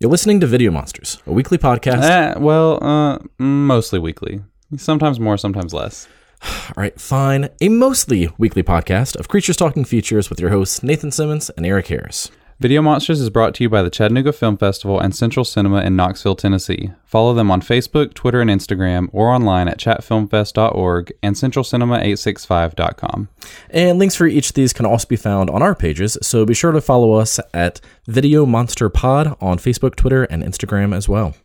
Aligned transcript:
You're 0.00 0.12
listening 0.12 0.38
to 0.40 0.46
Video 0.46 0.70
Monsters, 0.70 1.20
a 1.26 1.32
weekly 1.32 1.58
podcast. 1.58 2.04
Eh, 2.04 2.38
well, 2.38 2.78
uh, 2.84 3.18
mostly 3.40 3.98
weekly. 3.98 4.40
Sometimes 4.76 5.18
more, 5.18 5.36
sometimes 5.36 5.74
less. 5.74 6.06
All 6.44 6.74
right, 6.76 7.00
fine. 7.00 7.48
A 7.60 7.68
mostly 7.68 8.30
weekly 8.38 8.62
podcast 8.62 9.16
of 9.16 9.26
Creatures 9.26 9.56
Talking 9.56 9.84
Features 9.84 10.30
with 10.30 10.38
your 10.38 10.50
hosts 10.50 10.84
Nathan 10.84 11.10
Simmons 11.10 11.50
and 11.50 11.66
Eric 11.66 11.88
Harris. 11.88 12.30
Video 12.60 12.82
Monsters 12.82 13.20
is 13.20 13.30
brought 13.30 13.54
to 13.54 13.62
you 13.62 13.68
by 13.68 13.82
the 13.82 13.90
Chattanooga 13.90 14.32
Film 14.32 14.56
Festival 14.56 14.98
and 14.98 15.14
Central 15.14 15.44
Cinema 15.44 15.80
in 15.82 15.94
Knoxville, 15.94 16.34
Tennessee. 16.34 16.90
Follow 17.04 17.32
them 17.32 17.52
on 17.52 17.62
Facebook, 17.62 18.14
Twitter, 18.14 18.40
and 18.40 18.50
Instagram, 18.50 19.08
or 19.12 19.28
online 19.28 19.68
at 19.68 19.78
chatfilmfest.org 19.78 21.12
and 21.22 21.36
centralcinema865.com. 21.36 23.28
And 23.70 24.00
links 24.00 24.16
for 24.16 24.26
each 24.26 24.48
of 24.48 24.54
these 24.54 24.72
can 24.72 24.86
also 24.86 25.06
be 25.06 25.14
found 25.14 25.50
on 25.50 25.62
our 25.62 25.76
pages, 25.76 26.18
so 26.20 26.44
be 26.44 26.52
sure 26.52 26.72
to 26.72 26.80
follow 26.80 27.12
us 27.12 27.38
at 27.54 27.80
Video 28.08 28.44
Monster 28.44 28.88
Pod 28.88 29.36
on 29.40 29.58
Facebook, 29.58 29.94
Twitter, 29.94 30.24
and 30.24 30.42
Instagram 30.42 30.92
as 30.92 31.08
well. 31.08 31.36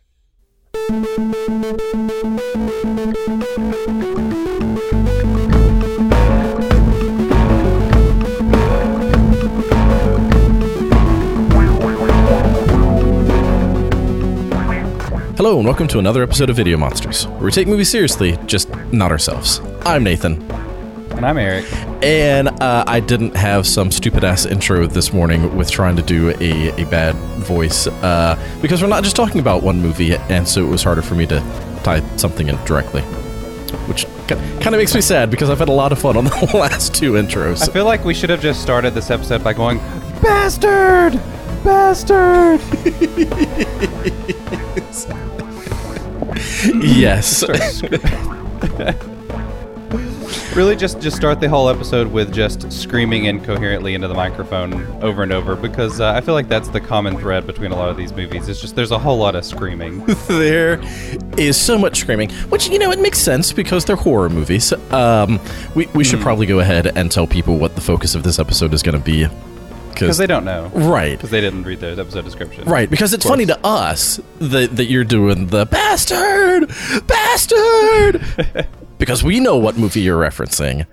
Hello, 15.44 15.58
and 15.58 15.66
welcome 15.66 15.86
to 15.88 15.98
another 15.98 16.22
episode 16.22 16.48
of 16.48 16.56
Video 16.56 16.78
Monsters, 16.78 17.26
where 17.26 17.42
we 17.42 17.50
take 17.50 17.68
movies 17.68 17.90
seriously, 17.90 18.38
just 18.46 18.74
not 18.94 19.10
ourselves. 19.12 19.60
I'm 19.84 20.02
Nathan, 20.02 20.40
And 21.10 21.26
I'm 21.26 21.36
Eric. 21.36 21.70
and 22.02 22.48
uh, 22.62 22.84
I 22.86 23.00
didn't 23.00 23.36
have 23.36 23.66
some 23.66 23.90
stupid 23.90 24.24
ass 24.24 24.46
intro 24.46 24.86
this 24.86 25.12
morning 25.12 25.54
with 25.54 25.70
trying 25.70 25.96
to 25.96 26.02
do 26.02 26.30
a, 26.40 26.80
a 26.80 26.86
bad 26.86 27.14
voice 27.44 27.86
uh, 27.86 28.38
because 28.62 28.80
we're 28.80 28.88
not 28.88 29.04
just 29.04 29.16
talking 29.16 29.38
about 29.38 29.62
one 29.62 29.82
movie, 29.82 30.16
and 30.16 30.48
so 30.48 30.64
it 30.64 30.70
was 30.70 30.82
harder 30.82 31.02
for 31.02 31.14
me 31.14 31.26
to 31.26 31.40
tie 31.82 32.00
something 32.16 32.48
in 32.48 32.56
directly. 32.64 33.02
Which 33.02 34.06
kind 34.28 34.68
of 34.68 34.78
makes 34.78 34.94
me 34.94 35.02
sad 35.02 35.30
because 35.30 35.50
I've 35.50 35.58
had 35.58 35.68
a 35.68 35.72
lot 35.72 35.92
of 35.92 35.98
fun 35.98 36.16
on 36.16 36.24
the 36.24 36.52
last 36.54 36.94
two 36.94 37.12
intros. 37.12 37.68
I 37.68 37.70
feel 37.70 37.84
like 37.84 38.02
we 38.02 38.14
should 38.14 38.30
have 38.30 38.40
just 38.40 38.62
started 38.62 38.94
this 38.94 39.10
episode 39.10 39.44
by 39.44 39.52
going, 39.52 39.76
Bastard! 40.22 41.20
Bastard! 41.62 42.62
yes. 46.72 47.44
really 50.54 50.76
just 50.76 51.00
just 51.00 51.16
start 51.16 51.40
the 51.40 51.48
whole 51.48 51.68
episode 51.68 52.06
with 52.06 52.32
just 52.32 52.70
screaming 52.70 53.24
incoherently 53.24 53.94
into 53.94 54.06
the 54.06 54.14
microphone 54.14 54.86
over 55.02 55.24
and 55.24 55.32
over 55.32 55.56
because 55.56 56.00
uh, 56.00 56.12
I 56.12 56.20
feel 56.20 56.34
like 56.34 56.48
that's 56.48 56.68
the 56.68 56.80
common 56.80 57.18
thread 57.18 57.44
between 57.44 57.72
a 57.72 57.76
lot 57.76 57.88
of 57.88 57.96
these 57.96 58.12
movies. 58.12 58.48
It's 58.48 58.60
just 58.60 58.76
there's 58.76 58.92
a 58.92 58.98
whole 58.98 59.18
lot 59.18 59.34
of 59.34 59.44
screaming. 59.44 60.04
there 60.28 60.80
is 61.36 61.60
so 61.60 61.76
much 61.76 61.98
screaming, 61.98 62.30
which 62.50 62.68
you 62.68 62.78
know 62.78 62.92
it 62.92 63.00
makes 63.00 63.18
sense 63.18 63.52
because 63.52 63.84
they're 63.84 63.96
horror 63.96 64.28
movies. 64.28 64.72
Um, 64.92 65.40
we 65.74 65.86
we 65.86 66.04
should 66.04 66.20
probably 66.20 66.46
go 66.46 66.60
ahead 66.60 66.96
and 66.96 67.10
tell 67.10 67.26
people 67.26 67.58
what 67.58 67.74
the 67.74 67.80
focus 67.80 68.14
of 68.14 68.22
this 68.22 68.38
episode 68.38 68.72
is 68.74 68.82
going 68.82 68.96
to 68.96 69.04
be, 69.04 69.26
Because 69.94 70.18
they 70.18 70.26
don't 70.26 70.44
know. 70.44 70.68
right, 70.74 71.12
Because 71.12 71.30
they 71.30 71.40
didn't 71.40 71.64
read 71.64 71.80
the 71.80 71.92
episode 71.92 72.24
description. 72.24 72.64
right, 72.68 72.88
because 72.90 73.12
it's 73.12 73.24
funny 73.26 73.46
to 73.46 73.58
us 73.66 74.20
that 74.38 74.76
that 74.76 74.86
you're 74.86 75.04
doing 75.04 75.48
the 75.48 75.66
bastard, 75.66 76.68
bastard, 77.06 78.66
because 78.98 79.22
we 79.24 79.40
know 79.40 79.56
what 79.56 79.76
movie 79.76 80.00
you're 80.00 80.20
referencing. 80.20 80.86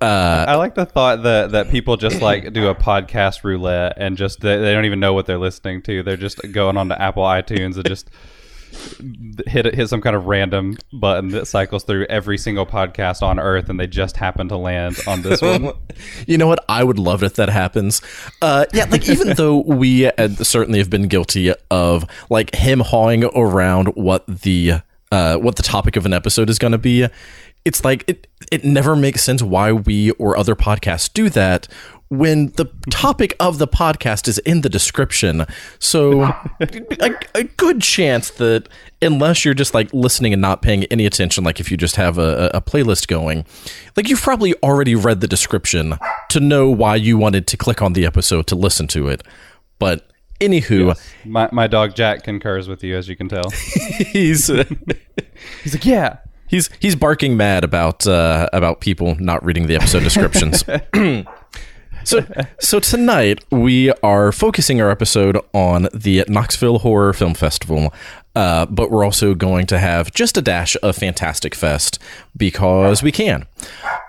Uh, 0.00 0.44
I 0.48 0.56
like 0.56 0.74
the 0.74 0.84
thought 0.84 1.22
that, 1.22 1.52
that 1.52 1.70
people 1.70 1.96
just 1.96 2.20
like 2.20 2.52
do 2.52 2.68
a 2.68 2.74
podcast 2.74 3.42
roulette 3.42 3.94
and 3.96 4.18
just 4.18 4.40
they, 4.40 4.58
they 4.58 4.74
don't 4.74 4.84
even 4.84 5.00
know 5.00 5.14
what 5.14 5.24
they're 5.24 5.38
listening 5.38 5.80
to. 5.82 6.02
They're 6.02 6.16
just 6.18 6.40
going 6.52 6.76
on 6.76 6.88
to 6.90 7.00
Apple 7.00 7.22
iTunes 7.22 7.76
and 7.76 7.86
just 7.86 8.10
hit 9.46 9.74
hit 9.74 9.88
some 9.88 10.00
kind 10.00 10.16
of 10.16 10.26
random 10.26 10.76
button 10.92 11.28
that 11.28 11.46
cycles 11.46 11.84
through 11.84 12.06
every 12.06 12.38
single 12.38 12.66
podcast 12.66 13.22
on 13.22 13.38
Earth, 13.38 13.68
and 13.68 13.78
they 13.78 13.86
just 13.86 14.16
happen 14.16 14.48
to 14.48 14.56
land 14.56 14.98
on 15.06 15.22
this 15.22 15.40
one. 15.42 15.72
You 16.26 16.38
know 16.38 16.46
what? 16.46 16.64
I 16.68 16.82
would 16.82 16.98
love 16.98 17.22
it 17.22 17.26
if 17.26 17.34
that 17.34 17.48
happens. 17.48 18.02
Uh, 18.42 18.64
yeah, 18.72 18.86
like 18.90 19.08
even 19.08 19.28
though 19.36 19.58
we 19.58 20.06
uh, 20.06 20.28
certainly 20.28 20.78
have 20.78 20.90
been 20.90 21.06
guilty 21.06 21.52
of 21.70 22.04
like 22.30 22.54
him 22.54 22.80
hawing 22.80 23.24
around 23.24 23.88
what 23.94 24.26
the 24.26 24.80
uh, 25.12 25.36
what 25.36 25.56
the 25.56 25.62
topic 25.62 25.96
of 25.96 26.06
an 26.06 26.12
episode 26.12 26.50
is 26.50 26.58
going 26.58 26.72
to 26.72 26.78
be, 26.78 27.06
it's 27.64 27.84
like 27.84 28.04
it 28.06 28.26
it 28.50 28.64
never 28.64 28.94
makes 28.94 29.22
sense 29.22 29.42
why 29.42 29.72
we 29.72 30.10
or 30.12 30.36
other 30.36 30.54
podcasts 30.54 31.12
do 31.12 31.30
that 31.30 31.66
when 32.08 32.48
the 32.52 32.66
topic 32.90 33.34
of 33.40 33.58
the 33.58 33.66
podcast 33.66 34.28
is 34.28 34.38
in 34.40 34.60
the 34.60 34.68
description. 34.68 35.46
So 35.78 36.22
a, 36.60 37.14
a 37.34 37.44
good 37.44 37.80
chance 37.82 38.30
that 38.32 38.68
unless 39.02 39.44
you're 39.44 39.54
just 39.54 39.74
like 39.74 39.92
listening 39.92 40.32
and 40.32 40.40
not 40.42 40.62
paying 40.62 40.84
any 40.84 41.06
attention, 41.06 41.44
like 41.44 41.60
if 41.60 41.70
you 41.70 41.76
just 41.76 41.96
have 41.96 42.18
a, 42.18 42.50
a 42.54 42.60
playlist 42.60 43.08
going, 43.08 43.44
like 43.96 44.08
you've 44.08 44.22
probably 44.22 44.54
already 44.62 44.94
read 44.94 45.20
the 45.20 45.28
description 45.28 45.94
to 46.28 46.40
know 46.40 46.70
why 46.70 46.96
you 46.96 47.16
wanted 47.18 47.46
to 47.48 47.56
click 47.56 47.82
on 47.82 47.94
the 47.94 48.04
episode 48.06 48.46
to 48.48 48.54
listen 48.54 48.86
to 48.88 49.08
it. 49.08 49.22
But 49.78 50.08
anywho, 50.40 50.96
My 51.24 51.48
my 51.52 51.66
dog 51.66 51.94
Jack 51.94 52.22
concurs 52.22 52.68
with 52.68 52.84
you, 52.84 52.96
as 52.96 53.08
you 53.08 53.16
can 53.16 53.28
tell. 53.28 53.50
he's 54.12 54.46
He's 55.62 55.74
like, 55.74 55.84
yeah. 55.84 56.18
he's 56.48 56.70
he's 56.80 56.94
barking 56.94 57.36
mad 57.36 57.64
about 57.64 58.06
uh, 58.06 58.48
about 58.52 58.80
people 58.80 59.16
not 59.16 59.44
reading 59.44 59.66
the 59.66 59.74
episode 59.74 60.02
descriptions. 60.04 60.64
so 62.04 62.24
so 62.60 62.80
tonight 62.80 63.44
we 63.50 63.90
are 64.02 64.32
focusing 64.32 64.80
our 64.80 64.90
episode 64.90 65.38
on 65.52 65.88
the 65.92 66.24
Knoxville 66.28 66.80
Horror 66.80 67.12
Film 67.12 67.34
Festival. 67.34 67.92
Uh, 68.36 68.66
but 68.66 68.90
we're 68.90 69.04
also 69.04 69.32
going 69.32 69.64
to 69.64 69.78
have 69.78 70.12
just 70.12 70.36
a 70.36 70.42
dash 70.42 70.76
of 70.82 70.96
Fantastic 70.96 71.54
Fest 71.54 72.00
because 72.36 73.00
we 73.00 73.12
can. 73.12 73.46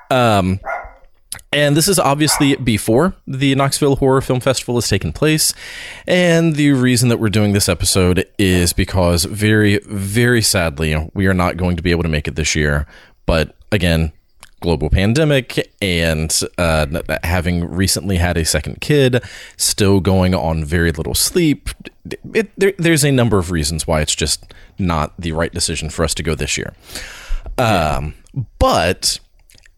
Um, 0.09 0.59
and 1.51 1.77
this 1.77 1.87
is 1.87 1.99
obviously 1.99 2.55
before 2.55 3.13
the 3.27 3.55
Knoxville 3.55 3.97
Horror 3.97 4.21
Film 4.21 4.39
Festival 4.39 4.75
has 4.75 4.89
taken 4.89 5.13
place. 5.13 5.53
And 6.07 6.55
the 6.55 6.71
reason 6.71 7.09
that 7.09 7.17
we're 7.17 7.29
doing 7.29 7.53
this 7.53 7.69
episode 7.69 8.25
is 8.37 8.73
because, 8.73 9.25
very, 9.25 9.79
very 9.85 10.41
sadly, 10.41 11.09
we 11.13 11.27
are 11.27 11.33
not 11.33 11.55
going 11.55 11.77
to 11.77 11.83
be 11.83 11.91
able 11.91 12.03
to 12.03 12.09
make 12.09 12.27
it 12.27 12.35
this 12.35 12.55
year. 12.55 12.87
But 13.25 13.55
again, 13.71 14.11
global 14.61 14.89
pandemic 14.89 15.71
and 15.81 16.39
uh, 16.57 16.85
having 17.23 17.65
recently 17.69 18.17
had 18.17 18.37
a 18.37 18.45
second 18.45 18.81
kid, 18.81 19.23
still 19.57 19.99
going 19.99 20.33
on 20.33 20.63
very 20.63 20.91
little 20.91 21.15
sleep. 21.15 21.69
It, 22.33 22.51
there, 22.57 22.73
there's 22.77 23.03
a 23.03 23.11
number 23.11 23.37
of 23.37 23.51
reasons 23.51 23.85
why 23.87 24.01
it's 24.01 24.15
just 24.15 24.53
not 24.77 25.13
the 25.19 25.31
right 25.31 25.53
decision 25.53 25.89
for 25.89 26.03
us 26.03 26.13
to 26.15 26.23
go 26.23 26.35
this 26.35 26.57
year. 26.57 26.73
Um, 27.57 28.15
But 28.59 29.19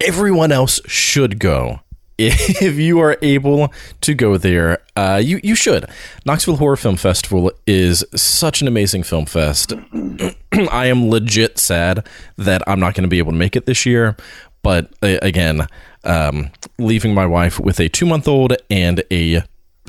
everyone 0.01 0.51
else 0.51 0.79
should 0.87 1.39
go. 1.39 1.81
If 2.19 2.79
you 2.79 2.99
are 2.99 3.15
able 3.21 3.71
to 4.01 4.15
go 4.15 4.37
there, 4.37 4.79
uh, 4.95 5.21
you 5.23 5.39
you 5.43 5.53
should. 5.53 5.85
Knoxville 6.25 6.55
Horror 6.55 6.75
Film 6.75 6.97
Festival 6.97 7.51
is 7.67 8.03
such 8.15 8.59
an 8.59 8.67
amazing 8.67 9.03
film 9.03 9.27
fest. 9.27 9.71
I 10.71 10.87
am 10.87 11.11
legit 11.11 11.59
sad 11.59 12.07
that 12.35 12.63
I'm 12.65 12.79
not 12.79 12.95
going 12.95 13.03
to 13.03 13.07
be 13.07 13.19
able 13.19 13.33
to 13.33 13.37
make 13.37 13.55
it 13.55 13.67
this 13.67 13.85
year. 13.85 14.17
But 14.67 14.91
uh, 15.01 15.19
again, 15.21 15.65
um, 16.03 16.49
leaving 16.77 17.13
my 17.13 17.25
wife 17.25 17.57
with 17.57 17.79
a 17.79 17.87
two 17.87 18.05
month 18.05 18.27
old 18.27 18.57
and 18.69 19.01
a 19.09 19.43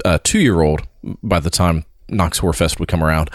uh, 0.04 0.18
two 0.22 0.38
year 0.38 0.60
old 0.60 0.86
by 1.20 1.40
the 1.40 1.50
time 1.50 1.84
Knox 2.08 2.38
Horror 2.38 2.52
Fest 2.52 2.78
would 2.78 2.88
come 2.88 3.02
around, 3.02 3.28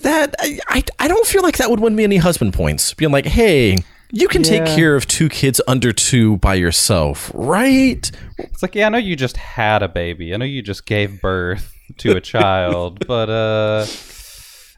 that 0.00 0.34
I, 0.40 0.82
I 0.98 1.06
don't 1.06 1.28
feel 1.28 1.44
like 1.44 1.58
that 1.58 1.70
would 1.70 1.78
win 1.78 1.94
me 1.94 2.02
any 2.02 2.16
husband 2.16 2.54
points. 2.54 2.92
Being 2.92 3.12
like, 3.12 3.24
hey, 3.24 3.84
you 4.10 4.26
can 4.26 4.42
take 4.42 4.66
care 4.66 4.96
of 4.96 5.06
two 5.06 5.28
kids 5.28 5.60
under 5.68 5.92
two 5.92 6.38
by 6.38 6.54
yourself, 6.54 7.30
right? 7.34 8.10
It's 8.38 8.62
like, 8.62 8.74
yeah, 8.74 8.86
I 8.86 8.88
know 8.88 8.98
you 8.98 9.14
just 9.14 9.36
had 9.36 9.84
a 9.84 9.88
baby. 9.88 10.34
I 10.34 10.38
know 10.38 10.44
you 10.44 10.60
just 10.60 10.86
gave 10.86 11.22
birth 11.22 11.72
to 11.98 12.16
a 12.16 12.20
child, 12.20 13.06
but 13.06 13.30
uh 13.30 13.86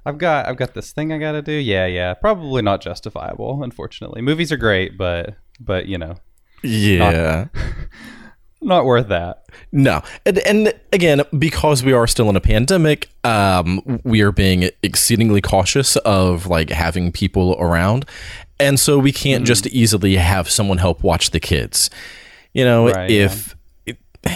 I've 0.04 0.18
got 0.18 0.46
I've 0.46 0.58
got 0.58 0.74
this 0.74 0.92
thing 0.92 1.10
I 1.10 1.16
got 1.16 1.32
to 1.32 1.40
do. 1.40 1.52
Yeah, 1.52 1.86
yeah. 1.86 2.12
Probably 2.12 2.60
not 2.60 2.82
justifiable, 2.82 3.62
unfortunately. 3.62 4.20
Movies 4.20 4.52
are 4.52 4.58
great, 4.58 4.98
but 4.98 5.36
but, 5.60 5.86
you 5.86 5.98
know, 5.98 6.16
Yeah. 6.62 7.46
not 8.60 8.84
worth 8.84 9.08
that. 9.08 9.44
No, 9.70 10.02
and, 10.24 10.38
and 10.38 10.74
again, 10.92 11.22
because 11.38 11.84
we 11.84 11.92
are 11.92 12.06
still 12.06 12.28
in 12.30 12.36
a 12.36 12.40
pandemic, 12.40 13.08
um, 13.24 14.00
we 14.04 14.22
are 14.22 14.32
being 14.32 14.70
exceedingly 14.82 15.40
cautious 15.40 15.96
of 15.96 16.46
like 16.46 16.70
having 16.70 17.12
people 17.12 17.56
around, 17.60 18.06
and 18.58 18.80
so 18.80 18.98
we 18.98 19.12
can't 19.12 19.44
just 19.44 19.66
easily 19.68 20.16
have 20.16 20.48
someone 20.50 20.78
help 20.78 21.02
watch 21.02 21.30
the 21.30 21.40
kids. 21.40 21.90
You 22.52 22.64
know, 22.64 22.88
Right, 22.88 23.10
if 23.10 23.54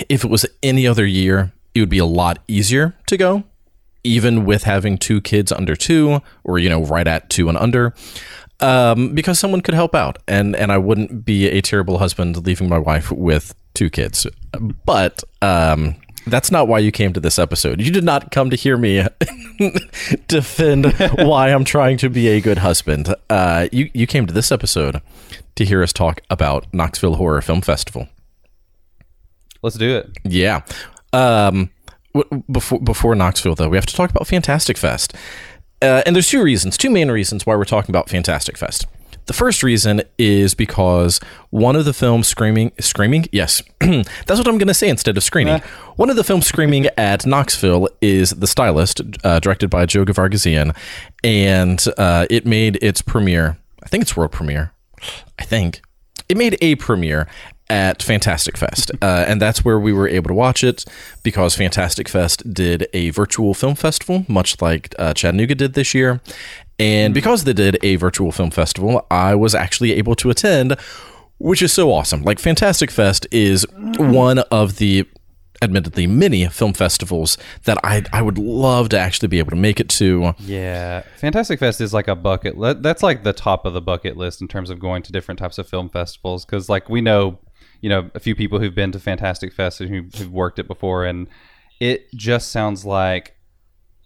if 0.08 0.24
it 0.24 0.30
was 0.30 0.44
any 0.62 0.86
other 0.86 1.06
year, 1.06 1.52
it 1.74 1.80
would 1.80 1.88
be 1.88 1.98
a 1.98 2.04
lot 2.04 2.40
easier 2.48 2.94
to 3.06 3.16
go, 3.16 3.44
even 4.04 4.44
with 4.44 4.64
having 4.64 4.98
two 4.98 5.20
kids 5.20 5.50
under 5.50 5.74
two, 5.74 6.20
or 6.44 6.58
you 6.58 6.68
know, 6.68 6.84
right 6.84 7.06
at 7.06 7.30
two 7.30 7.48
and 7.48 7.56
under. 7.58 7.94
Um, 8.60 9.14
because 9.14 9.38
someone 9.38 9.60
could 9.60 9.74
help 9.74 9.94
out, 9.94 10.18
and 10.26 10.56
and 10.56 10.72
I 10.72 10.78
wouldn't 10.78 11.24
be 11.24 11.46
a 11.48 11.60
terrible 11.62 11.98
husband 11.98 12.44
leaving 12.44 12.68
my 12.68 12.78
wife 12.78 13.12
with 13.12 13.54
two 13.74 13.88
kids. 13.88 14.26
But 14.84 15.22
um, 15.42 15.94
that's 16.26 16.50
not 16.50 16.66
why 16.68 16.80
you 16.80 16.90
came 16.90 17.12
to 17.12 17.20
this 17.20 17.38
episode. 17.38 17.80
You 17.80 17.92
did 17.92 18.04
not 18.04 18.32
come 18.32 18.50
to 18.50 18.56
hear 18.56 18.76
me 18.76 19.06
defend 20.28 20.86
why 21.18 21.50
I'm 21.52 21.64
trying 21.64 21.98
to 21.98 22.10
be 22.10 22.28
a 22.28 22.40
good 22.40 22.58
husband. 22.58 23.14
Uh, 23.30 23.68
you 23.72 23.90
you 23.94 24.06
came 24.06 24.26
to 24.26 24.32
this 24.32 24.50
episode 24.50 25.00
to 25.54 25.64
hear 25.64 25.82
us 25.82 25.92
talk 25.92 26.20
about 26.30 26.66
Knoxville 26.72 27.16
Horror 27.16 27.42
Film 27.42 27.60
Festival. 27.60 28.08
Let's 29.62 29.76
do 29.76 29.96
it. 29.96 30.10
Yeah. 30.24 30.62
Um, 31.12 31.70
w- 32.14 32.42
before 32.50 32.80
before 32.80 33.14
Knoxville, 33.14 33.54
though, 33.54 33.68
we 33.68 33.76
have 33.76 33.86
to 33.86 33.94
talk 33.94 34.10
about 34.10 34.26
Fantastic 34.26 34.76
Fest. 34.76 35.14
Uh, 35.80 36.02
and 36.06 36.14
there's 36.14 36.28
two 36.28 36.42
reasons, 36.42 36.76
two 36.76 36.90
main 36.90 37.10
reasons 37.10 37.46
why 37.46 37.54
we're 37.54 37.64
talking 37.64 37.90
about 37.90 38.08
Fantastic 38.08 38.56
Fest. 38.56 38.86
The 39.26 39.34
first 39.34 39.62
reason 39.62 40.00
is 40.16 40.54
because 40.54 41.20
one 41.50 41.76
of 41.76 41.84
the 41.84 41.92
films 41.92 42.26
screaming, 42.26 42.72
screaming, 42.80 43.26
yes, 43.30 43.62
that's 43.80 44.38
what 44.38 44.48
I'm 44.48 44.56
going 44.56 44.68
to 44.68 44.74
say 44.74 44.88
instead 44.88 45.18
of 45.18 45.22
screening. 45.22 45.60
One 45.96 46.08
of 46.08 46.16
the 46.16 46.24
films 46.24 46.46
screaming 46.46 46.86
at 46.96 47.26
Knoxville 47.26 47.90
is 48.00 48.30
The 48.30 48.46
Stylist, 48.46 49.02
uh, 49.24 49.38
directed 49.38 49.68
by 49.68 49.84
Jill 49.84 50.06
Gevargizian, 50.06 50.74
and 51.22 51.84
uh, 51.98 52.26
it 52.30 52.46
made 52.46 52.78
its 52.82 53.02
premiere. 53.02 53.58
I 53.82 53.88
think 53.88 54.00
it's 54.02 54.16
world 54.16 54.32
premiere. 54.32 54.72
I 55.38 55.44
think 55.44 55.82
it 56.30 56.38
made 56.38 56.56
a 56.62 56.76
premiere 56.76 57.28
at 57.70 58.02
Fantastic 58.02 58.56
Fest, 58.56 58.90
uh, 59.02 59.24
and 59.26 59.40
that's 59.40 59.64
where 59.64 59.78
we 59.78 59.92
were 59.92 60.08
able 60.08 60.28
to 60.28 60.34
watch 60.34 60.64
it 60.64 60.84
because 61.22 61.54
Fantastic 61.54 62.08
Fest 62.08 62.52
did 62.52 62.88
a 62.92 63.10
virtual 63.10 63.54
film 63.54 63.74
festival, 63.74 64.24
much 64.28 64.60
like 64.60 64.94
uh, 64.98 65.14
Chattanooga 65.14 65.54
did 65.54 65.74
this 65.74 65.94
year. 65.94 66.20
And 66.78 67.12
because 67.12 67.44
they 67.44 67.52
did 67.52 67.78
a 67.82 67.96
virtual 67.96 68.30
film 68.30 68.50
festival, 68.50 69.04
I 69.10 69.34
was 69.34 69.54
actually 69.54 69.92
able 69.94 70.14
to 70.16 70.30
attend, 70.30 70.76
which 71.38 71.60
is 71.60 71.72
so 71.72 71.92
awesome. 71.92 72.22
Like 72.22 72.38
Fantastic 72.38 72.90
Fest 72.90 73.26
is 73.32 73.66
one 73.98 74.38
of 74.50 74.76
the 74.76 75.06
admittedly 75.60 76.06
many 76.06 76.46
film 76.48 76.72
festivals 76.72 77.36
that 77.64 77.78
I 77.82 78.04
I 78.12 78.22
would 78.22 78.38
love 78.38 78.90
to 78.90 78.98
actually 78.98 79.28
be 79.28 79.38
able 79.38 79.50
to 79.50 79.56
make 79.56 79.80
it 79.80 79.88
to. 79.90 80.34
Yeah, 80.38 81.02
Fantastic 81.16 81.58
Fest 81.58 81.80
is 81.80 81.92
like 81.92 82.08
a 82.08 82.14
bucket. 82.14 82.54
That's 82.82 83.02
like 83.02 83.24
the 83.24 83.32
top 83.32 83.66
of 83.66 83.74
the 83.74 83.80
bucket 83.80 84.16
list 84.16 84.40
in 84.40 84.48
terms 84.48 84.70
of 84.70 84.78
going 84.78 85.02
to 85.02 85.12
different 85.12 85.38
types 85.38 85.58
of 85.58 85.68
film 85.68 85.88
festivals. 85.88 86.44
Because 86.44 86.68
like 86.68 86.88
we 86.88 87.00
know, 87.00 87.38
you 87.80 87.88
know, 87.88 88.10
a 88.14 88.20
few 88.20 88.34
people 88.34 88.58
who've 88.58 88.74
been 88.74 88.92
to 88.92 89.00
Fantastic 89.00 89.52
Fest 89.52 89.80
and 89.80 89.90
who, 89.90 90.02
who've 90.16 90.32
worked 90.32 90.58
it 90.58 90.66
before, 90.66 91.04
and 91.04 91.28
it 91.80 92.10
just 92.14 92.50
sounds 92.50 92.84
like 92.84 93.36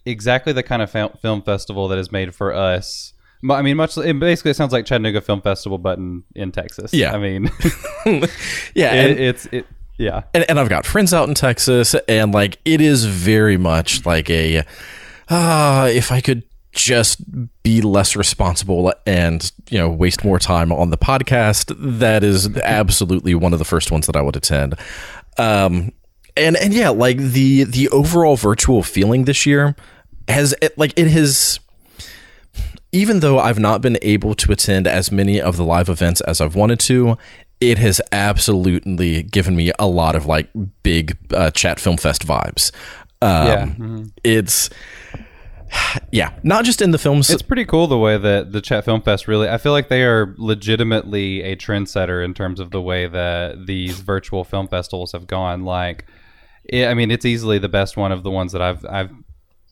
exactly 0.05 0.53
the 0.53 0.63
kind 0.63 0.83
of 0.83 0.91
fil- 0.91 1.17
film 1.21 1.43
festival 1.43 1.89
that 1.89 1.99
is 1.99 2.13
made 2.13 2.35
for 2.35 2.53
us. 2.53 3.13
I 3.49 3.63
mean, 3.63 3.77
much. 3.77 3.97
It 3.99 4.21
basically 4.21 4.53
sounds 4.53 4.73
like 4.73 4.87
Chattanooga 4.87 5.21
Film 5.21 5.41
Festival, 5.41 5.77
but 5.79 5.99
in, 5.99 6.23
in 6.37 6.53
Texas. 6.53 6.95
Yeah. 6.95 7.13
I 7.13 7.19
mean, 7.19 7.45
Yeah, 8.05 8.15
it, 8.95 9.11
and, 9.11 9.19
it's 9.21 9.47
it. 9.47 9.67
Yeah, 9.99 10.23
and, 10.33 10.45
and 10.49 10.59
I've 10.59 10.69
got 10.69 10.87
friends 10.87 11.13
out 11.13 11.29
in 11.29 11.35
Texas, 11.35 11.95
and 12.09 12.33
like 12.33 12.59
it 12.65 12.81
is 12.81 13.05
very 13.05 13.57
much 13.57 14.07
like 14.07 14.31
a 14.31 14.65
ah, 15.29 15.87
if 15.87 16.11
I 16.13 16.21
could 16.21 16.45
just 16.73 17.21
be 17.63 17.81
less 17.83 18.17
responsible 18.17 18.93
and 19.07 19.53
you 19.71 19.79
know 19.79 19.89
waste 19.89 20.25
more 20.25 20.39
time 20.39 20.73
on 20.73 20.91
the 20.91 20.99
podcast, 20.99 21.75
that 21.79 22.25
is 22.25 22.57
absolutely 22.59 23.35
one 23.35 23.53
of 23.53 23.59
the 23.59 23.65
first 23.65 23.91
ones 23.91 24.07
that 24.07 24.17
I 24.17 24.23
would 24.23 24.37
attend. 24.37 24.75
Um, 25.39 25.93
and 26.37 26.57
and 26.57 26.73
yeah, 26.73 26.89
like 26.89 27.19
the 27.19 27.65
the 27.65 27.89
overall 27.91 28.37
virtual 28.37 28.83
feeling 28.83 29.25
this 29.25 29.45
year 29.47 29.77
has 30.29 30.55
it, 30.63 30.77
like 30.79 30.93
it 30.97 31.09
has 31.09 31.61
even 32.93 33.21
though 33.21 33.39
I've 33.39 33.59
not 33.59 33.81
been 33.81 33.99
able 34.03 34.35
to 34.35 34.53
attend 34.53 34.87
as 34.87 35.11
many 35.11 35.41
of 35.41 35.57
the 35.57 35.65
live 35.65 35.89
events 35.89 36.21
as 36.23 36.41
I've 36.41 36.55
wanted 36.55 36.79
to, 36.81 37.17
it 37.61 37.79
has 37.79 38.01
absolutely 38.13 39.23
given 39.23 39.57
me 39.57 39.73
a 39.79 39.87
lot 39.87 40.15
of 40.15 40.27
like 40.27 40.49
big 40.83 41.17
uh, 41.33 41.51
chat 41.53 41.81
film 41.81 41.97
fest 41.97 42.27
vibes. 42.27 42.71
Um, 43.23 43.47
Yeah. 43.47 44.05
It's 44.25 44.69
yeah, 46.11 46.33
not 46.43 46.65
just 46.65 46.83
in 46.83 46.91
the 46.91 46.99
films. 46.99 47.31
It's 47.31 47.43
pretty 47.43 47.65
cool 47.65 47.87
the 47.87 47.99
way 47.99 48.19
that 48.19 48.53
the 48.53 48.61
Chat 48.61 48.85
Film 48.85 49.03
Fest 49.03 49.29
really. 49.29 49.49
I 49.49 49.59
feel 49.59 49.73
like 49.73 49.89
they 49.89 50.03
are 50.03 50.35
legitimately 50.39 51.43
a 51.43 51.57
trendsetter 51.57 52.25
in 52.25 52.35
terms 52.35 52.61
of 52.61 52.71
the 52.71 52.81
way 52.81 53.07
that 53.07 53.67
these 53.67 54.01
virtual 54.01 54.45
film 54.45 54.69
festivals 54.69 55.13
have 55.13 55.27
gone. 55.27 55.65
Like, 55.65 56.07
it, 56.65 56.87
I 56.87 56.95
mean, 56.95 57.11
it's 57.11 57.25
easily 57.25 57.59
the 57.59 57.69
best 57.69 57.97
one 57.97 58.13
of 58.13 58.23
the 58.23 58.31
ones 58.31 58.53
that 58.53 58.63
I've 58.63 58.85
I've 58.87 59.11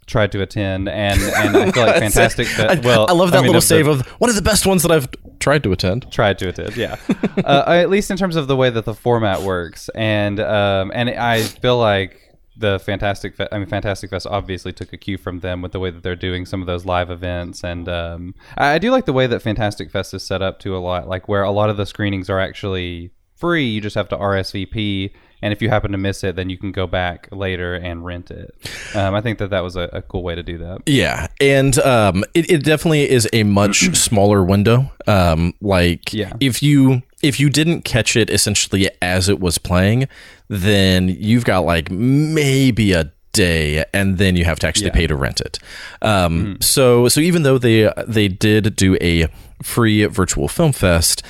tried 0.07 0.33
to 0.33 0.43
attend, 0.43 0.89
and 0.89 1.21
and 1.21 1.57
I 1.57 1.71
feel 1.71 1.87
like 1.87 1.97
fantastic. 1.99 2.49
I, 2.59 2.81
well, 2.81 3.07
I 3.09 3.13
love 3.13 3.31
that 3.33 3.39
mean, 3.43 3.47
little 3.53 3.59
of 3.59 3.63
the- 3.63 3.67
save 3.67 3.87
of 3.87 4.07
one 4.21 4.29
of 4.31 4.37
the 4.37 4.43
best 4.43 4.67
ones 4.67 4.83
that 4.83 4.91
I've 4.91 5.09
tried 5.39 5.63
to 5.63 5.73
attend. 5.73 6.11
tried 6.13 6.39
to 6.39 6.49
attend 6.51 6.77
yeah 6.77 6.97
uh, 7.47 7.65
at 7.69 7.89
least 7.89 8.11
in 8.11 8.19
terms 8.19 8.37
of 8.37 8.47
the 8.47 8.55
way 8.55 8.69
that 8.69 8.85
the 8.85 8.93
format 8.93 9.41
works 9.41 9.89
and 9.95 10.39
um, 10.39 10.93
and 10.95 11.09
i 11.09 11.41
feel 11.43 11.79
like 11.79 12.30
the 12.61 12.79
fantastic 12.79 13.35
Fe- 13.37 13.49
i 13.53 13.59
mean 13.59 13.67
fantastic 13.67 14.11
fest 14.11 14.27
obviously 14.31 14.73
took 14.73 14.93
a 14.93 14.97
cue 14.97 15.19
from 15.19 15.41
them 15.41 15.61
with 15.63 15.73
the 15.73 15.81
way 15.81 15.91
that 15.91 16.03
they're 16.03 16.15
doing 16.17 16.47
some 16.47 16.61
of 16.61 16.67
those 16.67 16.85
live 16.85 17.11
events. 17.11 17.65
And 17.65 17.89
um, 17.89 18.35
I, 18.57 18.75
I 18.75 18.79
do 18.79 18.91
like 18.91 19.07
the 19.07 19.13
way 19.13 19.27
that 19.27 19.41
fantastic 19.43 19.91
fest 19.91 20.15
is 20.15 20.23
set 20.23 20.43
up 20.43 20.59
to 20.61 20.77
a 20.77 20.79
lot 20.79 21.09
like 21.09 21.29
where 21.29 21.43
a 21.43 21.51
lot 21.51 21.71
of 21.71 21.77
the 21.77 21.87
screenings 21.87 22.31
are 22.31 22.39
actually 22.41 23.11
free. 23.37 23.67
You 23.67 23.81
just 23.81 23.97
have 23.97 24.09
to 24.11 24.17
rsvp 24.17 25.11
and 25.43 25.53
if 25.55 25.63
you 25.63 25.71
happen 25.71 25.93
to 25.93 25.99
miss 25.99 26.23
it 26.23 26.37
then 26.37 26.51
you 26.51 26.59
can 26.59 26.71
go 26.73 26.87
back 26.87 27.29
later 27.33 27.75
and 27.75 28.05
rent 28.05 28.31
it. 28.31 28.55
Um, 28.95 29.15
i 29.15 29.21
think 29.21 29.39
that 29.39 29.51
that 29.51 29.63
was 29.63 29.77
a, 29.77 29.89
a 29.93 30.03
cool 30.03 30.23
way 30.23 30.35
to 30.35 30.43
do 30.43 30.59
that. 30.59 30.83
Yeah, 30.87 31.29
and 31.41 31.79
um, 31.79 32.25
it, 32.35 32.51
it 32.51 32.65
definitely 32.65 33.09
is 33.09 33.27
a 33.33 33.43
much 33.45 33.97
smaller 33.97 34.45
window. 34.45 34.93
Um, 35.07 35.55
like 35.63 36.13
Yeah. 36.13 36.35
if 36.41 36.63
you 36.63 37.03
if 37.23 37.39
you 37.39 37.51
didn't 37.51 37.83
catch 37.83 38.17
it 38.17 38.31
essentially 38.31 38.89
as 39.03 39.29
it 39.29 39.41
was 39.41 39.59
playing, 39.59 40.09
then 40.49 41.09
you've 41.09 41.45
got 41.45 41.61
like 41.61 41.91
maybe 41.91 42.93
a 42.93 43.13
day 43.33 43.85
and 43.95 44.19
then 44.19 44.37
you 44.37 44.45
have 44.45 44.59
to 44.61 44.67
actually 44.67 44.87
Yeah. 44.87 44.93
Pay 44.95 45.07
to 45.07 45.15
rent 45.15 45.41
it. 45.41 45.59
Um, 46.03 46.59
so 46.61 47.09
so 47.09 47.21
even 47.21 47.43
though 47.43 47.59
they 47.59 47.93
they 48.07 48.29
did 48.29 48.75
do 48.77 48.97
a 49.01 49.29
free 49.63 50.05
virtual 50.07 50.49
film 50.49 50.73
fest, 50.73 51.23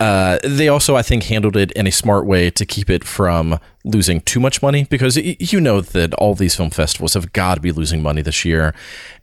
uh, 0.00 0.38
they 0.44 0.68
also, 0.68 0.94
I 0.94 1.02
think, 1.02 1.24
handled 1.24 1.56
it 1.56 1.72
in 1.72 1.86
a 1.86 1.90
smart 1.90 2.24
way 2.24 2.50
to 2.50 2.64
keep 2.64 2.88
it 2.88 3.02
from 3.02 3.58
losing 3.84 4.20
too 4.20 4.38
much 4.38 4.62
money 4.62 4.84
because 4.84 5.16
you 5.16 5.60
know 5.60 5.80
that 5.80 6.14
all 6.14 6.34
these 6.36 6.54
film 6.54 6.70
festivals 6.70 7.14
have 7.14 7.32
got 7.32 7.56
to 7.56 7.60
be 7.60 7.72
losing 7.72 8.00
money 8.00 8.22
this 8.22 8.44
year, 8.44 8.74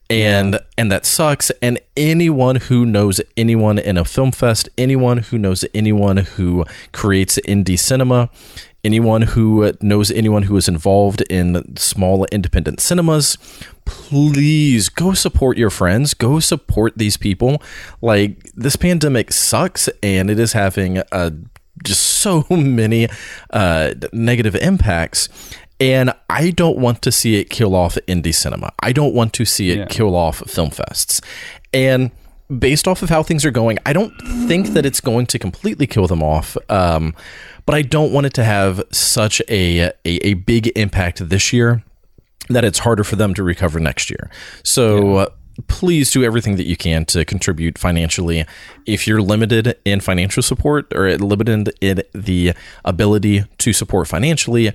and 0.10 0.60
and 0.78 0.92
that 0.92 1.06
sucks. 1.06 1.52
And 1.62 1.80
anyone 1.98 2.58
who 2.58 2.86
knows 2.86 3.22
anyone 3.36 3.78
in 3.78 3.98
a 3.98 4.06
film 4.06 4.32
fest, 4.32 4.70
anyone 4.78 5.20
who 5.20 5.38
knows 5.38 5.66
anyone 5.74 6.18
who 6.18 6.66
creates 6.92 7.40
indie 7.48 7.80
cinema, 7.80 8.30
anyone 8.84 9.24
who 9.24 9.72
knows 9.82 10.12
anyone 10.12 10.44
who 10.44 10.56
is 10.58 10.68
involved 10.68 11.22
in 11.30 11.76
small 11.78 12.26
independent 12.26 12.80
cinemas, 12.80 13.38
please 13.86 14.90
go 14.90 15.14
support 15.14 15.58
your 15.58 15.70
friends. 15.72 16.14
Go 16.14 16.40
support 16.40 16.98
these 16.98 17.18
people. 17.18 17.62
Like 18.02 18.44
this 18.54 18.76
pandemic 18.76 19.34
sucks, 19.34 19.90
and 20.04 20.30
it 20.30 20.40
is 20.40 20.54
having 20.54 21.00
a 21.12 21.34
just 21.84 22.02
so 22.02 22.46
many 22.50 23.08
uh, 23.50 23.94
negative 24.14 24.56
impacts. 24.56 25.30
And 25.80 26.14
I 26.30 26.52
don't 26.52 26.78
want 26.78 27.02
to 27.02 27.12
see 27.12 27.36
it 27.40 27.50
kill 27.50 27.76
off 27.76 27.96
indie 28.08 28.34
cinema. 28.34 28.72
I 28.82 28.92
don't 28.94 29.14
want 29.14 29.34
to 29.34 29.46
see 29.46 29.72
it 29.72 29.78
Yeah. 29.78 29.86
kill 29.86 30.16
off 30.16 30.38
film 30.50 30.70
fests. 30.70 31.22
And 31.74 32.12
based 32.60 32.88
off 32.88 33.02
of 33.02 33.10
how 33.10 33.24
things 33.24 33.44
are 33.44 33.52
going, 33.52 33.78
I 33.86 33.92
don't 33.92 34.14
think 34.48 34.68
that 34.70 34.86
it's 34.86 35.02
going 35.02 35.26
to 35.28 35.40
completely 35.40 35.88
kill 35.88 36.08
them 36.08 36.24
off. 36.24 36.56
Um, 36.70 37.14
but 37.66 37.76
I 37.76 37.82
don't 37.82 38.14
want 38.14 38.26
it 38.28 38.34
to 38.36 38.44
have 38.44 38.84
such 38.92 39.42
a, 39.50 39.80
a, 39.82 39.92
a 40.06 40.34
big 40.36 40.68
impact 40.78 41.28
this 41.28 41.52
year 41.52 41.84
that 42.50 42.64
it's 42.64 42.80
harder 42.80 43.04
for 43.04 43.16
them 43.16 43.34
to 43.34 43.44
recover 43.44 43.80
next 43.80 44.10
year. 44.12 44.30
So 44.64 45.16
uh, 45.16 45.30
please 45.68 46.12
do 46.12 46.24
everything 46.24 46.58
that 46.58 46.68
you 46.68 46.78
can 46.78 47.04
to 47.06 47.26
contribute 47.26 47.78
financially. 47.80 48.46
If 48.86 49.08
you're 49.08 49.22
limited 49.22 49.76
in 49.84 50.00
financial 50.00 50.44
support 50.44 50.94
or 50.94 51.18
limited 51.18 51.74
in 51.82 52.04
the 52.14 52.54
ability 52.86 53.46
to 53.58 53.74
support 53.74 54.08
financially, 54.08 54.72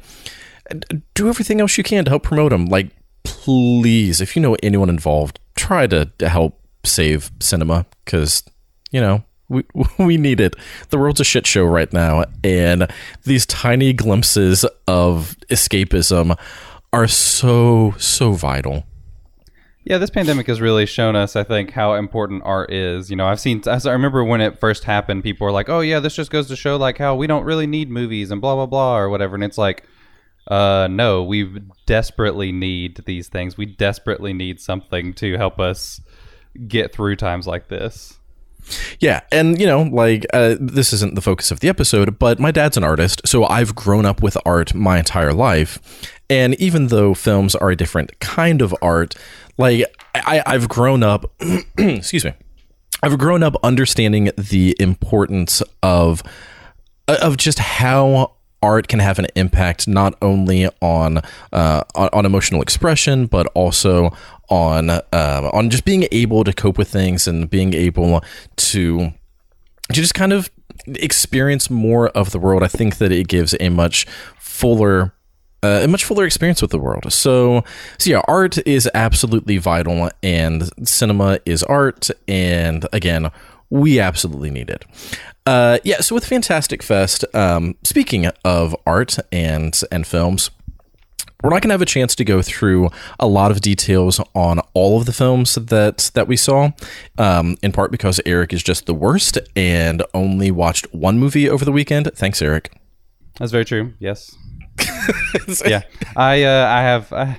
do 1.15 1.29
everything 1.29 1.61
else 1.61 1.77
you 1.79 1.85
can 1.85 2.05
to 2.05 2.11
help 2.11 2.23
promote 2.23 2.50
them. 2.50 2.67
Like, 2.67 2.91
please, 3.25 4.21
if 4.21 4.37
you 4.37 4.43
know 4.43 4.57
anyone 4.62 4.89
involved, 4.89 5.39
try 5.57 5.87
to, 5.87 6.11
help 6.21 6.61
save 6.85 7.31
cinema 7.41 7.85
because, 8.05 8.43
you 8.91 9.00
know, 9.00 9.23
we, 9.49 9.65
we 9.99 10.17
need 10.17 10.41
it. 10.41 10.55
The 10.91 10.99
world's 10.99 11.21
a 11.21 11.25
shit 11.25 11.47
show 11.47 11.65
right 11.65 11.93
now, 11.93 12.25
and 12.43 12.91
these 13.25 13.47
tiny 13.47 13.93
glimpses 13.93 14.65
of 14.87 15.37
escapism 15.50 16.39
are 16.93 17.09
so, 17.09 17.95
so 17.99 18.33
vital. 18.33 18.85
Yeah, 19.85 19.99
this 19.99 20.11
pandemic 20.11 20.47
has 20.47 20.61
really 20.61 20.85
shown 20.85 21.17
us, 21.17 21.37
I 21.37 21.43
think, 21.43 21.71
how 21.71 21.95
important 21.95 22.43
art 22.45 22.71
is. 22.71 23.11
You 23.11 23.17
know, 23.17 23.27
I've 23.27 23.41
seen, 23.41 23.62
I 23.67 23.79
remember 23.91 24.23
when 24.23 24.41
it 24.41 24.61
first 24.61 24.85
happened, 24.85 25.23
people 25.23 25.47
were 25.47 25.53
like, 25.53 25.71
"Oh 25.71 25.81
yeah, 25.81 26.00
this 26.00 26.15
just 26.15 26.31
goes 26.31 26.49
to 26.49 26.57
show 26.57 26.77
like 26.77 26.99
how 26.99 27.15
we 27.17 27.27
don't 27.27 27.45
really 27.45 27.67
need 27.67 27.91
movies 27.91 28.31
and 28.31 28.43
blah 28.43 28.55
blah 28.55 28.67
blah 28.67 28.99
or 28.99 29.09
whatever." 29.09 29.35
And 29.35 29.43
it's 29.43 29.57
like, 29.57 29.85
uh, 30.49 30.89
no, 30.91 31.23
we 31.23 31.61
desperately 31.87 32.53
need 32.53 33.03
these 33.07 33.29
things. 33.29 33.57
We 33.57 33.67
desperately 33.67 34.33
need 34.33 34.61
something 34.61 35.13
to 35.15 35.37
help 35.37 35.61
us 35.61 36.01
get 36.67 36.93
through 36.93 37.17
times 37.17 37.47
like 37.47 37.69
this. 37.69 38.19
Yeah, 38.99 39.21
and 39.33 39.59
you 39.61 39.67
know, 39.67 39.83
like 39.83 40.27
uh, 40.33 40.57
this 40.61 40.93
isn't 40.93 41.15
the 41.15 41.23
focus 41.23 41.51
of 41.51 41.61
the 41.61 41.69
episode, 41.69 42.19
but 42.19 42.39
my 42.39 42.51
dad's 42.51 42.77
an 42.77 42.85
artist, 42.85 43.23
so 43.27 43.45
I've 43.47 43.75
grown 43.75 44.05
up 44.05 44.23
with 44.23 44.37
art 44.45 44.75
my 44.75 44.99
entire 44.99 45.33
life, 45.33 45.79
And 46.29 46.55
even 46.61 46.89
though 46.89 47.15
films 47.15 47.55
are 47.55 47.71
a 47.71 47.77
different 47.77 48.19
kind 48.21 48.63
of 48.63 48.75
art, 48.83 49.15
like 49.57 49.85
I, 50.15 50.43
I've 50.47 50.69
grown 50.69 51.03
up, 51.03 51.33
excuse 51.79 52.25
me, 52.25 52.35
I've 53.03 53.19
grown 53.19 53.43
up 53.43 53.57
understanding 53.63 54.31
the 54.37 54.77
importance 54.79 55.63
of 55.83 56.23
of 57.09 57.37
just 57.37 57.59
how 57.59 58.37
art 58.62 58.88
can 58.88 58.99
have 58.99 59.19
an 59.19 59.26
impact 59.35 59.88
not 59.88 60.14
only 60.21 60.69
on 60.81 61.19
uh, 61.52 61.83
on, 61.95 62.09
on 62.12 62.26
emotional 62.26 62.62
expression 62.62 63.26
but 63.26 63.47
also 63.55 64.11
on 64.49 64.90
uh, 64.90 65.50
on 65.52 65.71
just 65.71 65.85
being 65.85 66.07
able 66.12 66.45
to 66.45 66.52
cope 66.52 66.76
with 66.76 66.88
things 66.88 67.26
and 67.26 67.49
being 67.49 67.73
able 67.75 68.23
to 68.57 69.12
to 69.93 69.95
just 69.95 70.14
kind 70.14 70.33
of 70.33 70.50
experience 70.87 71.71
more 71.71 72.09
of 72.11 72.31
the 72.31 72.38
world. 72.38 72.62
I 72.62 72.69
think 72.69 72.99
that 72.99 73.12
it 73.12 73.29
gives 73.29 73.55
a 73.61 73.69
much 73.69 74.07
fuller 74.38 75.12
uh, 75.62 75.81
a 75.83 75.88
much 75.88 76.05
fuller 76.05 76.25
experience 76.25 76.62
with 76.62 76.71
the 76.71 76.79
world. 76.79 77.12
So, 77.12 77.64
so 77.99 78.11
yeah, 78.11 78.23
art 78.26 78.57
is 78.67 78.88
absolutely 78.95 79.59
vital, 79.59 80.11
and 80.23 80.71
cinema 80.88 81.38
is 81.45 81.62
art, 81.64 82.09
and 82.26 82.87
again, 82.95 83.31
we 83.71 84.00
absolutely 84.00 84.50
need 84.50 84.69
it. 84.69 84.85
Uh, 85.47 85.79
yeah, 85.85 86.00
so 86.00 86.15
with 86.15 86.27
Fantastic 86.27 86.83
Fest, 86.83 87.25
um, 87.35 87.77
speaking 87.83 88.27
of 88.45 88.77
art 88.87 89.19
and 89.33 89.81
and 89.91 90.07
films, 90.07 90.50
we're 91.43 91.50
not 91.50 91.62
going 91.62 91.71
to 91.71 91.75
have 91.75 91.83
a 91.83 91.87
chance 91.87 92.15
to 92.17 92.25
go 92.25 92.43
through 92.43 92.91
a 93.19 93.27
lot 93.27 93.50
of 93.50 93.61
details 93.61 94.21
on 94.35 94.61
all 94.75 94.99
of 94.99 95.07
the 95.07 95.12
films 95.12 95.55
that 95.55 96.11
that 96.15 96.29
we 96.29 96.37
saw, 96.37 96.71
um, 97.19 97.57
in 97.62 97.73
part 97.73 97.91
because 97.91 98.21
Eric 98.27 98.53
is 98.53 98.62
just 98.62 98.87
the 98.87 98.95
worst 98.95 99.39
and 99.57 100.03
only 100.12 100.50
watched 100.50 100.93
one 100.93 101.19
movie 101.19 101.49
over 101.49 101.65
the 101.65 101.73
weekend. 101.73 102.11
Thanks, 102.15 102.43
Eric. 102.43 102.73
That's 103.39 103.53
very 103.53 103.65
true. 103.65 103.95
Yes. 103.99 104.37
yeah, 105.67 105.83
I 106.17 106.43
uh, 106.43 106.67
I 106.67 106.83
have 106.83 107.12
uh, 107.12 107.35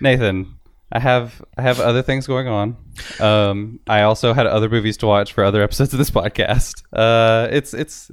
Nathan. 0.00 0.54
I 0.92 0.98
have 0.98 1.42
I 1.56 1.62
have 1.62 1.80
other 1.80 2.02
things 2.02 2.26
going 2.26 2.48
on. 2.48 2.76
Um, 3.18 3.80
I 3.86 4.02
also 4.02 4.34
had 4.34 4.46
other 4.46 4.68
movies 4.68 4.98
to 4.98 5.06
watch 5.06 5.32
for 5.32 5.42
other 5.42 5.62
episodes 5.62 5.92
of 5.94 5.98
this 5.98 6.10
podcast. 6.10 6.82
Uh, 6.92 7.48
it's 7.50 7.72
it's 7.72 8.10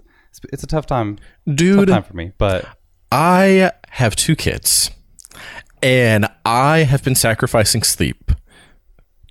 it's 0.54 0.64
a 0.64 0.68
tough 0.68 0.86
time, 0.86 1.20
dude. 1.54 1.88
Tough 1.90 1.96
time 1.96 2.04
for 2.04 2.16
me, 2.16 2.32
but 2.38 2.66
I 3.12 3.72
have 3.90 4.16
two 4.16 4.38
kids, 4.38 4.92
and 5.84 6.28
I 6.46 6.80
have 6.80 7.04
been 7.04 7.16
sacrificing 7.16 7.84
sleep 7.84 8.32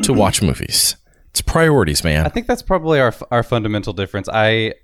to 0.02 0.12
watch 0.12 0.43
movies. 0.43 0.97
It's 1.31 1.40
priorities, 1.40 2.05
man. 2.05 2.26
I 2.26 2.28
think 2.28 2.47
that's 2.47 2.62
probably 2.62 3.00
our 3.00 3.14
our 3.31 3.43
fundamental 3.43 3.95
difference. 3.95 4.28
I 4.28 4.75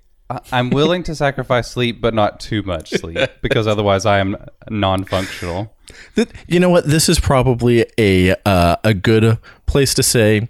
I'm 0.51 0.71
willing 0.71 1.03
to 1.03 1.15
sacrifice 1.15 1.69
sleep, 1.69 2.01
but 2.01 2.13
not 2.13 2.39
too 2.39 2.63
much 2.63 2.89
sleep 2.91 3.29
because 3.41 3.67
otherwise 3.67 4.05
I 4.05 4.19
am 4.19 4.35
non-functional. 4.69 5.73
You 6.47 6.59
know 6.59 6.69
what? 6.69 6.85
This 6.85 7.09
is 7.09 7.19
probably 7.19 7.85
a 7.97 8.35
uh, 8.45 8.77
a 8.83 8.93
good 8.93 9.37
place 9.67 9.93
to 9.95 10.03
say. 10.03 10.47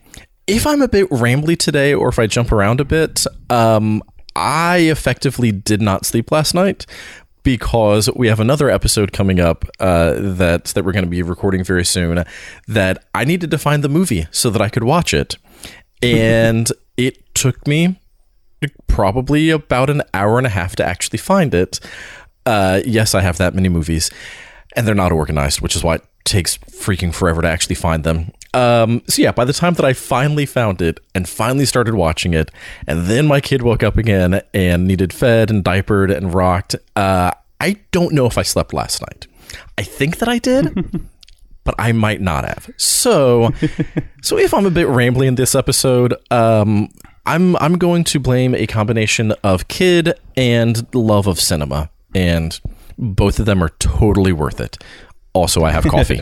If 0.47 0.65
I'm 0.65 0.81
a 0.81 0.87
bit 0.87 1.09
rambly 1.09 1.57
today, 1.57 1.93
or 1.93 2.07
if 2.07 2.19
I 2.19 2.27
jump 2.27 2.51
around 2.51 2.79
a 2.79 2.85
bit, 2.85 3.25
um, 3.49 4.03
I 4.35 4.77
effectively 4.77 5.51
did 5.51 5.81
not 5.81 6.05
sleep 6.05 6.31
last 6.31 6.53
night 6.53 6.85
because 7.43 8.09
we 8.15 8.27
have 8.27 8.39
another 8.39 8.69
episode 8.69 9.11
coming 9.11 9.39
up 9.39 9.65
uh, 9.79 10.15
that 10.17 10.65
that 10.65 10.85
we're 10.85 10.91
going 10.91 11.05
to 11.05 11.09
be 11.09 11.21
recording 11.21 11.63
very 11.63 11.85
soon. 11.85 12.23
That 12.67 13.05
I 13.13 13.25
needed 13.25 13.51
to 13.51 13.57
find 13.57 13.83
the 13.83 13.89
movie 13.89 14.27
so 14.31 14.49
that 14.49 14.61
I 14.61 14.69
could 14.69 14.83
watch 14.83 15.13
it, 15.13 15.37
and 16.01 16.71
it 16.95 17.35
took 17.35 17.67
me 17.67 17.99
probably 18.87 19.49
about 19.49 19.89
an 19.89 20.01
hour 20.13 20.37
and 20.37 20.47
a 20.47 20.51
half 20.51 20.75
to 20.77 20.85
actually 20.85 21.19
find 21.19 21.53
it. 21.53 21.79
Uh, 22.45 22.81
yes, 22.85 23.15
I 23.15 23.21
have 23.21 23.37
that 23.37 23.55
many 23.55 23.69
movies, 23.69 24.11
and 24.75 24.87
they're 24.87 24.95
not 24.95 25.11
organized, 25.11 25.61
which 25.61 25.75
is 25.75 25.83
why 25.83 25.95
it 25.95 26.05
takes 26.23 26.57
freaking 26.57 27.13
forever 27.13 27.41
to 27.41 27.47
actually 27.47 27.75
find 27.75 28.03
them. 28.03 28.31
Um, 28.53 29.03
so 29.07 29.21
yeah, 29.21 29.31
by 29.31 29.45
the 29.45 29.53
time 29.53 29.73
that 29.73 29.85
I 29.85 29.93
finally 29.93 30.45
found 30.45 30.81
it 30.81 30.99
and 31.13 31.27
finally 31.27 31.65
started 31.65 31.95
watching 31.95 32.33
it, 32.33 32.51
and 32.87 33.07
then 33.07 33.27
my 33.27 33.41
kid 33.41 33.61
woke 33.61 33.83
up 33.83 33.97
again 33.97 34.41
and 34.53 34.87
needed 34.87 35.11
fed 35.11 35.49
and 35.49 35.63
diapered 35.63 36.11
and 36.11 36.33
rocked, 36.33 36.75
uh, 36.95 37.31
I 37.59 37.77
don't 37.91 38.13
know 38.13 38.25
if 38.25 38.37
I 38.37 38.43
slept 38.43 38.73
last 38.73 39.01
night. 39.01 39.27
I 39.77 39.83
think 39.83 40.17
that 40.19 40.29
I 40.29 40.39
did. 40.39 41.01
but 41.65 41.75
I 41.79 41.91
might 41.91 42.21
not 42.21 42.45
have. 42.45 42.69
So, 42.77 43.51
so 44.21 44.37
if 44.37 44.53
I'm 44.53 44.65
a 44.65 44.71
bit 44.71 44.87
rambly 44.87 45.25
in 45.25 45.35
this 45.35 45.55
episode, 45.55 46.13
um, 46.31 46.89
I'm 47.25 47.55
I'm 47.57 47.77
going 47.77 48.03
to 48.05 48.19
blame 48.19 48.53
a 48.53 48.67
combination 48.67 49.31
of 49.43 49.67
kid 49.67 50.13
and 50.37 50.93
love 50.93 51.27
of 51.27 51.39
cinema, 51.39 51.89
and 52.13 52.59
both 52.97 53.39
of 53.39 53.45
them 53.45 53.63
are 53.63 53.69
totally 53.79 54.31
worth 54.31 54.59
it. 54.59 54.77
Also, 55.33 55.63
I 55.63 55.71
have 55.71 55.83
coffee. 55.85 56.21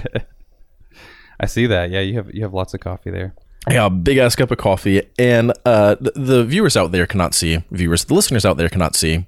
I 1.40 1.46
see 1.46 1.68
that. 1.68 1.92
Yeah, 1.92 2.00
you 2.00 2.16
have 2.16 2.34
you 2.34 2.44
have 2.44 2.54
lots 2.54 2.74
of 2.74 2.80
coffee 2.80 3.12
there. 3.12 3.36
Yeah, 3.70 3.90
big 3.90 4.18
ass 4.18 4.36
cup 4.36 4.52
of 4.52 4.58
coffee, 4.58 5.04
and 5.18 5.54
uh, 5.66 5.96
the, 6.00 6.12
the 6.16 6.44
viewers 6.44 6.76
out 6.76 6.92
there 6.92 7.08
cannot 7.08 7.34
see. 7.34 7.64
Viewers, 7.72 8.06
the 8.06 8.14
listeners 8.14 8.46
out 8.46 8.58
there 8.58 8.70
cannot 8.70 8.96
see. 8.96 9.26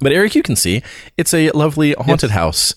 But 0.00 0.12
Eric, 0.12 0.34
you 0.34 0.42
can 0.42 0.56
see. 0.56 0.82
It's 1.16 1.32
a 1.32 1.50
lovely 1.50 1.92
haunted 1.92 2.30
yes. 2.30 2.38
house. 2.38 2.74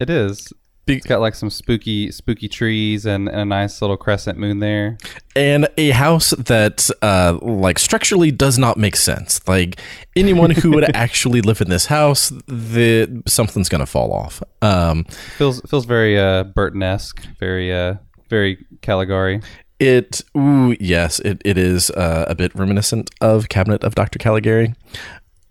It 0.00 0.10
is. 0.10 0.52
It's 0.86 1.06
got 1.06 1.20
like 1.20 1.34
some 1.34 1.48
spooky, 1.48 2.10
spooky 2.10 2.46
trees 2.46 3.06
and, 3.06 3.26
and, 3.28 3.40
a 3.40 3.44
nice 3.44 3.80
little 3.80 3.96
crescent 3.96 4.38
moon 4.38 4.58
there, 4.58 4.98
and 5.34 5.66
a 5.78 5.90
house 5.90 6.30
that, 6.30 6.90
uh, 7.00 7.38
like 7.40 7.78
structurally, 7.78 8.30
does 8.30 8.58
not 8.58 8.76
make 8.76 8.96
sense. 8.96 9.46
Like 9.48 9.80
anyone 10.14 10.50
who 10.50 10.72
would 10.72 10.84
actually 10.94 11.40
live 11.40 11.62
in 11.62 11.70
this 11.70 11.86
house, 11.86 12.30
the 12.46 13.22
something's 13.26 13.70
gonna 13.70 13.86
fall 13.86 14.12
off. 14.12 14.42
Um, 14.60 15.04
feels 15.38 15.62
feels 15.62 15.86
very 15.86 16.18
uh, 16.18 16.44
Burton 16.44 16.82
esque, 16.82 17.24
very 17.38 17.72
uh, 17.72 17.94
very 18.28 18.58
Caligari. 18.82 19.40
It, 19.80 20.20
ooh, 20.36 20.76
yes, 20.78 21.18
it, 21.20 21.40
it 21.44 21.56
is 21.58 21.90
uh, 21.90 22.26
a 22.28 22.34
bit 22.34 22.54
reminiscent 22.54 23.10
of 23.20 23.48
Cabinet 23.48 23.82
of 23.82 23.94
Dr. 23.94 24.18
Caligari. 24.18 24.74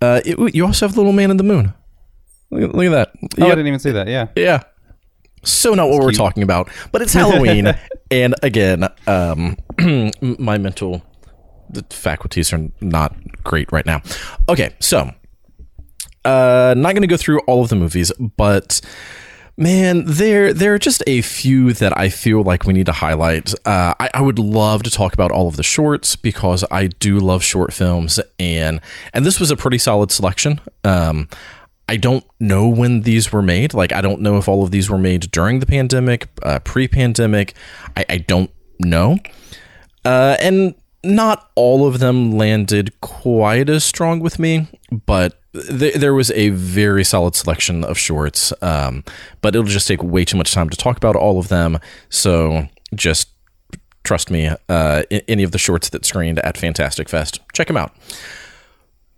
Uh, 0.02 0.22
it, 0.26 0.56
you 0.56 0.66
also 0.66 0.88
have 0.88 0.94
the 0.94 1.02
little 1.02 1.14
man 1.14 1.30
in 1.30 1.38
the 1.38 1.44
moon. 1.44 1.74
Look, 2.50 2.74
look 2.74 2.86
at 2.86 2.92
that. 2.92 3.12
Oh, 3.42 3.48
I 3.48 3.50
didn't 3.50 3.68
even 3.68 3.80
see 3.80 3.92
that. 3.92 4.08
Yeah. 4.08 4.28
Yeah 4.36 4.64
so 5.44 5.74
not 5.74 5.90
what 5.90 6.02
we're 6.02 6.12
talking 6.12 6.44
about, 6.44 6.70
but 6.92 7.02
it's 7.02 7.14
Halloween, 7.24 7.74
and 8.12 8.36
again, 8.44 8.88
um, 9.08 9.58
my 10.22 10.58
mental 10.58 11.04
faculties 11.90 12.54
are 12.54 12.70
not 12.82 13.16
great 13.44 13.72
right 13.72 13.86
now. 13.86 14.02
Okay, 14.50 14.76
so 14.80 15.12
uh, 16.26 16.74
not 16.78 16.94
going 16.94 17.02
to 17.02 17.08
go 17.08 17.18
through 17.18 17.40
all 17.42 17.62
of 17.62 17.70
the 17.70 17.76
movies, 17.76 18.12
but 18.38 18.82
man, 19.58 20.04
there 20.06 20.54
there 20.54 20.74
are 20.74 20.80
just 20.80 21.04
a 21.06 21.22
few 21.22 21.74
that 21.74 21.98
I 21.98 22.10
feel 22.10 22.44
like 22.44 22.66
we 22.66 22.74
need 22.74 22.86
to 22.88 22.92
highlight. 22.94 23.54
Uh, 23.66 23.94
I, 24.00 24.10
I, 24.14 24.22
would 24.22 24.40
love 24.40 24.84
to 24.84 24.90
talk 24.90 25.14
about 25.14 25.32
all 25.32 25.48
of 25.48 25.58
the 25.58 25.64
shorts 25.64 26.16
because 26.16 26.64
I 26.72 26.88
do 26.88 27.20
love 27.20 27.44
short 27.44 27.74
films, 27.74 28.20
and 28.40 28.80
and 29.14 29.26
this 29.26 29.40
was 29.40 29.52
a 29.52 29.56
pretty 29.56 29.78
solid 29.78 30.12
selection. 30.12 30.62
Um, 30.84 31.28
I 31.90 31.98
don't 31.98 32.26
know 32.40 32.68
when 32.68 33.02
these 33.02 33.32
were 33.32 33.42
made. 33.42 33.74
Like, 33.74 33.92
I 33.92 34.02
don't 34.02 34.22
know 34.22 34.38
if 34.38 34.48
all 34.48 34.64
of 34.64 34.72
these 34.72 34.90
were 34.90 34.98
made 34.98 35.32
during 35.32 35.60
the 35.60 35.66
pandemic, 35.66 36.28
uh, 36.42 36.60
pre 36.60 36.88
pandemic. 36.88 37.54
I, 37.98 38.06
I, 38.10 38.18
don't 38.18 38.52
know. 38.80 39.18
Uh, 40.06 40.38
and 40.40 40.76
not 41.04 41.52
all 41.56 41.86
of 41.86 42.00
them 42.00 42.32
landed 42.32 43.00
quite 43.02 43.70
as 43.70 43.84
strong 43.84 44.22
with 44.22 44.40
me, 44.40 44.68
but 45.06 45.42
th- 45.54 45.96
there 45.96 46.14
was 46.14 46.32
a 46.32 46.50
very 46.50 47.04
solid 47.04 47.36
selection 47.36 47.84
of 47.84 47.98
shorts. 47.98 48.54
Um, 48.62 49.04
but 49.42 49.56
it'll 49.56 49.68
just 49.68 49.88
take 49.88 50.02
way 50.02 50.24
too 50.24 50.38
much 50.38 50.54
time 50.54 50.70
to 50.70 50.78
talk 50.78 50.98
about 50.98 51.16
all 51.16 51.38
of 51.38 51.50
them. 51.50 51.80
So 52.10 52.68
just 52.96 53.30
trust 54.04 54.30
me, 54.30 54.50
uh, 54.70 55.04
any 55.28 55.44
of 55.44 55.52
the 55.52 55.58
shorts 55.58 55.90
that 55.90 56.06
screened 56.06 56.40
at 56.40 56.58
Fantastic 56.58 57.10
Fest, 57.10 57.40
check 57.54 57.68
them 57.68 57.78
out. 57.78 57.96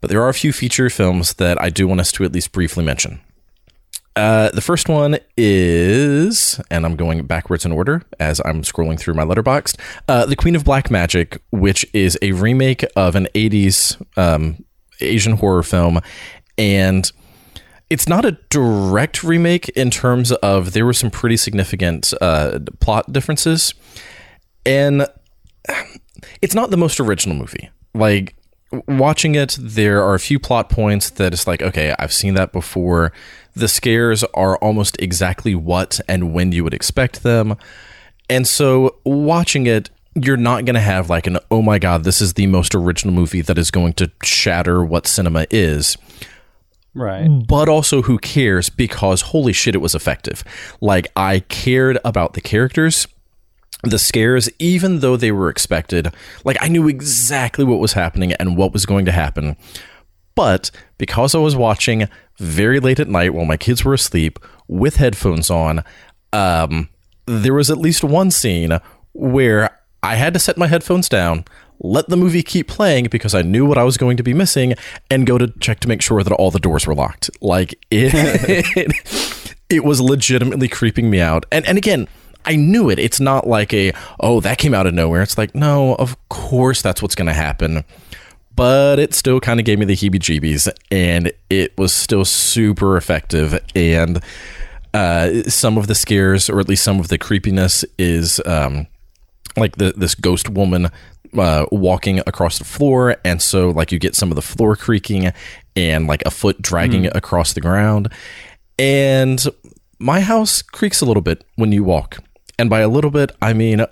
But 0.01 0.09
there 0.09 0.21
are 0.21 0.29
a 0.29 0.33
few 0.33 0.53
feature 0.53 0.89
films 0.89 1.33
that 1.35 1.61
I 1.61 1.69
do 1.69 1.87
want 1.87 2.01
us 2.01 2.11
to 2.13 2.23
at 2.23 2.31
least 2.31 2.51
briefly 2.51 2.83
mention. 2.83 3.21
Uh, 4.15 4.49
the 4.51 4.61
first 4.61 4.87
one 4.87 5.17
is, 5.35 6.61
and 6.71 6.85
I'm 6.85 6.95
going 6.95 7.25
backwards 7.25 7.65
in 7.65 7.71
order 7.73 8.01
as 8.19 8.39
I'm 8.45 8.61
scrolling 8.61 8.97
through 8.97 9.15
my 9.15 9.23
Letterboxd. 9.25 9.77
uh, 10.07 10.25
The 10.25 10.37
Queen 10.37 10.55
of 10.55 10.63
Black 10.63 10.89
Magic, 10.89 11.41
which 11.51 11.85
is 11.93 12.17
a 12.21 12.31
remake 12.31 12.85
of 12.95 13.15
an 13.15 13.27
80s 13.35 14.01
um, 14.15 14.63
Asian 15.01 15.33
horror 15.37 15.63
film. 15.63 15.99
And 16.57 17.11
it's 17.89 18.07
not 18.07 18.23
a 18.23 18.37
direct 18.49 19.21
remake 19.21 19.67
in 19.69 19.91
terms 19.91 20.31
of 20.31 20.71
there 20.71 20.85
were 20.85 20.93
some 20.93 21.11
pretty 21.11 21.35
significant 21.35 22.13
uh, 22.21 22.59
plot 22.79 23.11
differences. 23.11 23.73
And 24.65 25.07
it's 26.41 26.55
not 26.55 26.71
the 26.71 26.77
most 26.77 27.01
original 27.01 27.35
movie. 27.35 27.69
Like, 27.93 28.33
watching 28.87 29.35
it, 29.35 29.57
there 29.59 30.03
are 30.03 30.15
a 30.15 30.19
few 30.19 30.39
plot 30.39 30.69
points 30.69 31.09
that 31.11 31.33
it's 31.33 31.47
like, 31.47 31.61
okay, 31.61 31.95
I've 31.99 32.13
seen 32.13 32.33
that 32.35 32.51
before. 32.51 33.11
The 33.55 33.67
scares 33.67 34.23
are 34.33 34.57
almost 34.57 34.97
exactly 34.99 35.55
what 35.55 35.99
and 36.07 36.33
when 36.33 36.51
you 36.51 36.63
would 36.63 36.73
expect 36.73 37.23
them. 37.23 37.55
And 38.29 38.47
so 38.47 38.97
watching 39.05 39.67
it, 39.67 39.89
you're 40.15 40.37
not 40.37 40.65
going 40.65 40.75
to 40.75 40.81
have 40.81 41.09
like 41.09 41.27
an, 41.27 41.39
oh 41.51 41.61
my 41.61 41.79
God, 41.79 42.03
this 42.03 42.21
is 42.21 42.33
the 42.33 42.47
most 42.47 42.73
original 42.73 43.13
movie 43.13 43.41
that 43.41 43.57
is 43.57 43.71
going 43.71 43.93
to 43.93 44.11
shatter 44.23 44.83
what 44.83 45.07
cinema 45.07 45.45
is. 45.49 45.97
Right. 46.97 47.27
but 47.27 47.67
also 47.67 48.03
who 48.03 48.17
cares 48.17 48.69
because 48.69 49.19
holy 49.19 49.51
shit, 49.51 49.75
it 49.75 49.79
was 49.79 49.95
effective. 49.95 50.45
Like, 50.79 51.07
I 51.13 51.41
cared 51.41 51.99
about 52.05 52.35
the 52.35 52.41
characters, 52.41 53.05
the 53.89 53.99
scares, 53.99 54.49
even 54.59 54.99
though 54.99 55.17
they 55.17 55.31
were 55.31 55.49
expected. 55.49 56.13
Like, 56.43 56.57
I 56.61 56.67
knew 56.67 56.87
exactly 56.87 57.65
what 57.65 57.79
was 57.79 57.93
happening 57.93 58.33
and 58.33 58.57
what 58.57 58.73
was 58.73 58.85
going 58.85 59.05
to 59.05 59.11
happen. 59.11 59.55
But 60.35 60.69
because 60.97 61.33
I 61.33 61.39
was 61.39 61.55
watching 61.55 62.09
very 62.37 62.79
late 62.79 62.99
at 62.99 63.07
night 63.07 63.33
while 63.33 63.45
my 63.45 63.57
kids 63.57 63.85
were 63.85 63.93
asleep 63.93 64.37
with 64.67 64.97
headphones 64.97 65.49
on, 65.49 65.83
um, 66.33 66.89
there 67.25 67.53
was 67.53 67.71
at 67.71 67.77
least 67.77 68.03
one 68.03 68.31
scene 68.31 68.79
where 69.13 69.79
I 70.03 70.15
had 70.15 70.33
to 70.33 70.39
set 70.39 70.57
my 70.57 70.67
headphones 70.67 71.09
down, 71.09 71.45
let 71.79 72.09
the 72.09 72.17
movie 72.17 72.43
keep 72.43 72.67
playing 72.67 73.07
because 73.09 73.33
I 73.33 73.41
knew 73.41 73.65
what 73.65 73.77
I 73.77 73.83
was 73.83 73.97
going 73.97 74.17
to 74.17 74.23
be 74.23 74.33
missing, 74.33 74.75
and 75.09 75.25
go 75.25 75.37
to 75.37 75.47
check 75.59 75.79
to 75.81 75.87
make 75.87 76.01
sure 76.01 76.21
that 76.21 76.33
all 76.33 76.51
the 76.51 76.59
doors 76.59 76.85
were 76.85 76.93
locked. 76.93 77.29
Like 77.41 77.73
it, 77.89 78.11
it 79.69 79.83
was 79.83 80.01
legitimately 80.01 80.67
creeping 80.67 81.09
me 81.09 81.21
out. 81.21 81.45
And 81.51 81.65
and 81.65 81.77
again, 81.77 82.07
I 82.45 82.55
knew 82.55 82.89
it. 82.89 82.99
It's 82.99 83.19
not 83.19 83.47
like 83.47 83.73
a 83.73 83.91
oh 84.19 84.39
that 84.41 84.57
came 84.57 84.73
out 84.73 84.87
of 84.87 84.93
nowhere. 84.93 85.21
It's 85.21 85.37
like 85.37 85.55
no, 85.55 85.95
of 85.95 86.17
course 86.29 86.81
that's 86.81 87.01
what's 87.01 87.15
going 87.15 87.27
to 87.27 87.33
happen. 87.33 87.83
But 88.55 88.99
it 88.99 89.13
still 89.13 89.41
kind 89.41 89.59
of 89.59 89.65
gave 89.65 89.79
me 89.79 89.85
the 89.85 89.95
heebie-jeebies, 89.95 90.69
and 90.89 91.31
it 91.49 91.77
was 91.77 91.93
still 91.93 92.23
super 92.23 92.95
effective. 92.95 93.59
And 93.75 94.23
uh, 94.93 95.43
some 95.43 95.77
of 95.77 95.87
the 95.87 95.95
scares, 95.95 96.49
or 96.49 96.61
at 96.61 96.69
least 96.69 96.83
some 96.83 97.01
of 97.01 97.09
the 97.09 97.17
creepiness, 97.17 97.83
is 97.97 98.39
um, 98.45 98.87
like 99.57 99.75
the 99.75 99.93
this 99.97 100.15
ghost 100.15 100.47
woman 100.49 100.89
uh, 101.37 101.65
walking 101.71 102.19
across 102.19 102.57
the 102.57 102.63
floor, 102.63 103.17
and 103.25 103.41
so 103.41 103.71
like 103.71 103.91
you 103.91 103.99
get 103.99 104.15
some 104.15 104.31
of 104.31 104.35
the 104.35 104.41
floor 104.41 104.77
creaking 104.77 105.33
and 105.75 106.07
like 106.07 106.23
a 106.25 106.31
foot 106.31 106.61
dragging 106.61 107.07
across 107.07 107.51
the 107.53 107.61
ground. 107.61 108.09
And 108.79 109.45
my 109.99 110.21
house 110.21 110.61
creaks 110.61 111.01
a 111.01 111.05
little 111.05 111.21
bit 111.21 111.43
when 111.55 111.71
you 111.71 111.83
walk, 111.83 112.19
and 112.57 112.69
by 112.69 112.79
a 112.81 112.87
little 112.87 113.11
bit, 113.11 113.31
I 113.41 113.53
mean. 113.53 113.85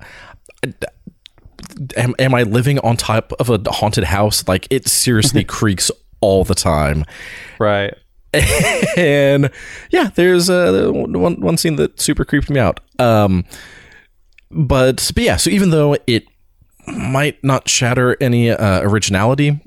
Am, 1.97 2.13
am 2.19 2.35
I 2.35 2.43
living 2.43 2.77
on 2.79 2.97
top 2.97 3.31
of 3.39 3.49
a 3.49 3.59
haunted 3.71 4.03
house? 4.05 4.47
Like 4.47 4.67
it 4.69 4.87
seriously 4.87 5.43
creaks 5.59 5.89
all 6.21 6.43
the 6.43 6.55
time 6.55 7.03
Right. 7.59 7.93
and 8.97 9.49
yeah, 9.91 10.09
there's 10.15 10.49
uh, 10.49 10.89
one 10.91 11.39
one 11.39 11.57
scene 11.57 11.75
that 11.77 11.99
super 11.99 12.25
creeped 12.25 12.49
me 12.49 12.59
out. 12.59 12.79
Um, 12.99 13.45
but 14.51 15.11
but 15.13 15.23
yeah, 15.23 15.37
so 15.37 15.49
even 15.51 15.69
though 15.69 15.95
it 16.07 16.25
might 16.87 17.41
not 17.43 17.69
shatter 17.69 18.17
any 18.19 18.49
uh, 18.49 18.81
originality 18.81 19.59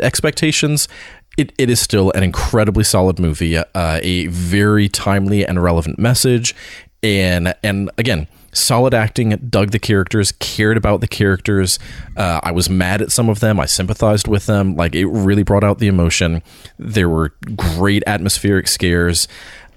expectations, 0.00 0.88
it, 1.36 1.52
it 1.58 1.68
is 1.68 1.80
still 1.80 2.10
an 2.12 2.22
incredibly 2.22 2.84
solid 2.84 3.18
movie, 3.18 3.58
uh, 3.58 3.64
a 3.74 4.26
very 4.28 4.88
timely 4.88 5.46
and 5.46 5.62
relevant 5.62 5.98
message, 5.98 6.54
and 7.02 7.54
and 7.62 7.90
again. 7.98 8.26
Solid 8.54 8.94
acting, 8.94 9.30
dug 9.50 9.72
the 9.72 9.78
characters, 9.78 10.32
cared 10.32 10.76
about 10.76 11.00
the 11.00 11.08
characters. 11.08 11.78
Uh, 12.16 12.40
I 12.42 12.52
was 12.52 12.70
mad 12.70 13.02
at 13.02 13.12
some 13.12 13.28
of 13.28 13.40
them. 13.40 13.60
I 13.60 13.66
sympathized 13.66 14.26
with 14.26 14.46
them. 14.46 14.76
Like 14.76 14.94
it 14.94 15.06
really 15.06 15.42
brought 15.42 15.64
out 15.64 15.78
the 15.78 15.88
emotion. 15.88 16.42
There 16.78 17.08
were 17.08 17.34
great 17.56 18.02
atmospheric 18.06 18.68
scares. 18.68 19.28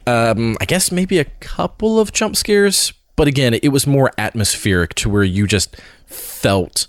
Um, 0.06 0.56
I 0.62 0.66
guess 0.66 0.92
maybe 0.92 1.20
a 1.20 1.26
couple 1.26 2.00
of 2.00 2.14
jump 2.14 2.38
scares, 2.38 2.94
but 3.18 3.28
again, 3.28 3.54
it 3.56 3.70
was 3.70 3.86
more 3.86 4.12
atmospheric 4.18 4.96
to 4.96 5.10
where 5.10 5.24
you 5.24 5.48
just 5.48 5.76
felt 6.06 6.88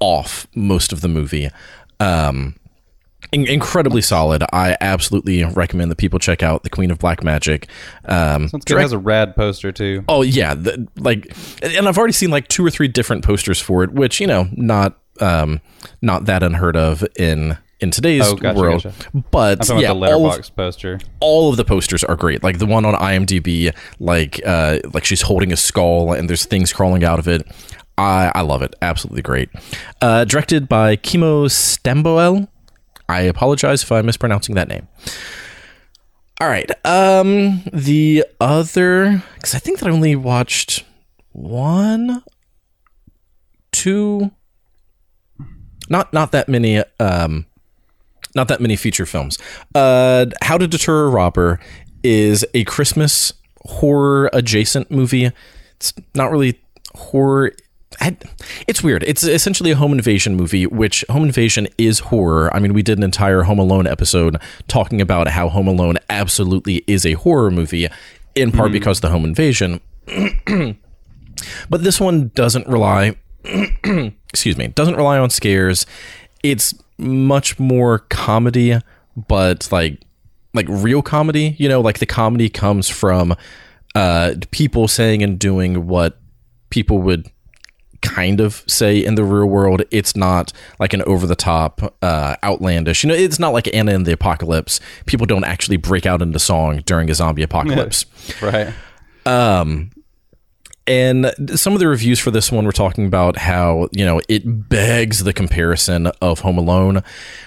off 0.00 0.46
most 0.54 0.92
of 0.92 1.00
the 1.00 1.08
movie. 1.08 1.50
Um, 2.00 2.56
in- 3.32 3.46
incredibly 3.46 4.00
solid. 4.02 4.42
I 4.52 4.76
absolutely 4.80 5.44
recommend 5.44 5.90
that 5.90 5.96
people 5.96 6.18
check 6.18 6.42
out 6.42 6.62
The 6.62 6.70
Queen 6.70 6.90
of 6.90 6.98
Black 6.98 7.22
Magic. 7.22 7.68
Um, 8.04 8.48
Sounds 8.48 8.64
good. 8.64 8.78
It 8.78 8.80
has 8.80 8.92
a 8.92 8.98
rad 8.98 9.34
poster 9.36 9.72
too. 9.72 10.04
Oh 10.08 10.22
yeah, 10.22 10.54
the, 10.54 10.86
like, 10.96 11.32
and 11.62 11.88
I've 11.88 11.98
already 11.98 12.12
seen 12.12 12.30
like 12.30 12.48
two 12.48 12.64
or 12.64 12.70
three 12.70 12.88
different 12.88 13.24
posters 13.24 13.60
for 13.60 13.82
it, 13.84 13.92
which 13.92 14.20
you 14.20 14.26
know, 14.26 14.48
not 14.52 14.98
um, 15.20 15.60
not 16.02 16.26
that 16.26 16.42
unheard 16.42 16.76
of 16.76 17.04
in 17.16 17.56
in 17.80 17.90
today's 17.92 18.26
Oh, 18.26 18.34
gotcha, 18.34 18.58
world. 18.58 18.82
gotcha. 18.82 19.24
But 19.30 19.68
yeah, 19.78 19.92
all 19.92 20.32
of, 20.32 20.56
poster. 20.56 20.98
all 21.20 21.50
of 21.50 21.56
the 21.56 21.64
posters 21.64 22.02
are 22.02 22.16
great. 22.16 22.42
Like 22.42 22.58
the 22.58 22.66
one 22.66 22.84
on 22.84 22.94
IMDb, 22.94 23.72
like 24.00 24.40
uh, 24.44 24.80
like 24.94 25.04
she's 25.04 25.22
holding 25.22 25.52
a 25.52 25.56
skull 25.56 26.12
and 26.12 26.28
there's 26.28 26.44
things 26.44 26.72
crawling 26.72 27.04
out 27.04 27.18
of 27.20 27.28
it. 27.28 27.46
I, 27.96 28.30
I 28.34 28.40
love 28.42 28.62
it. 28.62 28.74
Absolutely 28.82 29.22
great. 29.22 29.48
Uh, 30.00 30.24
directed 30.24 30.68
by 30.68 30.96
Kimo 30.96 31.48
Stamboel. 31.48 32.48
I 33.08 33.22
apologize 33.22 33.82
if 33.82 33.90
I'm 33.90 34.06
mispronouncing 34.06 34.54
that 34.56 34.68
name. 34.68 34.86
All 36.40 36.48
right. 36.48 36.70
Um, 36.84 37.62
the 37.72 38.24
other, 38.40 39.22
because 39.34 39.54
I 39.54 39.58
think 39.58 39.80
that 39.80 39.88
I 39.88 39.92
only 39.92 40.14
watched 40.14 40.84
one, 41.32 42.22
two, 43.72 44.30
not 45.88 46.12
not 46.12 46.32
that 46.32 46.48
many. 46.48 46.82
Um, 47.00 47.46
not 48.34 48.48
that 48.48 48.60
many 48.60 48.76
feature 48.76 49.06
films. 49.06 49.38
Uh, 49.74 50.26
How 50.42 50.58
to 50.58 50.68
Deter 50.68 51.06
a 51.06 51.08
Robber 51.08 51.58
is 52.04 52.44
a 52.54 52.62
Christmas 52.64 53.32
horror 53.64 54.30
adjacent 54.32 54.90
movie. 54.90 55.30
It's 55.76 55.92
not 56.14 56.30
really 56.30 56.60
horror. 56.94 57.52
I, 58.00 58.16
it's 58.66 58.82
weird. 58.82 59.02
It's 59.04 59.24
essentially 59.24 59.72
a 59.72 59.76
home 59.76 59.92
invasion 59.92 60.36
movie, 60.36 60.66
which 60.66 61.04
home 61.08 61.24
invasion 61.24 61.68
is 61.78 61.98
horror. 61.98 62.54
I 62.54 62.60
mean, 62.60 62.72
we 62.72 62.82
did 62.82 62.98
an 62.98 63.04
entire 63.04 63.42
Home 63.42 63.58
Alone 63.58 63.86
episode 63.86 64.36
talking 64.68 65.00
about 65.00 65.28
how 65.28 65.48
Home 65.48 65.66
Alone 65.66 65.96
absolutely 66.08 66.84
is 66.86 67.04
a 67.04 67.14
horror 67.14 67.50
movie, 67.50 67.88
in 68.34 68.52
part 68.52 68.72
because 68.72 68.98
of 68.98 69.02
the 69.02 69.10
home 69.10 69.24
invasion. 69.24 69.80
but 71.68 71.82
this 71.82 72.00
one 72.00 72.30
doesn't 72.34 72.66
rely 72.68 73.16
excuse 74.32 74.56
me, 74.56 74.68
doesn't 74.68 74.96
rely 74.96 75.18
on 75.18 75.30
scares. 75.30 75.86
It's 76.42 76.74
much 76.98 77.58
more 77.58 78.00
comedy, 78.10 78.78
but 79.16 79.70
like 79.72 80.00
like 80.54 80.66
real 80.68 81.02
comedy, 81.02 81.54
you 81.58 81.68
know, 81.68 81.80
like 81.80 81.98
the 81.98 82.06
comedy 82.06 82.48
comes 82.48 82.88
from 82.88 83.34
uh 83.94 84.34
people 84.50 84.88
saying 84.88 85.22
and 85.22 85.38
doing 85.38 85.86
what 85.86 86.20
people 86.70 87.00
would 87.00 87.30
kind 88.02 88.40
of 88.40 88.62
say 88.66 88.98
in 88.98 89.14
the 89.14 89.24
real 89.24 89.46
world. 89.46 89.82
It's 89.90 90.16
not 90.16 90.52
like 90.78 90.92
an 90.92 91.02
over 91.02 91.26
the 91.26 91.36
top, 91.36 91.94
uh, 92.02 92.36
outlandish. 92.42 93.04
You 93.04 93.08
know, 93.08 93.14
it's 93.14 93.38
not 93.38 93.52
like 93.52 93.72
Anna 93.74 93.94
and 93.94 94.06
the 94.06 94.12
Apocalypse. 94.12 94.80
People 95.06 95.26
don't 95.26 95.44
actually 95.44 95.76
break 95.76 96.06
out 96.06 96.22
into 96.22 96.38
song 96.38 96.82
during 96.84 97.10
a 97.10 97.14
zombie 97.14 97.42
apocalypse. 97.42 98.06
Right. 98.40 98.72
Um, 99.26 99.90
and 100.86 101.34
some 101.54 101.74
of 101.74 101.80
the 101.80 101.86
reviews 101.86 102.18
for 102.18 102.30
this 102.30 102.50
one 102.50 102.64
were 102.64 102.72
talking 102.72 103.06
about 103.06 103.36
how, 103.36 103.88
you 103.92 104.04
know, 104.06 104.22
it 104.28 104.68
begs 104.68 105.22
the 105.24 105.34
comparison 105.34 106.06
of 106.22 106.40
Home 106.40 106.56
Alone, 106.56 107.02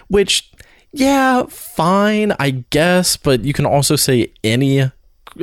which, 0.09 0.51
yeah, 0.91 1.45
fine, 1.47 2.33
I 2.39 2.51
guess, 2.69 3.17
but 3.17 3.43
you 3.43 3.53
can 3.53 3.65
also 3.65 3.95
say 3.95 4.31
any 4.43 4.91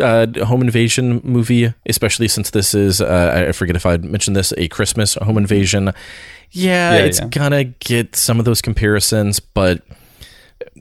uh, 0.00 0.26
home 0.44 0.60
invasion 0.62 1.20
movie, 1.24 1.72
especially 1.86 2.28
since 2.28 2.50
this 2.50 2.74
is, 2.74 3.00
uh, 3.00 3.46
I 3.48 3.52
forget 3.52 3.76
if 3.76 3.86
I 3.86 3.96
mentioned 3.98 4.36
this, 4.36 4.52
a 4.56 4.68
Christmas 4.68 5.14
home 5.14 5.38
invasion. 5.38 5.92
Yeah, 6.50 6.94
Yeah, 6.94 7.04
it's 7.04 7.20
yeah. 7.20 7.28
gonna 7.28 7.64
get 7.64 8.16
some 8.16 8.38
of 8.38 8.44
those 8.44 8.60
comparisons, 8.62 9.40
but 9.40 9.82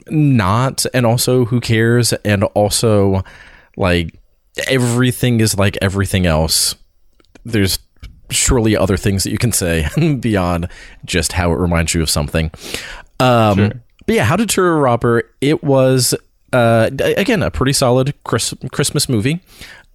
not. 0.10 0.86
And 0.94 1.06
also, 1.06 1.46
who 1.46 1.60
cares? 1.60 2.14
And 2.14 2.44
also, 2.44 3.24
like, 3.76 4.14
everything 4.68 5.40
is 5.40 5.56
like 5.58 5.78
everything 5.82 6.26
else 6.26 6.74
there's 7.46 7.78
surely 8.30 8.76
other 8.76 8.98
things 8.98 9.24
that 9.24 9.32
you 9.32 9.38
can 9.38 9.52
say 9.54 9.88
beyond 10.20 10.68
just 11.06 11.32
how 11.32 11.52
it 11.52 11.56
reminds 11.56 11.94
you 11.94 12.02
of 12.02 12.10
something. 12.10 12.52
Um, 13.22 13.72
But 14.06 14.16
yeah, 14.16 14.24
How 14.26 14.36
to 14.36 14.46
Deter 14.46 14.76
a 14.76 14.80
Robber, 14.80 15.24
it 15.40 15.64
was, 15.64 16.14
uh, 16.54 16.90
again, 17.00 17.44
a 17.44 17.52
pretty 17.52 17.74
solid 17.74 18.14
Chris- 18.24 18.54
Christmas 18.72 19.10
movie. 19.10 19.42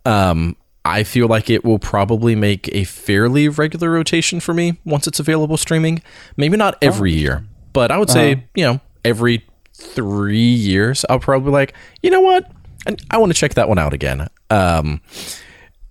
Um, 0.05 0.57
I 0.85 1.05
feel 1.05 1.29
like 1.29 1.49
it 1.49 1.65
will 1.65 1.79
probably 1.79 2.35
make 2.35 2.69
a 2.75 2.85
fairly 2.85 3.49
regular 3.49 3.91
rotation 3.91 4.41
for 4.41 4.53
me 4.53 4.79
once 4.85 5.07
it's 5.07 5.21
available 5.21 5.57
streaming. 5.57 6.03
Maybe 6.37 6.57
not 6.57 6.77
every 6.83 7.13
year, 7.13 7.45
but 7.73 7.91
I 7.93 7.99
would 7.99 8.11
say, 8.11 8.45
you 8.55 8.65
know, 8.65 8.81
every 9.05 9.45
three 9.75 10.37
years, 10.39 11.05
I'll 11.09 11.21
probably 11.21 11.47
be 11.47 11.53
like, 11.53 11.75
you 12.03 12.11
know 12.11 12.21
what? 12.21 12.51
I, 12.87 12.97
I 13.13 13.19
want 13.19 13.31
to 13.33 13.39
check 13.39 13.55
that 13.55 13.69
one 13.69 13.79
out 13.79 13.93
again. 13.93 14.29
Um, 14.51 15.01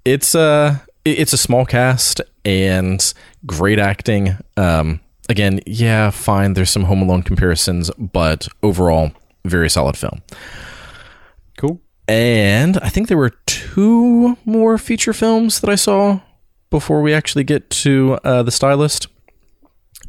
it's 0.04 0.36
a 0.36 0.82
it's 1.06 1.34
a 1.34 1.38
small 1.38 1.66
cast 1.66 2.22
and 2.44 3.14
great 3.46 3.80
acting. 3.80 4.38
Um, 4.58 5.00
again, 5.30 5.62
yeah, 5.66 6.10
fine. 6.10 6.54
There's 6.54 6.70
some 6.70 6.84
Home 6.84 7.02
Alone 7.02 7.24
comparisons, 7.24 7.90
but 7.98 8.48
overall, 8.62 9.12
very 9.46 9.70
solid 9.70 9.98
film. 9.98 10.22
Cool. 11.58 11.82
And 12.08 12.78
I 12.80 12.90
think 12.90 13.08
there 13.08 13.18
were 13.18 13.34
two 13.46 14.38
more 14.46 14.78
feature 14.78 15.14
films 15.14 15.62
that 15.62 15.70
I 15.70 15.76
saw 15.76 16.20
before 16.70 17.02
we 17.02 17.14
actually 17.14 17.44
get 17.44 17.70
to 17.70 18.20
uh, 18.24 18.44
the 18.44 18.52
stylist. 18.52 19.08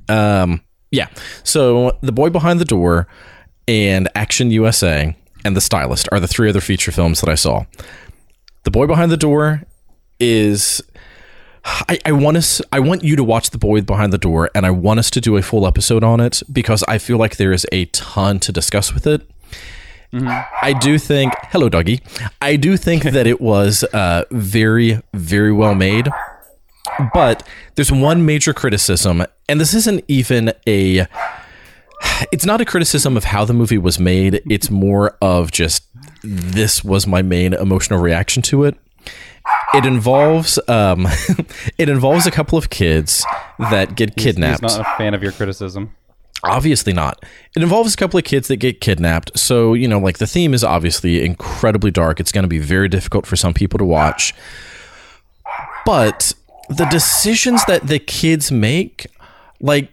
Um, 0.09 0.63
yeah. 0.91 1.09
So 1.45 1.99
The 2.03 2.13
Boy 2.13 2.31
Behind 2.31 2.61
the 2.61 2.65
Door 2.65 3.09
and 3.69 4.09
Action 4.15 4.51
USA 4.51 5.17
and 5.45 5.57
The 5.57 5.61
Stylist 5.61 6.09
are 6.13 6.21
the 6.21 6.29
three 6.29 6.49
other 6.49 6.61
feature 6.61 6.93
films 6.93 7.21
that 7.21 7.31
I 7.31 7.35
saw. 7.35 7.65
The 8.65 8.71
Boy 8.71 8.87
Behind 8.87 9.11
the 9.11 9.17
Door 9.17 9.63
is 10.21 10.83
I, 11.65 11.99
I 12.05 12.13
want 12.13 12.37
us 12.37 12.61
I 12.73 12.81
want 12.81 13.05
you 13.05 13.17
to 13.17 13.25
watch 13.25 13.51
The 13.51 13.59
Boy 13.59 13.81
Behind 13.83 14.13
the 14.13 14.19
Door 14.19 14.51
and 14.55 14.67
I 14.67 14.71
want 14.71 14.99
us 14.99 15.11
to 15.11 15.21
do 15.21 15.37
a 15.37 15.43
full 15.43 15.67
episode 15.67 16.03
on 16.03 16.21
it 16.21 16.43
because 16.53 16.83
I 16.89 16.99
feel 16.99 17.19
like 17.19 17.37
there 17.37 17.53
is 17.53 17.67
a 17.73 17.85
ton 17.87 18.41
to 18.41 18.53
discuss 18.53 18.93
with 18.93 19.07
it. 19.07 19.23
I 20.15 20.75
do 20.79 20.99
think 20.99 21.33
hello 21.51 21.69
doggy. 21.69 22.01
I 22.43 22.57
do 22.57 22.77
think 22.77 23.05
that 23.05 23.27
it 23.27 23.41
was 23.41 23.85
uh, 23.95 24.25
very 24.31 25.01
very 25.15 25.53
well 25.53 25.75
made. 25.75 26.09
But 27.15 27.47
there's 27.77 27.93
one 27.93 28.27
major 28.27 28.53
criticism 28.53 29.25
and 29.49 29.61
this 29.61 29.73
isn't 29.73 30.05
even 30.09 30.53
a 30.67 31.07
it's 32.33 32.45
not 32.45 32.61
a 32.61 32.65
criticism 32.65 33.17
of 33.17 33.25
how 33.25 33.45
the 33.45 33.55
movie 33.55 33.79
was 33.79 33.99
made. 33.99 34.43
It's 34.51 34.71
more 34.71 35.17
of 35.23 35.53
just 35.53 35.85
this 36.23 36.83
was 36.83 37.07
my 37.07 37.23
main 37.23 37.55
emotional 37.55 38.01
reaction 38.01 38.43
to 38.45 38.65
it. 38.65 38.77
It 39.75 39.87
involves 39.87 40.59
um, 40.69 41.07
it 41.79 41.89
involves 41.89 42.27
a 42.27 42.31
couple 42.31 42.59
of 42.59 42.71
kids 42.71 43.25
that 43.59 43.95
get 43.95 44.17
kidnapped. 44.17 44.63
He's 44.63 44.77
not 44.77 44.95
a 44.95 44.97
fan 44.99 45.15
of 45.15 45.23
your 45.23 45.33
criticism. 45.33 45.95
Obviously 46.45 46.93
not. 46.93 47.25
It 47.55 47.63
involves 47.63 47.95
a 47.95 47.97
couple 47.97 48.19
of 48.19 48.25
kids 48.25 48.49
that 48.49 48.57
get 48.57 48.81
kidnapped. 48.81 49.39
So, 49.39 49.75
you 49.75 49.87
know, 49.87 50.01
like 50.01 50.19
the 50.19 50.27
theme 50.27 50.55
is 50.55 50.65
obviously 50.65 51.25
incredibly 51.25 51.93
dark. 51.93 52.19
It's 52.19 52.33
going 52.33 52.43
to 52.43 52.49
be 52.49 52.59
very 52.59 52.89
difficult 52.89 53.27
for 53.27 53.37
some 53.37 53.55
people 53.55 53.79
to 53.79 53.85
watch. 53.85 54.35
But 55.87 56.35
the 56.69 56.85
decisions 56.87 57.65
that 57.67 57.87
the 57.87 58.01
kids 58.01 58.51
make, 58.51 59.07
like, 59.61 59.93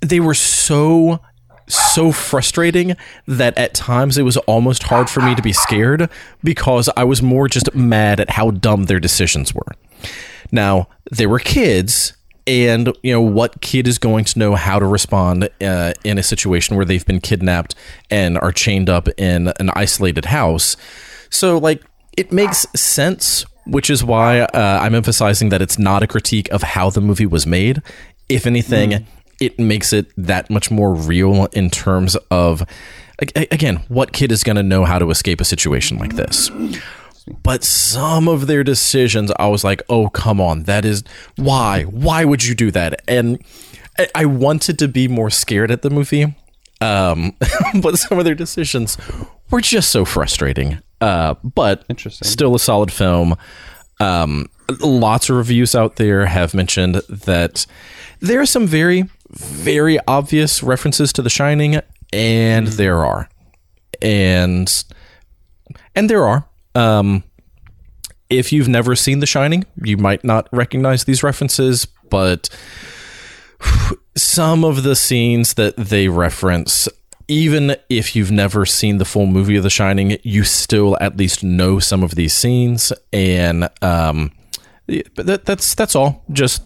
they 0.00 0.20
were 0.20 0.34
so 0.34 1.20
so 1.68 2.12
frustrating 2.12 2.96
that 3.26 3.56
at 3.58 3.74
times 3.74 4.18
it 4.18 4.22
was 4.22 4.36
almost 4.38 4.84
hard 4.84 5.08
for 5.08 5.20
me 5.20 5.34
to 5.34 5.42
be 5.42 5.52
scared 5.52 6.08
because 6.42 6.88
I 6.96 7.04
was 7.04 7.22
more 7.22 7.48
just 7.48 7.74
mad 7.74 8.20
at 8.20 8.30
how 8.30 8.50
dumb 8.50 8.84
their 8.84 9.00
decisions 9.00 9.54
were. 9.54 9.72
Now, 10.50 10.88
they 11.10 11.26
were 11.26 11.38
kids 11.38 12.14
and 12.48 12.90
you 13.02 13.12
know 13.12 13.20
what 13.20 13.60
kid 13.60 13.86
is 13.86 13.98
going 13.98 14.24
to 14.24 14.38
know 14.38 14.54
how 14.54 14.78
to 14.78 14.86
respond 14.86 15.50
uh, 15.60 15.92
in 16.02 16.16
a 16.16 16.22
situation 16.22 16.76
where 16.76 16.84
they've 16.84 17.04
been 17.04 17.20
kidnapped 17.20 17.74
and 18.10 18.38
are 18.38 18.52
chained 18.52 18.88
up 18.88 19.08
in 19.18 19.48
an 19.60 19.70
isolated 19.74 20.24
house 20.24 20.76
so 21.28 21.58
like 21.58 21.82
it 22.16 22.32
makes 22.32 22.66
sense 22.74 23.44
which 23.66 23.90
is 23.90 24.02
why 24.02 24.40
uh, 24.40 24.80
i'm 24.80 24.94
emphasizing 24.94 25.50
that 25.50 25.60
it's 25.60 25.78
not 25.78 26.02
a 26.02 26.06
critique 26.06 26.50
of 26.50 26.62
how 26.62 26.88
the 26.88 27.02
movie 27.02 27.26
was 27.26 27.46
made 27.46 27.82
if 28.30 28.46
anything 28.46 28.90
mm. 28.90 29.04
It 29.40 29.58
makes 29.58 29.92
it 29.92 30.10
that 30.16 30.50
much 30.50 30.70
more 30.70 30.94
real 30.94 31.46
in 31.46 31.70
terms 31.70 32.16
of 32.30 32.64
again 33.20 33.76
what 33.88 34.12
kid 34.12 34.30
is 34.30 34.44
going 34.44 34.56
to 34.56 34.62
know 34.62 34.84
how 34.84 34.98
to 34.98 35.10
escape 35.10 35.40
a 35.40 35.44
situation 35.44 35.98
like 35.98 36.14
this 36.14 36.50
but 37.42 37.64
some 37.64 38.28
of 38.28 38.46
their 38.46 38.64
decisions, 38.64 39.30
I 39.38 39.48
was 39.48 39.64
like, 39.64 39.82
oh, 39.88 40.08
come 40.08 40.40
on. 40.40 40.64
That 40.64 40.84
is 40.84 41.04
why? 41.36 41.82
Why 41.84 42.24
would 42.24 42.44
you 42.44 42.54
do 42.54 42.70
that? 42.70 43.02
And 43.08 43.42
I 44.14 44.24
wanted 44.24 44.78
to 44.78 44.88
be 44.88 45.08
more 45.08 45.30
scared 45.30 45.70
at 45.70 45.82
the 45.82 45.90
movie. 45.90 46.34
Um, 46.80 47.36
but 47.82 47.98
some 47.98 48.18
of 48.18 48.24
their 48.24 48.34
decisions 48.34 48.96
were 49.50 49.60
just 49.60 49.90
so 49.90 50.04
frustrating. 50.04 50.78
Uh, 51.00 51.34
but 51.42 51.84
Interesting. 51.88 52.26
still 52.26 52.54
a 52.54 52.58
solid 52.58 52.92
film. 52.92 53.36
Um, 54.00 54.48
lots 54.80 55.28
of 55.28 55.36
reviews 55.36 55.74
out 55.74 55.96
there 55.96 56.26
have 56.26 56.54
mentioned 56.54 56.96
that 57.08 57.66
there 58.20 58.40
are 58.40 58.46
some 58.46 58.66
very, 58.66 59.04
very 59.30 59.98
obvious 60.06 60.62
references 60.62 61.12
to 61.14 61.22
The 61.22 61.30
Shining, 61.30 61.80
and 62.12 62.66
mm-hmm. 62.66 62.76
there 62.76 63.04
are, 63.04 63.28
and 64.00 64.84
and 65.94 66.08
there 66.08 66.26
are. 66.26 66.48
Um, 66.74 67.24
if 68.30 68.52
you've 68.52 68.68
never 68.68 68.94
seen 68.94 69.20
The 69.20 69.26
Shining, 69.26 69.64
you 69.82 69.96
might 69.96 70.24
not 70.24 70.48
recognize 70.52 71.04
these 71.04 71.22
references, 71.22 71.86
but 72.10 72.48
some 74.16 74.64
of 74.64 74.82
the 74.82 74.96
scenes 74.96 75.54
that 75.54 75.76
they 75.76 76.08
reference, 76.08 76.88
even 77.26 77.76
if 77.88 78.14
you've 78.14 78.30
never 78.30 78.66
seen 78.66 78.98
the 78.98 79.04
full 79.04 79.26
movie 79.26 79.56
of 79.56 79.62
The 79.62 79.70
Shining, 79.70 80.18
you 80.22 80.44
still 80.44 80.96
at 81.00 81.16
least 81.16 81.42
know 81.42 81.78
some 81.78 82.02
of 82.02 82.14
these 82.14 82.34
scenes, 82.34 82.92
and 83.12 83.68
um, 83.82 84.32
that, 84.86 85.44
that's 85.44 85.74
that's 85.74 85.94
all. 85.94 86.24
Just 86.32 86.62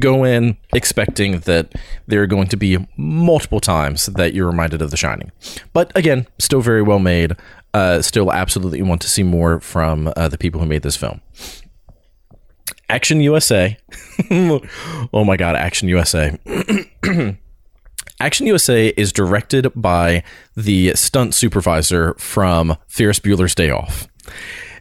go 0.00 0.24
in 0.24 0.56
expecting 0.72 1.40
that 1.40 1.74
there 2.06 2.22
are 2.22 2.26
going 2.26 2.48
to 2.48 2.56
be 2.56 2.84
multiple 2.96 3.60
times 3.60 4.06
that 4.06 4.34
you're 4.34 4.46
reminded 4.46 4.82
of 4.82 4.90
The 4.90 4.96
Shining. 4.96 5.30
But 5.72 5.92
again, 5.96 6.26
still 6.38 6.60
very 6.60 6.82
well 6.82 6.98
made 6.98 7.36
uh, 7.76 8.00
still 8.00 8.32
absolutely 8.32 8.80
want 8.80 9.02
to 9.02 9.08
see 9.08 9.22
more 9.22 9.60
from 9.60 10.10
uh, 10.16 10.28
the 10.28 10.38
people 10.38 10.60
who 10.60 10.66
made 10.66 10.82
this 10.82 10.96
film. 10.96 11.20
Action 12.88 13.20
USA. 13.20 13.76
oh 15.12 15.24
my 15.24 15.36
God, 15.36 15.56
Action 15.56 15.88
USA. 15.88 16.38
Action 18.20 18.46
USA 18.46 18.88
is 18.88 19.12
directed 19.12 19.70
by 19.74 20.22
the 20.56 20.94
stunt 20.94 21.34
supervisor 21.34 22.14
from 22.14 22.78
Ferris 22.88 23.20
Bueller's 23.20 23.54
Day 23.54 23.68
Off. 23.68 24.08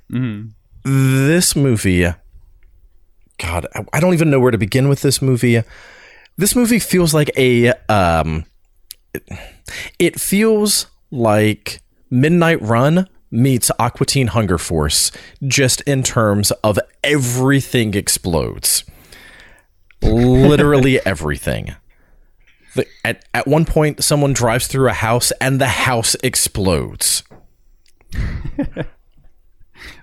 Mm. 0.10 0.52
This 0.84 1.54
movie, 1.54 2.06
God, 3.38 3.68
I 3.92 4.00
don't 4.00 4.14
even 4.14 4.30
know 4.30 4.40
where 4.40 4.52
to 4.52 4.58
begin 4.58 4.88
with 4.88 5.02
this 5.02 5.22
movie. 5.22 5.62
This 6.38 6.56
movie 6.56 6.80
feels 6.80 7.14
like 7.14 7.32
a, 7.38 7.74
um, 7.90 8.46
it, 9.14 9.28
it 10.00 10.20
feels 10.20 10.88
like 11.12 11.82
Midnight 12.10 12.62
Run 12.62 13.10
meets 13.32 13.72
Aqua 13.80 14.06
Teen 14.06 14.28
Hunger 14.28 14.58
Force 14.58 15.12
just 15.46 15.82
in 15.82 16.04
terms 16.04 16.52
of 16.64 16.80
everything 17.04 17.94
explodes. 17.94 18.84
Literally 20.02 21.00
everything. 21.06 21.76
The, 22.76 22.86
at, 23.04 23.26
at 23.34 23.48
one 23.48 23.66
point, 23.66 24.04
someone 24.04 24.34
drives 24.34 24.68
through 24.68 24.90
a 24.90 24.94
house 24.94 25.32
and 25.42 25.60
the 25.60 25.68
house 25.68 26.16
explodes. 26.24 27.24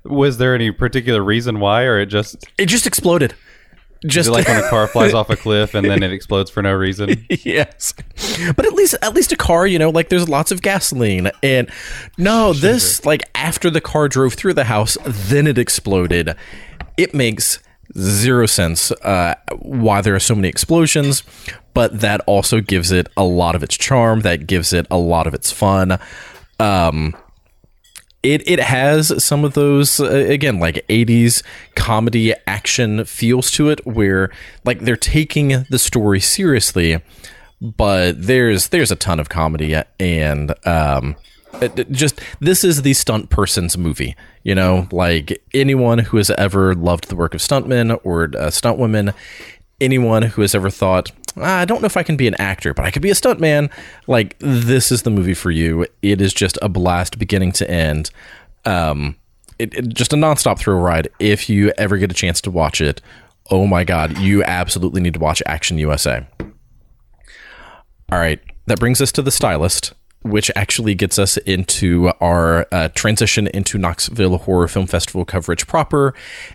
Was 0.04 0.38
there 0.38 0.54
any 0.54 0.70
particular 0.70 1.22
reason 1.22 1.60
why, 1.60 1.84
or 1.84 2.00
it 2.00 2.06
just 2.06 2.44
it 2.58 2.66
just 2.66 2.86
exploded? 2.86 3.34
just 4.06 4.28
like 4.28 4.46
when 4.48 4.62
a 4.62 4.68
car 4.68 4.86
flies 4.86 5.14
off 5.14 5.30
a 5.30 5.36
cliff 5.42 5.74
and 5.74 5.88
then 5.88 6.02
it 6.02 6.12
explodes 6.12 6.50
for 6.50 6.62
no 6.62 6.72
reason. 6.72 7.24
yes, 7.28 7.94
but 8.56 8.66
at 8.66 8.72
least 8.72 8.94
at 9.02 9.14
least 9.14 9.32
a 9.32 9.36
car, 9.36 9.66
you 9.66 9.78
know, 9.78 9.90
like 9.90 10.08
there's 10.08 10.28
lots 10.28 10.50
of 10.50 10.62
gasoline, 10.62 11.30
and 11.42 11.70
no, 12.18 12.52
this 12.52 13.04
like 13.04 13.22
after 13.34 13.70
the 13.70 13.80
car 13.80 14.08
drove 14.08 14.34
through 14.34 14.54
the 14.54 14.64
house, 14.64 14.96
then 15.04 15.46
it 15.46 15.58
exploded. 15.58 16.34
It 16.96 17.14
makes 17.14 17.60
zero 17.96 18.46
sense 18.46 18.90
uh, 18.90 19.34
why 19.60 20.00
there 20.00 20.14
are 20.14 20.20
so 20.20 20.34
many 20.34 20.48
explosions, 20.48 21.22
but 21.74 22.00
that 22.00 22.20
also 22.26 22.60
gives 22.60 22.90
it 22.90 23.08
a 23.16 23.24
lot 23.24 23.54
of 23.54 23.62
its 23.62 23.76
charm. 23.76 24.20
That 24.20 24.46
gives 24.46 24.72
it 24.72 24.86
a 24.90 24.98
lot 24.98 25.26
of 25.26 25.34
its 25.34 25.52
fun. 25.52 25.98
Um, 26.58 27.16
it 28.22 28.46
it 28.48 28.60
has 28.60 29.22
some 29.22 29.44
of 29.44 29.54
those 29.54 30.00
uh, 30.00 30.06
again 30.06 30.58
like 30.60 30.86
80s 30.88 31.42
comedy 31.74 32.34
action 32.46 33.04
feels 33.04 33.50
to 33.52 33.68
it 33.68 33.84
where 33.86 34.30
like 34.64 34.80
they're 34.80 34.96
taking 34.96 35.66
the 35.70 35.78
story 35.78 36.20
seriously 36.20 37.02
but 37.60 38.20
there's 38.20 38.68
there's 38.68 38.90
a 38.90 38.96
ton 38.96 39.18
of 39.20 39.28
comedy 39.28 39.80
and 39.98 40.54
um 40.66 41.16
just 41.90 42.20
this 42.40 42.64
is 42.64 42.82
the 42.82 42.94
stunt 42.94 43.30
person's 43.30 43.76
movie 43.76 44.16
you 44.42 44.54
know? 44.54 44.88
Like 44.90 45.42
anyone 45.54 45.98
who 45.98 46.16
has 46.16 46.30
ever 46.30 46.74
loved 46.74 47.08
the 47.08 47.16
work 47.16 47.34
of 47.34 47.40
stuntmen 47.40 47.98
or 48.04 48.30
uh, 48.36 48.50
stunt 48.50 48.78
women 48.78 49.12
anyone 49.80 50.22
who 50.22 50.42
has 50.42 50.54
ever 50.54 50.70
thought 50.70 51.10
I 51.36 51.64
don't 51.64 51.80
know 51.80 51.86
if 51.86 51.96
I 51.96 52.02
can 52.02 52.16
be 52.16 52.26
an 52.26 52.34
actor, 52.34 52.74
but 52.74 52.84
I 52.84 52.90
could 52.90 53.02
be 53.02 53.10
a 53.10 53.14
stuntman. 53.14 53.70
Like 54.06 54.36
this 54.38 54.92
is 54.92 55.02
the 55.02 55.10
movie 55.10 55.34
for 55.34 55.50
you. 55.50 55.86
It 56.02 56.20
is 56.20 56.34
just 56.34 56.58
a 56.60 56.68
blast 56.68 57.18
beginning 57.18 57.52
to 57.52 57.70
end. 57.70 58.10
Um, 58.64 59.16
it, 59.58 59.74
it, 59.74 59.88
just 59.88 60.12
a 60.12 60.16
nonstop 60.16 60.58
thrill 60.58 60.78
ride. 60.78 61.08
If 61.18 61.48
you 61.48 61.72
ever 61.78 61.96
get 61.96 62.10
a 62.10 62.14
chance 62.14 62.40
to 62.42 62.50
watch 62.50 62.80
it, 62.80 63.00
oh 63.50 63.66
my 63.66 63.84
god, 63.84 64.18
you 64.18 64.42
absolutely 64.44 65.00
need 65.00 65.14
to 65.14 65.20
watch 65.20 65.42
Action 65.46 65.78
USA. 65.78 66.26
All 68.10 68.18
right, 68.18 68.40
that 68.66 68.78
brings 68.78 69.00
us 69.00 69.12
to 69.12 69.22
the 69.22 69.30
stylist 69.30 69.94
which 70.22 70.50
actually 70.56 70.94
gets 70.94 71.18
us 71.18 71.36
into 71.38 72.12
our 72.20 72.66
uh, 72.72 72.88
transition 72.94 73.46
into 73.48 73.78
Knoxville 73.78 74.38
Horror 74.38 74.68
Film 74.68 74.86
Festival 74.86 75.24
coverage 75.24 75.66
proper, 75.66 76.14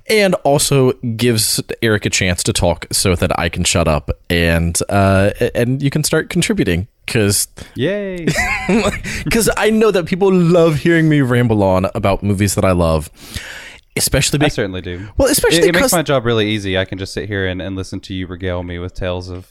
and 0.09 0.35
also 0.43 0.93
gives 0.93 1.61
Eric 1.81 2.05
a 2.05 2.09
chance 2.09 2.43
to 2.43 2.53
talk 2.53 2.85
so 2.91 3.15
that 3.15 3.37
I 3.39 3.49
can 3.49 3.63
shut 3.63 3.87
up 3.87 4.11
and 4.29 4.77
uh, 4.89 5.31
and 5.53 5.81
you 5.81 5.89
can 5.89 6.03
start 6.03 6.29
contributing. 6.29 6.87
Cause 7.05 7.47
yay! 7.75 8.27
Because 9.23 9.49
I 9.55 9.69
know 9.69 9.91
that 9.91 10.05
people 10.05 10.31
love 10.33 10.75
hearing 10.77 11.07
me 11.07 11.21
ramble 11.21 11.63
on 11.63 11.85
about 11.95 12.21
movies 12.21 12.55
that 12.55 12.65
I 12.65 12.71
love 12.71 13.09
especially 13.95 14.39
because, 14.39 14.53
I 14.53 14.55
certainly 14.55 14.81
do. 14.81 15.07
Well, 15.17 15.27
especially 15.27 15.59
it, 15.59 15.75
it 15.75 15.79
makes 15.79 15.91
my 15.91 16.03
job 16.03 16.25
really 16.25 16.49
easy. 16.49 16.77
I 16.77 16.85
can 16.85 16.97
just 16.97 17.13
sit 17.13 17.27
here 17.27 17.47
and, 17.47 17.61
and 17.61 17.75
listen 17.75 17.99
to 18.01 18.13
you 18.13 18.27
regale 18.27 18.63
me 18.63 18.77
with 18.79 18.93
tales 18.93 19.29
of 19.29 19.49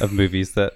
of 0.00 0.12
movies 0.12 0.54
that 0.54 0.74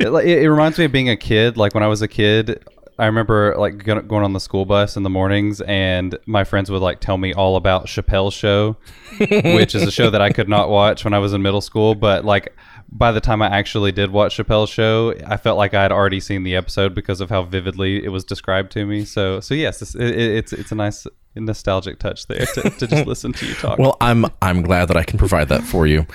it, 0.00 0.08
it, 0.08 0.50
reminds 0.50 0.78
me 0.78 0.84
of 0.84 0.92
being 0.92 1.08
a 1.08 1.16
kid. 1.16 1.56
Like 1.56 1.74
when 1.74 1.82
I 1.82 1.88
was 1.88 2.02
a 2.02 2.08
kid, 2.08 2.64
I 2.98 3.06
remember 3.06 3.54
like 3.58 3.84
going 3.84 4.24
on 4.24 4.32
the 4.32 4.40
school 4.40 4.64
bus 4.64 4.96
in 4.96 5.02
the 5.02 5.10
mornings, 5.10 5.60
and 5.62 6.18
my 6.26 6.44
friends 6.44 6.70
would 6.70 6.82
like 6.82 7.00
tell 7.00 7.18
me 7.18 7.32
all 7.32 7.56
about 7.56 7.86
Chappelle's 7.86 8.34
Show, 8.34 8.76
which 9.18 9.74
is 9.74 9.82
a 9.82 9.90
show 9.90 10.10
that 10.10 10.20
I 10.20 10.30
could 10.30 10.48
not 10.48 10.68
watch 10.68 11.04
when 11.04 11.14
I 11.14 11.18
was 11.18 11.32
in 11.32 11.42
middle 11.42 11.60
school. 11.60 11.94
But 11.94 12.24
like 12.24 12.54
by 12.90 13.10
the 13.10 13.20
time 13.20 13.40
I 13.40 13.46
actually 13.46 13.92
did 13.92 14.10
watch 14.10 14.36
Chappelle's 14.36 14.70
Show, 14.70 15.14
I 15.26 15.38
felt 15.38 15.56
like 15.56 15.72
I 15.72 15.82
had 15.82 15.92
already 15.92 16.20
seen 16.20 16.42
the 16.42 16.54
episode 16.54 16.94
because 16.94 17.20
of 17.20 17.30
how 17.30 17.42
vividly 17.42 18.04
it 18.04 18.10
was 18.10 18.24
described 18.24 18.70
to 18.72 18.84
me. 18.84 19.04
So 19.04 19.40
so 19.40 19.54
yes, 19.54 19.80
it's 19.80 19.94
it, 19.94 20.14
it's, 20.18 20.52
it's 20.52 20.72
a 20.72 20.74
nice 20.74 21.06
nostalgic 21.34 21.98
touch 21.98 22.26
there 22.26 22.44
to, 22.44 22.70
to 22.70 22.86
just 22.86 23.06
listen 23.08 23.32
to 23.32 23.46
you 23.46 23.54
talk. 23.54 23.78
Well, 23.78 23.96
I'm 24.00 24.26
I'm 24.42 24.62
glad 24.62 24.86
that 24.88 24.96
I 24.96 25.04
can 25.04 25.18
provide 25.18 25.48
that 25.48 25.62
for 25.62 25.86
you. 25.86 26.06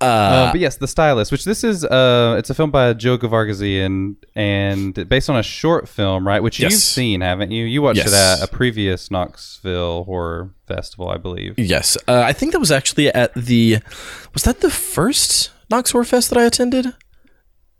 Uh, 0.00 0.50
but 0.52 0.60
yes, 0.60 0.76
the 0.76 0.88
stylist, 0.88 1.32
which 1.32 1.44
this 1.44 1.64
is, 1.64 1.84
uh, 1.84 2.34
it's 2.38 2.50
a 2.50 2.54
film 2.54 2.70
by 2.70 2.92
Jill 2.92 3.16
Gevargizian 3.16 4.16
and 4.34 5.08
based 5.08 5.30
on 5.30 5.36
a 5.36 5.42
short 5.42 5.88
film, 5.88 6.26
right? 6.26 6.42
Which 6.42 6.58
Yes. 6.60 6.72
you've 6.72 6.80
seen, 6.80 7.20
haven't 7.22 7.52
you? 7.52 7.64
You 7.64 7.80
watched 7.80 7.98
Yes. 7.98 8.08
it 8.08 8.14
at 8.42 8.48
a 8.48 8.52
previous 8.52 9.10
Knoxville 9.10 10.04
horror 10.04 10.50
festival, 10.68 11.08
I 11.08 11.16
believe. 11.16 11.54
Yes, 11.58 11.96
uh, 12.08 12.20
I 12.20 12.32
think 12.32 12.52
that 12.52 12.58
was 12.58 12.72
actually 12.72 13.08
at 13.08 13.32
the. 13.34 13.78
Was 14.34 14.42
that 14.42 14.60
the 14.60 14.70
first 14.70 15.50
Knox 15.70 15.92
Horror 15.92 16.04
Fest 16.04 16.28
that 16.30 16.38
I 16.38 16.44
attended? 16.44 16.92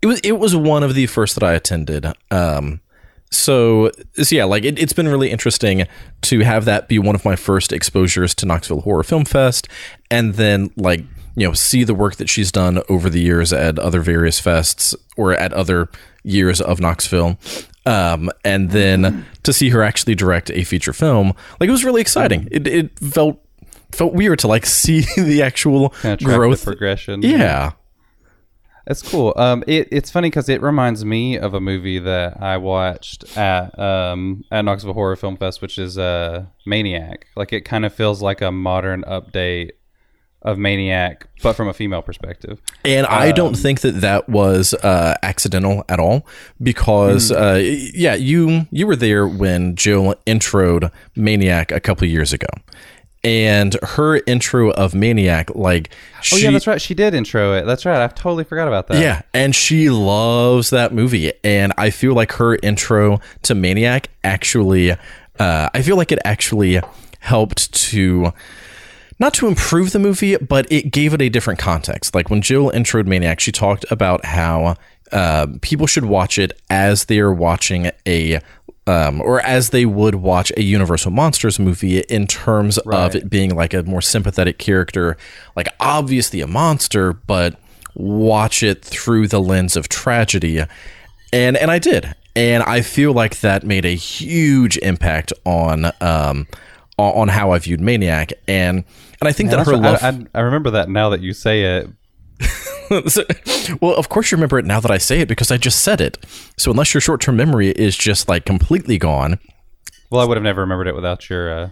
It 0.00 0.06
was. 0.06 0.20
It 0.20 0.38
was 0.38 0.54
one 0.56 0.82
of 0.82 0.94
the 0.94 1.06
first 1.06 1.34
that 1.34 1.42
I 1.44 1.52
attended. 1.54 2.06
Um, 2.30 2.80
so, 3.30 3.90
so 4.14 4.36
yeah, 4.36 4.44
like 4.44 4.64
it, 4.64 4.78
it's 4.78 4.92
been 4.92 5.08
really 5.08 5.30
interesting 5.30 5.86
to 6.22 6.40
have 6.40 6.64
that 6.66 6.88
be 6.88 6.98
one 6.98 7.14
of 7.16 7.24
my 7.24 7.34
first 7.36 7.72
exposures 7.72 8.34
to 8.36 8.46
Knoxville 8.46 8.82
Horror 8.82 9.02
Film 9.02 9.24
Fest, 9.24 9.66
and 10.10 10.34
then 10.34 10.70
like 10.76 11.02
you 11.36 11.46
know 11.46 11.52
see 11.52 11.84
the 11.84 11.94
work 11.94 12.16
that 12.16 12.28
she's 12.28 12.50
done 12.52 12.82
over 12.88 13.08
the 13.10 13.20
years 13.20 13.52
at 13.52 13.78
other 13.78 14.00
various 14.00 14.40
fests 14.40 14.94
or 15.16 15.32
at 15.32 15.52
other 15.52 15.88
years 16.22 16.60
of 16.60 16.80
Knoxville. 16.80 17.38
Um, 17.86 18.30
and 18.44 18.70
then 18.70 19.26
to 19.42 19.52
see 19.52 19.68
her 19.70 19.82
actually 19.82 20.14
direct 20.14 20.50
a 20.52 20.64
feature 20.64 20.94
film, 20.94 21.34
like 21.60 21.68
it 21.68 21.72
was 21.72 21.84
really 21.84 22.00
exciting. 22.00 22.48
It, 22.50 22.66
it 22.66 22.98
felt 22.98 23.40
felt 23.92 24.14
weird 24.14 24.38
to 24.40 24.48
like 24.48 24.64
see 24.80 25.00
the 25.16 25.42
actual 25.42 25.90
Kind 25.90 26.20
of 26.20 26.26
growth. 26.26 26.64
progression. 26.64 27.22
yeah. 27.22 27.72
That's 28.86 29.00
cool. 29.00 29.32
Um, 29.36 29.64
it, 29.66 29.88
it's 29.90 30.10
funny 30.10 30.28
because 30.28 30.50
it 30.50 30.60
reminds 30.60 31.06
me 31.06 31.38
of 31.38 31.54
a 31.54 31.60
movie 31.60 31.98
that 32.00 32.42
I 32.42 32.58
watched 32.58 33.34
at 33.34 33.78
um, 33.78 34.44
at 34.50 34.62
Knoxville 34.66 34.92
Horror 34.92 35.16
Film 35.16 35.38
Fest, 35.38 35.62
which 35.62 35.78
is 35.78 35.96
uh, 35.96 36.44
Maniac. 36.66 37.26
Like 37.34 37.54
it 37.54 37.62
kind 37.62 37.86
of 37.86 37.94
feels 37.94 38.20
like 38.20 38.42
a 38.42 38.52
modern 38.52 39.02
update 39.04 39.70
of 40.44 40.58
Maniac, 40.58 41.26
but 41.42 41.54
from 41.54 41.68
a 41.68 41.72
female 41.72 42.02
perspective. 42.02 42.60
And 42.84 43.06
I 43.06 43.28
Um, 43.30 43.34
don't 43.34 43.54
think 43.56 43.80
that 43.80 44.00
that 44.02 44.28
was 44.28 44.74
uh, 44.74 45.14
accidental 45.22 45.84
at 45.88 45.98
all, 45.98 46.26
because 46.62 47.30
Hmm. 47.30 47.36
uh, 47.36 47.54
yeah, 47.54 48.14
you 48.14 48.66
you 48.70 48.86
were 48.86 48.96
there 48.96 49.26
when 49.26 49.74
Jill 49.74 50.14
introed 50.26 50.90
Maniac 51.16 51.72
a 51.72 51.80
couple 51.80 52.06
years 52.06 52.32
ago, 52.34 52.48
and 53.22 53.74
her 53.82 54.20
intro 54.26 54.70
of 54.72 54.94
Maniac, 54.94 55.54
like 55.54 55.88
she, 56.20 56.36
Oh 56.36 56.38
yeah, 56.38 56.50
that's 56.50 56.66
right. 56.66 56.80
She 56.80 56.92
did 56.94 57.14
intro 57.14 57.54
it. 57.54 57.64
That's 57.64 57.86
right. 57.86 58.02
I 58.02 58.08
totally 58.08 58.44
forgot 58.44 58.68
about 58.68 58.88
that. 58.88 59.00
Yeah, 59.00 59.22
and 59.32 59.54
she 59.54 59.88
loves 59.88 60.68
that 60.70 60.92
movie, 60.92 61.32
and 61.42 61.72
I 61.78 61.88
feel 61.88 62.12
like 62.12 62.32
her 62.32 62.56
intro 62.62 63.20
to 63.44 63.54
Maniac 63.54 64.08
actually, 64.22 64.90
uh, 64.92 65.68
I 65.72 65.80
feel 65.80 65.96
like 65.96 66.12
it 66.12 66.18
actually 66.24 66.80
helped 67.20 67.72
to. 67.72 68.34
Not 69.18 69.34
to 69.34 69.46
improve 69.46 69.92
the 69.92 69.98
movie, 69.98 70.36
but 70.36 70.70
it 70.70 70.90
gave 70.90 71.14
it 71.14 71.22
a 71.22 71.28
different 71.28 71.60
context. 71.60 72.14
Like 72.14 72.30
when 72.30 72.42
Jill 72.42 72.70
introed 72.70 73.06
Maniac, 73.06 73.40
she 73.40 73.52
talked 73.52 73.84
about 73.90 74.24
how 74.24 74.76
uh, 75.12 75.46
people 75.62 75.86
should 75.86 76.04
watch 76.04 76.38
it 76.38 76.60
as 76.68 77.04
they're 77.04 77.32
watching 77.32 77.90
a, 78.06 78.40
um, 78.86 79.20
or 79.20 79.40
as 79.42 79.70
they 79.70 79.86
would 79.86 80.16
watch 80.16 80.52
a 80.56 80.62
Universal 80.62 81.12
Monsters 81.12 81.58
movie 81.58 82.00
in 82.00 82.26
terms 82.26 82.78
of 82.78 83.14
it 83.14 83.30
being 83.30 83.54
like 83.54 83.72
a 83.72 83.82
more 83.84 84.02
sympathetic 84.02 84.58
character, 84.58 85.16
like 85.54 85.68
obviously 85.78 86.40
a 86.40 86.46
monster, 86.46 87.12
but 87.12 87.56
watch 87.94 88.62
it 88.62 88.84
through 88.84 89.28
the 89.28 89.40
lens 89.40 89.76
of 89.76 89.88
tragedy. 89.88 90.64
And 91.32 91.56
and 91.56 91.70
I 91.70 91.78
did. 91.78 92.14
And 92.36 92.64
I 92.64 92.80
feel 92.80 93.12
like 93.12 93.40
that 93.40 93.62
made 93.62 93.84
a 93.84 93.94
huge 93.94 94.76
impact 94.78 95.32
on 95.44 95.92
um 96.00 96.48
on 96.98 97.14
on 97.14 97.28
how 97.28 97.52
I 97.52 97.58
viewed 97.58 97.80
Maniac 97.80 98.32
and 98.46 98.84
and 99.20 99.28
I 99.28 99.32
think 99.32 99.50
that 99.50 99.66
her 99.66 99.76
love 99.76 100.02
I, 100.02 100.08
I, 100.08 100.26
I 100.34 100.40
remember 100.42 100.70
that 100.72 100.88
now 100.88 101.10
that 101.10 101.20
you 101.20 101.32
say 101.32 101.62
it. 101.78 101.88
well, 103.80 103.94
of 103.94 104.08
course 104.08 104.30
you 104.30 104.36
remember 104.36 104.58
it 104.58 104.64
now 104.64 104.80
that 104.80 104.90
I 104.90 104.98
say 104.98 105.20
it 105.20 105.28
because 105.28 105.50
I 105.50 105.56
just 105.56 105.80
said 105.80 106.00
it. 106.00 106.18
So 106.58 106.70
unless 106.70 106.92
your 106.92 107.00
short-term 107.00 107.36
memory 107.36 107.70
is 107.70 107.96
just 107.96 108.28
like 108.28 108.44
completely 108.44 108.98
gone, 108.98 109.38
Well, 110.10 110.20
I 110.20 110.24
would 110.24 110.36
have 110.36 110.44
never 110.44 110.60
remembered 110.60 110.88
it 110.88 110.94
without 110.94 111.30
your, 111.30 111.50
uh, 111.50 111.68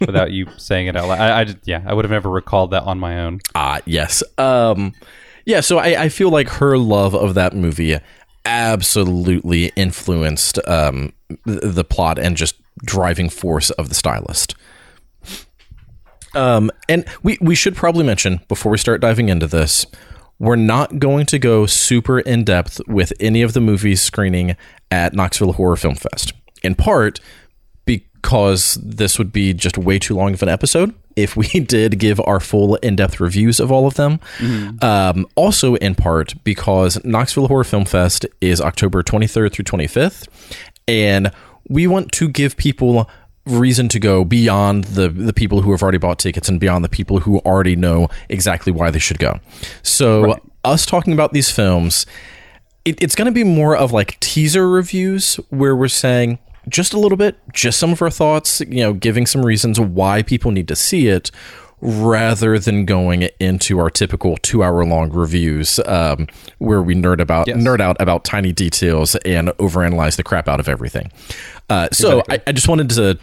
without 0.00 0.30
you 0.32 0.48
saying 0.58 0.88
it 0.88 0.96
out 0.96 1.08
loud. 1.08 1.20
I, 1.20 1.40
I 1.40 1.44
just, 1.44 1.58
yeah, 1.64 1.82
I 1.86 1.94
would 1.94 2.04
have 2.04 2.12
never 2.12 2.28
recalled 2.28 2.72
that 2.72 2.82
on 2.82 2.98
my 2.98 3.20
own. 3.20 3.40
Ah, 3.54 3.80
yes. 3.86 4.22
Um, 4.36 4.92
yeah. 5.46 5.60
So 5.60 5.78
I, 5.78 6.02
I 6.02 6.08
feel 6.08 6.30
like 6.30 6.48
her 6.48 6.76
love 6.76 7.14
of 7.14 7.34
that 7.34 7.54
movie 7.54 7.98
absolutely 8.44 9.66
influenced 9.76 10.58
um, 10.66 11.12
the, 11.44 11.84
plot 11.84 12.18
and 12.18 12.36
just 12.36 12.56
driving 12.84 13.28
force 13.28 13.70
of 13.70 13.88
the 13.88 13.94
stylist. 13.94 14.54
Um, 16.34 16.70
and 16.88 17.04
we 17.22 17.36
we 17.42 17.54
should 17.54 17.76
probably 17.76 18.04
mention 18.04 18.40
before 18.48 18.72
we 18.72 18.78
start 18.78 19.02
diving 19.02 19.28
into 19.28 19.46
this, 19.46 19.84
we're 20.38 20.56
not 20.56 20.98
going 20.98 21.26
to 21.26 21.38
go 21.38 21.66
super 21.66 22.20
in 22.20 22.42
depth 22.44 22.80
with 22.88 23.12
any 23.20 23.42
of 23.42 23.52
the 23.52 23.60
movies 23.60 24.00
screening 24.00 24.56
at 24.90 25.12
Knoxville 25.12 25.52
Horror 25.52 25.76
Film 25.76 25.94
Fest. 25.94 26.32
In 26.62 26.74
part 26.74 27.20
because 27.84 28.74
this 28.76 29.18
would 29.18 29.32
be 29.32 29.52
just 29.52 29.76
way 29.76 29.98
too 29.98 30.14
long 30.14 30.32
of 30.32 30.42
an 30.42 30.48
episode 30.48 30.94
if 31.16 31.36
we 31.36 31.46
did 31.60 31.98
give 31.98 32.20
our 32.20 32.40
full 32.40 32.76
in-depth 32.76 33.20
reviews 33.20 33.60
of 33.60 33.70
all 33.70 33.86
of 33.86 33.94
them. 33.94 34.20
Um, 34.82 35.26
also, 35.34 35.74
in 35.76 35.94
part 35.94 36.34
because 36.44 37.02
Knoxville 37.04 37.48
Horror 37.48 37.64
Film 37.64 37.84
Fest 37.84 38.26
is 38.40 38.60
October 38.60 39.02
23rd 39.02 39.52
through 39.52 39.64
25th, 39.64 40.28
and 40.88 41.30
we 41.68 41.86
want 41.86 42.12
to 42.12 42.28
give 42.28 42.56
people 42.56 43.08
reason 43.46 43.88
to 43.88 43.98
go 43.98 44.24
beyond 44.24 44.84
the 44.84 45.08
the 45.08 45.32
people 45.32 45.62
who 45.62 45.72
have 45.72 45.82
already 45.82 45.98
bought 45.98 46.18
tickets 46.18 46.48
and 46.48 46.60
beyond 46.60 46.84
the 46.84 46.88
people 46.88 47.18
who 47.18 47.38
already 47.40 47.74
know 47.74 48.08
exactly 48.28 48.70
why 48.70 48.90
they 48.90 49.00
should 49.00 49.18
go. 49.18 49.40
So, 49.82 50.38
us 50.64 50.86
talking 50.86 51.12
about 51.12 51.32
these 51.32 51.50
films 51.50 52.06
it, 52.84 53.00
it's 53.02 53.14
going 53.14 53.26
to 53.26 53.32
be 53.32 53.44
more 53.44 53.76
of 53.76 53.92
like 53.92 54.18
teaser 54.20 54.68
reviews 54.68 55.36
where 55.50 55.76
we're 55.76 55.88
saying 55.88 56.38
just 56.68 56.92
a 56.92 56.98
little 56.98 57.18
bit, 57.18 57.36
just 57.52 57.78
some 57.78 57.92
of 57.92 58.02
our 58.02 58.10
thoughts, 58.10 58.60
you 58.60 58.82
know, 58.82 58.92
giving 58.92 59.26
some 59.26 59.44
reasons 59.44 59.80
why 59.80 60.22
people 60.22 60.50
need 60.50 60.68
to 60.68 60.76
see 60.76 61.08
it 61.08 61.30
rather 61.82 62.60
than 62.60 62.86
going 62.86 63.22
into 63.40 63.78
our 63.80 63.90
typical 63.90 64.36
two 64.38 64.62
hour 64.62 64.84
long 64.84 65.10
reviews 65.10 65.80
um, 65.86 66.28
where 66.58 66.80
we 66.80 66.94
nerd 66.94 67.20
about 67.20 67.48
nerd 67.48 67.80
out 67.80 68.00
about 68.00 68.24
tiny 68.24 68.52
details 68.52 69.16
and 69.16 69.48
overanalyze 69.58 70.16
the 70.16 70.22
crap 70.22 70.48
out 70.48 70.60
of 70.60 70.68
everything. 70.68 71.10
Uh, 71.68 71.88
so 71.92 72.22
I, 72.30 72.40
I 72.46 72.52
just 72.52 72.68
wanted 72.68 72.88
to 72.90 73.18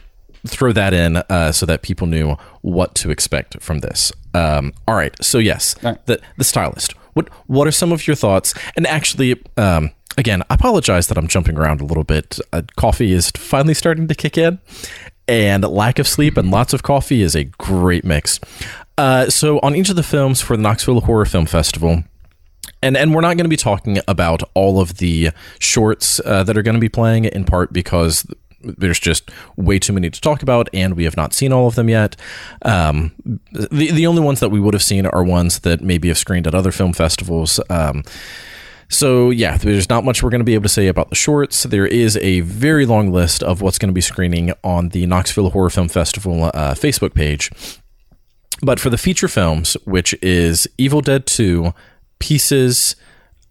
throw 0.45 0.71
that 0.73 0.93
in 0.93 1.17
uh, 1.17 1.51
so 1.51 1.65
that 1.65 1.81
people 1.81 2.07
knew 2.07 2.35
what 2.61 2.95
to 2.95 3.11
expect 3.11 3.61
from 3.61 3.79
this. 3.79 4.11
Um, 4.33 4.73
all 4.87 4.95
right, 4.95 5.15
so 5.23 5.37
yes, 5.37 5.75
the 6.05 6.19
the 6.37 6.43
stylist. 6.43 6.93
What 7.13 7.29
what 7.47 7.67
are 7.67 7.71
some 7.71 7.91
of 7.91 8.05
your 8.07 8.15
thoughts? 8.15 8.53
And 8.75 8.85
actually, 8.85 9.41
um, 9.57 9.91
again, 10.19 10.43
I 10.49 10.55
apologize 10.55 11.07
that 11.07 11.17
I'm 11.17 11.27
jumping 11.27 11.57
around 11.57 11.81
a 11.81 11.85
little 11.85 12.03
bit. 12.03 12.39
Uh, 12.51 12.61
coffee 12.75 13.13
is 13.13 13.31
finally 13.31 13.73
starting 13.73 14.07
to 14.07 14.15
kick 14.15 14.37
in, 14.37 14.59
and 15.27 15.63
lack 15.63 15.97
of 15.97 16.07
sleep 16.07 16.37
and 16.37 16.51
lots 16.51 16.73
of 16.73 16.83
coffee 16.83 17.21
is 17.21 17.35
a 17.35 17.45
great 17.45 18.03
mix. 18.03 18.39
Uh, 18.97 19.29
so 19.29 19.59
on 19.59 19.75
each 19.75 19.89
of 19.89 19.95
the 19.95 20.03
films 20.03 20.41
for 20.41 20.57
the 20.57 20.61
Knoxville 20.61 21.01
Horror 21.01 21.25
Film 21.25 21.45
Festival. 21.45 22.03
And, 22.81 22.95
and 22.95 23.13
we're 23.13 23.21
not 23.21 23.35
going 23.35 23.45
to 23.45 23.49
be 23.49 23.57
talking 23.57 23.99
about 24.07 24.41
all 24.53 24.79
of 24.79 24.97
the 24.97 25.31
shorts 25.59 26.21
uh, 26.23 26.43
that 26.43 26.57
are 26.57 26.61
going 26.61 26.75
to 26.75 26.81
be 26.81 26.89
playing 26.89 27.25
in 27.25 27.43
part 27.43 27.73
because 27.73 28.25
there's 28.61 28.99
just 28.99 29.29
way 29.57 29.79
too 29.79 29.93
many 29.93 30.09
to 30.09 30.21
talk 30.21 30.41
about, 30.41 30.69
and 30.73 30.95
we 30.95 31.03
have 31.03 31.17
not 31.17 31.33
seen 31.33 31.51
all 31.51 31.67
of 31.67 31.75
them 31.75 31.89
yet. 31.89 32.15
Um, 32.61 33.11
the 33.51 33.91
the 33.91 34.07
only 34.07 34.21
ones 34.21 34.39
that 34.39 34.49
we 34.49 34.59
would 34.59 34.73
have 34.73 34.83
seen 34.83 35.05
are 35.05 35.23
ones 35.23 35.59
that 35.59 35.81
maybe 35.81 36.07
have 36.09 36.17
screened 36.17 36.47
at 36.47 36.55
other 36.55 36.71
film 36.71 36.93
festivals. 36.93 37.59
Um, 37.69 38.03
so 38.89 39.29
yeah, 39.29 39.55
there's 39.57 39.87
not 39.87 40.03
much 40.03 40.23
we're 40.23 40.31
going 40.31 40.39
to 40.39 40.45
be 40.45 40.55
able 40.55 40.63
to 40.63 40.69
say 40.69 40.87
about 40.87 41.09
the 41.09 41.15
shorts. 41.15 41.63
There 41.63 41.85
is 41.85 42.17
a 42.17 42.41
very 42.41 42.85
long 42.85 43.11
list 43.11 43.43
of 43.43 43.61
what's 43.61 43.77
going 43.77 43.89
to 43.89 43.93
be 43.93 44.01
screening 44.01 44.51
on 44.63 44.89
the 44.89 45.05
Knoxville 45.05 45.51
Horror 45.51 45.69
Film 45.69 45.87
Festival 45.87 46.45
uh, 46.45 46.73
Facebook 46.73 47.13
page. 47.13 47.51
But 48.61 48.79
for 48.79 48.89
the 48.89 48.97
feature 48.97 49.27
films, 49.27 49.77
which 49.85 50.13
is 50.21 50.67
Evil 50.77 51.01
Dead 51.01 51.25
2, 51.27 51.73
Pieces, 52.17 52.95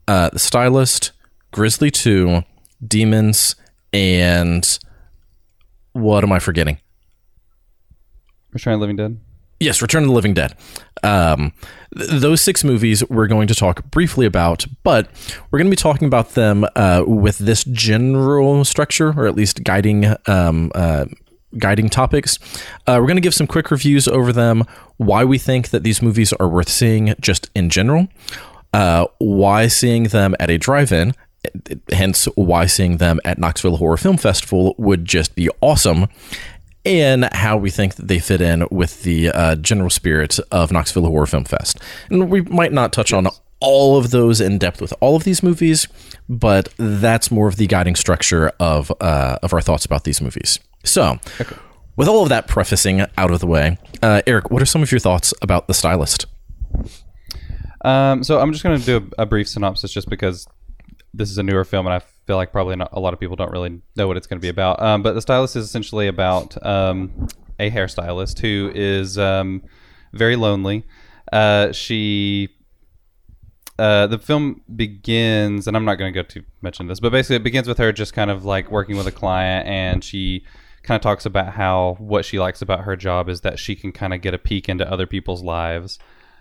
uh, 0.06 0.28
The 0.30 0.38
Stylist, 0.38 1.12
Grizzly 1.52 1.90
2, 1.90 2.42
Demons, 2.86 3.56
and 3.92 4.78
what 5.92 6.24
am 6.24 6.32
I 6.32 6.40
forgetting? 6.40 6.78
Return 8.52 8.74
of 8.74 8.80
Living 8.80 8.96
Dead. 8.96 9.18
Yes, 9.60 9.82
Return 9.82 10.04
of 10.04 10.08
the 10.08 10.14
Living 10.14 10.34
Dead. 10.34 10.54
Um, 11.02 11.52
th- 11.96 12.10
those 12.10 12.40
six 12.40 12.62
movies 12.62 13.08
we're 13.08 13.26
going 13.26 13.48
to 13.48 13.54
talk 13.54 13.90
briefly 13.90 14.26
about, 14.26 14.64
but 14.82 15.08
we're 15.50 15.58
going 15.58 15.66
to 15.66 15.70
be 15.70 15.76
talking 15.76 16.06
about 16.06 16.30
them 16.30 16.64
uh, 16.76 17.04
with 17.06 17.38
this 17.38 17.64
general 17.64 18.64
structure, 18.64 19.08
or 19.16 19.26
at 19.26 19.34
least 19.34 19.64
guiding 19.64 20.14
um, 20.26 20.70
uh, 20.74 21.06
guiding 21.56 21.88
topics. 21.88 22.38
Uh, 22.86 22.98
we're 23.00 23.06
going 23.06 23.16
to 23.16 23.22
give 23.22 23.34
some 23.34 23.46
quick 23.46 23.70
reviews 23.70 24.06
over 24.06 24.32
them, 24.32 24.64
why 24.96 25.24
we 25.24 25.38
think 25.38 25.70
that 25.70 25.82
these 25.82 26.02
movies 26.02 26.32
are 26.34 26.48
worth 26.48 26.68
seeing 26.68 27.14
just 27.20 27.50
in 27.54 27.70
general, 27.70 28.08
uh, 28.72 29.06
why 29.18 29.66
seeing 29.66 30.04
them 30.04 30.36
at 30.38 30.50
a 30.50 30.58
drive-in. 30.58 31.14
Hence, 31.92 32.26
why 32.34 32.66
seeing 32.66 32.96
them 32.96 33.20
at 33.24 33.38
Knoxville 33.38 33.76
Horror 33.76 33.96
Film 33.96 34.16
Festival 34.16 34.74
would 34.76 35.04
just 35.04 35.36
be 35.36 35.48
awesome 35.60 36.08
and 36.84 37.28
how 37.32 37.56
we 37.56 37.70
think 37.70 37.96
that 37.96 38.08
they 38.08 38.18
fit 38.18 38.40
in 38.40 38.66
with 38.70 39.02
the 39.02 39.28
uh, 39.28 39.56
general 39.56 39.90
spirit 39.90 40.38
of 40.50 40.72
Knoxville 40.72 41.06
Horror 41.06 41.26
Film 41.26 41.44
Fest. 41.44 41.78
And 42.10 42.30
we 42.30 42.42
might 42.42 42.72
not 42.72 42.92
touch 42.92 43.12
on 43.12 43.28
all 43.60 43.96
of 43.96 44.10
those 44.10 44.40
in 44.40 44.58
depth 44.58 44.80
with 44.80 44.94
all 45.00 45.16
of 45.16 45.24
these 45.24 45.42
movies, 45.42 45.88
but 46.28 46.72
that's 46.76 47.30
more 47.30 47.48
of 47.48 47.56
the 47.56 47.66
guiding 47.66 47.96
structure 47.96 48.52
of 48.60 48.92
uh, 49.00 49.38
of 49.42 49.52
our 49.52 49.60
thoughts 49.60 49.84
about 49.84 50.04
these 50.04 50.20
movies. 50.20 50.60
So, 50.84 51.18
okay. 51.40 51.56
with 51.96 52.08
all 52.08 52.22
of 52.22 52.28
that 52.28 52.46
prefacing 52.46 53.00
out 53.16 53.30
of 53.30 53.40
the 53.40 53.46
way, 53.46 53.78
uh, 54.02 54.22
Eric, 54.26 54.50
what 54.50 54.62
are 54.62 54.66
some 54.66 54.82
of 54.82 54.92
your 54.92 55.00
thoughts 55.00 55.34
about 55.42 55.66
the 55.66 55.74
stylist? 55.74 56.26
Um, 57.84 58.24
so 58.24 58.40
I'm 58.40 58.52
just 58.52 58.64
going 58.64 58.78
to 58.78 58.84
do 58.84 59.10
a, 59.18 59.22
a 59.22 59.26
brief 59.26 59.48
synopsis, 59.48 59.92
just 59.92 60.08
because 60.08 60.46
this 61.14 61.30
is 61.30 61.38
a 61.38 61.42
newer 61.42 61.64
film, 61.64 61.86
and 61.86 61.94
I 61.94 62.00
feel 62.28 62.36
like 62.36 62.52
probably 62.52 62.76
not, 62.76 62.90
a 62.92 63.00
lot 63.00 63.14
of 63.14 63.18
people 63.18 63.36
don't 63.36 63.50
really 63.50 63.80
know 63.96 64.06
what 64.06 64.18
it's 64.18 64.26
going 64.26 64.38
to 64.38 64.42
be 64.42 64.50
about. 64.50 64.82
Um, 64.82 65.02
but 65.02 65.14
the 65.14 65.22
stylist 65.22 65.56
is 65.56 65.64
essentially 65.64 66.08
about 66.08 66.64
um, 66.64 67.26
a 67.58 67.70
hairstylist 67.70 68.38
who 68.40 68.70
is 68.74 69.16
um, 69.16 69.62
very 70.12 70.36
lonely. 70.36 70.84
Uh, 71.32 71.72
she 71.72 72.50
uh, 73.78 74.06
the 74.08 74.18
film 74.18 74.60
begins, 74.76 75.66
and 75.66 75.74
I'm 75.74 75.86
not 75.86 75.94
going 75.94 76.12
to 76.12 76.22
go 76.22 76.26
too 76.26 76.42
much 76.60 76.80
into 76.80 76.90
this, 76.90 77.00
but 77.00 77.12
basically 77.12 77.36
it 77.36 77.44
begins 77.44 77.66
with 77.66 77.78
her 77.78 77.92
just 77.92 78.12
kind 78.12 78.30
of 78.30 78.44
like 78.44 78.70
working 78.70 78.98
with 78.98 79.06
a 79.06 79.12
client, 79.12 79.66
and 79.66 80.04
she 80.04 80.44
kind 80.82 80.96
of 80.96 81.02
talks 81.02 81.24
about 81.24 81.54
how 81.54 81.96
what 81.98 82.26
she 82.26 82.38
likes 82.38 82.60
about 82.60 82.80
her 82.80 82.94
job 82.94 83.30
is 83.30 83.40
that 83.40 83.58
she 83.58 83.74
can 83.74 83.90
kind 83.90 84.12
of 84.12 84.20
get 84.20 84.34
a 84.34 84.38
peek 84.38 84.68
into 84.68 84.90
other 84.90 85.06
people's 85.06 85.42
lives. 85.42 85.98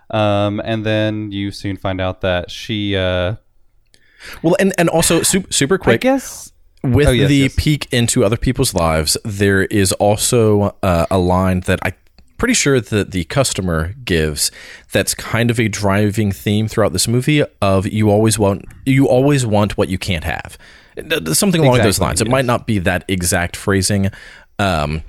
Um, 0.09 0.59
and 0.65 0.85
then 0.85 1.31
you 1.31 1.51
soon 1.51 1.77
find 1.77 2.01
out 2.01 2.19
that 2.21 2.51
she 2.51 2.97
uh, 2.97 3.35
well, 4.41 4.55
and 4.59 4.73
and 4.77 4.89
also 4.89 5.21
super, 5.23 5.51
super 5.51 5.77
quick. 5.77 5.95
I 5.95 6.09
guess 6.09 6.51
with 6.83 7.07
oh, 7.07 7.11
yes, 7.11 7.27
the 7.27 7.35
yes. 7.35 7.55
peek 7.57 7.91
into 7.91 8.23
other 8.23 8.37
people's 8.37 8.73
lives, 8.73 9.17
there 9.23 9.63
is 9.63 9.91
also 9.93 10.75
uh, 10.83 11.05
a 11.09 11.17
line 11.17 11.61
that 11.61 11.79
I 11.83 11.93
pretty 12.37 12.53
sure 12.53 12.79
that 12.79 13.11
the 13.11 13.23
customer 13.25 13.93
gives 14.05 14.51
that's 14.91 15.13
kind 15.13 15.49
of 15.49 15.59
a 15.59 15.67
driving 15.67 16.31
theme 16.31 16.67
throughout 16.67 16.93
this 16.93 17.07
movie 17.07 17.43
of 17.61 17.87
you 17.87 18.11
always 18.11 18.37
want 18.37 18.63
you 18.85 19.07
always 19.07 19.43
want 19.43 19.75
what 19.75 19.89
you 19.89 19.97
can't 19.97 20.23
have 20.23 20.57
something 21.33 21.61
along 21.61 21.75
exactly, 21.75 21.81
those 21.81 21.99
lines 21.99 22.19
yes. 22.19 22.27
it 22.27 22.29
might 22.29 22.45
not 22.45 22.67
be 22.67 22.77
that 22.77 23.03
exact 23.07 23.55
phrasing 23.55 24.09
um, 24.59 25.01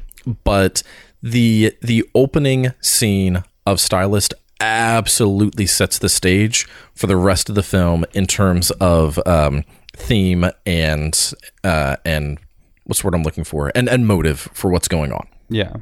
but 0.45 0.83
the 1.23 1.77
the 1.83 2.03
opening 2.15 2.73
scene 2.81 3.43
of 3.67 3.79
stylist 3.79 4.33
absolutely 4.61 5.67
sets 5.67 5.99
the 5.99 6.09
stage 6.09 6.67
for 6.95 7.07
the 7.07 7.17
rest 7.17 7.49
of 7.49 7.55
the 7.55 7.63
film 7.63 8.05
in 8.13 8.27
terms 8.27 8.71
of 8.73 9.19
um, 9.27 9.65
theme 9.97 10.47
and 10.67 11.33
uh, 11.65 11.97
and 12.05 12.39
what's 12.85 13.05
word 13.05 13.15
I'm 13.15 13.23
looking 13.23 13.45
for 13.45 13.71
and 13.75 13.89
and 13.89 14.07
motive 14.07 14.49
for 14.53 14.71
what's 14.71 14.89
going 14.89 15.13
on. 15.13 15.29
Yeah, 15.49 15.75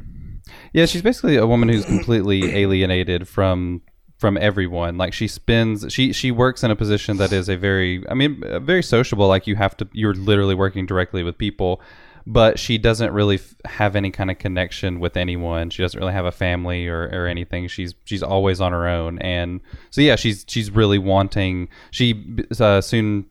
yeah. 0.73 0.87
She's 0.87 1.03
basically 1.03 1.37
a 1.37 1.47
woman 1.47 1.69
who's 1.69 1.85
completely 1.85 2.55
alienated 2.57 3.29
from 3.29 3.83
from 4.19 4.37
everyone. 4.37 4.97
Like 4.97 5.13
she 5.13 5.29
spends 5.29 5.93
she 5.93 6.13
she 6.13 6.31
works 6.31 6.63
in 6.63 6.71
a 6.71 6.77
position 6.77 7.17
that 7.19 7.33
is 7.33 7.49
a 7.49 7.57
very 7.57 8.05
I 8.09 8.15
mean 8.15 8.43
very 8.65 8.83
sociable. 8.83 9.29
Like 9.29 9.47
you 9.47 9.57
have 9.57 9.77
to 9.79 9.89
you're 9.93 10.15
literally 10.15 10.55
working 10.55 10.87
directly 10.87 11.23
with 11.23 11.39
people 11.39 11.81
but 12.27 12.59
she 12.59 12.77
doesn't 12.77 13.13
really 13.13 13.37
f- 13.37 13.55
have 13.65 13.95
any 13.95 14.11
kind 14.11 14.31
of 14.31 14.39
connection 14.39 14.99
with 14.99 15.17
anyone. 15.17 15.71
She 15.71 15.83
doesn't 15.83 15.99
really 15.99 16.13
have 16.13 16.25
a 16.25 16.33
family 16.33 16.89
or, 16.89 17.09
or 17.13 17.27
anything. 17.27 17.69
She's 17.69 17.95
she's 18.05 18.23
always 18.23 18.61
on 18.61 18.73
her 18.73 18.89
own, 18.89 19.19
and 19.21 19.61
so 19.91 20.01
yeah, 20.01 20.17
she's 20.17 20.45
she's 20.49 20.71
really 20.71 20.99
wanting. 20.99 21.69
She 21.93 22.45
uh, 22.59 22.81
soon 22.81 23.27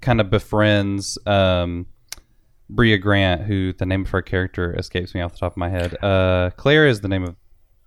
kind 0.00 0.20
of 0.20 0.30
befriends 0.30 1.18
um, 1.26 1.86
Brea 2.70 2.96
Grant, 2.96 3.42
who 3.42 3.74
the 3.74 3.84
name 3.84 4.02
of 4.02 4.10
her 4.10 4.22
character 4.22 4.74
escapes 4.78 5.14
me 5.14 5.20
off 5.20 5.32
the 5.32 5.38
top 5.38 5.52
of 5.52 5.58
my 5.58 5.68
head. 5.68 6.02
Uh, 6.02 6.50
Claire 6.56 6.86
is 6.86 7.02
the 7.02 7.08
name 7.08 7.24
of 7.24 7.36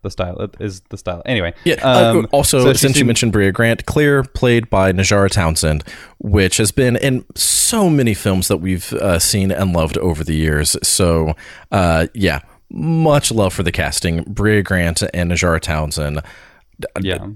the 0.05 0.11
style 0.11 0.49
is 0.59 0.81
the 0.89 0.97
style. 0.97 1.21
Anyway, 1.25 1.53
yeah. 1.65 1.75
Uh, 1.83 2.11
um, 2.11 2.25
uh, 2.25 2.27
also, 2.31 2.59
so 2.63 2.73
since 2.73 2.97
you 2.97 3.03
mentioned 3.03 3.33
Brea 3.33 3.51
Grant, 3.51 3.85
Claire 3.85 4.23
played 4.23 4.69
by 4.69 4.93
Najarra 4.93 5.29
Townsend, 5.29 5.83
which 6.19 6.57
has 6.57 6.71
been 6.71 6.95
in 6.95 7.25
so 7.35 7.89
many 7.89 8.13
films 8.13 8.47
that 8.47 8.57
we've 8.57 8.93
uh, 8.93 9.19
seen 9.19 9.51
and 9.51 9.73
loved 9.73 9.97
over 9.97 10.23
the 10.23 10.35
years. 10.35 10.77
So, 10.83 11.33
uh, 11.71 12.07
yeah, 12.13 12.39
much 12.69 13.31
love 13.31 13.53
for 13.53 13.63
the 13.63 13.71
casting. 13.71 14.23
Brea 14.23 14.61
Grant 14.61 15.03
and 15.13 15.31
Najarra 15.31 15.59
Townsend, 15.59 16.21
yeah, 17.01 17.27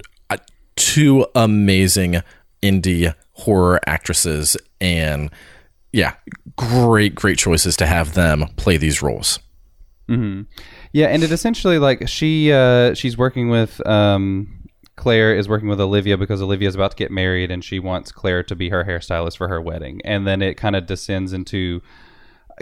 two 0.75 1.25
amazing 1.35 2.21
indie 2.61 3.13
horror 3.33 3.79
actresses, 3.87 4.55
and 4.79 5.31
yeah, 5.91 6.13
great, 6.55 7.15
great 7.15 7.39
choices 7.39 7.75
to 7.77 7.87
have 7.87 8.13
them 8.13 8.45
play 8.55 8.77
these 8.77 9.01
roles. 9.01 9.39
Mm-hmm. 10.07 10.41
Yeah, 10.91 11.07
and 11.07 11.23
it 11.23 11.31
essentially 11.31 11.77
like 11.77 12.07
she 12.07 12.51
uh, 12.51 12.93
she's 12.93 13.17
working 13.17 13.49
with 13.49 13.85
um, 13.87 14.67
Claire 14.95 15.35
is 15.35 15.47
working 15.47 15.69
with 15.69 15.79
Olivia 15.79 16.17
because 16.17 16.41
Olivia 16.41 16.67
is 16.67 16.75
about 16.75 16.91
to 16.91 16.97
get 16.97 17.11
married 17.11 17.51
and 17.51 17.63
she 17.63 17.79
wants 17.79 18.11
Claire 18.11 18.43
to 18.43 18.55
be 18.55 18.69
her 18.69 18.83
hairstylist 18.83 19.37
for 19.37 19.47
her 19.47 19.61
wedding, 19.61 20.01
and 20.03 20.25
then 20.25 20.41
it 20.41 20.55
kind 20.55 20.75
of 20.75 20.85
descends 20.85 21.31
into 21.31 21.81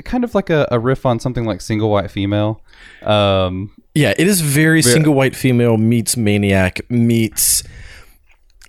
kind 0.03 0.23
of 0.23 0.35
like 0.35 0.49
a, 0.49 0.67
a, 0.69 0.79
riff 0.79 1.05
on 1.05 1.19
something 1.19 1.45
like 1.45 1.61
single 1.61 1.89
white 1.89 2.11
female. 2.11 2.61
Um, 3.01 3.71
yeah, 3.95 4.13
it 4.17 4.27
is 4.27 4.41
very, 4.41 4.81
very 4.81 4.93
single 4.93 5.13
white 5.13 5.35
female 5.35 5.77
meets 5.77 6.15
maniac 6.17 6.81
meets. 6.89 7.63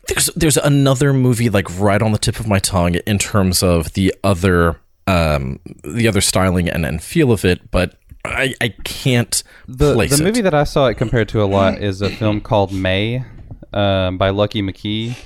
There's 0.07 0.27
there's 0.37 0.57
another 0.57 1.13
movie 1.13 1.51
like 1.51 1.67
right 1.79 2.01
on 2.01 2.13
the 2.13 2.19
tip 2.19 2.41
of 2.41 2.47
my 2.47 2.59
tongue 2.59 2.95
in 2.95 3.19
terms 3.19 3.63
of 3.63 3.93
the 3.93 4.15
other 4.25 4.81
um, 5.07 5.61
the 5.85 6.09
other 6.09 6.21
styling 6.21 6.69
and, 6.69 6.87
and 6.87 7.03
feel 7.03 7.33
of 7.33 7.45
it, 7.45 7.71
but 7.71 7.99
I, 8.25 8.55
I 8.61 8.69
can't 8.85 9.43
the, 9.67 9.95
place 9.95 10.17
the 10.17 10.23
it. 10.23 10.27
movie 10.27 10.41
that 10.43 10.55
I 10.55 10.65
saw 10.65 10.87
it 10.87 10.95
compared 10.95 11.29
to 11.31 11.43
a 11.43 11.47
lot 11.47 11.79
is 11.79 12.03
a 12.03 12.11
film 12.11 12.41
called 12.43 12.73
May 12.73 13.25
um, 13.73 14.19
by 14.19 14.31
Lucky 14.31 14.63
McKee 14.63 15.17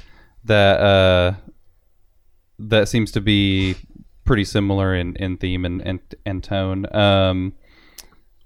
that 0.45 0.81
uh, 0.81 1.35
that 2.59 2.89
seems 2.89 3.13
to 3.13 3.21
be 3.21 3.77
pretty 4.25 4.45
similar 4.45 4.95
in, 4.95 5.17
in 5.17 5.37
theme 5.37 5.65
and 5.65 5.81
and, 5.83 6.01
and 6.25 6.45
tone. 6.45 6.95
Um, 6.95 7.55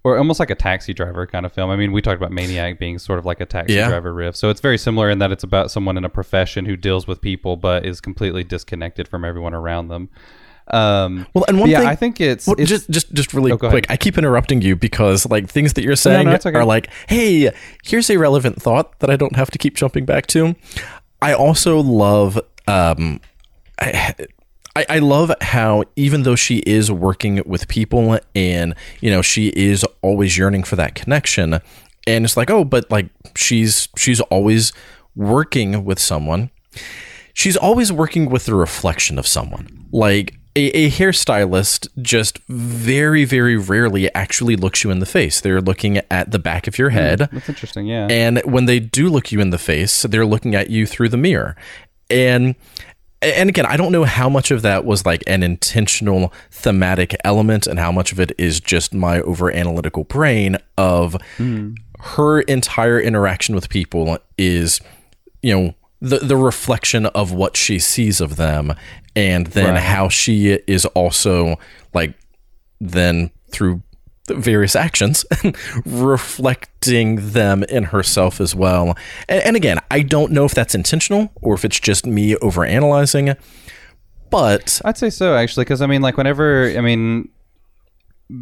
or 0.07 0.17
almost 0.17 0.39
like 0.39 0.51
a 0.51 0.55
taxi 0.55 0.95
driver 0.95 1.27
kind 1.27 1.45
of 1.45 1.53
film. 1.53 1.69
I 1.69 1.75
mean, 1.75 1.91
we 1.91 2.01
talked 2.01 2.17
about 2.17 2.31
Maniac 2.31 2.79
being 2.79 2.97
sort 2.97 3.19
of 3.19 3.27
like 3.27 3.41
a 3.41 3.45
taxi 3.45 3.75
yeah. 3.75 3.89
driver 3.89 4.15
riff. 4.15 4.37
So 4.37 4.51
it's 4.51 4.61
very 4.61 4.79
similar 4.79 5.11
in 5.11 5.19
that 5.19 5.33
it's 5.33 5.43
about 5.43 5.69
someone 5.69 5.97
in 5.97 6.05
a 6.05 6.09
profession 6.09 6.65
who 6.65 6.77
deals 6.77 7.09
with 7.09 7.21
people 7.21 7.57
but 7.57 7.85
is 7.85 8.01
completely 8.01 8.45
disconnected 8.45 9.09
from 9.09 9.25
everyone 9.25 9.53
around 9.53 9.89
them. 9.89 10.09
Um, 10.68 11.26
well, 11.33 11.44
and 11.46 11.61
one 11.61 11.70
yeah, 11.70 11.81
thing, 11.81 11.88
I 11.88 11.94
think 11.94 12.20
it's, 12.20 12.46
well, 12.46 12.57
it's, 12.59 12.68
just 12.68 12.90
just 12.90 13.12
just 13.12 13.35
really 13.35 13.52
oh, 13.52 13.59
quick. 13.59 13.87
I 13.88 13.96
keep 13.96 14.18
interrupting 14.18 14.62
you 14.62 14.74
because 14.74 15.26
like 15.26 15.48
things 15.48 15.74
that 15.74 15.85
you're 15.85 15.96
saying 15.96 16.24
no, 16.24 16.33
no, 16.33 16.37
okay. 16.37 16.55
are 16.55 16.64
like, 16.64 16.88
hey, 17.09 17.52
here's 17.85 18.11
a 18.11 18.16
relevant 18.16 18.61
thought 18.61 18.98
that 19.00 19.11
I 19.11 19.16
don't 19.16 19.37
have 19.37 19.50
to 19.52 19.59
keep 19.59 19.76
jumping 19.76 20.05
back 20.05 20.26
to. 20.29 20.57
I 21.22 21.35
also 21.35 21.81
love, 21.81 22.40
um, 22.66 23.20
I, 23.79 24.14
I, 24.74 24.87
I 24.88 24.98
love 24.98 25.33
how 25.40 25.85
even 25.94 26.24
though 26.24 26.37
she 26.37 26.59
is 26.59 26.90
working 26.90 27.42
with 27.46 27.68
people 27.68 28.18
and 28.35 28.74
you 29.00 29.11
know 29.11 29.22
she 29.22 29.48
is 29.48 29.85
always 30.02 30.37
yearning 30.37 30.64
for 30.64 30.76
that 30.76 30.94
connection, 30.94 31.61
and 32.07 32.24
it's 32.24 32.37
like, 32.37 32.50
oh, 32.50 32.64
but 32.64 32.90
like 32.90 33.09
she's 33.37 33.88
she's 33.96 34.20
always 34.22 34.72
working 35.14 35.85
with 35.85 35.98
someone 35.98 36.50
she's 37.37 37.57
always 37.57 37.92
working 37.92 38.31
with 38.31 38.46
the 38.46 38.55
reflection 38.55 39.18
of 39.18 39.26
someone. 39.26 39.87
Like 39.92 40.35
a, 40.57 40.71
a 40.71 40.90
hairstylist 40.90 41.88
just 42.01 42.38
very, 42.49 43.27
very 43.27 43.57
rarely 43.57 44.12
actually 44.14 44.57
looks 44.57 44.83
you 44.83 44.90
in 44.90 45.01
the 45.01 45.07
face. 45.07 45.40
They're 45.40 45.61
looking 45.61 45.98
at 46.11 46.31
the 46.31 46.38
back 46.38 46.67
of 46.67 46.79
your 46.79 46.88
hmm, 46.88 46.96
head. 46.96 47.19
Mm, 47.21 47.31
that's 47.31 47.48
interesting, 47.50 47.87
yeah. 47.87 48.09
And 48.11 48.38
when 48.44 48.65
they 48.65 48.81
do 48.81 49.11
look 49.11 49.31
you 49.31 49.40
in 49.40 49.50
the 49.50 49.59
face, 49.59 50.02
they're 50.02 50.25
looking 50.25 50.54
at 50.54 50.71
you 50.71 50.87
through 50.87 51.11
the 51.11 51.19
mirror. 51.19 51.57
And 52.09 52.54
and 53.23 53.48
again, 53.48 53.67
I 53.67 53.77
don't 53.77 53.92
know 53.92 54.04
how 54.04 54.29
much 54.29 54.50
of 54.50 54.63
that 54.63 54.85
was 54.85 55.04
like 55.04 55.23
an 55.27 55.42
intentional 55.42 56.33
thematic 56.50 57.17
element 57.25 57.67
and 57.67 57.79
how 57.79 57.90
much 57.90 58.13
of 58.13 58.21
it 58.21 58.33
is 58.38 58.61
just 58.61 58.94
my 58.94 59.21
over 59.23 59.50
analytical 59.50 60.04
brain 60.04 60.59
of 60.77 61.17
mm. 61.38 61.77
her 61.98 62.42
entire 62.42 63.00
interaction 63.00 63.54
with 63.54 63.69
people 63.69 64.19
is, 64.37 64.81
you 65.42 65.54
know, 65.54 65.75
the 66.01 66.19
the 66.19 66.37
reflection 66.37 67.07
of 67.07 67.33
what 67.33 67.57
she 67.57 67.79
sees 67.79 68.21
of 68.21 68.37
them 68.37 68.75
and 69.15 69.49
then 69.49 69.75
right. 69.75 69.83
how 69.83 70.09
she 70.09 70.53
is 70.67 70.85
also 70.87 71.57
like 71.94 72.15
then 72.81 73.31
through 73.51 73.83
various 74.29 74.75
actions 74.75 75.25
reflecting 75.87 77.31
them 77.31 77.63
in 77.65 77.85
herself 77.85 78.40
as 78.40 78.55
well 78.55 78.97
and, 79.29 79.42
and 79.44 79.57
again 79.57 79.79
i 79.90 80.03
don't 80.03 80.33
know 80.33 80.44
if 80.44 80.53
that's 80.53 80.75
intentional 80.75 81.31
or 81.40 81.55
if 81.55 81.65
it's 81.65 81.79
just 81.79 82.05
me 82.05 82.35
overanalyzing 82.35 83.37
but 84.31 84.81
I'd 84.85 84.99
say 84.99 85.11
so 85.11 85.35
actually, 85.37 85.65
because 85.65 85.83
I 85.83 85.87
mean, 85.87 86.03
like 86.03 86.17
whenever 86.17 86.73
I 86.77 86.81
mean, 86.81 87.29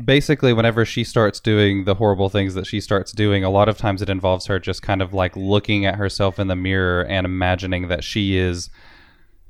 basically 0.04 0.52
whenever 0.52 0.84
she 0.84 1.04
starts 1.04 1.40
doing 1.40 1.84
the 1.84 1.94
horrible 1.94 2.28
things 2.28 2.54
that 2.54 2.66
she 2.66 2.80
starts 2.80 3.12
doing, 3.12 3.44
a 3.44 3.50
lot 3.50 3.68
of 3.68 3.76
times 3.76 4.00
it 4.02 4.08
involves 4.08 4.46
her 4.46 4.58
just 4.58 4.82
kind 4.82 5.02
of 5.02 5.12
like 5.12 5.36
looking 5.36 5.84
at 5.84 5.96
herself 5.96 6.38
in 6.38 6.46
the 6.46 6.56
mirror 6.56 7.04
and 7.04 7.26
imagining 7.26 7.88
that 7.88 8.02
she 8.02 8.36
is 8.36 8.70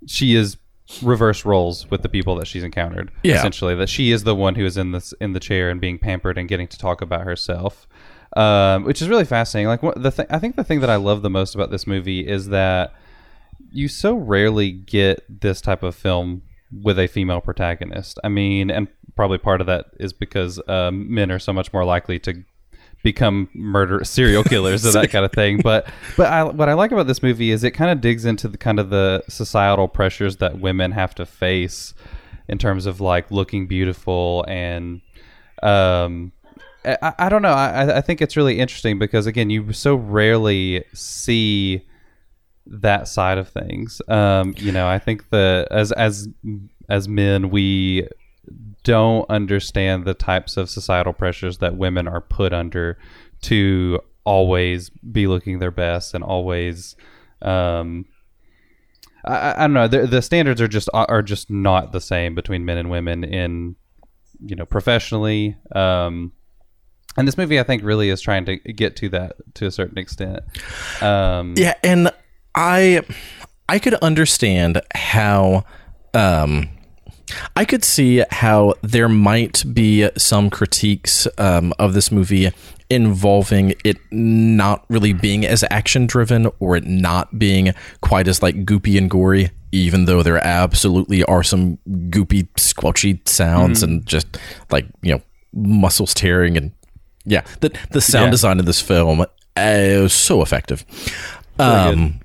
she 0.07 0.35
is 0.35 0.57
reverse 1.03 1.45
roles 1.45 1.91
with 1.91 2.03
the 2.03 2.09
people 2.09 2.35
that 2.37 2.47
she's 2.47 2.64
encountered. 2.64 3.11
Yeah. 3.22 3.37
Essentially, 3.37 3.74
that 3.76 3.89
she 3.89 4.11
is 4.11 4.24
the 4.24 4.35
one 4.35 4.55
who 4.55 4.64
is 4.64 4.76
in 4.76 4.93
this 4.93 5.12
in 5.20 5.32
the 5.32 5.41
chair 5.41 5.70
and 5.70 5.80
being 5.80 5.99
pampered 5.99 6.37
and 6.37 6.49
getting 6.49 6.68
to 6.68 6.78
talk 6.78 7.01
about 7.01 7.22
herself. 7.22 7.87
Um, 8.37 8.82
which 8.82 9.01
is 9.01 9.09
really 9.09 9.24
fascinating. 9.24 9.68
Like 9.68 9.82
what 9.85 10.03
the 10.03 10.11
th- 10.11 10.28
I 10.28 10.41
think 10.41 10.57
the 10.57 10.64
thing 10.64 10.80
that 10.80 10.91
I 10.91 10.97
love 10.97 11.22
the 11.22 11.30
most 11.30 11.55
about 11.55 11.70
this 11.70 11.87
movie 11.87 12.26
is 12.26 12.49
that 12.49 12.93
you 13.70 13.87
so 13.87 14.16
rarely 14.16 14.72
get 14.72 15.24
this 15.28 15.61
type 15.61 15.85
of 15.85 15.95
film 15.95 16.43
with 16.83 16.99
a 16.99 17.07
female 17.07 17.41
protagonist. 17.41 18.18
I 18.25 18.29
mean, 18.29 18.70
and 18.70 18.89
probably 19.16 19.39
part 19.39 19.61
of 19.61 19.66
that 19.66 19.87
is 20.01 20.12
because 20.12 20.61
um, 20.68 21.12
men 21.12 21.31
are 21.31 21.39
so 21.39 21.53
much 21.53 21.72
more 21.72 21.85
likely 21.85 22.18
to 22.20 22.45
become 23.03 23.51
murder 23.55 24.03
serial 24.03 24.43
killers 24.43 24.85
and 24.85 24.95
that 24.95 25.11
kind 25.11 25.25
of 25.25 25.33
thing. 25.33 25.61
But 25.62 25.87
but 26.16 26.33
I, 26.33 26.43
what 26.43 26.68
I 26.68 26.72
like 26.72 26.91
about 26.91 27.07
this 27.07 27.22
movie 27.22 27.51
is 27.51 27.62
it 27.62 27.72
kind 27.72 27.91
of 27.91 28.01
digs 28.01 28.25
into 28.25 28.49
the 28.49 28.59
kind 28.59 28.81
of 28.81 28.91
the 28.91 29.22
societal 29.29 29.87
pressures 29.87 30.39
that 30.39 30.59
women 30.59 30.91
have 30.93 31.14
to 31.16 31.27
face 31.27 31.95
in 32.49 32.59
terms 32.59 32.87
of 32.87 33.01
like 33.01 33.31
looking 33.31 33.66
beautiful 33.66 34.45
and 34.49 35.01
um 35.62 36.33
I, 36.85 37.14
I 37.18 37.29
don't 37.31 37.41
know 37.41 37.55
I, 37.55 37.99
I 37.99 38.01
think 38.03 38.20
it's 38.20 38.37
really 38.37 38.59
interesting 38.59 38.99
because 38.99 39.27
again 39.27 39.49
you 39.49 39.72
so 39.72 39.95
rarely 39.95 40.85
see 40.93 41.87
that 42.67 43.09
side 43.09 43.39
of 43.39 43.49
things. 43.49 44.01
Um, 44.09 44.55
you 44.57 44.73
know, 44.73 44.89
I 44.89 44.99
think 44.99 45.31
that 45.31 45.69
as 45.71 45.93
as 45.93 46.29
as 46.89 47.09
men, 47.09 47.51
we 47.51 48.09
don't 48.83 49.29
understand 49.31 50.05
the 50.05 50.15
types 50.15 50.57
of 50.57 50.69
societal 50.69 51.12
pressures 51.12 51.59
that 51.59 51.77
women 51.77 52.07
are 52.07 52.21
put 52.21 52.53
under 52.53 52.99
to 53.43 54.01
always 54.25 54.91
be 54.91 55.27
looking 55.27 55.59
their 55.59 55.71
best 55.71 56.15
and 56.15 56.25
always. 56.25 56.97
Um, 57.43 58.07
I, 59.25 59.55
I 59.57 59.61
don't 59.61 59.73
know. 59.73 59.89
The, 59.89 60.07
the 60.07 60.23
standards 60.23 60.61
are 60.61 60.69
just 60.69 60.89
are 60.93 61.23
just 61.23 61.51
not 61.51 61.93
the 61.93 62.01
same 62.01 62.35
between 62.35 62.65
men 62.65 62.79
and 62.79 62.91
women 62.91 63.25
in 63.25 63.77
you 64.45 64.57
know 64.57 64.67
professionally. 64.67 65.57
Um, 65.75 66.33
and 67.17 67.29
this 67.29 67.39
movie, 67.39 67.61
I 67.61 67.62
think, 67.62 67.85
really 67.85 68.11
is 68.11 68.21
trying 68.21 68.45
to 68.47 68.57
get 68.57 68.97
to 68.97 69.09
that 69.11 69.37
to 69.55 69.67
a 69.67 69.71
certain 69.71 69.99
extent. 69.99 70.41
Um, 71.01 71.55
yeah 71.57 71.75
and 71.83 72.11
i 72.55 73.03
i 73.69 73.79
could 73.79 73.95
understand 73.95 74.81
how 74.95 75.65
um 76.15 76.69
I 77.57 77.65
could 77.65 77.85
see 77.85 78.23
how 78.31 78.75
there 78.83 79.09
might 79.09 79.65
be 79.73 80.09
some 80.17 80.51
critiques 80.51 81.27
um, 81.39 81.73
of 81.79 81.95
this 81.95 82.13
movie 82.13 82.51
involving 82.91 83.73
it 83.83 83.97
not 84.13 84.85
really 84.91 85.15
being 85.15 85.45
as 85.47 85.65
action 85.71 86.07
driven 86.07 86.49
or 86.61 86.77
it 86.77 86.85
not 86.85 87.39
being 87.39 87.73
quite 88.03 88.29
as 88.29 88.43
like 88.43 88.67
goopy 88.67 88.99
and 88.99 89.11
gory, 89.11 89.51
even 89.73 90.05
though 90.05 90.23
there 90.23 90.37
absolutely 90.47 91.25
are 91.25 91.43
some 91.43 91.79
goopy, 91.89 92.47
squelchy 92.57 93.27
sounds 93.27 93.83
and 93.83 94.05
just 94.05 94.27
like, 94.71 94.85
you 95.01 95.15
know, 95.15 95.23
muscles 95.55 96.13
tearing 96.13 96.59
and 96.59 96.73
yeah, 97.25 97.41
the 97.61 97.71
the 97.91 98.03
sound 98.03 98.27
Yeah. 98.27 98.31
design 98.33 98.61
of 98.61 98.67
this 98.67 98.83
film 98.83 99.23
uh, 99.23 99.27
is 99.57 100.13
so 100.13 100.43
effective. 100.43 100.85
Um, 101.59 102.21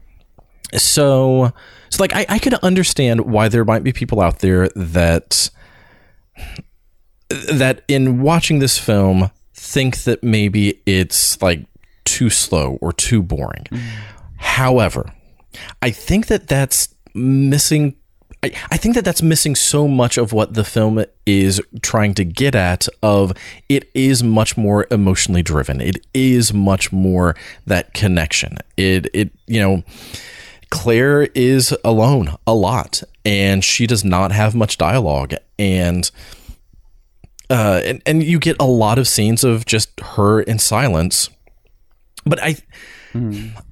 so 0.76 1.52
so 1.90 2.04
like 2.04 2.16
I, 2.16 2.26
I 2.30 2.40
could 2.40 2.54
understand 2.56 3.22
why 3.22 3.48
there 3.48 3.66
might 3.66 3.84
be 3.84 3.92
people 3.92 4.22
out 4.22 4.40
there 4.40 4.70
that 4.70 5.50
that 7.52 7.84
in 7.88 8.22
watching 8.22 8.60
this 8.60 8.78
film 8.78 9.32
think 9.54 10.04
that 10.04 10.24
maybe 10.24 10.82
it's 10.86 11.42
like 11.42 11.66
too 12.06 12.30
slow 12.30 12.78
or 12.82 12.92
too 12.92 13.22
boring. 13.22 13.66
Mm. 13.70 13.82
However, 14.38 15.14
I 15.82 15.92
think 15.92 16.28
that 16.28 16.48
that's 16.48 16.94
missing. 17.14 17.96
I, 18.42 18.52
I 18.72 18.78
think 18.78 18.96
that 18.96 19.04
that's 19.04 19.22
missing 19.22 19.54
so 19.56 19.88
much 19.88 20.18
of 20.18 20.32
what 20.32 20.54
the 20.54 20.64
film 20.64 21.04
is 21.26 21.62
trying 21.82 22.14
to 22.16 22.24
get 22.24 22.56
at. 22.56 22.88
Of 23.04 23.34
it 23.68 23.90
is 23.94 24.24
much 24.24 24.58
more 24.58 24.88
emotionally 24.90 25.44
driven. 25.44 25.82
It 25.82 26.06
is 26.14 26.54
much 26.54 26.92
more 26.92 27.36
that 27.66 27.94
connection. 27.94 28.58
It 28.78 29.08
it 29.14 29.32
you 29.48 29.62
know. 29.62 29.84
Claire 30.70 31.24
is 31.36 31.76
alone 31.84 32.36
a 32.46 32.54
lot, 32.54 33.04
and 33.26 33.64
she 33.64 33.88
does 33.88 34.04
not 34.04 34.32
have 34.32 34.56
much 34.56 34.78
dialogue, 34.78 35.34
and 35.58 36.10
uh, 37.50 37.82
and 37.84 38.02
and 38.06 38.24
you 38.24 38.40
get 38.40 38.56
a 38.60 38.66
lot 38.66 39.00
of 39.00 39.08
scenes 39.08 39.44
of 39.44 39.66
just 39.66 40.00
her 40.00 40.42
in 40.42 40.60
silence. 40.60 41.30
But 42.26 42.42
I, 42.44 42.58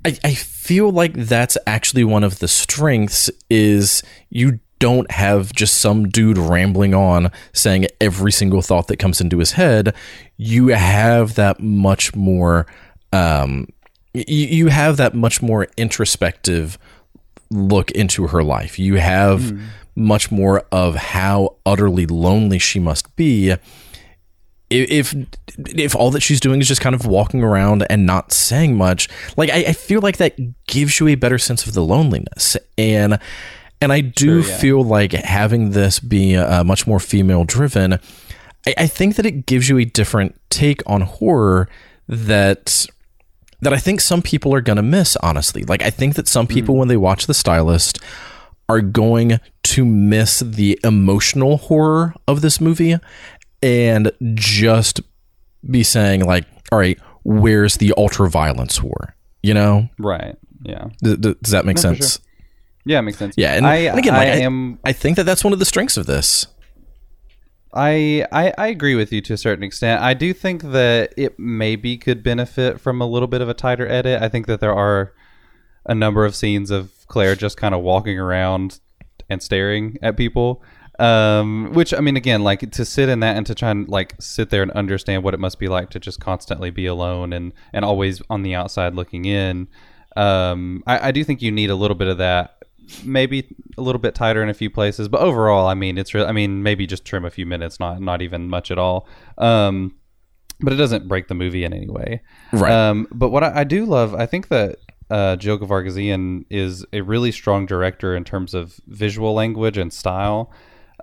I, 0.05 0.17
I 0.23 0.33
feel 0.33 0.91
like 0.91 1.13
that's 1.13 1.57
actually 1.67 2.03
one 2.03 2.23
of 2.23 2.39
the 2.39 2.47
strengths 2.47 3.29
is 3.49 4.01
you 4.29 4.59
don't 4.79 5.09
have 5.11 5.53
just 5.53 5.77
some 5.77 6.07
dude 6.07 6.37
rambling 6.37 6.93
on 6.93 7.31
saying 7.53 7.87
every 7.99 8.31
single 8.31 8.61
thought 8.61 8.87
that 8.87 8.97
comes 8.97 9.21
into 9.21 9.39
his 9.39 9.53
head. 9.53 9.93
You 10.37 10.69
have 10.69 11.35
that 11.35 11.59
much 11.59 12.15
more. 12.15 12.67
Um, 13.13 13.67
you, 14.13 14.47
you 14.47 14.67
have 14.67 14.97
that 14.97 15.13
much 15.13 15.41
more 15.41 15.67
introspective 15.77 16.77
look 17.49 17.91
into 17.91 18.27
her 18.27 18.43
life. 18.43 18.77
You 18.77 18.95
have 18.95 19.57
much 19.95 20.31
more 20.31 20.63
of 20.71 20.95
how 20.95 21.55
utterly 21.65 22.05
lonely 22.05 22.59
she 22.59 22.79
must 22.79 23.15
be 23.15 23.55
if 24.69 25.15
if 25.57 25.95
all 25.95 26.11
that 26.11 26.21
she's 26.21 26.39
doing 26.39 26.59
is 26.59 26.67
just 26.67 26.81
kind 26.81 26.93
of 26.93 27.05
walking 27.05 27.43
around 27.43 27.85
and 27.89 28.05
not 28.05 28.33
saying 28.33 28.75
much, 28.75 29.07
like 29.37 29.49
I, 29.49 29.65
I 29.69 29.73
feel 29.73 30.01
like 30.01 30.17
that 30.17 30.37
gives 30.67 30.99
you 30.99 31.07
a 31.07 31.15
better 31.15 31.37
sense 31.37 31.65
of 31.65 31.73
the 31.73 31.83
loneliness, 31.83 32.57
and 32.77 33.19
and 33.79 33.93
I 33.93 34.01
do 34.01 34.41
Sure, 34.41 34.51
yeah. 34.51 34.57
feel 34.57 34.83
like 34.83 35.11
having 35.13 35.71
this 35.71 35.99
be 35.99 36.35
uh, 36.35 36.63
much 36.63 36.85
more 36.85 36.99
female 36.99 37.43
driven, 37.43 37.93
I, 38.65 38.73
I 38.77 38.87
think 38.87 39.15
that 39.15 39.25
it 39.25 39.45
gives 39.45 39.69
you 39.69 39.77
a 39.77 39.85
different 39.85 40.39
take 40.49 40.81
on 40.85 41.01
horror 41.01 41.69
that 42.09 42.85
that 43.61 43.73
I 43.73 43.77
think 43.77 44.01
some 44.01 44.21
people 44.21 44.53
are 44.53 44.61
gonna 44.61 44.83
miss. 44.83 45.15
Honestly, 45.17 45.63
like 45.63 45.81
I 45.81 45.89
think 45.89 46.15
that 46.15 46.27
some 46.27 46.45
hmm. 46.45 46.53
people 46.53 46.75
when 46.75 46.87
they 46.87 46.97
watch 46.97 47.27
The 47.27 47.33
Stylist 47.33 47.99
are 48.69 48.81
going 48.81 49.39
to 49.63 49.85
miss 49.85 50.39
the 50.39 50.79
emotional 50.83 51.57
horror 51.57 52.13
of 52.27 52.41
this 52.41 52.59
movie 52.59 52.97
and 53.63 54.11
just 54.33 55.01
be 55.69 55.83
saying 55.83 56.25
like 56.25 56.45
all 56.71 56.79
right 56.79 56.99
where's 57.23 57.77
the 57.77 57.93
ultra 57.97 58.29
violence 58.29 58.77
horror 58.77 59.15
you 59.41 59.53
know 59.53 59.89
Right. 59.97 60.35
Yeah. 60.63 60.87
Th- 61.03 61.19
does 61.19 61.51
that 61.51 61.65
make 61.65 61.77
No, 61.77 61.81
sense 61.81 62.19
Yeah, 62.85 62.99
it 62.99 63.03
makes 63.03 63.17
sense. 63.17 63.35
yeah 63.37 63.53
and, 63.53 63.65
I, 63.65 63.75
and 63.75 63.99
again 63.99 64.13
like, 64.13 64.27
I 64.27 64.31
I, 64.31 64.35
am. 64.37 64.79
I 64.83 64.93
think 64.93 65.17
that 65.17 65.23
that's 65.23 65.43
one 65.43 65.53
of 65.53 65.59
the 65.59 65.65
strengths 65.65 65.97
of 65.97 66.05
this 66.05 66.47
I, 67.77 68.25
I 68.31 68.53
I 68.57 68.67
agree 68.67 68.95
with 68.95 69.13
you 69.13 69.21
to 69.21 69.33
a 69.33 69.37
certain 69.37 69.63
extent. 69.63 70.01
I 70.01 70.15
do 70.15 70.33
think 70.33 70.63
that 70.63 71.13
it 71.15 71.37
maybe 71.37 71.95
could 71.97 72.23
benefit 72.23 72.79
from 72.81 73.01
a 73.01 73.05
little 73.05 73.27
bit 73.27 73.41
of 73.41 73.49
a 73.49 73.53
tighter 73.53 73.87
edit. 73.87 74.21
I 74.21 74.29
think 74.29 74.47
that 74.47 74.59
there 74.59 74.73
are 74.73 75.13
a 75.85 75.93
number 75.93 76.25
of 76.25 76.35
scenes 76.35 76.71
of 76.71 76.91
Claire 77.07 77.35
just 77.35 77.55
kind 77.55 77.75
of 77.75 77.81
walking 77.83 78.17
around 78.17 78.79
and 79.29 79.43
staring 79.43 79.97
at 80.01 80.17
people. 80.17 80.63
Um, 80.99 81.73
which 81.73 81.93
I 81.93 81.99
mean, 81.99 82.17
again, 82.17 82.43
like 82.43 82.71
to 82.71 82.83
sit 82.83 83.07
in 83.09 83.19
that 83.19 83.37
and 83.37 83.45
to 83.45 83.53
try 83.53 83.69
and 83.69 83.87
like 83.87 84.15
sit 84.19 84.49
there 84.49 84.63
and 84.63 84.71
understand 84.71 85.23
what 85.23 85.35
it 85.35 85.39
must 85.39 85.59
be 85.59 85.67
like 85.67 85.91
to 85.91 85.99
just 85.99 86.19
constantly 86.19 86.71
be 86.71 86.87
alone 86.87 87.31
and 87.31 87.53
and 87.71 87.85
always 87.85 88.23
on 88.31 88.41
the 88.41 88.55
outside 88.55 88.95
looking 88.95 89.25
in. 89.25 89.67
Um, 90.15 90.81
I, 90.87 91.09
I 91.09 91.11
do 91.11 91.23
think 91.23 91.43
you 91.43 91.51
need 91.51 91.69
a 91.69 91.75
little 91.75 91.93
bit 91.93 92.07
of 92.07 92.17
that 92.17 92.56
maybe 93.03 93.55
a 93.77 93.81
little 93.81 93.99
bit 93.99 94.15
tighter 94.15 94.43
in 94.43 94.49
a 94.49 94.53
few 94.53 94.69
places, 94.69 95.07
but 95.07 95.21
overall, 95.21 95.67
I 95.67 95.73
mean, 95.73 95.97
it's 95.97 96.13
real. 96.13 96.25
I 96.25 96.31
mean, 96.31 96.63
maybe 96.63 96.87
just 96.87 97.05
trim 97.05 97.25
a 97.25 97.29
few 97.29 97.45
minutes, 97.45 97.79
not 97.79 98.01
not 98.01 98.21
even 98.21 98.49
much 98.49 98.71
at 98.71 98.77
all. 98.77 99.07
Um, 99.37 99.95
but 100.59 100.73
it 100.73 100.77
doesn't 100.77 101.07
break 101.07 101.27
the 101.27 101.35
movie 101.35 101.63
in 101.63 101.73
any 101.73 101.89
way. 101.89 102.21
Right. 102.51 102.71
Um, 102.71 103.07
but 103.11 103.29
what 103.29 103.43
I, 103.43 103.59
I 103.59 103.63
do 103.63 103.85
love, 103.85 104.15
I 104.15 104.25
think 104.25 104.47
that 104.47 104.77
uh, 105.09 105.35
Joe 105.35 105.57
Gevargizian 105.57 106.45
is 106.49 106.85
a 106.93 107.01
really 107.01 107.31
strong 107.31 107.65
director 107.65 108.15
in 108.15 108.23
terms 108.23 108.53
of 108.53 108.79
visual 108.87 109.33
language 109.33 109.77
and 109.77 109.93
style. 109.93 110.51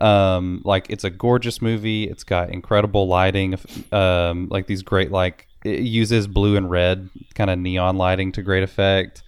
Um, 0.00 0.60
like 0.64 0.90
it's 0.90 1.04
a 1.04 1.10
gorgeous 1.10 1.62
movie. 1.62 2.04
It's 2.04 2.24
got 2.24 2.50
incredible 2.50 3.06
lighting. 3.06 3.56
Um, 3.92 4.48
like 4.50 4.66
these 4.66 4.82
great 4.82 5.12
like 5.12 5.46
it 5.64 5.80
uses 5.80 6.26
blue 6.26 6.56
and 6.56 6.68
red 6.70 7.08
kind 7.34 7.48
of 7.48 7.58
neon 7.58 7.96
lighting 7.96 8.32
to 8.32 8.42
great 8.42 8.62
effect. 8.62 9.22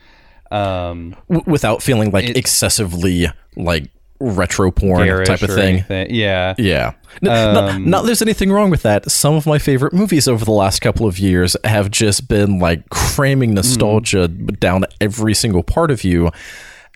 Um, 0.50 1.16
w- 1.28 1.42
without 1.46 1.82
feeling 1.82 2.10
like 2.10 2.24
It- 2.30 2.36
excessively 2.36 3.28
like 3.56 3.88
retro 4.18 4.70
porn 4.70 5.06
type 5.26 5.42
of 5.42 5.50
thing. 5.50 5.74
anything. 5.74 6.14
Yeah. 6.14 6.54
Yeah. 6.56 6.92
N- 7.22 7.52
not, 7.54 7.70
Um, 7.74 7.90
not 7.90 8.06
there's 8.06 8.22
anything 8.22 8.50
wrong 8.50 8.70
with 8.70 8.82
that. 8.82 9.10
Some 9.10 9.34
of 9.34 9.44
my 9.46 9.58
favorite 9.58 9.92
movies 9.92 10.26
over 10.26 10.42
the 10.44 10.52
last 10.52 10.80
couple 10.80 11.06
of 11.06 11.18
years 11.18 11.54
have 11.64 11.90
just 11.90 12.26
been 12.28 12.58
like 12.58 12.88
cramming 12.90 13.52
nostalgia 13.52 14.26
down 14.28 14.84
every 15.02 15.34
single 15.34 15.62
part 15.62 15.90
of 15.90 16.02
you. 16.04 16.30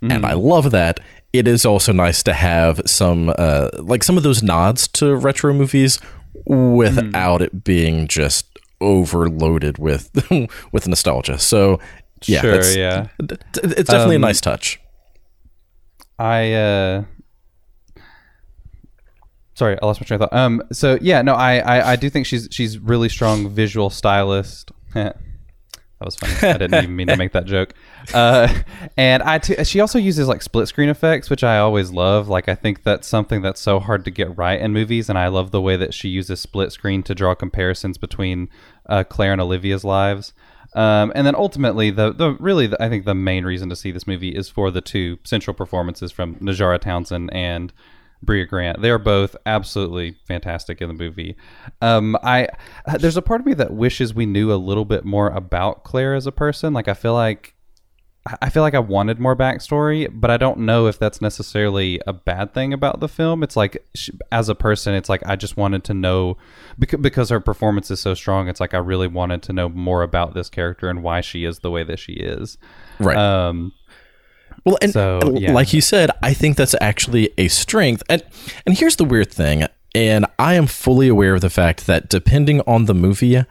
And 0.03 0.25
I 0.25 0.33
love 0.33 0.71
that. 0.71 0.99
It 1.35 1.47
is 1.47 1.67
also 1.67 1.93
nice 1.93 2.23
to 2.23 2.33
have 2.33 2.81
some 2.87 3.33
uh, 3.39 3.69
like 3.79 4.03
some 4.03 4.17
of 4.17 4.23
those 4.23 4.43
nods 4.43 4.89
to 4.89 5.15
retro 5.15 5.53
movies 5.53 5.99
without 6.47 7.43
it 7.43 7.65
being 7.65 8.09
just 8.09 8.47
overloaded 8.81 9.79
with 9.79 10.11
with 10.73 10.89
nostalgia. 10.89 11.39
So 11.39 11.79
yeah, 12.27 12.41
Sure, 12.41 12.63
yeah. 12.73 13.09
it's 13.19 13.89
definitely 13.91 14.17
Um, 14.17 14.25
a 14.25 14.27
nice 14.29 14.41
touch. 14.41 14.81
I 16.19 16.53
uh 16.53 17.05
sorry, 19.55 19.79
I 19.81 19.87
lost 19.87 20.01
my 20.01 20.05
train 20.07 20.21
of 20.21 20.29
thought. 20.31 20.39
Um 20.39 20.63
so 20.73 20.99
yeah, 21.01 21.23
no, 21.23 21.35
I, 21.35 21.59
I 21.59 21.93
I 21.93 21.97
do 21.97 22.11
think 22.11 22.27
she's 22.27 22.49
she's 22.51 22.79
really 22.79 23.09
strong 23.09 23.49
visual 23.51 23.91
stylist. 23.91 24.71
that 24.95 25.17
was 26.01 26.17
funny. 26.17 26.35
I 26.43 26.57
didn't 26.59 26.75
even 26.83 26.97
mean 26.97 27.09
to 27.09 27.17
make 27.17 27.33
that 27.33 27.47
joke. 27.47 27.75
Uh 28.15 28.49
and 28.97 29.23
I 29.23 29.39
t- 29.39 29.63
she 29.65 29.79
also 29.81 29.99
uses 29.99 30.27
like 30.27 30.41
split 30.41 30.67
screen 30.69 30.89
effects, 30.89 31.29
which 31.29 31.45
I 31.45 31.59
always 31.59 31.91
love. 31.91 32.29
Like 32.29 32.49
I 32.49 32.55
think 32.55 32.83
that's 32.83 33.07
something 33.07 33.43
that's 33.43 33.61
so 33.61 33.79
hard 33.79 34.05
to 34.07 34.11
get 34.11 34.35
right 34.39 34.59
in 34.59 34.73
movies 34.73 35.11
and 35.11 35.19
I 35.19 35.29
love 35.29 35.51
the 35.51 35.61
way 35.61 35.77
that 35.77 35.93
she 35.93 36.09
uses 36.09 36.41
split 36.41 36.73
screen 36.73 37.03
to 37.05 37.15
draw 37.15 37.35
comparisons 37.35 37.99
between 37.99 38.49
uh, 38.89 39.05
Claire 39.05 39.33
and 39.33 39.41
Olivia's 39.41 39.85
lives. 39.85 40.33
Um, 40.75 41.13
and 41.15 41.27
then 41.27 41.35
ultimately, 41.35 41.91
the 41.91 42.13
the 42.13 42.33
really 42.35 42.67
the, 42.69 42.83
I 42.83 42.89
think 42.89 43.05
the 43.05 43.15
main 43.15 43.45
reason 43.45 43.69
to 43.71 43.77
see 43.77 43.91
this 43.91 44.07
movie 44.07 44.31
is 44.31 44.49
for 44.49 44.71
the 44.71 44.81
two 44.81 45.19
central 45.25 45.55
performances 45.55 46.13
from 46.13 46.37
Najarra 46.37 46.81
Townsend 46.81 47.31
and 47.33 47.73
Brea 48.23 48.45
Grant. 48.45 48.81
They 48.81 48.91
are 48.91 48.99
both 48.99 49.35
absolutely 49.47 50.17
fantastic 50.27 50.81
in 50.81 50.89
the 50.89 50.95
movie. 50.95 51.37
Um, 51.81 52.17
I 52.23 52.49
there's 52.99 53.17
a 53.17 53.23
part 53.23 53.41
of 53.41 53.47
me 53.47 53.55
that 53.55 53.73
wishes 53.73 54.15
we 54.15 54.27
knew 54.27 54.53
a 54.53 54.55
little 54.55 54.85
bit 54.85 55.05
more 55.05 55.29
about 55.29 55.85
Claire 55.85 56.15
as 56.15 56.27
a 56.27 56.33
person. 56.33 56.73
Like 56.73 56.89
I 56.89 56.95
feel 56.95 57.15
like 57.15 57.55
I 58.41 58.51
feel 58.51 58.63
like 58.63 58.75
I 58.75 58.81
wanted 58.81 59.19
more 59.19 59.37
backstory, 59.37 60.09
but 60.13 60.31
I 60.31 60.37
don't 60.37 60.59
know 60.59 60.87
if 60.87 60.99
that's 60.99 61.21
necessarily 61.21 62.01
a 62.07 62.13
bad 62.13 62.55
thing 62.55 62.73
about 62.73 63.01
the 63.01 63.09
film. 63.09 63.43
It's 63.43 63.57
like, 63.57 63.85
she, 63.95 64.13
as 64.31 64.49
a 64.49 64.55
person, 64.55 64.95
it's 64.95 65.09
like 65.09 65.23
I 65.27 65.37
just 65.37 65.57
wanted 65.57 65.85
to 65.85 65.95
know 65.95 66.37
because, 66.79 67.01
because 67.01 67.31
her 67.31 67.41
performance 67.41 67.91
is 67.91 68.01
so 68.01 68.15
strong. 68.15 68.49
It's 68.49 68.61
like 68.61 68.75
I 68.75 68.79
really 68.79 69.09
wanted 69.09 69.43
to 69.43 69.53
know 69.53 69.69
more 69.69 70.03
about 70.03 70.35
this 70.35 70.49
character 70.49 70.89
and 70.89 71.03
why 71.03 71.21
she 71.21 71.45
is 71.45 71.61
the 71.61 71.71
way 71.71 71.83
that 71.85 71.99
she 71.99 72.13
is. 72.13 72.59
Right. 72.99 73.17
Um, 73.17 73.73
Well, 74.65 74.79
and 74.83 74.93
So, 74.93 75.21
yeah. 75.39 75.53
like 75.53 75.73
you 75.73 75.81
said, 75.81 76.11
I 76.23 76.35
think 76.35 76.57
that's 76.57 76.75
actually 76.81 77.31
a 77.39 77.49
strength. 77.49 78.03
And 78.09 78.23
and 78.67 78.77
here's 78.77 78.97
the 78.97 79.05
weird 79.05 79.33
thing, 79.33 79.67
and 79.95 80.27
I 80.39 80.55
am 80.55 80.67
fully 80.67 81.09
aware 81.09 81.35
of 81.35 81.41
the 81.41 81.51
fact 81.51 81.87
that 81.87 82.09
depending 82.09 82.61
on 82.67 82.85
the 82.85 82.95
movie, 82.95 83.43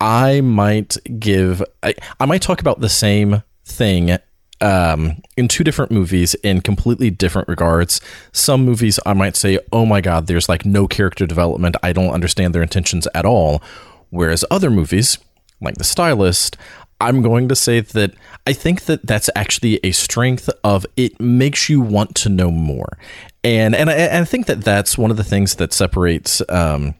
I 0.00 0.40
might 0.40 0.96
give 1.18 1.62
I, 1.82 1.94
I 2.20 2.26
might 2.26 2.42
talk 2.42 2.60
about 2.60 2.80
the 2.80 2.88
same 2.88 3.42
thing 3.64 4.18
um, 4.60 5.22
in 5.36 5.48
two 5.48 5.64
different 5.64 5.90
movies 5.90 6.34
in 6.36 6.60
completely 6.60 7.10
different 7.10 7.48
regards. 7.48 8.00
Some 8.32 8.64
movies 8.64 8.98
I 9.06 9.12
might 9.14 9.36
say, 9.36 9.58
"Oh 9.72 9.86
my 9.86 10.00
god, 10.00 10.26
there's 10.26 10.48
like 10.48 10.64
no 10.64 10.86
character 10.86 11.26
development. 11.26 11.76
I 11.82 11.92
don't 11.92 12.12
understand 12.12 12.54
their 12.54 12.62
intentions 12.62 13.06
at 13.14 13.24
all." 13.24 13.62
Whereas 14.10 14.44
other 14.50 14.70
movies, 14.70 15.18
like 15.60 15.76
The 15.76 15.84
Stylist, 15.84 16.56
I'm 17.00 17.22
going 17.22 17.48
to 17.48 17.54
say 17.54 17.80
that 17.80 18.14
I 18.46 18.52
think 18.52 18.86
that 18.86 19.06
that's 19.06 19.30
actually 19.36 19.80
a 19.84 19.92
strength 19.92 20.50
of 20.64 20.86
it 20.96 21.20
makes 21.20 21.68
you 21.68 21.80
want 21.80 22.14
to 22.16 22.28
know 22.28 22.50
more, 22.50 22.98
and 23.44 23.74
and 23.74 23.90
I, 23.90 23.94
and 23.94 24.22
I 24.22 24.24
think 24.24 24.46
that 24.46 24.64
that's 24.64 24.98
one 24.98 25.10
of 25.10 25.16
the 25.16 25.24
things 25.24 25.56
that 25.56 25.72
separates. 25.72 26.42
Um, 26.48 26.94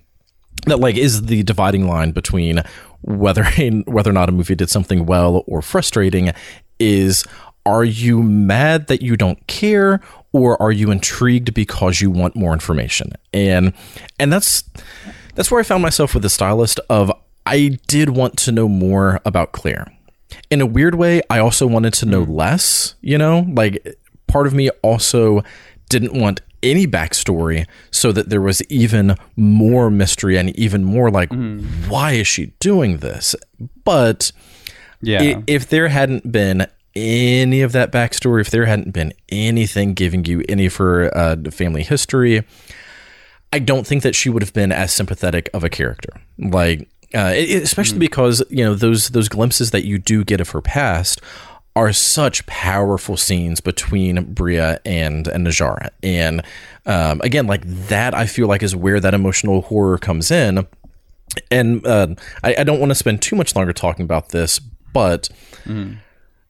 that 0.66 0.80
like 0.80 0.96
is 0.96 1.26
the 1.26 1.44
dividing 1.44 1.86
line 1.86 2.10
between 2.10 2.62
whether 3.02 3.44
whether 3.86 4.10
or 4.10 4.14
not 4.14 4.28
a 4.28 4.32
movie 4.32 4.54
did 4.54 4.70
something 4.70 5.06
well 5.06 5.44
or 5.46 5.62
frustrating 5.62 6.32
is 6.78 7.24
are 7.66 7.84
you 7.84 8.22
mad 8.22 8.86
that 8.86 9.02
you 9.02 9.16
don't 9.16 9.46
care 9.46 10.00
or 10.32 10.60
are 10.60 10.72
you 10.72 10.90
intrigued 10.90 11.54
because 11.54 12.00
you 12.00 12.10
want 12.10 12.34
more 12.34 12.52
information 12.52 13.12
and 13.32 13.72
and 14.18 14.32
that's 14.32 14.64
that's 15.34 15.50
where 15.50 15.60
I 15.60 15.62
found 15.62 15.82
myself 15.82 16.14
with 16.14 16.24
the 16.24 16.30
stylist 16.30 16.80
of 16.90 17.12
I 17.46 17.78
did 17.86 18.10
want 18.10 18.36
to 18.38 18.52
know 18.52 18.68
more 18.68 19.20
about 19.24 19.52
Claire. 19.52 19.86
In 20.50 20.60
a 20.60 20.66
weird 20.66 20.96
way, 20.96 21.22
I 21.30 21.38
also 21.38 21.66
wanted 21.66 21.94
to 21.94 22.06
know 22.06 22.22
less, 22.22 22.94
you 23.00 23.16
know? 23.16 23.46
Like 23.48 23.96
part 24.26 24.46
of 24.46 24.52
me 24.52 24.68
also 24.82 25.42
didn't 25.88 26.12
want 26.12 26.42
any 26.62 26.86
backstory 26.86 27.66
so 27.90 28.12
that 28.12 28.28
there 28.28 28.40
was 28.40 28.62
even 28.64 29.14
more 29.36 29.90
mystery 29.90 30.36
and 30.36 30.50
even 30.58 30.84
more 30.84 31.10
like 31.10 31.30
mm-hmm. 31.30 31.88
why 31.88 32.12
is 32.12 32.26
she 32.26 32.46
doing 32.58 32.98
this? 32.98 33.34
But 33.84 34.32
yeah. 35.00 35.40
if 35.46 35.68
there 35.68 35.88
hadn't 35.88 36.30
been 36.30 36.66
any 36.98 37.62
of 37.62 37.72
that 37.72 37.92
backstory, 37.92 38.40
if 38.40 38.50
there 38.50 38.66
hadn't 38.66 38.92
been 38.92 39.12
anything 39.28 39.94
giving 39.94 40.24
you 40.24 40.42
any 40.48 40.66
of 40.66 40.76
her 40.76 41.16
uh, 41.16 41.36
family 41.50 41.82
history, 41.82 42.44
I 43.52 43.58
don't 43.58 43.86
think 43.86 44.02
that 44.02 44.14
she 44.14 44.28
would 44.28 44.42
have 44.42 44.52
been 44.52 44.72
as 44.72 44.92
sympathetic 44.92 45.48
of 45.54 45.64
a 45.64 45.68
character. 45.68 46.20
Like, 46.38 46.88
uh, 47.14 47.32
especially 47.36 47.98
because 47.98 48.42
you 48.50 48.64
know 48.64 48.74
those 48.74 49.08
those 49.10 49.28
glimpses 49.28 49.70
that 49.70 49.86
you 49.86 49.98
do 49.98 50.24
get 50.24 50.40
of 50.40 50.50
her 50.50 50.60
past 50.60 51.22
are 51.74 51.92
such 51.92 52.44
powerful 52.46 53.16
scenes 53.16 53.60
between 53.60 54.34
Brea 54.34 54.76
and 54.84 55.26
and 55.26 55.46
Najarra, 55.46 55.88
and 56.02 56.42
um, 56.84 57.20
again, 57.22 57.46
like 57.46 57.62
that, 57.88 58.14
I 58.14 58.26
feel 58.26 58.48
like 58.48 58.62
is 58.62 58.74
where 58.74 58.98
that 58.98 59.14
emotional 59.14 59.62
horror 59.62 59.98
comes 59.98 60.30
in. 60.30 60.66
And 61.50 61.86
uh, 61.86 62.08
I, 62.42 62.56
I 62.58 62.64
don't 62.64 62.80
want 62.80 62.90
to 62.90 62.94
spend 62.94 63.20
too 63.20 63.36
much 63.36 63.54
longer 63.54 63.74
talking 63.74 64.04
about 64.04 64.30
this, 64.30 64.58
but 64.92 65.28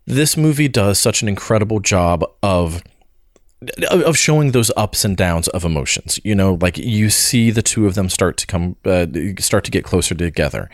this 0.08 0.38
movie 0.38 0.68
does 0.68 0.98
such 0.98 1.20
an 1.20 1.28
incredible 1.28 1.80
job 1.80 2.24
of 2.42 2.82
of 3.90 4.16
showing 4.16 4.52
those 4.52 4.70
ups 4.76 5.04
and 5.04 5.16
downs 5.16 5.48
of 5.48 5.64
emotions. 5.64 6.18
You 6.24 6.34
know, 6.34 6.58
like 6.62 6.78
you 6.78 7.10
see 7.10 7.50
the 7.50 7.62
two 7.62 7.86
of 7.86 7.94
them 7.94 8.08
start 8.08 8.36
to 8.38 8.46
come, 8.46 8.76
uh, 8.84 9.06
start 9.38 9.64
to 9.64 9.70
get 9.70 9.84
closer 9.84 10.14
together, 10.14 10.70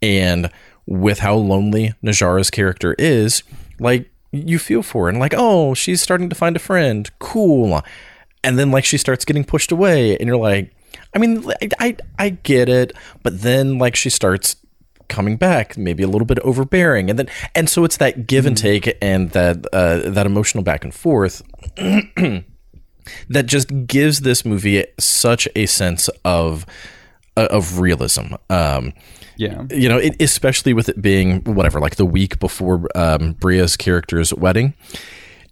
and 0.00 0.50
with 0.86 1.18
how 1.18 1.34
lonely 1.34 1.92
Najarra's 2.02 2.50
character 2.50 2.94
is, 2.98 3.42
like 3.78 4.10
you 4.32 4.58
feel 4.58 4.82
for 4.82 5.04
her, 5.04 5.08
and 5.10 5.18
like, 5.18 5.34
oh, 5.36 5.74
she's 5.74 6.00
starting 6.00 6.30
to 6.30 6.34
find 6.34 6.56
a 6.56 6.60
friend, 6.60 7.10
cool, 7.18 7.82
and 8.42 8.58
then 8.58 8.70
like 8.70 8.86
she 8.86 8.96
starts 8.96 9.26
getting 9.26 9.44
pushed 9.44 9.70
away, 9.70 10.16
and 10.16 10.26
you're 10.26 10.38
like, 10.38 10.72
I 11.14 11.18
mean, 11.18 11.44
I 11.60 11.68
I, 11.78 11.96
I 12.18 12.28
get 12.30 12.70
it, 12.70 12.92
but 13.22 13.42
then 13.42 13.76
like 13.76 13.96
she 13.96 14.08
starts 14.08 14.56
coming 15.08 15.36
back, 15.36 15.76
maybe 15.76 16.02
a 16.02 16.08
little 16.08 16.26
bit 16.26 16.38
overbearing, 16.40 17.10
and 17.10 17.18
then 17.18 17.28
and 17.54 17.68
so 17.68 17.84
it's 17.84 17.96
that 17.98 18.26
give 18.26 18.46
and 18.46 18.56
take 18.56 18.96
and 19.00 19.30
that 19.30 19.66
uh, 19.72 20.08
that 20.10 20.26
emotional 20.26 20.62
back 20.62 20.84
and 20.84 20.94
forth 20.94 21.42
that 21.76 23.46
just 23.46 23.86
gives 23.86 24.20
this 24.20 24.44
movie 24.44 24.84
such 24.98 25.48
a 25.56 25.66
sense 25.66 26.08
of 26.24 26.66
uh, 27.36 27.48
of 27.50 27.78
realism. 27.78 28.34
Um, 28.50 28.92
yeah. 29.36 29.64
you 29.70 29.88
know, 29.88 29.98
it, 29.98 30.20
especially 30.20 30.74
with 30.74 30.88
it 30.88 31.00
being 31.00 31.42
whatever, 31.44 31.80
like 31.80 31.96
the 31.96 32.04
week 32.04 32.40
before 32.40 32.88
um, 32.96 33.34
Brea's 33.34 33.76
character's 33.76 34.34
wedding. 34.34 34.74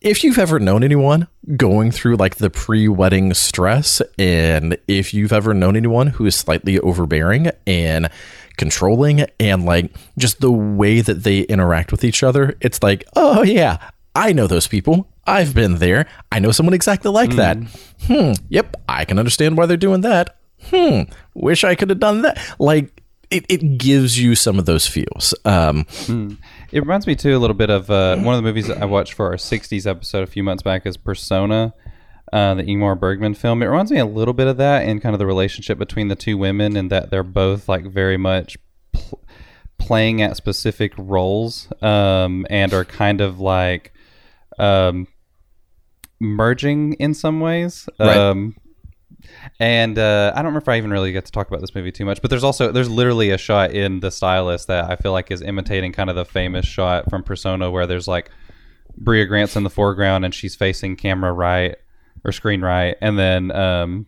If 0.01 0.23
you've 0.23 0.39
ever 0.39 0.59
known 0.59 0.85
anyone 0.85 1.27
going 1.57 1.91
through 1.91 2.17
like 2.17 2.37
the 2.37 2.51
pre-wedding 2.51 3.33
stress, 3.35 4.03
and 4.19 4.77
if 4.87 5.15
you've 5.15 5.33
ever 5.33 5.55
known 5.55 5.77
anyone 5.77 6.09
who 6.09 6.27
is 6.27 6.35
slightly 6.35 6.79
overbearing 6.81 7.51
and 7.67 8.11
controlling, 8.57 9.27
and 9.41 9.65
like 9.65 9.91
just 10.19 10.41
the 10.41 10.51
way 10.53 11.01
that 11.01 11.23
they 11.25 11.41
interact 11.41 11.91
with 11.93 12.05
each 12.05 12.23
other, 12.23 12.57
it's 12.61 12.83
like, 12.83 13.05
oh 13.17 13.43
yeah, 13.43 13.79
I 14.15 14.33
know 14.33 14.47
those 14.47 14.67
people. 14.67 15.09
I've 15.27 15.55
been 15.55 15.77
there. 15.77 16.07
I 16.31 16.39
know 16.39 16.53
someone 16.53 16.75
exactly 16.75 17.11
like 17.11 17.35
that. 17.37 17.59
Hmm. 18.07 18.33
Yep. 18.49 18.77
I 18.89 19.05
can 19.05 19.19
understand 19.19 19.57
why 19.57 19.67
they're 19.67 19.77
doing 19.77 20.03
that. 20.03 20.37
Hmm. 20.71 21.03
Wish 21.35 21.65
I 21.65 21.75
could 21.75 21.91
have 21.91 21.99
done 21.99 22.23
that. 22.23 22.39
Like 22.59 23.03
it, 23.31 23.45
it 23.49 23.79
gives 23.79 24.19
you 24.19 24.35
some 24.37 24.59
of 24.59 24.67
those 24.67 24.87
feels. 24.87 25.35
Um, 25.45 25.85
It 26.73 26.81
reminds 26.81 27.07
me 27.07 27.17
too 27.17 27.37
a 27.37 27.41
little 27.41 27.55
bit 27.57 27.71
of 27.71 27.91
uh, 27.91 28.17
one 28.19 28.35
of 28.35 28.39
the 28.43 28.49
movies 28.49 28.69
that 28.69 28.81
I 28.81 28.85
watched 28.85 29.15
for 29.15 29.27
our 29.27 29.35
'60s 29.35 29.87
episode 29.87 30.23
a 30.23 30.27
few 30.27 30.43
months 30.43 30.63
back 30.63 30.87
is 30.87 30.97
Persona, 30.97 31.75
uh, 32.33 32.55
the 32.55 32.64
Ingmar 32.64 32.99
Bergman 32.99 33.35
film. 33.35 33.62
It 33.62 33.66
reminds 33.66 33.91
me 33.91 33.99
a 33.99 34.07
little 34.07 34.35
bit 34.35 34.47
of 34.47 34.57
that 34.57 34.87
and 34.87 35.01
kind 35.01 35.14
of 35.14 35.18
the 35.18 35.27
relationship 35.27 35.79
between 35.79 36.09
the 36.09 36.16
two 36.16 36.37
women 36.37 36.77
and 36.77 36.91
that 36.91 37.11
they're 37.11 37.22
both 37.22 37.68
like 37.68 37.87
very 37.87 38.16
much 38.16 38.57
pl- 38.93 39.22
playing 39.79 40.22
at 40.22 40.37
specific 40.37 40.93
roles 40.97 41.68
um, 41.83 42.47
and 42.51 42.72
are 42.72 42.85
kind 42.85 43.20
of 43.20 43.39
like 43.39 43.93
um, 44.59 45.07
merging 46.20 46.95
in 46.95 47.14
some 47.14 47.41
ways. 47.41 47.89
Right. 47.99 48.16
Um, 48.16 48.57
and 49.59 49.99
uh, 49.99 50.33
I 50.35 50.39
don't 50.39 50.47
remember 50.47 50.62
if 50.62 50.68
I 50.68 50.77
even 50.79 50.91
really 50.91 51.12
get 51.12 51.27
to 51.27 51.33
talk 51.33 51.49
about 51.49 51.61
this 51.61 51.74
movie 51.74 51.93
too 51.93 52.05
much, 52.05 52.20
but 52.22 52.31
there's 52.31 52.45
also 52.45 52.72
there's 52.72 52.91
literally 52.91 53.31
a 53.31 53.39
shot 53.39 53.72
in 53.72 54.01
The 54.01 54.11
Stylist 54.11 54.68
that 54.68 54.91
I 54.91 54.97
feel 54.97 55.12
like 55.12 55.31
is 55.31 55.43
imitating 55.43 55.93
kind 55.93 56.11
of 56.11 56.16
the 56.16 56.24
famous 56.24 56.66
shot 56.66 57.09
from 57.11 57.22
Persona 57.22 57.70
where 57.70 57.87
there's 57.87 58.09
like 58.09 58.31
Brea 58.97 59.24
Grant's 59.24 59.57
in 59.57 59.62
the 59.62 59.70
foreground 59.70 60.24
and 60.24 60.35
she's 60.35 60.55
facing 60.55 60.97
camera 60.97 61.33
right 61.33 61.77
or 62.27 62.33
screen 62.33 62.61
right, 62.62 62.97
and 63.01 63.18
then 63.18 63.53
um, 63.53 64.07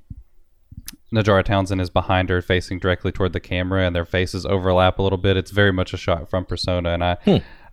Najarra 1.14 1.44
Townsend 1.44 1.80
is 1.80 1.88
behind 1.88 2.28
her, 2.28 2.42
facing 2.42 2.78
directly 2.78 3.12
toward 3.12 3.32
the 3.32 3.40
camera, 3.40 3.86
and 3.86 3.94
their 3.94 4.04
faces 4.04 4.44
overlap 4.44 4.98
a 4.98 5.02
little 5.02 5.18
bit. 5.18 5.36
It's 5.36 5.50
very 5.50 5.72
much 5.72 5.94
a 5.94 5.96
shot 5.96 6.28
from 6.28 6.44
Persona, 6.44 6.90
and 6.90 7.04
I, 7.04 7.12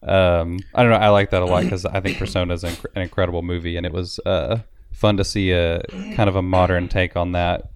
um, 0.04 0.60
I 0.74 0.84
don't 0.84 0.92
know, 0.92 0.98
I 0.98 1.10
like 1.10 1.32
that 1.32 1.42
a 1.42 1.46
lot 1.46 1.64
because 1.64 1.86
I 1.86 2.00
think 2.00 2.18
Persona 2.18 2.54
is 2.54 2.64
an, 2.64 2.76
an 2.96 3.02
incredible 3.02 3.42
movie, 3.42 3.76
and 3.76 3.86
it 3.86 3.92
was 3.92 4.20
uh, 4.26 4.60
fun 4.94 5.18
to 5.18 5.26
see 5.26 5.52
a 5.52 5.82
kind 6.16 6.30
of 6.30 6.36
a 6.36 6.42
modern 6.42 6.88
take 6.88 7.18
on 7.18 7.34
that, 7.34 7.72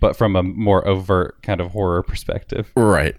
but 0.00 0.16
from 0.16 0.36
a 0.36 0.42
more 0.42 0.86
overt 0.86 1.42
kind 1.42 1.60
of 1.60 1.72
horror 1.72 2.02
perspective. 2.02 2.70
Right. 2.76 3.16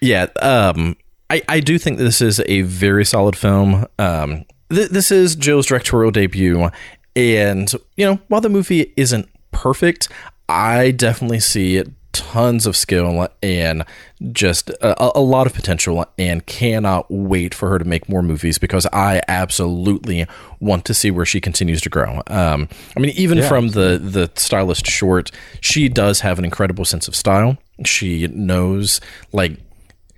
Yeah. 0.00 0.28
Um, 0.40 0.96
I, 1.30 1.42
I 1.48 1.60
do 1.60 1.78
think 1.78 1.98
this 1.98 2.22
is 2.22 2.40
a 2.46 2.62
very 2.62 3.04
solid 3.04 3.36
film. 3.36 3.86
Um, 3.98 4.44
th- 4.70 4.88
this 4.88 5.10
is 5.10 5.36
Joe's 5.36 5.66
directorial 5.66 6.10
debut. 6.10 6.70
And, 7.18 7.72
you 7.96 8.06
know, 8.06 8.20
while 8.28 8.40
the 8.40 8.48
movie 8.48 8.92
isn't 8.96 9.28
perfect, 9.50 10.08
I 10.48 10.92
definitely 10.92 11.40
see 11.40 11.82
tons 12.12 12.64
of 12.64 12.76
skill 12.76 13.28
and 13.42 13.84
just 14.32 14.70
a, 14.70 15.18
a, 15.18 15.20
lot 15.20 15.46
of 15.46 15.54
potential 15.54 16.06
and 16.16 16.46
cannot 16.46 17.06
wait 17.10 17.54
for 17.54 17.68
her 17.70 17.78
to 17.78 17.84
make 17.84 18.08
more 18.08 18.22
movies 18.22 18.56
because 18.56 18.86
I 18.92 19.20
absolutely 19.26 20.26
want 20.60 20.84
to 20.86 20.94
see 20.94 21.10
where 21.10 21.26
she 21.26 21.40
continues 21.40 21.80
to 21.82 21.88
grow. 21.88 22.22
Um, 22.28 22.68
I 22.96 23.00
mean, 23.00 23.10
even 23.16 23.38
yeah, 23.38 23.48
from 23.48 23.68
the, 23.68 23.98
the 24.00 24.30
stylist 24.36 24.86
short, 24.86 25.32
she 25.60 25.88
does 25.88 26.20
have 26.20 26.38
an 26.38 26.44
incredible 26.44 26.84
sense 26.84 27.08
of 27.08 27.16
style. 27.16 27.58
She 27.84 28.28
knows, 28.28 29.00
like, 29.32 29.58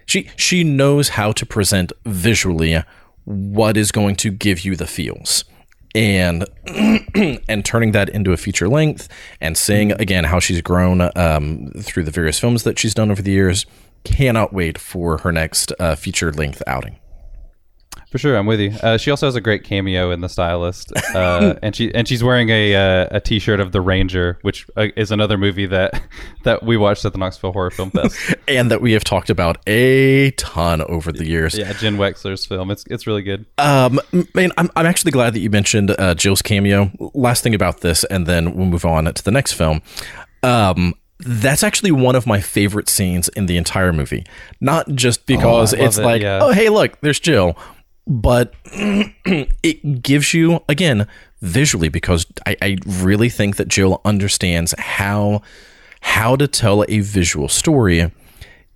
she 0.05 0.28
she 0.36 0.64
knows 0.64 1.11
how 1.11 1.32
to 1.32 1.46
present 1.46 1.92
visually 2.05 2.82
what 3.24 3.76
is 3.76 3.90
going 3.90 4.16
to 4.16 4.30
give 4.30 4.61
you 4.64 4.76
the 4.76 4.86
feels 4.86 5.44
and 5.95 6.45
and 7.49 7.64
turning 7.64 7.93
that 7.93 8.09
into 8.09 8.32
a 8.32 8.36
feature 8.36 8.68
length 8.68 9.09
and 9.41 9.57
seeing 9.57 9.93
again 9.93 10.24
how 10.24 10.38
she's 10.38 10.61
grown 10.61 11.11
um, 11.16 11.70
through 11.80 12.05
the 12.05 12.11
various 12.11 12.38
films 12.38 12.62
that 12.64 12.78
she's 12.78 12.95
done 12.95 13.11
over 13.11 13.22
the 13.22 13.32
years 13.32 13.66
cannot 14.05 14.53
wait 14.53 14.78
for 14.78 15.18
her 15.18 15.32
next 15.32 15.72
uh, 15.78 15.95
feature 15.95 16.32
length 16.32 16.62
outing 16.66 16.99
for 18.11 18.19
sure, 18.19 18.37
I'm 18.37 18.47
with 18.47 18.59
you. 18.59 18.73
Uh, 18.83 18.97
she 18.97 19.13
also 19.13 19.27
has 19.27 19.37
a 19.37 19.41
great 19.41 19.63
cameo 19.63 20.11
in 20.11 20.21
The 20.21 20.29
Stylist, 20.29 20.93
uh, 21.15 21.55
and 21.63 21.77
she 21.77 21.95
and 21.95 22.09
she's 22.09 22.25
wearing 22.25 22.49
a 22.49 22.75
uh, 22.75 23.09
a 23.13 23.21
T-shirt 23.21 23.61
of 23.61 23.71
The 23.71 23.81
Ranger, 23.81 24.39
which 24.43 24.67
uh, 24.77 24.89
is 24.97 25.13
another 25.13 25.39
movie 25.39 25.67
that 25.67 26.03
that 26.43 26.65
we 26.65 26.77
watched 26.77 27.05
at 27.05 27.13
the 27.13 27.19
Knoxville 27.19 27.53
Horror 27.53 27.71
Film 27.71 27.93
Fest, 27.93 28.35
and 28.49 28.69
that 28.73 28.81
we 28.81 28.93
have 28.93 29.05
talked 29.05 29.31
about 29.31 29.59
a 29.69 30.33
ton 30.33 30.83
over 30.83 31.13
the 31.13 31.25
years. 31.25 31.57
Yeah, 31.57 31.73
Jen 31.73 31.99
Wexler's 31.99 32.45
film. 32.45 32.73
It's 32.73 32.85
it's 32.89 33.07
really 33.07 33.23
good. 33.23 33.47
Um, 33.59 34.01
man, 34.35 34.51
I'm 34.59 34.71
I'm 34.75 34.87
actually 34.87 35.13
glad 35.13 35.35
that 35.35 35.41
you 35.41 35.51
mentioned 35.51 35.95
uh, 35.97 36.15
Jill's 36.15 36.43
cameo. 36.43 36.91
Last 37.15 37.45
thing 37.45 37.55
about 37.55 37.81
this, 37.81 38.03
and 38.05 38.27
then 38.27 38.57
we'll 38.57 38.67
move 38.67 38.85
on 38.85 39.05
to 39.05 39.23
the 39.23 39.31
next 39.31 39.53
film. 39.53 39.83
Um, 40.43 40.95
that's 41.21 41.63
actually 41.63 41.93
one 41.93 42.17
of 42.17 42.27
my 42.27 42.41
favorite 42.41 42.89
scenes 42.89 43.29
in 43.29 43.47
the 43.47 43.57
entire 43.57 43.93
movie. 43.93 44.25
Not 44.61 44.89
just 44.89 45.27
because 45.27 45.75
oh, 45.75 45.85
it's 45.85 45.99
it, 45.99 46.05
like, 46.05 46.23
yeah. 46.23 46.41
oh, 46.43 46.51
hey, 46.51 46.71
look, 46.71 46.99
there's 47.03 47.21
Jill 47.21 47.57
but 48.07 48.55
it 48.64 50.03
gives 50.03 50.34
you 50.34 50.61
again 50.68 51.07
visually 51.42 51.88
because 51.88 52.26
I, 52.46 52.57
I, 52.61 52.76
really 52.86 53.28
think 53.28 53.57
that 53.57 53.68
Jill 53.68 54.01
understands 54.05 54.74
how 54.78 55.42
how 56.01 56.36
to 56.36 56.46
tell 56.46 56.84
a 56.88 57.01
visual 57.01 57.48
story. 57.48 58.11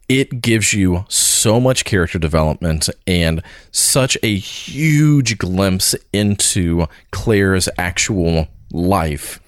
It 0.08 0.42
gives 0.42 0.74
you 0.74 1.06
so 1.08 1.58
much 1.58 1.84
character 1.84 2.18
development 2.18 2.90
and 3.06 3.42
such 3.70 4.18
a 4.22 4.36
huge 4.36 5.38
glimpse 5.38 5.94
into 6.12 6.86
Claire's 7.10 7.68
actual 7.78 8.48
life 8.70 9.40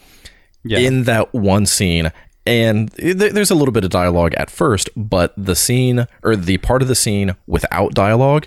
yeah. 0.64 0.78
in 0.78 1.04
that 1.04 1.34
one 1.34 1.66
scene. 1.66 2.10
And 2.46 2.88
there's 2.90 3.50
a 3.50 3.56
little 3.56 3.72
bit 3.72 3.84
of 3.84 3.90
dialogue 3.90 4.32
at 4.34 4.50
first, 4.50 4.88
but 4.96 5.34
the 5.36 5.56
scene 5.56 6.06
or 6.22 6.36
the 6.36 6.58
part 6.58 6.80
of 6.80 6.88
the 6.88 6.94
scene 6.94 7.34
without 7.46 7.92
dialogue 7.92 8.46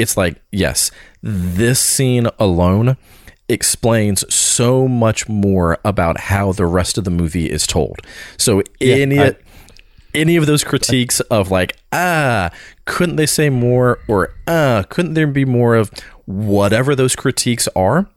it's 0.00 0.16
like, 0.16 0.40
yes, 0.50 0.90
this 1.22 1.80
scene 1.80 2.26
alone 2.38 2.96
explains 3.48 4.32
so 4.32 4.86
much 4.86 5.28
more 5.28 5.78
about 5.84 6.20
how 6.20 6.52
the 6.52 6.66
rest 6.66 6.96
of 6.96 7.04
the 7.04 7.10
movie 7.10 7.50
is 7.50 7.66
told. 7.66 8.00
So 8.36 8.62
yeah, 8.78 8.94
any 8.94 9.18
I, 9.18 9.36
any 10.14 10.36
of 10.36 10.46
those 10.46 10.64
critiques 10.64 11.20
of 11.20 11.50
like, 11.50 11.76
ah, 11.92 12.50
couldn't 12.84 13.16
they 13.16 13.26
say 13.26 13.50
more 13.50 13.98
or 14.08 14.34
ah, 14.46 14.84
couldn't 14.88 15.14
there 15.14 15.26
be 15.26 15.44
more 15.44 15.74
of 15.74 15.90
whatever 16.26 16.94
those 16.94 17.16
critiques 17.16 17.68
are? 17.74 18.08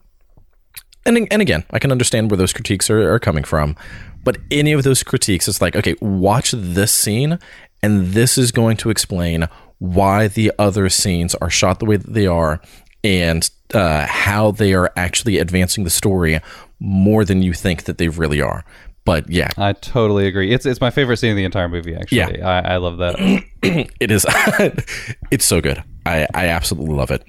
And 1.04 1.28
and 1.30 1.42
again, 1.42 1.64
I 1.70 1.78
can 1.78 1.92
understand 1.92 2.30
where 2.30 2.38
those 2.38 2.52
critiques 2.52 2.88
are, 2.88 3.12
are 3.12 3.18
coming 3.18 3.44
from. 3.44 3.76
But 4.22 4.38
any 4.50 4.72
of 4.72 4.84
those 4.84 5.02
critiques, 5.02 5.48
it's 5.48 5.60
like, 5.60 5.76
okay, 5.76 5.94
watch 6.00 6.52
this 6.52 6.92
scene, 6.92 7.38
and 7.82 8.06
this 8.14 8.38
is 8.38 8.52
going 8.52 8.78
to 8.78 8.88
explain 8.88 9.48
why 9.84 10.28
the 10.28 10.52
other 10.58 10.88
scenes 10.88 11.34
are 11.36 11.50
shot 11.50 11.78
the 11.78 11.84
way 11.84 11.96
that 11.96 12.12
they 12.12 12.26
are 12.26 12.60
and 13.02 13.50
uh, 13.74 14.06
how 14.06 14.50
they 14.50 14.72
are 14.72 14.90
actually 14.96 15.38
advancing 15.38 15.84
the 15.84 15.90
story 15.90 16.40
more 16.80 17.24
than 17.24 17.42
you 17.42 17.52
think 17.52 17.84
that 17.84 17.98
they 17.98 18.08
really 18.08 18.40
are. 18.40 18.64
But 19.04 19.28
yeah, 19.28 19.50
I 19.58 19.74
totally 19.74 20.26
agree. 20.26 20.52
It's 20.54 20.64
it's 20.64 20.80
my 20.80 20.90
favorite 20.90 21.18
scene 21.18 21.30
in 21.32 21.36
the 21.36 21.44
entire 21.44 21.68
movie. 21.68 21.94
Actually, 21.94 22.38
yeah. 22.38 22.48
I, 22.48 22.74
I 22.74 22.76
love 22.78 22.96
that. 22.98 23.16
it 24.00 24.10
is. 24.10 24.24
it's 25.30 25.44
so 25.44 25.60
good. 25.60 25.84
I 26.06 26.26
I 26.32 26.46
absolutely 26.48 26.94
love 26.94 27.10
it. 27.10 27.22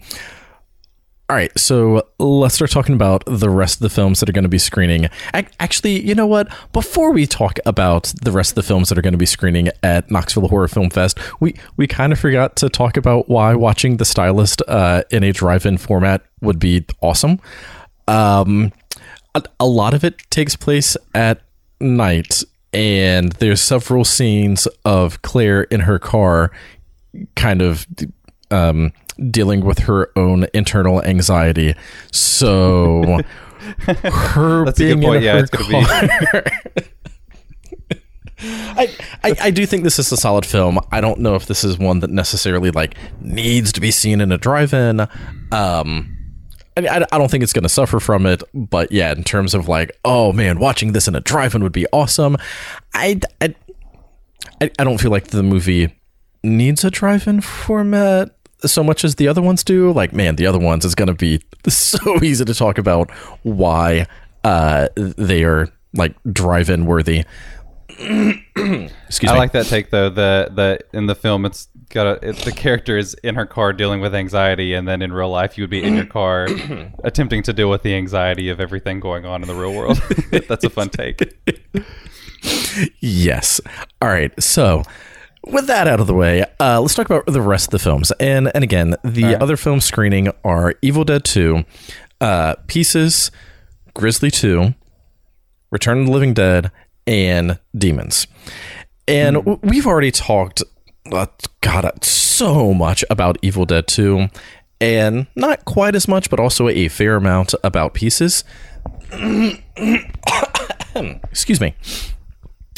All 1.28 1.36
right, 1.36 1.58
so 1.58 2.08
let's 2.20 2.54
start 2.54 2.70
talking 2.70 2.94
about 2.94 3.24
the 3.26 3.50
rest 3.50 3.78
of 3.78 3.80
the 3.80 3.90
films 3.90 4.20
that 4.20 4.30
are 4.30 4.32
going 4.32 4.44
to 4.44 4.50
be 4.50 4.60
screening. 4.60 5.10
Actually, 5.34 6.06
you 6.06 6.14
know 6.14 6.28
what? 6.28 6.54
Before 6.72 7.12
we 7.12 7.26
talk 7.26 7.58
about 7.66 8.14
the 8.22 8.32
rest 8.32 8.52
of 8.52 8.56
the 8.56 8.62
films 8.62 8.90
that 8.90 8.98
are 9.00 9.02
going 9.02 9.14
to 9.14 9.18
be 9.18 9.26
screening 9.26 9.70
at 9.82 10.12
Knoxville 10.12 10.48
Horror 10.50 10.68
Film 10.68 10.92
Fest, 10.92 11.18
we 11.40 11.56
we 11.78 11.88
kind 11.88 12.14
of 12.14 12.20
forgot 12.20 12.56
to 12.58 12.70
talk 12.70 12.96
about 12.96 13.28
why 13.28 13.56
watching 13.56 13.98
The 13.98 14.06
Stylist 14.06 14.62
uh, 14.68 15.02
in 15.10 15.24
a 15.24 15.32
drive-in 15.32 15.80
format 15.80 16.22
would 16.42 16.60
be 16.60 16.86
awesome. 17.02 17.40
Um, 18.08 18.72
a, 19.34 19.42
a 19.60 19.66
lot 19.66 19.96
of 19.96 20.04
it 20.04 20.20
takes 20.30 20.56
place 20.56 20.96
at 21.16 21.42
night, 21.80 22.44
and 22.72 23.32
there's 23.32 23.64
several 23.64 24.06
scenes 24.06 24.68
of 24.86 25.24
Claire 25.24 25.64
in 25.64 25.80
her 25.82 25.98
car, 25.98 26.52
kind 27.36 27.64
of. 27.64 27.88
Um, 28.52 28.94
dealing 29.30 29.66
with 29.66 29.80
her 29.80 30.12
own 30.16 30.48
internal 30.54 31.04
anxiety. 31.04 31.76
So 32.12 33.22
her 33.80 34.66
That's 34.66 34.80
being 34.80 35.02
in 35.02 35.22
yeah, 35.22 35.42
her 35.42 35.48
car. 35.48 36.44
I, 38.38 38.90
I, 39.24 39.36
I 39.44 39.52
do 39.52 39.66
think 39.66 39.84
this 39.84 39.98
is 39.98 40.12
a 40.12 40.18
solid 40.18 40.46
film. 40.46 40.80
I 40.92 41.02
don't 41.02 41.20
know 41.20 41.36
if 41.36 41.46
this 41.46 41.64
is 41.64 41.78
one 41.78 42.00
that 42.02 42.10
necessarily 42.10 42.72
like 42.72 42.96
needs 43.22 43.72
to 43.74 43.82
be 43.82 43.92
seen 43.92 44.22
in 44.22 44.32
a 44.32 44.38
drive-in. 44.38 45.02
Um, 45.52 46.18
I, 46.78 46.82
mean, 46.82 46.90
I, 46.90 47.06
I 47.12 47.18
don't 47.18 47.32
think 47.32 47.44
it's 47.44 47.54
going 47.54 47.64
to 47.64 47.70
suffer 47.70 48.00
from 48.00 48.26
it, 48.26 48.44
but 48.54 48.92
yeah, 48.92 49.12
in 49.14 49.24
terms 49.24 49.54
of 49.54 49.68
like, 49.68 49.98
oh 50.04 50.34
man, 50.34 50.60
watching 50.60 50.92
this 50.92 51.08
in 51.08 51.16
a 51.16 51.22
drive-in 51.22 51.64
would 51.64 51.72
be 51.72 51.88
awesome. 51.94 52.38
I, 52.94 53.20
I, 53.42 53.56
I 54.62 54.84
don't 54.84 55.00
feel 55.00 55.12
like 55.12 55.28
the 55.28 55.44
movie 55.44 55.96
needs 56.44 56.84
a 56.84 56.92
drive-in 56.92 57.42
format 57.42 58.35
so 58.66 58.84
much 58.84 59.04
as 59.04 59.16
the 59.16 59.28
other 59.28 59.42
ones 59.42 59.64
do. 59.64 59.92
Like, 59.92 60.14
man, 60.14 60.36
the 60.36 60.46
other 60.46 60.60
ones 60.60 60.86
is 60.86 60.96
going 60.96 61.08
to 61.08 61.14
be 61.14 61.42
so 61.68 62.24
easy 62.24 62.46
to 62.46 62.54
talk 62.54 62.78
about 62.78 63.12
why 63.44 64.08
uh, 64.44 64.90
they 64.96 65.44
are 65.44 65.70
like 65.94 66.16
drive-in 66.32 66.86
worthy. 66.86 67.26
Excuse 67.98 69.32
I 69.32 69.34
me. 69.34 69.40
like 69.40 69.54
that 69.54 69.68
take 69.68 69.90
though. 69.90 70.10
The 70.10 70.52
the 70.54 70.80
in 70.98 71.06
the 71.06 71.16
film, 71.16 71.46
it's 71.46 71.70
got 71.90 72.08
a, 72.08 72.30
it, 72.30 72.38
the 72.38 72.52
character 72.52 72.98
is 72.98 73.14
in 73.24 73.36
her 73.36 73.46
car 73.46 73.72
dealing 73.72 74.02
with 74.02 74.14
anxiety, 74.14 74.74
and 74.74 74.88
then 74.88 75.02
in 75.02 75.14
real 75.14 75.30
life, 75.30 75.58
you 75.58 75.64
would 75.64 75.70
be 75.70 75.82
in 75.82 75.96
your 75.96 76.06
car 76.06 76.48
attempting 77.04 77.42
to 77.44 77.54
deal 77.54 77.70
with 77.70 77.84
the 77.84 77.96
anxiety 77.96 78.50
of 78.50 78.60
everything 78.60 79.00
going 79.00 79.26
on 79.26 79.42
in 79.42 79.48
the 79.48 79.56
real 79.56 79.74
world. 79.74 79.98
That's 80.48 80.66
a 80.66 80.70
fun 80.70 80.90
take. 80.90 81.40
yes. 83.00 83.62
All 84.02 84.10
right. 84.10 84.32
So 84.44 84.84
with 85.46 85.68
that 85.68 85.88
out 85.88 86.00
of 86.00 86.08
the 86.08 86.14
way, 86.14 86.46
uh, 86.60 86.82
let's 86.82 86.96
talk 86.96 87.06
about 87.08 87.26
the 87.26 87.42
rest 87.42 87.68
of 87.68 87.72
the 87.72 87.80
films. 87.80 88.12
And 88.20 88.52
and 88.54 88.64
again, 88.64 88.96
the 89.04 89.24
right. 89.24 89.42
other 89.42 89.58
films 89.58 89.86
screening 89.86 90.30
are 90.44 90.76
Evil 90.82 91.04
Dead 91.04 91.24
Two, 91.24 91.66
uh, 92.22 92.56
Pieces, 92.68 93.32
Grizzly 93.94 94.32
Two, 94.32 94.74
Return 95.72 96.00
of 96.02 96.06
the 96.08 96.12
Living 96.12 96.34
Dead, 96.34 96.72
and 97.08 97.60
Demons. 97.78 98.28
And 99.08 99.38
mm. 99.38 99.60
we've 99.62 99.86
already 99.86 100.12
talked, 100.12 100.64
uh, 101.12 101.28
God, 101.62 102.04
so 102.04 102.74
much 102.74 103.06
about 103.10 103.38
Evil 103.42 103.66
Dead 103.66 103.88
Two, 103.88 104.30
and 104.82 105.28
not 105.36 105.66
quite 105.66 105.96
as 105.96 106.08
much, 106.08 106.30
but 106.30 106.40
also 106.40 106.68
a 106.68 106.88
fair 106.88 107.16
amount 107.16 107.54
about 107.64 107.94
Pieces. 107.94 108.44
Excuse 110.96 111.62
me. 111.62 111.76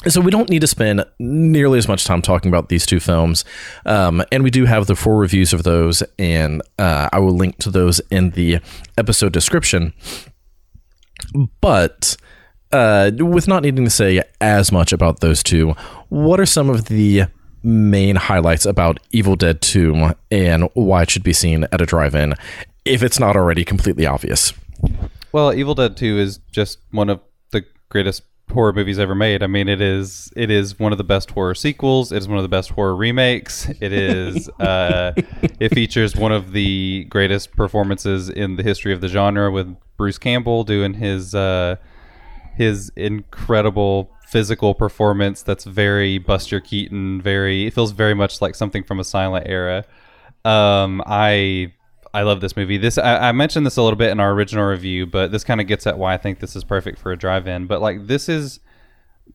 So 0.05 0.21
we 0.21 0.29
don't 0.29 0.49
need 0.49 0.61
to 0.61 0.67
spend 0.67 1.03
nearly 1.17 1.79
as 1.79 1.87
much 1.87 2.05
time 2.05 2.21
talking 2.21 2.49
about 2.49 2.69
these 2.69 2.85
two 2.85 2.99
films, 2.99 3.43
um, 3.85 4.23
and 4.31 4.43
we 4.43 4.51
do 4.51 4.65
have 4.65 4.85
the 4.85 4.95
four 4.95 5.17
reviews 5.17 5.53
of 5.53 5.63
those, 5.63 6.03
and 6.19 6.61
uh, 6.77 7.09
I 7.11 7.19
will 7.19 7.35
link 7.35 7.57
to 7.59 7.71
those 7.71 7.99
in 8.11 8.29
the 8.31 8.59
episode 8.97 9.33
description. 9.33 9.93
But 11.61 12.15
uh, 12.71 13.11
with 13.17 13.47
not 13.47 13.63
needing 13.63 13.85
to 13.85 13.89
say 13.89 14.21
as 14.39 14.71
much 14.71 14.93
about 14.93 15.19
those 15.19 15.41
two, 15.41 15.71
what 16.09 16.39
are 16.39 16.45
some 16.45 16.69
of 16.69 16.85
the 16.85 17.23
main 17.63 18.15
highlights 18.15 18.65
about 18.65 18.99
Evil 19.11 19.35
Dead 19.35 19.61
2 19.61 20.13
and 20.31 20.69
why 20.73 21.03
it 21.03 21.09
should 21.09 21.23
be 21.23 21.33
seen 21.33 21.65
at 21.71 21.81
a 21.81 21.85
drive-in 21.85 22.35
if 22.85 23.03
it's 23.03 23.19
not 23.19 23.35
already 23.35 23.65
completely 23.65 24.05
obvious? 24.05 24.53
Well, 25.31 25.53
Evil 25.53 25.75
Dead 25.75 25.97
2 25.97 26.19
is 26.19 26.39
just 26.51 26.79
one 26.91 27.09
of 27.09 27.19
the 27.51 27.65
greatest 27.89 28.23
horror 28.51 28.73
movies 28.73 28.99
ever 28.99 29.15
made. 29.15 29.43
I 29.43 29.47
mean, 29.47 29.67
it 29.67 29.81
is 29.81 30.31
it 30.35 30.49
is 30.49 30.79
one 30.79 30.91
of 30.91 30.97
the 30.97 31.03
best 31.03 31.31
horror 31.31 31.55
sequels. 31.55 32.11
It 32.11 32.17
is 32.17 32.27
one 32.27 32.37
of 32.37 32.43
the 32.43 32.49
best 32.49 32.71
horror 32.71 32.95
remakes. 32.95 33.69
It 33.81 33.93
is 33.93 34.49
uh, 34.59 35.13
it 35.59 35.73
features 35.73 36.15
one 36.15 36.31
of 36.31 36.51
the 36.51 37.05
greatest 37.09 37.51
performances 37.55 38.29
in 38.29 38.55
the 38.55 38.63
history 38.63 38.93
of 38.93 39.01
the 39.01 39.07
genre 39.07 39.51
with 39.51 39.75
Bruce 39.97 40.17
Campbell 40.17 40.63
doing 40.63 40.93
his 40.93 41.35
uh, 41.35 41.75
his 42.55 42.91
incredible 42.95 44.11
physical 44.27 44.73
performance 44.73 45.41
that's 45.41 45.63
very 45.63 46.17
Buster 46.17 46.59
Keaton, 46.59 47.21
very 47.21 47.67
it 47.67 47.73
feels 47.73 47.91
very 47.91 48.13
much 48.13 48.41
like 48.41 48.55
something 48.55 48.83
from 48.83 48.99
a 48.99 49.03
silent 49.03 49.45
era. 49.47 49.85
Um, 50.45 51.01
I 51.05 51.73
I 52.18 52.24
love 52.24 52.41
this 52.41 52.57
movie. 52.57 52.80
This 52.80 52.97
I, 52.97 53.30
I, 53.30 53.32
mentioned 53.32 53.63
this 53.63 53.78
a 53.78 53.84
little 53.84 53.95
bit 53.95 54.09
in 54.09 54.20
our 54.20 54.32
original 54.32 54.65
review, 54.65 55.05
but 55.05 55.32
this 55.32 55.43
kind 55.43 55.61
of 55.61 55.68
gets 55.68 55.86
at 55.86 55.99
why 55.99 56.15
I 56.15 56.18
think 56.18 56.39
this 56.39 56.55
is 56.55 56.63
perfect 56.63 56.97
for 56.97 57.11
a 57.11 57.15
drive-in. 57.15 57.68
But 57.68 57.80
like 57.80 58.07
this 58.07 58.28
is 58.28 58.59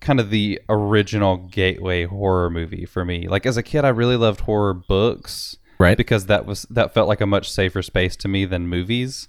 kind 0.00 0.18
of 0.18 0.30
the 0.30 0.60
original 0.68 1.36
gateway 1.36 2.06
horror 2.06 2.50
movie 2.50 2.84
for 2.84 3.04
me. 3.04 3.28
Like 3.28 3.46
as 3.46 3.56
a 3.56 3.62
kid, 3.62 3.84
I 3.84 3.90
really 3.90 4.16
loved 4.16 4.40
horror 4.40 4.74
books, 4.74 5.58
right? 5.78 5.96
Because 5.96 6.26
that 6.26 6.44
was 6.44 6.62
that 6.70 6.92
felt 6.92 7.06
like 7.06 7.20
a 7.20 7.26
much 7.26 7.48
safer 7.48 7.82
space 7.82 8.16
to 8.16 8.26
me 8.26 8.46
than 8.46 8.66
movies. 8.66 9.28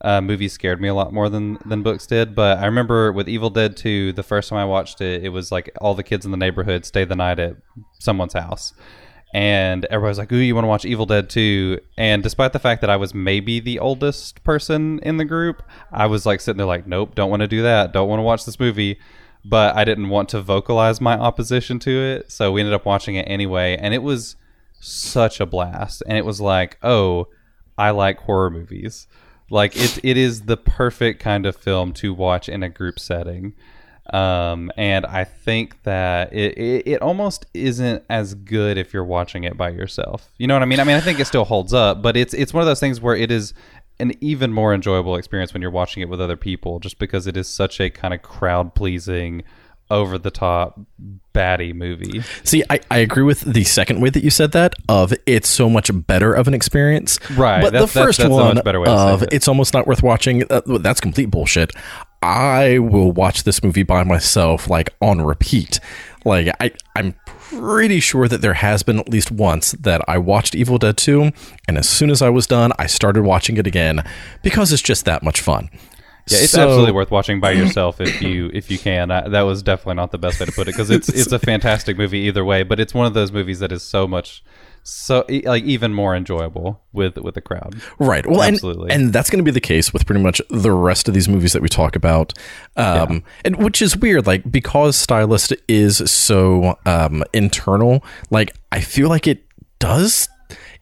Uh, 0.00 0.20
movies 0.20 0.52
scared 0.52 0.80
me 0.80 0.86
a 0.86 0.94
lot 0.94 1.12
more 1.12 1.28
than 1.28 1.58
than 1.66 1.82
books 1.82 2.06
did. 2.06 2.36
But 2.36 2.58
I 2.58 2.66
remember 2.66 3.10
with 3.10 3.28
Evil 3.28 3.50
Dead 3.50 3.76
2, 3.76 4.12
the 4.12 4.22
first 4.22 4.48
time 4.48 4.60
I 4.60 4.64
watched 4.64 5.00
it, 5.00 5.24
it 5.24 5.30
was 5.30 5.50
like 5.50 5.72
all 5.80 5.96
the 5.96 6.04
kids 6.04 6.24
in 6.24 6.30
the 6.30 6.36
neighborhood 6.36 6.84
stay 6.84 7.04
the 7.04 7.16
night 7.16 7.40
at 7.40 7.56
someone's 7.98 8.34
house 8.34 8.72
and 9.32 9.84
everybody's 9.86 10.18
like, 10.18 10.30
"Ooh, 10.32 10.36
you 10.36 10.54
want 10.54 10.64
to 10.64 10.68
watch 10.68 10.84
Evil 10.84 11.06
Dead 11.06 11.30
2?" 11.30 11.80
And 11.96 12.22
despite 12.22 12.52
the 12.52 12.58
fact 12.58 12.80
that 12.82 12.90
I 12.90 12.96
was 12.96 13.14
maybe 13.14 13.60
the 13.60 13.78
oldest 13.78 14.44
person 14.44 14.98
in 15.00 15.16
the 15.16 15.24
group, 15.24 15.62
I 15.90 16.06
was 16.06 16.26
like 16.26 16.40
sitting 16.40 16.58
there 16.58 16.66
like, 16.66 16.86
"Nope, 16.86 17.14
don't 17.14 17.30
want 17.30 17.40
to 17.40 17.48
do 17.48 17.62
that. 17.62 17.92
Don't 17.92 18.08
want 18.08 18.20
to 18.20 18.24
watch 18.24 18.44
this 18.44 18.60
movie." 18.60 18.98
But 19.44 19.74
I 19.74 19.84
didn't 19.84 20.08
want 20.08 20.28
to 20.30 20.40
vocalize 20.40 21.00
my 21.00 21.14
opposition 21.14 21.80
to 21.80 21.90
it, 21.90 22.30
so 22.30 22.52
we 22.52 22.60
ended 22.60 22.74
up 22.74 22.86
watching 22.86 23.16
it 23.16 23.22
anyway, 23.22 23.76
and 23.76 23.92
it 23.92 24.02
was 24.02 24.36
such 24.78 25.40
a 25.40 25.46
blast. 25.46 26.02
And 26.06 26.16
it 26.16 26.24
was 26.24 26.40
like, 26.40 26.78
"Oh, 26.82 27.28
I 27.76 27.90
like 27.90 28.20
horror 28.20 28.50
movies." 28.50 29.08
Like 29.50 29.76
it, 29.76 29.98
it 30.02 30.16
is 30.16 30.42
the 30.42 30.56
perfect 30.56 31.20
kind 31.20 31.44
of 31.44 31.56
film 31.56 31.92
to 31.94 32.14
watch 32.14 32.48
in 32.48 32.62
a 32.62 32.68
group 32.68 32.98
setting. 32.98 33.54
Um, 34.10 34.72
and 34.76 35.06
I 35.06 35.24
think 35.24 35.82
that 35.84 36.32
it, 36.32 36.58
it, 36.58 36.86
it, 36.86 37.02
almost 37.02 37.46
isn't 37.54 38.02
as 38.10 38.34
good 38.34 38.76
if 38.76 38.92
you're 38.92 39.04
watching 39.04 39.44
it 39.44 39.56
by 39.56 39.70
yourself. 39.70 40.32
You 40.38 40.48
know 40.48 40.54
what 40.54 40.62
I 40.62 40.66
mean? 40.66 40.80
I 40.80 40.84
mean, 40.84 40.96
I 40.96 41.00
think 41.00 41.20
it 41.20 41.26
still 41.26 41.44
holds 41.44 41.72
up, 41.72 42.02
but 42.02 42.16
it's 42.16 42.34
it's 42.34 42.52
one 42.52 42.62
of 42.62 42.66
those 42.66 42.80
things 42.80 43.00
where 43.00 43.14
it 43.14 43.30
is 43.30 43.54
an 44.00 44.12
even 44.20 44.52
more 44.52 44.74
enjoyable 44.74 45.14
experience 45.14 45.54
when 45.54 45.62
you're 45.62 45.70
watching 45.70 46.02
it 46.02 46.08
with 46.08 46.20
other 46.20 46.36
people, 46.36 46.80
just 46.80 46.98
because 46.98 47.28
it 47.28 47.36
is 47.36 47.46
such 47.46 47.80
a 47.80 47.90
kind 47.90 48.12
of 48.12 48.22
crowd 48.22 48.74
pleasing, 48.74 49.44
over 49.92 50.16
the 50.18 50.30
top 50.30 50.80
baddie 51.34 51.74
movie. 51.74 52.22
See, 52.44 52.64
I, 52.70 52.80
I 52.90 52.98
agree 52.98 53.22
with 53.22 53.40
the 53.40 53.62
second 53.64 54.00
way 54.00 54.08
that 54.10 54.24
you 54.24 54.30
said 54.30 54.52
that 54.52 54.74
of 54.88 55.12
it's 55.26 55.48
so 55.48 55.68
much 55.68 55.90
better 56.06 56.32
of 56.32 56.48
an 56.48 56.54
experience. 56.54 57.18
Right. 57.30 57.60
But 57.60 57.74
the 57.74 57.86
first 57.86 58.18
that's, 58.18 58.18
that's 58.18 58.30
one 58.30 58.58
of 58.88 59.22
it. 59.22 59.32
it's 59.32 59.48
almost 59.48 59.74
not 59.74 59.86
worth 59.86 60.02
watching. 60.02 60.44
Uh, 60.50 60.62
that's 60.80 61.00
complete 61.00 61.26
bullshit. 61.26 61.72
I 62.22 62.78
will 62.78 63.10
watch 63.10 63.42
this 63.42 63.62
movie 63.62 63.82
by 63.82 64.04
myself, 64.04 64.70
like 64.70 64.94
on 65.00 65.22
repeat. 65.22 65.80
Like 66.24 66.54
I, 66.60 66.70
I'm 66.94 67.14
pretty 67.26 68.00
sure 68.00 68.28
that 68.28 68.40
there 68.40 68.54
has 68.54 68.82
been 68.82 68.98
at 68.98 69.08
least 69.08 69.30
once 69.30 69.72
that 69.72 70.00
I 70.08 70.18
watched 70.18 70.54
Evil 70.54 70.78
Dead 70.78 70.96
2, 70.96 71.32
and 71.66 71.76
as 71.76 71.88
soon 71.88 72.10
as 72.10 72.22
I 72.22 72.28
was 72.30 72.46
done, 72.46 72.72
I 72.78 72.86
started 72.86 73.22
watching 73.24 73.56
it 73.56 73.66
again 73.66 74.04
because 74.42 74.72
it's 74.72 74.82
just 74.82 75.04
that 75.04 75.22
much 75.22 75.40
fun. 75.40 75.68
Yeah, 76.28 76.38
it's 76.38 76.52
so, 76.52 76.62
absolutely 76.62 76.92
worth 76.92 77.10
watching 77.10 77.40
by 77.40 77.50
yourself 77.62 78.00
if 78.00 78.22
you 78.22 78.50
if 78.52 78.70
you 78.70 78.78
can. 78.78 79.10
I, 79.10 79.28
that 79.28 79.42
was 79.42 79.62
definitely 79.62 79.94
not 79.94 80.10
the 80.12 80.18
best 80.18 80.40
way 80.40 80.46
to 80.46 80.52
put 80.52 80.68
it 80.68 80.72
because 80.72 80.90
it's 80.90 81.08
it's 81.08 81.32
a 81.32 81.38
fantastic 81.50 81.96
movie 81.96 82.20
either 82.20 82.44
way. 82.44 82.62
But 82.62 82.80
it's 82.80 82.94
one 82.94 83.06
of 83.06 83.14
those 83.14 83.32
movies 83.32 83.58
that 83.58 83.72
is 83.72 83.82
so 83.82 84.06
much 84.06 84.42
so 84.84 85.24
like 85.44 85.62
even 85.64 85.94
more 85.94 86.14
enjoyable 86.14 86.80
with 86.92 87.16
with 87.18 87.34
the 87.34 87.40
crowd. 87.40 87.80
Right. 87.98 88.26
Well, 88.26 88.42
absolutely, 88.42 88.90
and, 88.92 89.04
and 89.04 89.12
that's 89.12 89.30
going 89.30 89.38
to 89.38 89.44
be 89.44 89.50
the 89.50 89.60
case 89.60 89.92
with 89.92 90.06
pretty 90.06 90.22
much 90.22 90.40
the 90.50 90.72
rest 90.72 91.08
of 91.08 91.14
these 91.14 91.28
movies 91.28 91.52
that 91.52 91.62
we 91.62 91.68
talk 91.68 91.94
about. 91.96 92.32
Um, 92.76 93.12
yeah. 93.12 93.18
and 93.44 93.56
which 93.56 93.80
is 93.80 93.96
weird, 93.96 94.26
like 94.26 94.50
because 94.50 94.96
Stylist 94.96 95.52
is 95.68 95.98
so 96.10 96.78
um 96.86 97.22
internal. 97.32 98.04
Like 98.30 98.54
I 98.72 98.80
feel 98.80 99.08
like 99.08 99.26
it 99.26 99.44
does 99.78 100.28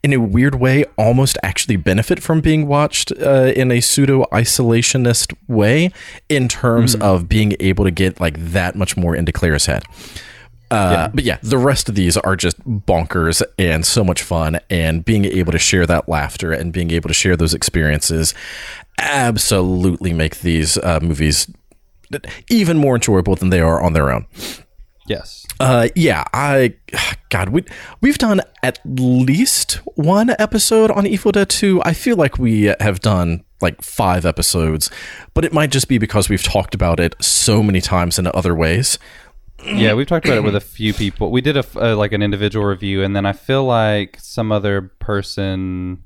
in 0.03 0.13
a 0.13 0.19
weird 0.19 0.55
way, 0.55 0.83
almost 0.97 1.37
actually 1.43 1.75
benefit 1.75 2.21
from 2.21 2.41
being 2.41 2.67
watched 2.67 3.11
uh, 3.21 3.53
in 3.55 3.71
a 3.71 3.81
pseudo 3.81 4.25
isolationist 4.31 5.35
way 5.47 5.91
in 6.27 6.47
terms 6.47 6.95
mm. 6.95 7.01
of 7.01 7.29
being 7.29 7.55
able 7.59 7.85
to 7.85 7.91
get 7.91 8.19
like 8.19 8.35
that 8.37 8.75
much 8.75 8.97
more 8.97 9.15
into 9.15 9.31
Claire's 9.31 9.67
head. 9.67 9.83
Uh, 10.71 10.91
yeah. 10.91 11.07
But 11.13 11.23
yeah, 11.25 11.37
the 11.43 11.57
rest 11.57 11.89
of 11.89 11.95
these 11.95 12.15
are 12.17 12.35
just 12.35 12.59
bonkers 12.65 13.43
and 13.59 13.85
so 13.85 14.03
much 14.03 14.23
fun. 14.23 14.59
And 14.69 15.03
being 15.03 15.25
able 15.25 15.51
to 15.51 15.59
share 15.59 15.85
that 15.85 16.07
laughter 16.07 16.53
and 16.53 16.71
being 16.71 16.91
able 16.91 17.09
to 17.09 17.13
share 17.13 17.35
those 17.35 17.53
experiences 17.53 18.33
absolutely 18.97 20.13
make 20.13 20.39
these 20.39 20.77
uh, 20.77 20.99
movies 21.01 21.51
even 22.49 22.77
more 22.77 22.95
enjoyable 22.95 23.35
than 23.35 23.49
they 23.49 23.59
are 23.59 23.81
on 23.81 23.93
their 23.93 24.11
own. 24.11 24.25
Yes. 25.07 25.45
Uh, 25.59 25.89
yeah, 25.95 26.23
I, 26.33 26.75
God, 27.29 27.49
we 27.49 27.65
we've 28.01 28.17
done 28.17 28.41
at 28.63 28.79
least 28.85 29.73
one 29.95 30.35
episode 30.39 30.91
on 30.91 31.05
Evil 31.05 31.31
Dead 31.31 31.49
Two. 31.49 31.81
I 31.83 31.93
feel 31.93 32.15
like 32.15 32.37
we 32.37 32.73
have 32.79 32.99
done 32.99 33.43
like 33.61 33.81
five 33.81 34.25
episodes, 34.25 34.89
but 35.33 35.45
it 35.45 35.53
might 35.53 35.71
just 35.71 35.87
be 35.87 35.97
because 35.97 36.29
we've 36.29 36.43
talked 36.43 36.73
about 36.75 36.99
it 36.99 37.15
so 37.23 37.61
many 37.61 37.81
times 37.81 38.17
in 38.19 38.27
other 38.27 38.55
ways. 38.55 38.97
Yeah, 39.63 39.93
we've 39.93 40.07
talked 40.07 40.25
about 40.25 40.39
it 40.39 40.43
with 40.43 40.55
a 40.55 40.61
few 40.61 40.93
people. 40.93 41.31
We 41.31 41.41
did 41.41 41.55
a 41.55 41.65
uh, 41.75 41.95
like 41.95 42.13
an 42.13 42.23
individual 42.23 42.65
review, 42.65 43.03
and 43.03 43.15
then 43.15 43.25
I 43.25 43.33
feel 43.33 43.63
like 43.63 44.17
some 44.19 44.51
other 44.51 44.81
person 44.99 46.03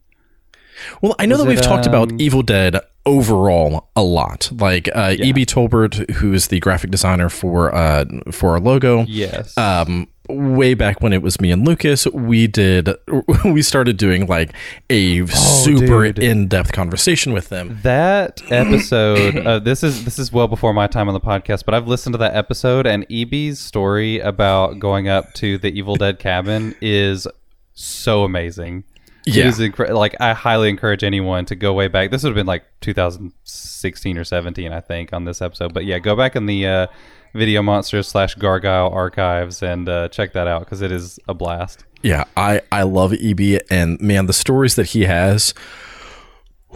well, 1.01 1.15
I 1.19 1.25
know 1.25 1.37
that 1.37 1.47
we've 1.47 1.61
talked 1.61 1.85
about 1.85 2.11
um, 2.11 2.17
Evil 2.19 2.41
Dead 2.41 2.79
overall 3.05 3.89
a 3.95 4.03
lot. 4.03 4.49
Like 4.51 4.89
uh, 4.95 5.15
yeah. 5.17 5.25
E.B. 5.25 5.45
Tolbert, 5.45 6.09
who 6.11 6.33
is 6.33 6.47
the 6.47 6.59
graphic 6.59 6.91
designer 6.91 7.29
for 7.29 7.73
uh, 7.73 8.05
for 8.31 8.51
our 8.51 8.59
logo. 8.59 9.03
Yes. 9.03 9.57
Um, 9.57 10.07
way 10.27 10.73
back 10.73 11.01
when 11.01 11.13
it 11.13 11.21
was 11.21 11.39
me 11.39 11.51
and 11.51 11.67
Lucas, 11.67 12.05
we 12.07 12.47
did 12.47 12.89
we 13.45 13.61
started 13.61 13.97
doing 13.97 14.25
like 14.27 14.53
a 14.89 15.21
oh, 15.21 15.25
super 15.25 16.05
in 16.05 16.47
depth 16.47 16.71
conversation 16.71 17.33
with 17.33 17.49
them. 17.49 17.79
That 17.83 18.41
episode, 18.51 19.37
uh, 19.37 19.59
this 19.59 19.83
is 19.83 20.05
this 20.05 20.19
is 20.19 20.31
well 20.31 20.47
before 20.47 20.73
my 20.73 20.87
time 20.87 21.07
on 21.07 21.13
the 21.13 21.21
podcast, 21.21 21.65
but 21.65 21.73
I've 21.73 21.87
listened 21.87 22.13
to 22.13 22.17
that 22.19 22.35
episode, 22.35 22.87
and 22.87 23.05
EB's 23.11 23.59
story 23.59 24.19
about 24.19 24.79
going 24.79 25.07
up 25.07 25.33
to 25.35 25.57
the 25.57 25.69
Evil 25.69 25.95
Dead 25.95 26.19
cabin 26.19 26.75
is 26.81 27.27
so 27.73 28.23
amazing. 28.23 28.83
Yeah. 29.25 29.45
It 29.45 29.47
is 29.47 29.59
incre- 29.59 29.93
like 29.93 30.15
I 30.19 30.33
highly 30.33 30.69
encourage 30.69 31.03
anyone 31.03 31.45
to 31.45 31.55
go 31.55 31.73
way 31.73 31.87
back. 31.87 32.11
This 32.11 32.23
would 32.23 32.29
have 32.29 32.35
been 32.35 32.45
like 32.45 32.63
2016 32.81 34.17
or 34.17 34.23
17, 34.23 34.71
I 34.71 34.81
think, 34.81 35.13
on 35.13 35.25
this 35.25 35.41
episode. 35.41 35.73
But 35.73 35.85
yeah, 35.85 35.99
go 35.99 36.15
back 36.15 36.35
in 36.35 36.45
the 36.45 36.67
uh, 36.67 36.87
Video 37.33 37.61
Monsters 37.61 38.07
slash 38.07 38.35
Gargoyle 38.35 38.89
archives 38.93 39.63
and 39.63 39.89
uh, 39.89 40.09
check 40.09 40.33
that 40.33 40.47
out 40.47 40.61
because 40.61 40.81
it 40.81 40.91
is 40.91 41.19
a 41.27 41.33
blast. 41.33 41.85
Yeah, 42.01 42.25
I 42.37 42.61
I 42.71 42.83
love 42.83 43.13
EB 43.13 43.61
and 43.69 43.99
man, 43.99 44.27
the 44.27 44.33
stories 44.33 44.75
that 44.75 44.87
he 44.87 45.05
has 45.05 45.53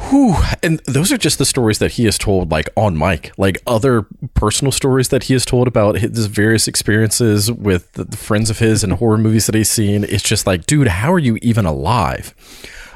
Whew. 0.07 0.35
And 0.63 0.79
those 0.85 1.11
are 1.11 1.17
just 1.17 1.37
the 1.37 1.45
stories 1.45 1.79
that 1.79 1.93
he 1.93 2.05
has 2.05 2.17
told, 2.17 2.51
like 2.51 2.69
on 2.75 2.97
mic, 2.97 3.31
like 3.37 3.61
other 3.67 4.07
personal 4.33 4.71
stories 4.71 5.09
that 5.09 5.23
he 5.23 5.33
has 5.33 5.45
told 5.45 5.67
about 5.67 5.97
his 5.99 6.27
various 6.27 6.67
experiences 6.67 7.51
with 7.51 7.91
the 7.93 8.17
friends 8.17 8.49
of 8.49 8.59
his 8.59 8.83
and 8.83 8.93
horror 8.93 9.17
movies 9.17 9.45
that 9.45 9.55
he's 9.55 9.69
seen. 9.69 10.03
It's 10.03 10.23
just 10.23 10.47
like, 10.47 10.65
dude, 10.65 10.87
how 10.87 11.11
are 11.11 11.19
you 11.19 11.37
even 11.41 11.65
alive? 11.65 12.33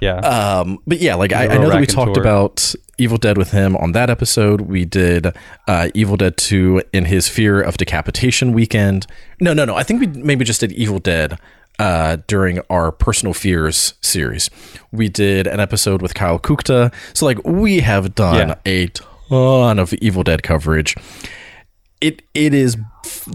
Yeah. 0.01 0.17
Um, 0.17 0.79
but 0.87 0.99
yeah, 0.99 1.15
like 1.15 1.33
I, 1.33 1.45
I, 1.45 1.57
know 1.57 1.69
that 1.69 1.79
we 1.79 1.85
talked 1.85 2.17
about 2.17 2.75
Evil 2.97 3.17
Dead 3.17 3.37
with 3.37 3.51
him 3.51 3.77
on 3.77 3.93
that 3.93 4.09
episode. 4.09 4.61
We 4.61 4.85
did 4.85 5.35
uh, 5.67 5.89
Evil 5.93 6.17
Dead 6.17 6.35
2 6.37 6.83
in 6.91 7.05
his 7.05 7.29
Fear 7.29 7.61
of 7.61 7.77
Decapitation 7.77 8.53
weekend. 8.53 9.07
No, 9.39 9.53
no, 9.53 9.65
no. 9.65 9.75
I 9.75 9.83
think 9.83 10.01
we 10.01 10.07
maybe 10.07 10.43
just 10.43 10.59
did 10.59 10.71
Evil 10.73 10.99
Dead 10.99 11.39
uh, 11.79 12.17
during 12.27 12.59
our 12.69 12.91
personal 12.91 13.33
fears 13.33 13.93
series. 14.01 14.49
We 14.91 15.09
did 15.09 15.47
an 15.47 15.59
episode 15.59 16.01
with 16.01 16.13
Kyle 16.13 16.39
Kukta. 16.39 16.93
So, 17.13 17.25
like, 17.25 17.43
we 17.43 17.79
have 17.79 18.15
done 18.15 18.49
yeah. 18.49 18.55
a 18.65 18.87
ton 18.87 19.79
of 19.79 19.93
Evil 19.95 20.23
Dead 20.23 20.43
coverage. 20.43 20.95
It 22.01 22.21
it 22.33 22.53
is 22.53 22.77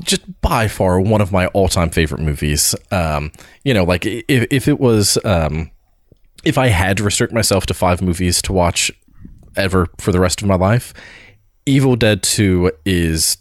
just 0.01 0.41
by 0.41 0.68
far 0.68 1.01
one 1.01 1.20
of 1.20 1.32
my 1.32 1.47
all 1.49 1.68
time 1.68 1.91
favorite 1.91 2.20
movies. 2.20 2.74
Um, 2.91 3.32
you 3.64 3.72
know, 3.74 3.84
like 3.84 4.05
if 4.05 4.47
if 4.51 4.68
it 4.68 4.78
was 4.78 5.18
um, 5.24 5.70
if 6.45 6.59
I 6.59 6.68
had 6.68 6.99
to 6.99 7.03
restrict 7.03 7.32
myself 7.32 7.66
to 7.66 7.74
five 7.74 8.03
movies 8.03 8.43
to 8.43 8.53
watch 8.53 8.93
ever 9.57 9.86
for 9.99 10.12
the 10.12 10.20
rest 10.20 10.43
of 10.43 10.49
my 10.49 10.55
life, 10.55 10.93
Evil 11.66 11.97
Dead 11.97 12.22
Two 12.22 12.70
is 12.84 13.39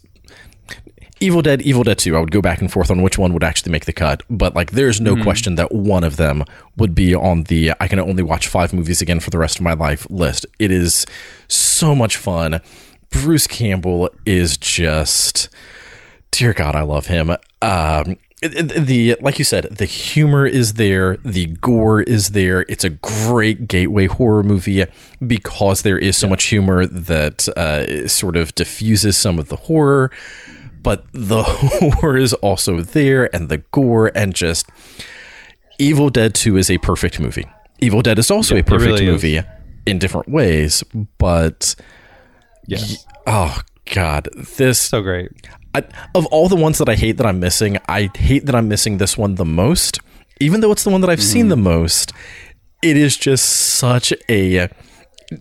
Evil 1.20 1.42
Dead, 1.42 1.62
Evil 1.62 1.82
Dead 1.82 1.98
2, 1.98 2.16
I 2.16 2.20
would 2.20 2.30
go 2.30 2.40
back 2.40 2.60
and 2.60 2.70
forth 2.70 2.90
on 2.90 3.02
which 3.02 3.18
one 3.18 3.32
would 3.32 3.42
actually 3.42 3.72
make 3.72 3.86
the 3.86 3.92
cut, 3.92 4.22
but 4.30 4.54
like 4.54 4.70
there's 4.70 5.00
no 5.00 5.20
question 5.22 5.56
that 5.56 5.72
one 5.72 6.04
of 6.04 6.16
them 6.16 6.44
would 6.76 6.94
be 6.94 7.14
on 7.14 7.44
the 7.44 7.72
I 7.80 7.88
can 7.88 7.98
only 7.98 8.22
watch 8.22 8.46
five 8.46 8.72
movies 8.72 9.02
again 9.02 9.20
for 9.20 9.30
the 9.30 9.38
rest 9.38 9.56
of 9.56 9.62
my 9.62 9.72
life 9.72 10.06
list. 10.10 10.46
It 10.58 10.70
is 10.70 11.06
so 11.48 11.94
much 11.94 12.16
fun. 12.16 12.60
Bruce 13.10 13.46
Campbell 13.46 14.10
is 14.26 14.56
just 14.56 15.48
dear 16.30 16.52
God, 16.52 16.76
I 16.76 16.82
love 16.82 17.06
him. 17.06 17.30
Um, 17.62 18.16
the 18.40 19.16
like 19.20 19.38
you 19.38 19.44
said, 19.44 19.64
the 19.64 19.84
humor 19.84 20.46
is 20.46 20.74
there, 20.74 21.16
the 21.24 21.46
gore 21.46 22.02
is 22.02 22.30
there. 22.30 22.64
It's 22.68 22.84
a 22.84 22.90
great 22.90 23.66
gateway 23.66 24.06
horror 24.06 24.44
movie 24.44 24.84
because 25.26 25.82
there 25.82 25.98
is 25.98 26.16
so 26.16 26.28
much 26.28 26.44
humor 26.44 26.86
that 26.86 27.48
uh, 27.48 28.06
sort 28.06 28.36
of 28.36 28.54
diffuses 28.54 29.16
some 29.16 29.40
of 29.40 29.48
the 29.48 29.56
horror, 29.56 30.12
but 30.88 31.04
the 31.12 31.42
horror 32.00 32.16
is 32.16 32.32
also 32.32 32.80
there, 32.80 33.28
and 33.36 33.50
the 33.50 33.58
gore, 33.58 34.10
and 34.14 34.34
just 34.34 34.70
Evil 35.78 36.08
Dead 36.08 36.34
Two 36.34 36.56
is 36.56 36.70
a 36.70 36.78
perfect 36.78 37.20
movie. 37.20 37.44
Evil 37.78 38.00
Dead 38.00 38.18
is 38.18 38.30
also 38.30 38.56
a 38.56 38.62
perfect 38.62 38.92
really 38.92 39.04
is. 39.04 39.10
movie 39.10 39.42
in 39.84 39.98
different 39.98 40.30
ways, 40.30 40.82
but 41.18 41.76
Yes. 42.66 43.04
oh 43.26 43.60
god, 43.92 44.30
this 44.56 44.80
So 44.80 45.02
great. 45.02 45.30
I, 45.74 45.84
of 46.14 46.24
all 46.26 46.48
the 46.48 46.56
ones 46.56 46.78
that 46.78 46.88
I 46.88 46.94
hate 46.94 47.18
that 47.18 47.26
I'm 47.26 47.38
missing, 47.38 47.76
I 47.86 48.08
hate 48.16 48.46
that 48.46 48.54
I'm 48.54 48.68
missing 48.68 48.96
this 48.96 49.18
one 49.18 49.34
the 49.34 49.44
most. 49.44 50.00
Even 50.40 50.62
though 50.62 50.72
it's 50.72 50.84
the 50.84 50.90
one 50.90 51.02
that 51.02 51.10
I've 51.10 51.22
seen 51.22 51.46
mm. 51.46 51.50
the 51.50 51.58
most, 51.58 52.14
it 52.80 52.96
is 52.96 53.18
just 53.18 53.44
such 53.44 54.14
a. 54.30 54.70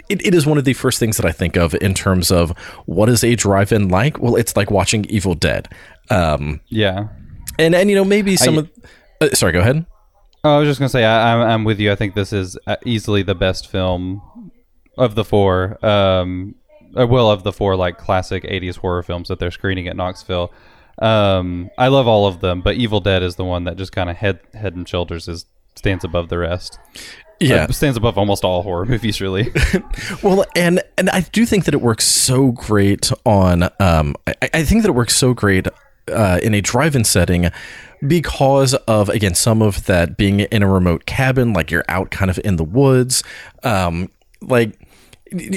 It, 0.10 0.26
it 0.26 0.34
is 0.36 0.46
one 0.46 0.58
of 0.58 0.66
the 0.66 0.74
first 0.74 1.00
things 1.00 1.18
that 1.18 1.26
I 1.26 1.32
think 1.32 1.56
of 1.56 1.74
in 1.76 1.94
terms 1.94 2.30
of 2.32 2.52
what 2.86 3.08
is 3.10 3.24
a 3.24 3.36
drive-in 3.36 3.88
like. 3.90 4.20
Well, 4.20 4.36
it's 4.36 4.56
like 4.58 4.70
watching 4.70 5.06
Evil 5.06 5.34
Dead, 5.34 5.70
um, 6.10 6.60
Yeah. 6.68 7.08
and 7.58 7.74
and 7.74 7.90
you 7.90 7.96
know 7.96 8.06
maybe 8.06 8.36
some 8.36 8.56
I- 8.56 8.60
of. 8.60 8.70
Uh, 9.22 9.30
sorry, 9.34 9.54
go 9.54 9.60
ahead. 9.62 9.86
Oh, 10.44 10.56
I 10.58 10.60
was 10.60 10.68
just 10.68 10.80
gonna 10.80 10.90
say 10.90 11.04
I, 11.04 11.34
I'm 11.34 11.42
I'm 11.50 11.64
with 11.64 11.80
you. 11.80 11.92
I 11.92 11.96
think 11.96 12.16
this 12.16 12.32
is 12.34 12.58
uh, 12.68 12.76
easily 12.86 13.24
the 13.24 13.34
best 13.36 13.68
film 13.70 14.52
of 14.98 15.16
the 15.16 15.24
four. 15.24 15.84
Um, 15.86 16.56
uh, 16.98 17.06
well, 17.08 17.30
of 17.32 17.44
the 17.44 17.52
four 17.54 17.76
like 17.76 17.98
classic 17.98 18.44
'80s 18.44 18.78
horror 18.78 19.04
films 19.04 19.28
that 19.30 19.40
they're 19.40 19.52
screening 19.52 19.88
at 19.88 19.96
Knoxville. 19.96 20.52
Um, 21.00 21.70
I 21.78 21.88
love 21.90 22.08
all 22.08 22.28
of 22.28 22.40
them, 22.42 22.62
but 22.62 22.76
Evil 22.76 23.00
Dead 23.00 23.22
is 23.24 23.36
the 23.36 23.44
one 23.46 23.64
that 23.66 23.78
just 23.78 23.92
kind 23.92 24.10
of 24.10 24.18
head 24.18 24.40
head 24.54 24.76
and 24.76 24.88
shoulders 24.88 25.28
is 25.28 25.46
stands 25.76 26.04
above 26.04 26.30
the 26.30 26.38
rest. 26.38 26.80
Yeah, 27.40 27.64
Uh, 27.66 27.72
stands 27.72 27.98
above 27.98 28.18
almost 28.18 28.44
all 28.44 28.64
horror 28.64 28.86
movies, 28.86 29.22
really. 29.22 29.52
Well, 30.24 30.46
and 30.56 30.82
and 30.98 31.10
I 31.12 31.22
do 31.22 31.46
think 31.46 31.66
that 31.66 31.74
it 31.74 31.82
works 31.82 32.06
so 32.06 32.52
great 32.52 33.12
on. 33.26 33.64
Um, 33.80 34.16
I, 34.26 34.34
I 34.56 34.64
think 34.64 34.82
that 34.84 34.90
it 34.90 34.96
works 34.96 35.16
so 35.16 35.34
great 35.34 35.68
uh, 36.12 36.40
in 36.42 36.54
a 36.54 36.62
drive-in 36.62 37.04
setting 37.04 37.52
because 38.08 38.74
of 38.88 39.10
again 39.10 39.36
some 39.36 39.62
of 39.62 39.86
that 39.86 40.18
being 40.18 40.40
in 40.42 40.64
a 40.64 40.68
remote 40.68 41.06
cabin, 41.06 41.54
like 41.54 41.70
you're 41.72 41.86
out 41.90 42.10
kind 42.12 42.32
of 42.32 42.40
in 42.44 42.56
the 42.56 42.64
woods, 42.64 43.24
um, 43.64 44.10
like. 44.42 44.80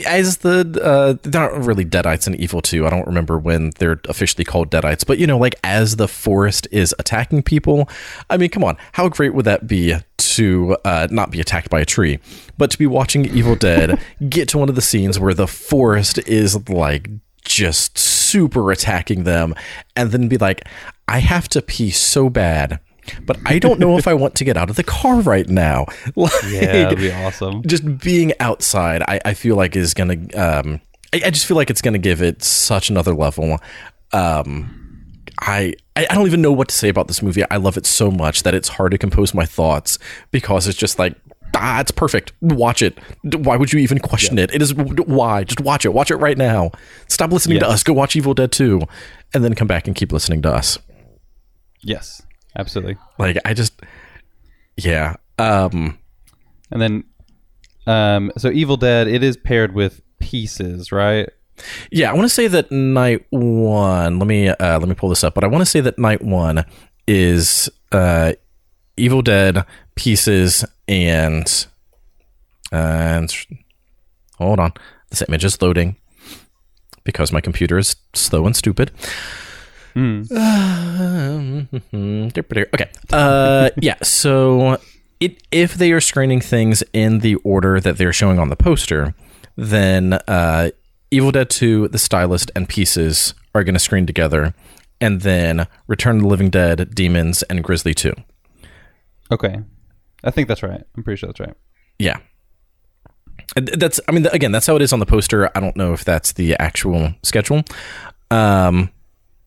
As 0.07 0.39
the 0.39 0.81
uh, 0.83 1.15
they're 1.23 1.49
not 1.51 1.65
really 1.65 1.85
deadites 1.85 2.27
in 2.27 2.35
Evil 2.35 2.61
Two. 2.61 2.87
I 2.87 2.91
don't 2.91 3.07
remember 3.07 3.39
when 3.39 3.71
they're 3.79 4.01
officially 4.09 4.45
called 4.45 4.71
deadites, 4.71 5.07
but 5.07 5.19
you 5.19 5.27
know, 5.27 5.39
like 5.39 5.55
as 5.65 5.97
the 5.97 6.09
forest 6.09 6.67
is 6.71 6.95
attacking 6.99 7.43
people. 7.43 7.89
I 8.29 8.37
mean, 8.37 8.51
come 8.51 8.65
on, 8.65 8.77
how 8.93 9.09
great 9.09 9.35
would 9.35 9.45
that 9.45 9.67
be 9.67 9.95
to 10.19 10.77
uh, 10.85 11.09
not 11.11 11.31
be 11.31 11.41
attacked 11.41 11.71
by 11.71 11.81
a 11.81 11.85
tree, 11.85 12.19
but 12.59 12.71
to 12.71 12.79
be 12.79 12.87
watching 12.87 13.27
Evil 13.27 13.57
Dead, 13.57 14.01
get 14.29 14.49
to 14.51 14.59
one 14.59 14.69
of 14.69 14.75
the 14.75 14.83
scenes 14.83 15.19
where 15.19 15.35
the 15.35 15.49
forest 15.49 16.19
is 16.19 16.69
like 16.69 17.09
just 17.45 17.99
super 17.99 18.71
attacking 18.71 19.25
them, 19.25 19.55
and 19.97 20.13
then 20.13 20.29
be 20.29 20.39
like, 20.39 20.67
I 21.09 21.19
have 21.19 21.49
to 21.51 21.63
pee 21.63 21.91
so 21.91 22.31
bad. 22.31 22.81
But 23.25 23.39
I 23.47 23.59
don't 23.59 23.79
know 23.81 23.99
if 23.99 24.07
I 24.07 24.15
want 24.15 24.35
to 24.37 24.45
get 24.45 24.57
out 24.57 24.71
of 24.71 24.77
the 24.77 24.85
car 24.85 25.21
right 25.21 25.49
now. 25.49 25.87
Like, 26.17 26.33
yeah, 26.49 26.85
that'd 26.85 26.99
be 26.99 27.13
awesome. 27.13 27.63
just 27.63 27.99
being 27.99 28.33
outside, 28.41 29.03
I, 29.03 29.21
I 29.25 29.35
feel 29.35 29.57
like 29.57 29.77
is 29.77 29.95
gonna. 29.95 30.17
Um, 30.35 30.81
I, 31.13 31.23
I 31.27 31.31
just 31.31 31.47
feel 31.47 31.57
like 31.57 31.71
it's 31.71 31.83
gonna 31.83 31.99
give 31.99 32.21
it 32.21 32.43
such 32.43 32.91
another 32.91 33.15
level. 33.15 33.59
Um, 34.13 35.15
I 35.41 35.75
I 35.97 36.07
I 36.11 36.15
don't 36.15 36.27
even 36.27 36.43
know 36.43 36.53
what 36.53 36.69
to 36.69 36.75
say 36.75 36.89
about 36.89 37.09
this 37.09 37.23
movie. 37.23 37.43
I 37.51 37.57
love 37.57 37.77
it 37.77 37.87
so 37.87 38.11
much 38.11 38.43
that 38.43 38.55
it's 38.55 38.69
hard 38.69 38.93
to 38.93 38.99
compose 38.99 39.33
my 39.33 39.47
thoughts 39.47 39.99
because 40.31 40.67
it's 40.67 40.79
just 40.79 40.99
like 40.99 41.15
ah, 41.57 41.81
it's 41.81 41.91
perfect. 41.91 42.33
Watch 42.41 42.83
it. 42.83 42.99
Why 43.23 43.57
would 43.57 43.73
you 43.73 43.79
even 43.81 43.99
question 43.99 44.39
it? 44.39 44.55
It 44.55 44.63
is 44.63 44.75
why. 44.75 45.45
Just 45.45 45.61
watch 45.61 45.85
it. 45.85 45.93
Watch 45.93 46.11
it 46.11 46.17
right 46.17 46.37
now. 46.39 46.71
Stop 47.09 47.33
listening 47.33 47.61
to 47.61 47.69
us. 47.69 47.83
Go 47.83 47.93
watch 47.93 48.17
Evil 48.17 48.35
Dead 48.35 48.53
2 48.53 48.81
and 49.35 49.45
then 49.45 49.55
come 49.55 49.69
back 49.69 49.87
and 49.87 49.97
keep 49.97 50.13
listening 50.13 50.43
to 50.43 50.53
us. 50.53 50.79
Yes, 51.83 52.23
absolutely. 52.61 52.97
Like 53.19 53.39
I 53.45 53.55
just 53.55 53.81
yeah. 54.77 55.17
Um 55.39 55.99
And 56.71 56.81
then, 56.81 57.05
um, 57.87 58.31
so 58.39 58.51
Evil 58.51 58.77
Dead, 58.77 59.09
it 59.09 59.23
is 59.23 59.37
paired 59.37 59.75
with 59.75 60.03
Pieces, 60.21 60.93
right? 60.93 61.29
Yeah, 61.91 62.11
I 62.11 62.15
want 62.15 62.27
to 62.27 62.35
say 62.35 62.47
that 62.47 62.71
night 62.71 63.27
one. 63.31 64.19
Let 64.19 64.29
me 64.29 64.49
uh, 64.49 64.79
let 64.79 64.89
me 64.89 64.95
pull 64.95 65.09
this 65.09 65.25
up, 65.25 65.35
but 65.35 65.45
I 65.45 65.47
want 65.49 65.63
to 65.63 65.67
say 65.67 65.81
that 65.81 65.99
night 65.99 66.23
one 66.23 66.65
is 67.07 67.69
uh, 67.91 68.35
Evil 68.97 69.23
Dead 69.23 69.65
pieces 69.95 70.65
and 70.89 71.67
and 72.73 73.35
hold 74.39 74.61
on, 74.61 74.73
this 75.11 75.23
image 75.27 75.45
is 75.45 75.61
loading 75.61 75.97
because 77.05 77.33
my 77.33 77.41
computer 77.41 77.79
is 77.79 77.97
slow 78.15 78.47
and 78.47 78.55
stupid. 78.55 78.91
Um, 79.95 81.69
okay. 82.35 82.91
Uh, 83.13 83.71
yeah. 83.77 83.97
So, 84.03 84.79
it 85.21 85.43
if 85.51 85.75
they 85.75 85.93
are 85.93 86.01
screening 86.01 86.41
things 86.41 86.83
in 86.93 87.21
the 87.21 87.37
order 87.37 87.81
that 87.81 87.99
they're 87.99 88.13
showing 88.13 88.39
on 88.39 88.49
the 88.49 88.57
poster, 88.57 89.15
then 89.57 90.15
uh, 90.27 90.71
Evil 91.11 91.33
Dead 91.33 91.51
Two, 91.51 91.89
The 91.89 91.99
Stylist, 91.99 92.51
and 92.55 92.69
Pieces 92.69 93.35
are 93.55 93.65
going 93.65 93.75
to 93.75 93.81
screen 93.81 94.07
together, 94.07 94.55
and 95.01 95.23
then 95.23 95.67
Return 95.87 96.17
of 96.17 96.23
the 96.23 96.29
Living 96.29 96.51
Dead, 96.51 96.95
Demons, 96.95 97.43
and 97.45 97.63
Grizzly 97.65 97.95
Two. 97.95 98.15
Okay, 99.33 99.61
I 100.25 100.31
think 100.31 100.49
that's 100.49 100.63
right. 100.63 100.83
I'm 100.97 101.03
pretty 101.03 101.19
sure 101.19 101.29
that's 101.29 101.41
right. 101.41 101.55
Yeah. 101.99 102.19
That's 103.57 104.01
I 104.09 104.13
mean 104.13 104.27
again 104.27 104.53
that's 104.53 104.67
how 104.67 104.77
it 104.77 104.83
is 104.83 104.93
on 104.93 105.01
the 105.01 105.07
poster. 105.07 105.51
I 105.57 105.61
don't 105.61 105.77
know 105.77 105.93
if 105.93 106.05
that's 106.05 106.33
the 106.33 106.55
actual 106.59 107.15
schedule. 107.23 107.63
Um 108.31 108.91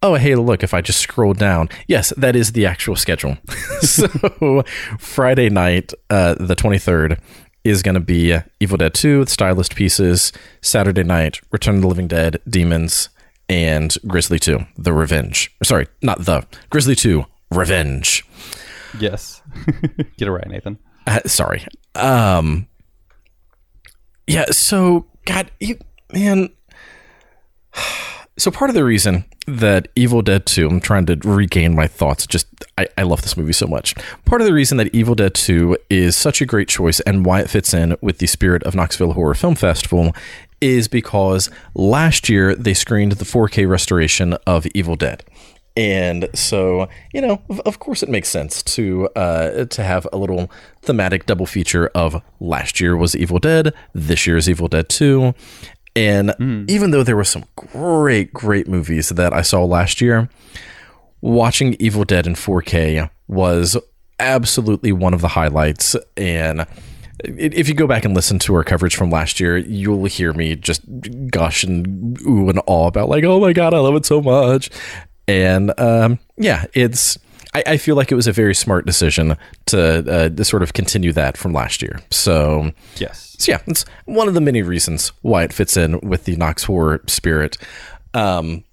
Oh, 0.03 0.15
hey, 0.15 0.35
look, 0.35 0.63
if 0.63 0.73
I 0.73 0.81
just 0.81 0.99
scroll 0.99 1.33
down. 1.33 1.69
Yes, 1.87 2.11
that 2.17 2.35
is 2.35 2.51
the 2.51 2.65
actual 2.65 2.97
schedule. 2.97 3.37
so, 3.79 4.65
Friday 4.99 5.49
night, 5.49 5.93
uh, 6.09 6.33
the 6.33 6.57
23rd, 6.57 7.21
is 7.63 7.81
going 7.81 7.95
to 7.95 8.01
be 8.01 8.37
Evil 8.59 8.75
Dead 8.75 8.93
2, 8.93 9.19
with 9.19 9.29
Stylist 9.29 9.77
Pieces. 9.77 10.33
Saturday 10.61 11.03
night, 11.03 11.39
Return 11.53 11.75
of 11.75 11.83
the 11.83 11.87
Living 11.87 12.09
Dead, 12.09 12.41
Demons, 12.45 13.07
and 13.47 13.95
Grizzly 14.05 14.39
2, 14.39 14.59
The 14.77 14.91
Revenge. 14.91 15.55
Sorry, 15.63 15.87
not 16.01 16.25
The. 16.25 16.45
Grizzly 16.69 16.95
2, 16.95 17.25
Revenge. 17.49 18.25
Yes, 18.99 19.41
get 20.17 20.27
it 20.27 20.31
right, 20.31 20.47
Nathan. 20.49 20.79
Uh, 21.07 21.21
sorry. 21.25 21.65
Um. 21.95 22.67
Yeah. 24.27 24.45
So, 24.51 25.07
God, 25.23 25.49
you, 25.61 25.79
man. 26.11 26.49
So 28.35 28.49
part 28.49 28.71
of 28.71 28.73
the 28.75 28.83
reason 28.83 29.25
that 29.45 29.89
Evil 29.95 30.23
Dead 30.23 30.47
2, 30.47 30.67
I'm 30.67 30.79
trying 30.79 31.05
to 31.05 31.15
regain 31.23 31.75
my 31.75 31.85
thoughts. 31.85 32.25
Just 32.25 32.47
I, 32.77 32.87
I 32.97 33.03
love 33.03 33.21
this 33.21 33.37
movie 33.37 33.53
so 33.53 33.67
much. 33.67 33.93
Part 34.25 34.41
of 34.41 34.47
the 34.47 34.53
reason 34.53 34.77
that 34.77 34.93
Evil 34.93 35.13
Dead 35.13 35.35
2 35.35 35.77
is 35.89 36.15
such 36.15 36.41
a 36.41 36.45
great 36.45 36.67
choice 36.67 36.99
and 37.01 37.25
why 37.25 37.41
it 37.41 37.49
fits 37.49 37.73
in 37.73 37.95
with 38.01 38.17
the 38.17 38.25
spirit 38.25 38.63
of 38.63 38.73
Knoxville 38.73 39.13
Horror 39.13 39.35
Film 39.35 39.53
Festival 39.53 40.15
is 40.61 40.87
because 40.87 41.51
last 41.75 42.27
year 42.27 42.55
they 42.55 42.73
screened 42.73 43.13
the 43.13 43.25
4K 43.25 43.69
restoration 43.69 44.33
of 44.47 44.65
Evil 44.73 44.95
Dead. 44.95 45.23
And 45.75 46.29
so, 46.35 46.87
you 47.13 47.21
know, 47.21 47.41
of, 47.65 47.79
course, 47.79 48.03
it 48.03 48.09
makes 48.09 48.29
sense 48.29 48.61
to 48.63 49.09
uh, 49.15 49.65
to 49.65 49.83
have 49.83 50.07
a 50.13 50.17
little 50.17 50.51
thematic 50.83 51.25
double 51.25 51.47
feature 51.47 51.89
of 51.95 52.21
last 52.39 52.79
year 52.79 52.95
was 52.95 53.15
Evil 53.15 53.39
Dead, 53.39 53.73
this 53.93 54.27
year 54.27 54.37
is 54.37 54.47
Evil 54.47 54.67
Dead 54.67 54.87
Two, 54.87 55.33
and 55.95 56.33
even 56.69 56.91
though 56.91 57.03
there 57.03 57.15
were 57.15 57.23
some 57.23 57.45
great, 57.55 58.33
great 58.33 58.67
movies 58.67 59.09
that 59.09 59.33
I 59.33 59.41
saw 59.41 59.63
last 59.63 60.01
year, 60.01 60.29
watching 61.21 61.75
Evil 61.79 62.03
Dead 62.03 62.25
in 62.25 62.33
4K 62.33 63.09
was 63.27 63.77
absolutely 64.19 64.91
one 64.91 65.13
of 65.13 65.21
the 65.21 65.29
highlights. 65.29 65.95
And 66.17 66.65
if 67.23 67.67
you 67.67 67.75
go 67.75 67.87
back 67.87 68.05
and 68.05 68.15
listen 68.15 68.39
to 68.39 68.55
our 68.55 68.63
coverage 68.63 68.95
from 68.95 69.09
last 69.11 69.39
year, 69.39 69.57
you'll 69.57 70.05
hear 70.05 70.33
me 70.33 70.55
just 70.55 70.81
gush 71.29 71.63
and 71.63 72.19
ooh 72.21 72.49
and 72.49 72.59
awe 72.65 72.87
about 72.87 73.09
like, 73.09 73.23
oh 73.23 73.39
my 73.39 73.53
god, 73.53 73.73
I 73.73 73.79
love 73.79 73.95
it 73.95 74.05
so 74.05 74.21
much. 74.21 74.69
And 75.27 75.77
um, 75.79 76.19
yeah, 76.37 76.65
it's. 76.73 77.17
I, 77.55 77.63
I 77.67 77.77
feel 77.77 77.95
like 77.95 78.11
it 78.11 78.15
was 78.15 78.27
a 78.27 78.31
very 78.31 78.55
smart 78.55 78.85
decision 78.85 79.37
to, 79.67 79.79
uh, 80.11 80.29
to 80.29 80.43
sort 80.45 80.63
of 80.63 80.73
continue 80.73 81.13
that 81.13 81.37
from 81.37 81.53
last 81.53 81.81
year. 81.81 81.99
So 82.09 82.71
Yes. 82.97 83.35
so 83.39 83.51
yeah, 83.51 83.59
it's 83.67 83.85
one 84.05 84.27
of 84.27 84.33
the 84.33 84.41
many 84.41 84.61
reasons 84.61 85.11
why 85.21 85.43
it 85.43 85.53
fits 85.53 85.77
in 85.77 85.99
with 86.01 86.25
the 86.25 86.35
Knox 86.35 86.63
horror 86.63 87.01
spirit. 87.07 87.57
Um, 88.13 88.63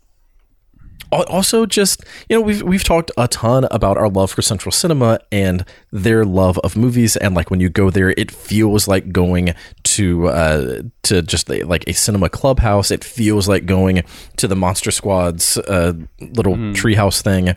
Also, 1.13 1.67
just 1.67 2.05
you 2.29 2.37
know, 2.37 2.41
we've 2.41 2.63
we've 2.63 2.85
talked 2.85 3.11
a 3.19 3.27
ton 3.27 3.67
about 3.73 3.99
our 3.99 4.09
love 4.09 4.31
for 4.31 4.43
Central 4.43 4.71
Cinema 4.71 5.19
and 5.33 5.65
their 5.91 6.25
love 6.25 6.57
of 6.61 6.77
movies, 6.77 7.17
and 7.17 7.35
like 7.35 7.51
when 7.51 7.59
you 7.59 7.69
go 7.69 7.91
there, 7.91 8.11
it 8.17 8.31
feels 8.31 8.87
like 8.87 9.11
going 9.11 9.55
to 9.83 10.29
uh, 10.29 10.83
to 11.03 11.23
just 11.23 11.51
a, 11.51 11.65
like 11.65 11.83
a 11.89 11.95
cinema 11.95 12.29
clubhouse. 12.29 12.93
It 12.93 13.03
feels 13.03 13.49
like 13.49 13.67
going 13.67 14.05
to 14.37 14.47
the 14.47 14.55
Monster 14.55 14.93
Squad's 14.93 15.57
uh, 15.59 15.95
little 16.21 16.55
treehouse 16.75 17.23
thing. 17.23 17.57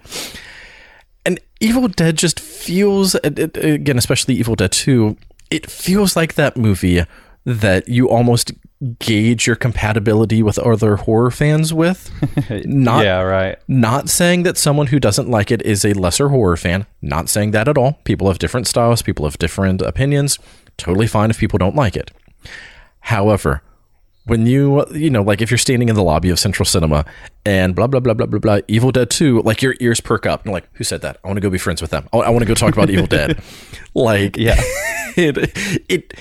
And 1.26 1.40
Evil 1.60 1.88
Dead 1.88 2.18
just 2.18 2.40
feels 2.40 3.16
again, 3.16 3.98
especially 3.98 4.36
Evil 4.36 4.56
Dead 4.56 4.72
Two. 4.72 5.18
It 5.50 5.70
feels 5.70 6.16
like 6.16 6.34
that 6.34 6.58
movie 6.58 7.04
that 7.46 7.88
you 7.88 8.10
almost 8.10 8.52
gauge 9.00 9.48
your 9.48 9.56
compatibility 9.56 10.44
with 10.44 10.60
other 10.60 10.98
horror 10.98 11.32
fans 11.32 11.74
with. 11.74 12.12
Not 12.66 13.06
yeah, 13.06 13.22
right. 13.22 13.58
not 13.68 14.10
saying 14.10 14.44
that 14.44 14.58
someone 14.58 14.88
who 14.88 15.00
doesn't 15.00 15.30
like 15.30 15.52
it 15.52 15.62
is 15.62 15.86
a 15.86 15.94
lesser 15.94 16.30
horror 16.30 16.58
fan. 16.58 16.86
Not 17.02 17.30
saying 17.30 17.52
that 17.52 17.68
at 17.68 17.78
all. 17.78 18.00
People 18.04 18.28
have 18.28 18.40
different 18.40 18.68
styles, 18.68 19.02
people 19.02 19.26
have 19.26 19.38
different 19.38 19.82
opinions. 19.82 20.38
Totally 20.78 21.08
fine 21.08 21.30
if 21.30 21.38
people 21.38 21.60
don't 21.60 21.76
like 21.76 21.96
it. 21.96 22.12
However, 23.02 23.62
when 24.26 24.46
you, 24.48 24.86
you 24.92 25.10
know, 25.10 25.22
like 25.22 25.42
if 25.42 25.52
you're 25.52 25.58
standing 25.58 25.90
in 25.90 25.96
the 25.96 26.04
lobby 26.04 26.30
of 26.30 26.40
Central 26.40 26.66
Cinema 26.66 27.04
and 27.46 27.76
blah, 27.76 27.88
blah, 27.88 28.00
blah, 28.00 28.14
blah, 28.14 28.26
blah, 28.26 28.40
blah, 28.40 28.60
Evil 28.68 28.92
Dead 28.92 29.10
2, 29.10 29.42
like 29.42 29.62
your 29.62 29.76
ears 29.82 30.00
perk 30.00 30.26
up. 30.26 30.44
And 30.46 30.54
like, 30.54 30.68
who 30.74 30.84
said 30.84 31.02
that? 31.02 31.18
I 31.24 31.28
want 31.28 31.38
to 31.38 31.42
go 31.42 31.50
be 31.50 31.58
friends 31.58 31.82
with 31.82 31.92
them. 31.92 32.08
I, 32.14 32.20
I 32.20 32.30
want 32.30 32.40
to 32.42 32.46
go 32.48 32.54
talk 32.54 32.74
about 32.74 32.90
Evil 32.90 33.08
Dead. 33.08 33.42
Like, 33.96 34.38
Yeah. 34.38 34.56
it, 35.18 35.38
it, 35.90 36.14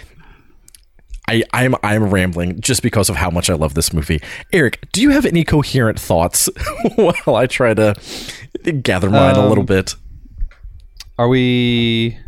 I, 1.28 1.44
I'm 1.52 1.74
I'm 1.84 2.10
rambling 2.10 2.60
just 2.60 2.82
because 2.82 3.08
of 3.08 3.14
how 3.16 3.30
much 3.30 3.48
I 3.48 3.54
love 3.54 3.74
this 3.74 3.92
movie. 3.92 4.20
Eric, 4.52 4.86
do 4.92 5.00
you 5.00 5.10
have 5.10 5.24
any 5.24 5.44
coherent 5.44 5.98
thoughts 5.98 6.50
while 6.96 7.36
I 7.36 7.46
try 7.46 7.72
to 7.74 7.94
gather 8.82 9.08
mine 9.08 9.36
a 9.36 9.48
little 9.48 9.62
Um, 9.62 9.66
bit? 9.66 9.94
Are 11.18 11.28
we? 11.28 12.18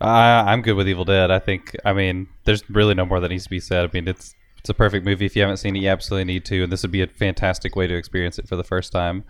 I 0.00 0.52
I'm 0.52 0.60
good 0.62 0.74
with 0.74 0.88
Evil 0.88 1.04
Dead. 1.04 1.30
I 1.30 1.38
think. 1.38 1.76
I 1.84 1.92
mean, 1.92 2.26
there's 2.44 2.68
really 2.68 2.94
no 2.94 3.06
more 3.06 3.20
that 3.20 3.28
needs 3.28 3.44
to 3.44 3.50
be 3.50 3.60
said. 3.60 3.84
I 3.84 3.90
mean, 3.94 4.08
it's 4.08 4.34
it's 4.64 4.70
a 4.70 4.74
perfect 4.74 5.04
movie. 5.04 5.26
If 5.26 5.36
you 5.36 5.42
haven't 5.42 5.58
seen 5.58 5.76
it, 5.76 5.80
you 5.80 5.90
absolutely 5.90 6.24
need 6.24 6.46
to. 6.46 6.62
And 6.62 6.72
this 6.72 6.80
would 6.80 6.90
be 6.90 7.02
a 7.02 7.06
fantastic 7.06 7.76
way 7.76 7.86
to 7.86 7.94
experience 7.94 8.38
it 8.38 8.48
for 8.48 8.56
the 8.56 8.64
first 8.64 8.92
time. 8.92 9.22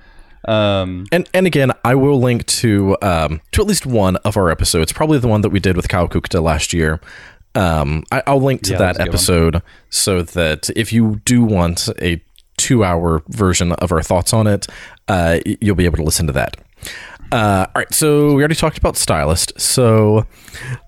Um, 0.46 1.06
And 1.10 1.28
and 1.34 1.44
again, 1.44 1.72
I 1.84 1.96
will 1.96 2.20
link 2.20 2.46
to 2.46 2.96
um, 3.02 3.40
to 3.50 3.60
at 3.60 3.66
least 3.66 3.84
one 3.84 4.14
of 4.18 4.36
our 4.36 4.48
episodes, 4.48 4.92
probably 4.92 5.18
the 5.18 5.26
one 5.26 5.40
that 5.40 5.48
we 5.48 5.58
did 5.58 5.74
with 5.74 5.88
Kyle 5.88 6.06
Kukta 6.06 6.40
last 6.40 6.72
year. 6.72 7.00
Um, 7.56 8.04
I, 8.12 8.22
I'll 8.28 8.40
link 8.40 8.62
to 8.62 8.72
Yeah, 8.72 8.78
that 8.78 9.00
episode 9.00 9.60
so 9.90 10.22
that 10.22 10.70
if 10.76 10.92
you 10.92 11.20
do 11.24 11.42
want 11.42 11.88
a 12.00 12.22
two 12.56 12.84
hour 12.84 13.20
version 13.26 13.72
of 13.72 13.90
our 13.90 14.02
thoughts 14.02 14.32
on 14.32 14.46
it, 14.46 14.68
uh, 15.08 15.40
you'll 15.60 15.74
be 15.74 15.84
able 15.84 15.96
to 15.96 16.04
listen 16.04 16.28
to 16.28 16.32
that. 16.34 16.56
Uh, 17.32 17.66
all 17.74 17.80
right, 17.80 17.92
so 17.92 18.34
we 18.34 18.42
already 18.42 18.54
talked 18.54 18.78
about 18.78 18.96
stylist, 18.96 19.58
so 19.58 20.26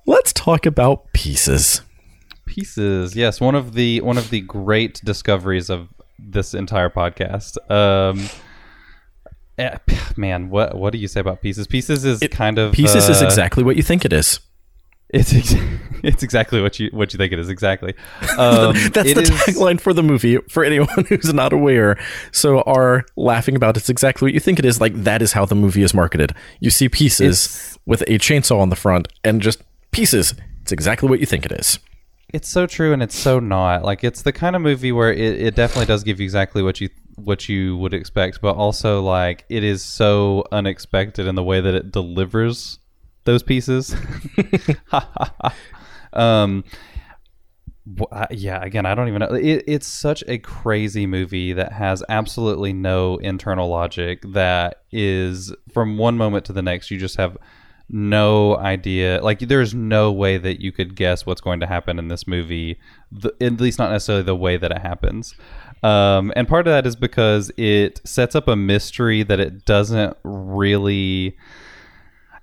let's 0.06 0.32
talk 0.32 0.66
about 0.66 1.12
pieces. 1.12 1.80
Pieces 2.46 3.14
yes 3.14 3.40
one 3.40 3.54
of 3.54 3.74
the 3.74 4.00
one 4.00 4.16
of 4.16 4.30
the 4.30 4.40
great 4.40 5.00
discoveries 5.04 5.68
of 5.68 5.88
this 6.18 6.54
entire 6.54 6.88
podcast 6.88 7.58
um 7.70 8.18
eh, 9.58 9.76
man 10.16 10.48
what 10.50 10.76
what 10.76 10.92
do 10.92 10.98
you 10.98 11.08
say 11.08 11.20
about 11.20 11.42
pieces 11.42 11.66
pieces 11.66 12.04
is 12.04 12.20
kind 12.30 12.58
of 12.58 12.72
Pieces 12.72 13.08
is 13.08 13.20
uh, 13.22 13.24
exactly 13.24 13.62
what 13.62 13.76
you 13.76 13.82
think 13.82 14.04
it 14.04 14.12
is. 14.12 14.40
it's 15.10 15.32
ex- 15.34 15.54
it's 16.02 16.22
exactly 16.22 16.60
what 16.60 16.78
you 16.78 16.88
what 16.92 17.12
you 17.12 17.16
think 17.18 17.32
it 17.32 17.38
is 17.38 17.48
exactly 17.48 17.94
um 18.38 18.74
That's 18.92 19.14
the 19.14 19.22
is- 19.22 19.30
tagline 19.30 19.80
for 19.80 19.92
the 19.92 20.02
movie 20.02 20.38
for 20.48 20.64
anyone 20.64 21.04
who's 21.08 21.32
not 21.32 21.52
aware. 21.52 21.98
So 22.32 22.60
are 22.62 23.04
laughing 23.16 23.56
about 23.56 23.76
it's 23.76 23.88
exactly 23.88 24.26
what 24.26 24.34
you 24.34 24.40
think 24.40 24.58
it 24.58 24.64
is. 24.64 24.80
Like 24.80 24.94
that 25.04 25.22
is 25.22 25.32
how 25.32 25.44
the 25.46 25.54
movie 25.54 25.82
is 25.82 25.94
marketed. 25.94 26.34
You 26.60 26.70
see 26.70 26.88
pieces 26.88 27.78
with 27.86 28.02
a 28.02 28.18
chainsaw 28.18 28.60
on 28.60 28.68
the 28.68 28.76
front 28.76 29.08
and 29.24 29.40
just 29.40 29.62
pieces. 29.90 30.34
It's 30.62 30.72
exactly 30.72 31.08
what 31.08 31.20
you 31.20 31.26
think 31.26 31.46
it 31.46 31.52
is. 31.52 31.78
It's 32.32 32.48
so 32.48 32.66
true 32.66 32.92
and 32.92 33.02
it's 33.02 33.16
so 33.16 33.38
not. 33.38 33.84
Like 33.84 34.04
it's 34.04 34.22
the 34.22 34.32
kind 34.32 34.56
of 34.56 34.62
movie 34.62 34.92
where 34.92 35.12
it, 35.12 35.40
it 35.40 35.54
definitely 35.54 35.86
does 35.86 36.04
give 36.04 36.20
you 36.20 36.24
exactly 36.24 36.62
what 36.62 36.80
you 36.80 36.88
what 37.16 37.48
you 37.48 37.78
would 37.78 37.94
expect 37.94 38.42
but 38.42 38.56
also 38.56 39.00
like 39.00 39.46
it 39.48 39.64
is 39.64 39.82
so 39.82 40.44
unexpected 40.52 41.26
in 41.26 41.34
the 41.34 41.42
way 41.42 41.62
that 41.62 41.74
it 41.74 41.90
delivers 41.90 42.78
those 43.24 43.42
pieces. 43.42 43.94
Um 46.12 46.64
yeah 48.30 48.62
again 48.64 48.84
i 48.84 48.94
don't 48.94 49.06
even 49.08 49.20
know. 49.20 49.34
It, 49.34 49.62
it's 49.68 49.86
such 49.86 50.24
a 50.26 50.38
crazy 50.38 51.06
movie 51.06 51.52
that 51.52 51.72
has 51.72 52.02
absolutely 52.08 52.72
no 52.72 53.16
internal 53.18 53.68
logic 53.68 54.22
that 54.32 54.82
is 54.90 55.54
from 55.72 55.96
one 55.96 56.16
moment 56.16 56.46
to 56.46 56.52
the 56.52 56.62
next 56.62 56.90
you 56.90 56.98
just 56.98 57.16
have 57.16 57.36
no 57.88 58.56
idea 58.56 59.20
like 59.22 59.38
there's 59.38 59.72
no 59.72 60.10
way 60.10 60.38
that 60.38 60.60
you 60.60 60.72
could 60.72 60.96
guess 60.96 61.24
what's 61.24 61.40
going 61.40 61.60
to 61.60 61.66
happen 61.66 62.00
in 62.00 62.08
this 62.08 62.26
movie 62.26 62.76
the, 63.12 63.32
at 63.40 63.60
least 63.60 63.78
not 63.78 63.90
necessarily 63.90 64.24
the 64.24 64.36
way 64.36 64.56
that 64.56 64.70
it 64.70 64.78
happens. 64.78 65.34
Um, 65.82 66.32
and 66.34 66.48
part 66.48 66.66
of 66.66 66.72
that 66.72 66.86
is 66.86 66.96
because 66.96 67.50
it 67.56 68.00
sets 68.04 68.34
up 68.34 68.48
a 68.48 68.56
mystery 68.56 69.22
that 69.22 69.40
it 69.40 69.64
doesn't 69.64 70.16
really 70.24 71.36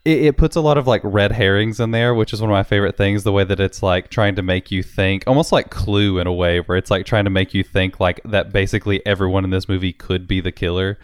it, 0.06 0.26
it 0.26 0.38
puts 0.38 0.56
a 0.56 0.62
lot 0.62 0.78
of 0.78 0.88
like 0.88 1.02
red 1.04 1.32
herrings 1.32 1.80
in 1.80 1.92
there, 1.92 2.14
which 2.14 2.34
is 2.34 2.42
one 2.42 2.50
of 2.50 2.54
my 2.54 2.64
favorite 2.64 2.98
things. 2.98 3.24
The 3.24 3.32
way 3.32 3.44
that 3.44 3.60
it's 3.60 3.82
like 3.82 4.10
trying 4.10 4.36
to 4.36 4.42
make 4.42 4.72
you 4.72 4.84
think, 4.84 5.24
almost 5.28 5.52
like 5.52 5.70
Clue 5.70 6.20
in 6.20 6.28
a 6.28 6.34
way, 6.34 6.60
where 6.60 6.78
it's 6.78 6.92
like 6.92 7.06
trying 7.06 7.24
to 7.26 7.30
make 7.30 7.54
you 7.54 7.64
think 7.64 8.00
like 8.00 8.22
that 8.26 8.52
basically 8.52 9.06
everyone 9.06 9.44
in 9.44 9.50
this 9.50 9.70
movie 9.70 9.94
could 9.94 10.28
be 10.28 10.42
the 10.42 10.52
killer. 10.52 10.98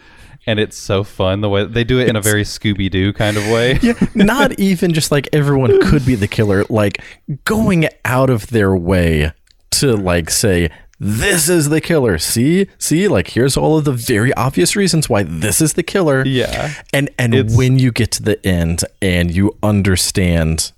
And 0.46 0.58
it's 0.58 0.76
so 0.76 1.04
fun 1.04 1.42
the 1.42 1.50
way 1.50 1.66
they 1.66 1.84
do 1.84 1.98
it 1.98 2.08
in 2.08 2.16
a 2.16 2.20
very 2.20 2.44
Scooby 2.44 2.90
Doo 2.90 3.12
kind 3.12 3.36
of 3.36 3.46
way. 3.48 3.78
Yeah, 3.82 3.92
not 4.14 4.58
even 4.58 4.92
just 4.92 5.10
like 5.10 5.28
everyone 5.32 5.80
could 5.82 6.04
be 6.04 6.14
the 6.14 6.28
killer, 6.28 6.64
like 6.68 7.02
going 7.44 7.88
out 8.04 8.30
of 8.30 8.48
their 8.48 8.74
way 8.74 9.32
to 9.72 9.96
like 9.96 10.30
say 10.30 10.70
this 11.00 11.48
is 11.48 11.70
the 11.70 11.80
killer. 11.80 12.18
See? 12.18 12.68
See? 12.78 13.08
Like 13.08 13.28
here's 13.28 13.56
all 13.56 13.78
of 13.78 13.84
the 13.84 13.92
very 13.92 14.32
obvious 14.34 14.76
reasons 14.76 15.08
why 15.08 15.22
this 15.22 15.60
is 15.60 15.72
the 15.72 15.82
killer. 15.82 16.24
Yeah. 16.26 16.74
And 16.92 17.08
and 17.18 17.34
It's- 17.34 17.56
when 17.56 17.78
you 17.78 17.90
get 17.90 18.10
to 18.12 18.22
the 18.22 18.44
end 18.46 18.84
and 19.00 19.30
you 19.34 19.56
understand 19.62 20.72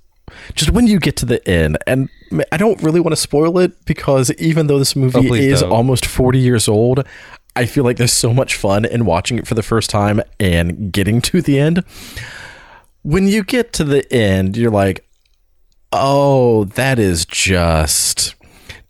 just 0.54 0.70
when 0.70 0.86
you 0.86 0.98
get 0.98 1.16
to 1.16 1.26
the 1.26 1.46
end 1.48 1.76
and 1.86 2.08
I 2.50 2.56
don't 2.56 2.82
really 2.82 3.00
want 3.00 3.12
to 3.12 3.20
spoil 3.20 3.58
it 3.58 3.84
because 3.84 4.30
even 4.38 4.66
though 4.68 4.78
this 4.78 4.96
movie 4.96 5.28
Oh, 5.30 5.34
is 5.34 5.60
don't. 5.60 5.70
almost 5.70 6.06
40 6.06 6.38
years 6.38 6.68
old, 6.68 7.04
I 7.54 7.66
feel 7.66 7.84
like 7.84 7.98
there's 7.98 8.14
so 8.14 8.32
much 8.32 8.54
fun 8.56 8.86
in 8.86 9.04
watching 9.04 9.38
it 9.38 9.46
for 9.46 9.54
the 9.54 9.62
first 9.62 9.90
time 9.90 10.22
and 10.40 10.90
getting 10.90 11.20
to 11.22 11.42
the 11.42 11.58
end 11.58 11.84
when 13.02 13.26
you 13.26 13.42
get 13.42 13.72
to 13.74 13.82
the 13.84 14.10
end, 14.12 14.56
you're 14.56 14.70
like, 14.70 15.04
oh, 15.92 16.64
that 16.64 16.98
is 17.00 17.26
just 17.26 18.34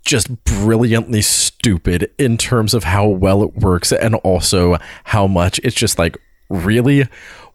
just 0.05 0.45
brilliantly 0.45 1.23
stupid 1.23 2.11
in 2.19 2.37
terms 2.37 2.75
of 2.75 2.85
how 2.85 3.07
well 3.07 3.43
it 3.43 3.55
works 3.57 3.93
and 3.93 4.15
also 4.17 4.77
how 5.05 5.27
much 5.27 5.59
it's 5.65 5.77
just 5.77 5.99
like 5.99 6.17
really 6.51 7.07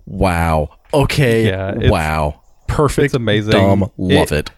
wow 0.06 0.70
okay 0.94 1.48
Yeah, 1.50 1.90
wow 1.90 2.42
perfect 2.68 3.06
it's 3.06 3.14
amazing. 3.14 3.52
dumb 3.52 3.92
love 3.98 4.32
It- 4.32 4.50
it, 4.50 4.52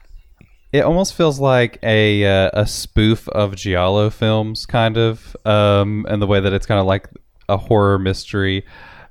It 0.72 0.82
almost 0.84 1.16
feels 1.16 1.40
like 1.40 1.80
a 1.82 2.24
uh, 2.26 2.52
a 2.54 2.68
spoof 2.68 3.28
of 3.30 3.56
giallo 3.56 4.12
films, 4.12 4.68
kind 4.68 4.98
of, 4.98 5.36
um, 5.44 6.06
and 6.08 6.22
the 6.22 6.28
way 6.28 6.40
that 6.40 6.54
it's 6.54 6.68
kind 6.68 6.80
of 6.80 6.86
like 6.86 7.10
a 7.48 7.58
horror 7.58 7.98
mystery. 7.98 8.64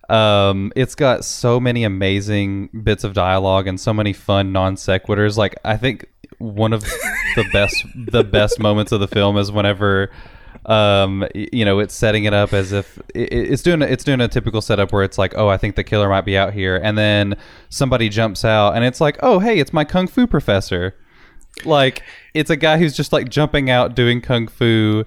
Um, 0.09 0.73
it's 0.75 0.95
got 0.95 1.25
so 1.25 1.61
many 1.61 1.85
amazing 1.85 2.71
bits 2.83 3.05
of 3.05 3.13
dialogue 3.13 3.67
and 3.67 3.79
so 3.79 3.93
many 3.93 4.13
fun 4.13 4.53
non 4.53 4.77
sequiturs. 4.77 5.37
Like 5.37 5.55
I 5.65 5.77
think 5.77 6.07
one 6.39 6.73
of 6.73 6.83
the 6.83 7.49
best 7.53 7.85
the 7.95 8.25
best 8.25 8.59
moments 8.59 8.93
of 8.93 9.01
the 9.01 9.09
film 9.09 9.37
is 9.37 9.51
whenever 9.51 10.11
um 10.67 11.27
you 11.35 11.65
know 11.65 11.79
it's 11.79 11.95
setting 11.95 12.25
it 12.25 12.35
up 12.35 12.53
as 12.53 12.73
if 12.73 12.99
it, 13.15 13.33
it's 13.33 13.63
doing 13.63 13.83
it's 13.83 14.05
doing 14.05 14.21
a 14.21 14.29
typical 14.29 14.61
setup 14.61 14.93
where 14.93 15.03
it's 15.03 15.19
like 15.19 15.33
oh 15.37 15.49
i 15.49 15.57
think 15.57 15.77
the 15.77 15.85
killer 15.85 16.09
might 16.09 16.25
be 16.25 16.37
out 16.37 16.53
here. 16.53 16.77
And 16.77 16.97
then 16.97 17.37
somebody 17.69 18.09
jumps 18.09 18.45
out 18.45 18.75
and 18.75 18.85
it's 18.85 19.01
like 19.01 19.19
oh 19.23 19.39
hey 19.39 19.59
it's 19.59 19.73
my 19.73 19.85
kung 19.85 20.07
fu 20.07 20.27
professor. 20.27 20.95
Like 21.65 22.03
it's 22.35 22.51
a 22.51 22.57
guy 22.57 22.79
who's 22.79 22.97
just 22.97 23.13
like 23.13 23.29
jumping 23.29 23.69
out 23.69 23.95
doing 23.95 24.21
kung 24.21 24.47
fu 24.47 25.05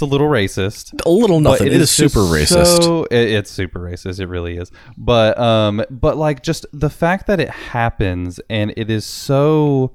it's 0.00 0.02
a 0.02 0.06
little 0.06 0.28
racist 0.28 0.98
a 1.04 1.10
little 1.10 1.40
nothing. 1.40 1.66
but 1.68 1.74
it 1.74 1.80
is, 1.80 1.90
super 1.90 2.20
racist. 2.20 2.82
so- 2.82 3.04
it- 3.04 3.28
it's 3.30 3.50
super 3.50 3.80
racist. 3.80 4.18
It 4.20 4.26
really 4.26 4.56
is. 4.56 4.70
But 4.96 5.38
um, 5.38 5.84
but 5.90 6.16
like 6.16 6.42
just 6.42 6.64
the 6.72 6.90
fact 6.90 7.26
that 7.26 7.38
it 7.40 7.50
happens 7.50 8.40
and 8.48 8.72
it 8.76 8.90
is 8.90 9.04
so 9.04 9.92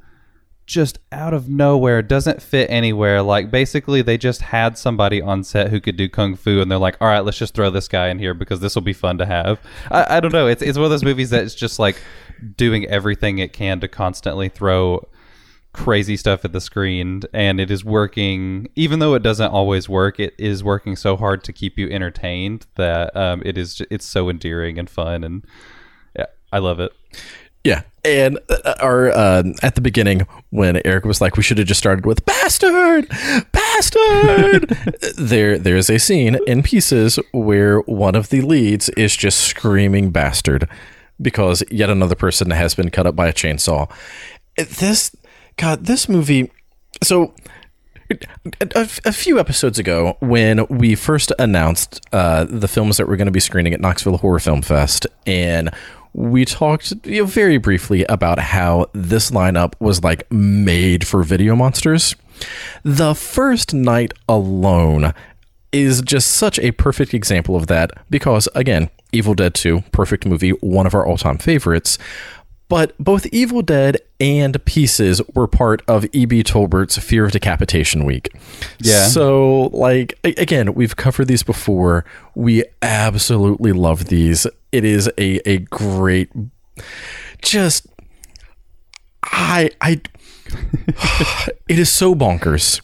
just 0.67 0.97
out 1.11 1.31
of 1.33 1.47
nowhere 1.47 2.01
doesn't 2.01 2.41
fit 2.41 2.69
anywhere. 2.71 3.21
Like 3.21 3.51
basically 3.51 4.01
they 4.01 4.17
just 4.17 4.41
had 4.41 4.77
somebody 4.77 5.21
on 5.21 5.43
set 5.43 5.69
who 5.69 5.79
could 5.79 5.95
do 5.95 6.09
kung 6.09 6.35
fu 6.35 6.59
and 6.61 6.71
they're 6.71 6.79
like 6.79 6.97
all 7.01 7.07
right 7.07 7.19
let's 7.23 7.37
just 7.37 7.53
throw 7.53 7.69
this 7.69 7.87
guy 7.87 8.07
in 8.09 8.17
here 8.19 8.33
because 8.33 8.59
this 8.61 8.73
will 8.75 8.81
be 8.81 8.93
fun 8.93 9.17
to 9.19 9.25
have. 9.25 9.59
I, 9.91 10.17
I 10.17 10.19
don't 10.19 10.33
know. 10.33 10.47
It's, 10.47 10.61
it's 10.63 10.77
one 10.77 10.85
of 10.85 10.91
those 10.91 11.03
movies 11.03 11.29
that's 11.29 11.53
just 11.55 11.77
like 11.79 12.01
doing 12.57 12.85
everything 12.85 13.37
it 13.39 13.53
can 13.53 13.79
to 13.79 13.87
constantly 13.87 14.49
throw 14.49 15.07
crazy 15.75 16.15
stuff 16.15 16.45
at 16.45 16.53
the 16.53 16.61
screen 16.61 17.21
and 17.33 17.59
it 17.59 17.69
is 17.69 17.83
working 17.83 18.67
even 18.75 18.99
though 18.99 19.13
it 19.13 19.21
doesn't 19.21 19.51
always 19.51 19.89
work 19.89 20.19
it 20.19 20.33
is 20.37 20.63
working 20.63 20.95
so 20.95 21.17
hard 21.17 21.43
to 21.43 21.51
keep 21.51 21.77
you 21.77 21.89
entertained 21.89 22.65
that 22.75 23.15
um, 23.15 23.41
it 23.45 23.57
is 23.57 23.81
it's 23.91 24.05
so 24.05 24.29
endearing 24.29 24.79
and 24.79 24.89
fun 24.89 25.23
and 25.23 25.45
yeah 26.17 26.25
i 26.53 26.57
love 26.57 26.79
it 26.79 26.91
Yeah, 27.65 27.81
and 28.03 28.37
uh, 28.47 28.75
our 28.79 29.09
uh, 29.09 29.41
at 29.63 29.73
the 29.73 29.81
beginning 29.81 30.27
when 30.51 30.79
Eric 30.85 31.03
was 31.03 31.19
like, 31.19 31.35
"We 31.35 31.41
should 31.41 31.57
have 31.57 31.65
just 31.65 31.79
started 31.79 32.05
with 32.05 32.23
bastard, 32.23 33.09
bastard." 33.51 34.69
there, 35.17 35.57
there 35.57 35.75
is 35.75 35.89
a 35.89 35.97
scene 35.97 36.37
in 36.45 36.61
Pieces 36.61 37.17
where 37.33 37.79
one 37.79 38.13
of 38.13 38.29
the 38.29 38.41
leads 38.41 38.89
is 38.89 39.15
just 39.15 39.39
screaming 39.39 40.11
"bastard" 40.11 40.69
because 41.19 41.63
yet 41.71 41.89
another 41.89 42.13
person 42.13 42.51
has 42.51 42.75
been 42.75 42.91
cut 42.91 43.07
up 43.07 43.15
by 43.15 43.27
a 43.27 43.33
chainsaw. 43.33 43.91
This, 44.57 45.15
God, 45.57 45.85
this 45.85 46.09
movie. 46.09 46.51
So 47.03 47.33
a, 48.61 48.89
a 49.05 49.11
few 49.11 49.39
episodes 49.39 49.79
ago, 49.79 50.17
when 50.19 50.65
we 50.67 50.95
first 50.95 51.31
announced 51.39 52.01
uh, 52.11 52.45
the 52.45 52.67
films 52.67 52.97
that 52.97 53.07
we're 53.07 53.15
going 53.15 53.27
to 53.27 53.31
be 53.31 53.39
screening 53.39 53.73
at 53.73 53.81
Knoxville 53.81 54.17
Horror 54.17 54.39
Film 54.39 54.61
Fest, 54.61 55.07
and 55.25 55.71
we 56.13 56.45
talked 56.45 56.93
you 57.05 57.21
know, 57.21 57.25
very 57.25 57.57
briefly 57.57 58.05
about 58.05 58.39
how 58.39 58.89
this 58.93 59.31
lineup 59.31 59.73
was 59.79 60.03
like 60.03 60.31
made 60.31 61.05
for 61.05 61.23
video 61.23 61.55
monsters. 61.55 62.15
The 62.83 63.15
first 63.15 63.73
night 63.73 64.13
alone 64.29 65.13
is 65.71 66.01
just 66.01 66.31
such 66.31 66.57
a 66.59 66.71
perfect 66.71 67.13
example 67.13 67.55
of 67.55 67.67
that 67.67 67.91
because, 68.09 68.47
again, 68.55 68.89
Evil 69.11 69.33
Dead 69.33 69.53
2, 69.53 69.81
perfect 69.91 70.25
movie, 70.25 70.51
one 70.51 70.85
of 70.85 70.93
our 70.93 71.05
all 71.05 71.17
time 71.17 71.37
favorites. 71.37 71.97
But 72.67 72.97
both 72.97 73.27
Evil 73.27 73.61
Dead 73.61 73.97
and 74.19 74.63
Pieces 74.65 75.21
were 75.33 75.47
part 75.47 75.83
of 75.87 76.05
E.B. 76.13 76.43
Tolbert's 76.43 76.97
Fear 76.97 77.25
of 77.25 77.31
Decapitation 77.31 78.05
Week. 78.05 78.35
Yeah. 78.79 79.07
So, 79.07 79.69
like, 79.73 80.17
again, 80.23 80.73
we've 80.73 80.95
covered 80.95 81.27
these 81.27 81.43
before. 81.43 82.05
We 82.33 82.63
absolutely 82.81 83.71
love 83.71 84.05
these. 84.05 84.47
It 84.71 84.83
is 84.83 85.07
a, 85.17 85.47
a 85.47 85.59
great, 85.59 86.31
just, 87.41 87.87
I, 89.23 89.69
I, 89.81 90.01
it 91.67 91.77
is 91.77 91.91
so 91.91 92.15
bonkers. 92.15 92.81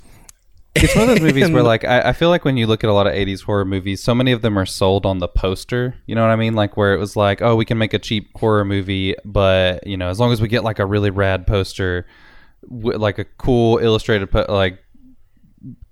It's 0.84 0.96
one 0.96 1.10
of 1.10 1.10
those 1.10 1.22
movies 1.22 1.50
where 1.52 1.64
like 1.74 1.86
I, 1.86 2.10
I 2.10 2.14
feel 2.14 2.30
like 2.30 2.46
when 2.46 2.58
you 2.58 2.68
look 2.68 2.84
at 2.84 2.90
a 2.90 2.94
lot 2.94 3.08
of 3.08 3.14
80s 3.14 3.44
horror 3.44 3.66
movies 3.66 4.02
so 4.04 4.14
many 4.16 4.32
of 4.32 4.42
them 4.42 4.58
are 4.58 4.66
sold 4.66 5.06
on 5.06 5.20
the 5.20 5.28
poster 5.28 5.96
you 6.06 6.16
know 6.16 6.22
what 6.22 6.32
i 6.32 6.36
mean? 6.36 6.54
Like 6.54 6.78
where 6.78 6.94
it 6.94 6.98
was 6.98 7.16
like 7.16 7.42
oh 7.42 7.56
we 7.56 7.66
can 7.66 7.78
make 7.78 7.94
a 7.94 8.00
cheap 8.00 8.30
horror 8.38 8.66
movie 8.66 9.16
but 9.26 9.86
you 9.86 9.98
know 9.98 10.10
as 10.10 10.20
long 10.20 10.32
as 10.32 10.42
we 10.42 10.48
get 10.48 10.64
like 10.64 10.80
a 10.80 10.86
really 10.86 11.10
rad 11.10 11.48
poster 11.48 12.06
w- 12.70 12.98
like 12.98 13.20
a 13.20 13.26
cool 13.26 13.78
illustrated 13.78 14.30
po- 14.32 14.46
like 14.50 14.81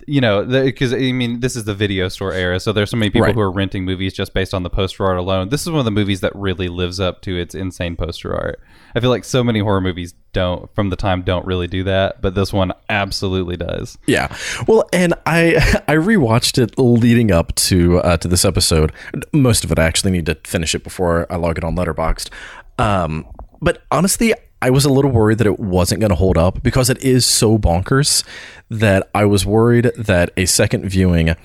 you 0.09 0.19
know 0.21 0.43
because 0.45 0.93
i 0.93 1.11
mean 1.11 1.39
this 1.39 1.55
is 1.55 1.63
the 1.65 1.73
video 1.75 2.07
store 2.07 2.33
era 2.33 2.59
so 2.59 2.71
there's 2.73 2.89
so 2.89 2.97
many 2.97 3.09
people 3.09 3.27
Right. 3.27 3.35
who 3.35 3.41
are 3.41 3.51
renting 3.51 3.85
movies 3.85 4.13
just 4.13 4.33
based 4.33 4.53
on 4.53 4.63
the 4.63 4.69
poster 4.69 5.05
art 5.05 5.17
alone 5.17 5.49
this 5.49 5.61
is 5.61 5.69
one 5.69 5.79
of 5.79 5.85
the 5.85 5.91
movies 5.91 6.21
that 6.21 6.35
really 6.35 6.67
lives 6.67 6.99
up 6.99 7.21
to 7.21 7.37
its 7.37 7.53
insane 7.53 7.95
poster 7.95 8.33
art 8.35 8.59
i 8.95 8.99
feel 8.99 9.09
like 9.09 9.23
so 9.23 9.43
many 9.43 9.59
horror 9.59 9.81
movies 9.81 10.13
don't 10.33 10.73
from 10.75 10.89
the 10.89 10.95
time 10.95 11.21
don't 11.21 11.45
really 11.45 11.67
do 11.67 11.83
that 11.83 12.21
but 12.21 12.33
this 12.35 12.51
one 12.53 12.71
absolutely 12.89 13.57
does 13.57 13.97
Yeah. 14.07 14.35
Well, 14.67 14.87
and 14.93 15.13
I 15.25 15.55
I 15.87 15.95
rewatched 15.95 16.61
it 16.61 16.77
leading 16.77 17.31
up 17.31 17.53
to 17.55 17.99
uh, 17.99 18.17
to 18.17 18.27
this 18.27 18.45
episode. 18.45 18.91
Most 19.33 19.63
of 19.63 19.71
it 19.71 19.79
I 19.79 19.85
actually 19.85 20.11
need 20.11 20.25
to 20.27 20.35
finish 20.45 20.75
it 20.75 20.83
before 20.83 21.25
I 21.31 21.35
log 21.37 21.57
it 21.57 21.63
on 21.63 21.75
Letterboxd. 21.75 22.29
Um, 22.77 23.25
but 23.61 23.81
honestly, 23.91 24.33
I 24.61 24.69
was 24.69 24.85
a 24.85 24.89
little 24.89 25.11
worried 25.11 25.37
that 25.37 25.47
it 25.47 25.59
wasn't 25.59 26.01
going 26.01 26.09
to 26.09 26.15
hold 26.15 26.37
up 26.37 26.61
because 26.61 26.89
it 26.89 27.01
is 27.03 27.25
so 27.25 27.57
bonkers 27.57 28.23
that 28.69 29.09
I 29.15 29.25
was 29.25 29.45
worried 29.45 29.91
that 29.97 30.31
a 30.35 30.45
second 30.45 30.87
viewing 30.89 31.35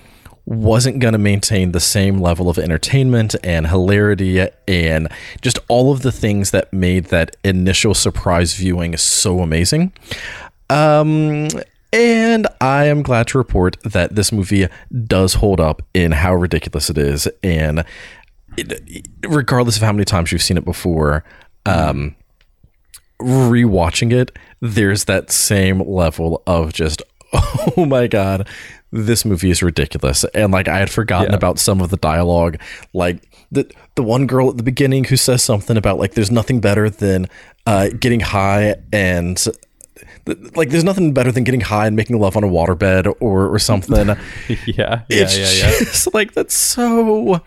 wasn't 0.46 0.98
going 0.98 1.12
to 1.12 1.18
maintain 1.18 1.72
the 1.72 1.80
same 1.80 2.20
level 2.20 2.50
of 2.50 2.58
entertainment 2.58 3.34
and 3.42 3.66
hilarity 3.68 4.46
and 4.68 5.08
just 5.40 5.58
all 5.68 5.90
of 5.92 6.02
the 6.02 6.12
things 6.12 6.50
that 6.50 6.72
made 6.72 7.06
that 7.06 7.36
initial 7.44 7.94
surprise 7.94 8.54
viewing 8.54 8.96
so 8.96 9.40
amazing. 9.40 9.92
Um, 10.68 11.48
and 11.92 12.46
I 12.60 12.86
am 12.86 13.02
glad 13.02 13.28
to 13.28 13.38
report 13.38 13.76
that 13.84 14.16
this 14.16 14.32
movie 14.32 14.66
does 15.06 15.34
hold 15.34 15.60
up 15.60 15.80
in 15.94 16.12
how 16.12 16.34
ridiculous 16.34 16.90
it 16.90 16.98
is. 16.98 17.28
And 17.42 17.84
it, 18.58 19.08
regardless 19.26 19.76
of 19.76 19.82
how 19.82 19.92
many 19.92 20.04
times 20.04 20.30
you've 20.30 20.42
seen 20.42 20.58
it 20.58 20.64
before, 20.64 21.24
um, 21.64 22.16
rewatching 23.20 24.12
it, 24.12 24.36
there's 24.60 25.04
that 25.04 25.30
same 25.30 25.80
level 25.80 26.42
of 26.46 26.72
just, 26.72 27.02
oh 27.32 27.84
my 27.86 28.06
God, 28.06 28.48
this 28.92 29.24
movie 29.24 29.50
is 29.50 29.62
ridiculous. 29.62 30.24
And 30.34 30.52
like 30.52 30.68
I 30.68 30.78
had 30.78 30.90
forgotten 30.90 31.30
Yeah. 31.32 31.36
about 31.36 31.58
some 31.58 31.80
of 31.80 31.90
the 31.90 31.96
dialogue. 31.96 32.58
Like 32.92 33.28
the, 33.50 33.70
the 33.96 34.02
one 34.02 34.26
girl 34.26 34.50
at 34.50 34.56
the 34.56 34.62
beginning 34.62 35.04
who 35.04 35.16
says 35.16 35.42
something 35.42 35.76
about 35.76 35.98
like 35.98 36.14
there's 36.14 36.30
nothing 36.30 36.60
better 36.60 36.88
than 36.90 37.26
uh, 37.66 37.88
getting 37.98 38.20
high 38.20 38.76
and 38.92 39.42
like 40.56 40.70
there's 40.70 40.84
nothing 40.84 41.12
better 41.12 41.30
than 41.30 41.44
getting 41.44 41.60
high 41.60 41.86
and 41.86 41.96
making 41.96 42.18
love 42.18 42.36
on 42.36 42.44
a 42.44 42.48
waterbed 42.48 43.06
or 43.20 43.46
or 43.48 43.58
something. 43.58 44.08
yeah 44.08 44.16
yeah 44.66 45.02
it's 45.08 45.36
yeah 45.38 45.50
yeah 45.50 45.70
just 45.80 46.12
like 46.14 46.32
that's 46.32 46.54
so 46.54 47.40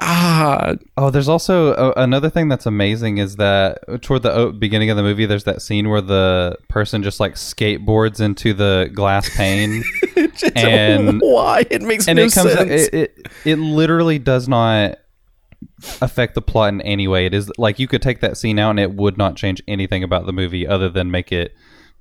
God. 0.00 0.80
Oh, 0.96 1.10
there's 1.10 1.28
also 1.28 1.72
uh, 1.72 1.92
another 1.96 2.28
thing 2.28 2.48
that's 2.48 2.66
amazing 2.66 3.18
is 3.18 3.36
that 3.36 4.02
toward 4.02 4.22
the 4.22 4.54
beginning 4.56 4.90
of 4.90 4.96
the 4.96 5.02
movie, 5.02 5.26
there's 5.26 5.44
that 5.44 5.62
scene 5.62 5.88
where 5.88 6.00
the 6.00 6.56
person 6.68 7.02
just 7.02 7.20
like 7.20 7.34
skateboards 7.34 8.20
into 8.20 8.52
the 8.52 8.90
glass 8.92 9.34
pane, 9.36 9.84
and 10.56 11.20
why 11.22 11.66
it 11.70 11.82
makes 11.82 12.08
and 12.08 12.16
no 12.16 12.24
it 12.24 12.32
comes 12.32 12.52
sense. 12.52 12.70
it, 12.70 12.94
it 12.94 13.28
it 13.44 13.56
literally 13.56 14.18
does 14.18 14.48
not 14.48 14.98
affect 16.00 16.34
the 16.34 16.42
plot 16.42 16.72
in 16.72 16.80
any 16.82 17.08
way. 17.08 17.26
It 17.26 17.34
is 17.34 17.50
like 17.58 17.78
you 17.78 17.88
could 17.88 18.02
take 18.02 18.20
that 18.20 18.36
scene 18.36 18.58
out 18.58 18.70
and 18.70 18.80
it 18.80 18.94
would 18.94 19.16
not 19.16 19.36
change 19.36 19.62
anything 19.68 20.02
about 20.02 20.26
the 20.26 20.32
movie 20.32 20.66
other 20.66 20.88
than 20.88 21.10
make 21.10 21.32
it 21.32 21.54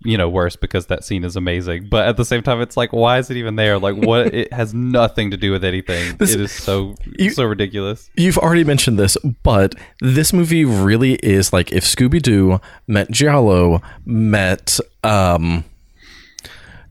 you 0.04 0.18
know 0.18 0.28
worse 0.30 0.56
because 0.56 0.88
that 0.88 1.04
scene 1.04 1.24
is 1.24 1.36
amazing. 1.36 1.88
But 1.89 2.08
at 2.08 2.18
the 2.18 2.26
same 2.26 2.41
time, 2.43 2.62
it's 2.62 2.76
like 2.78 2.91
why 2.93 3.20
is 3.20 3.30
it 3.30 3.38
even 3.38 3.56
there? 3.56 3.80
Like 3.80 3.95
what? 3.95 4.34
it 4.34 4.51
has 4.54 4.74
nothing 4.74 5.32
to 5.32 5.38
do 5.38 5.51
with 5.51 5.64
anything. 5.64 6.18
This- 6.18 6.34
it 6.34 6.41
is 6.41 6.51
so 6.51 6.95
You- 7.18 7.30
so 7.32 7.43
ridiculous. 7.45 8.10
You've 8.16 8.38
already 8.38 8.64
mentioned 8.64 8.97
this, 8.99 9.18
but 9.43 9.76
this 10.01 10.34
movie 10.34 10.66
really 10.66 11.14
is 11.16 11.51
like 11.54 11.72
if 11.72 11.84
Scooby 11.84 12.22
Doo 12.22 12.60
met 12.88 13.10
Giallo 13.12 13.82
met 14.06 14.80
um, 15.04 15.64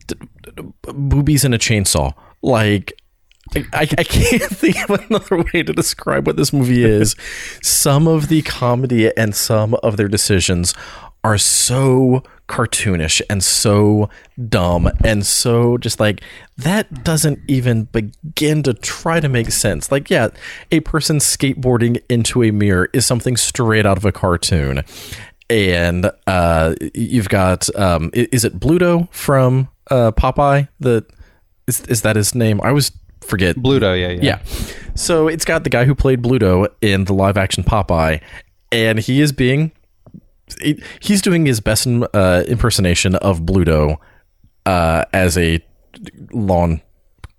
d- 0.07 0.15
d- 0.55 0.63
boobies 0.93 1.45
and 1.45 1.53
a 1.53 1.57
chainsaw. 1.57 2.13
Like, 2.41 2.93
I 3.55 3.81
I 3.97 4.03
can't 4.03 4.41
think 4.61 4.77
of 4.89 4.99
another 5.09 5.37
way 5.53 5.63
to 5.63 5.73
describe 5.73 6.27
what 6.27 6.35
this 6.37 6.51
movie 6.53 6.83
is. 6.83 7.15
some 7.61 8.07
of 8.07 8.27
the 8.27 8.41
comedy 8.41 9.15
and 9.17 9.35
some 9.35 9.75
of 9.75 9.97
their 9.97 10.07
decisions 10.07 10.73
are 11.23 11.37
so 11.37 12.21
cartoonish 12.47 13.21
and 13.29 13.43
so 13.43 14.09
dumb 14.49 14.89
and 15.03 15.25
so 15.25 15.77
just 15.77 15.99
like 15.99 16.21
that 16.57 17.03
doesn't 17.03 17.39
even 17.47 17.85
begin 17.85 18.63
to 18.63 18.73
try 18.73 19.19
to 19.19 19.29
make 19.29 19.51
sense. 19.51 19.91
Like, 19.91 20.09
yeah, 20.09 20.29
a 20.71 20.81
person 20.81 21.17
skateboarding 21.17 22.01
into 22.09 22.43
a 22.43 22.51
mirror 22.51 22.89
is 22.93 23.05
something 23.05 23.37
straight 23.37 23.85
out 23.85 23.97
of 23.97 24.05
a 24.05 24.11
cartoon. 24.11 24.83
And 25.49 26.11
uh, 26.27 26.75
you've 26.93 27.29
got 27.29 27.73
um, 27.75 28.11
is 28.13 28.45
it 28.45 28.59
Bluto 28.59 29.11
from 29.11 29.69
uh, 29.91 30.11
Popeye? 30.11 30.67
The 30.79 31.05
is 31.67 31.81
is 31.81 32.01
that 32.01 32.15
his 32.15 32.33
name? 32.33 32.61
I 32.61 32.69
always 32.69 32.91
forget. 33.21 33.55
Bluto, 33.57 33.99
yeah, 33.99 34.09
yeah. 34.09 34.21
Yeah. 34.21 34.65
So 34.95 35.27
it's 35.27 35.45
got 35.45 35.63
the 35.63 35.69
guy 35.69 35.85
who 35.85 35.95
played 35.95 36.21
Bluto 36.21 36.67
in 36.81 37.05
the 37.05 37.13
live 37.13 37.37
action 37.37 37.63
Popeye, 37.63 38.21
and 38.71 38.99
he 38.99 39.21
is 39.21 39.31
being 39.31 39.71
he- 40.61 40.81
he's 40.99 41.21
doing 41.21 41.45
his 41.45 41.59
best 41.59 41.87
uh, 41.87 42.43
impersonation 42.47 43.15
of 43.15 43.41
Bluto 43.41 43.97
uh, 44.65 45.05
as 45.13 45.37
a 45.37 45.59
lawn 46.31 46.81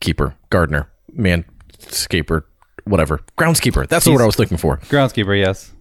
keeper, 0.01 0.35
gardener, 0.51 0.91
manscaper, 1.17 2.45
whatever, 2.85 3.21
groundskeeper. 3.39 3.89
That's 3.89 4.05
the 4.05 4.13
word 4.13 4.23
I 4.23 4.27
was 4.27 4.39
looking 4.39 4.59
for. 4.59 4.79
Groundskeeper, 4.79 5.39
yes. 5.39 5.73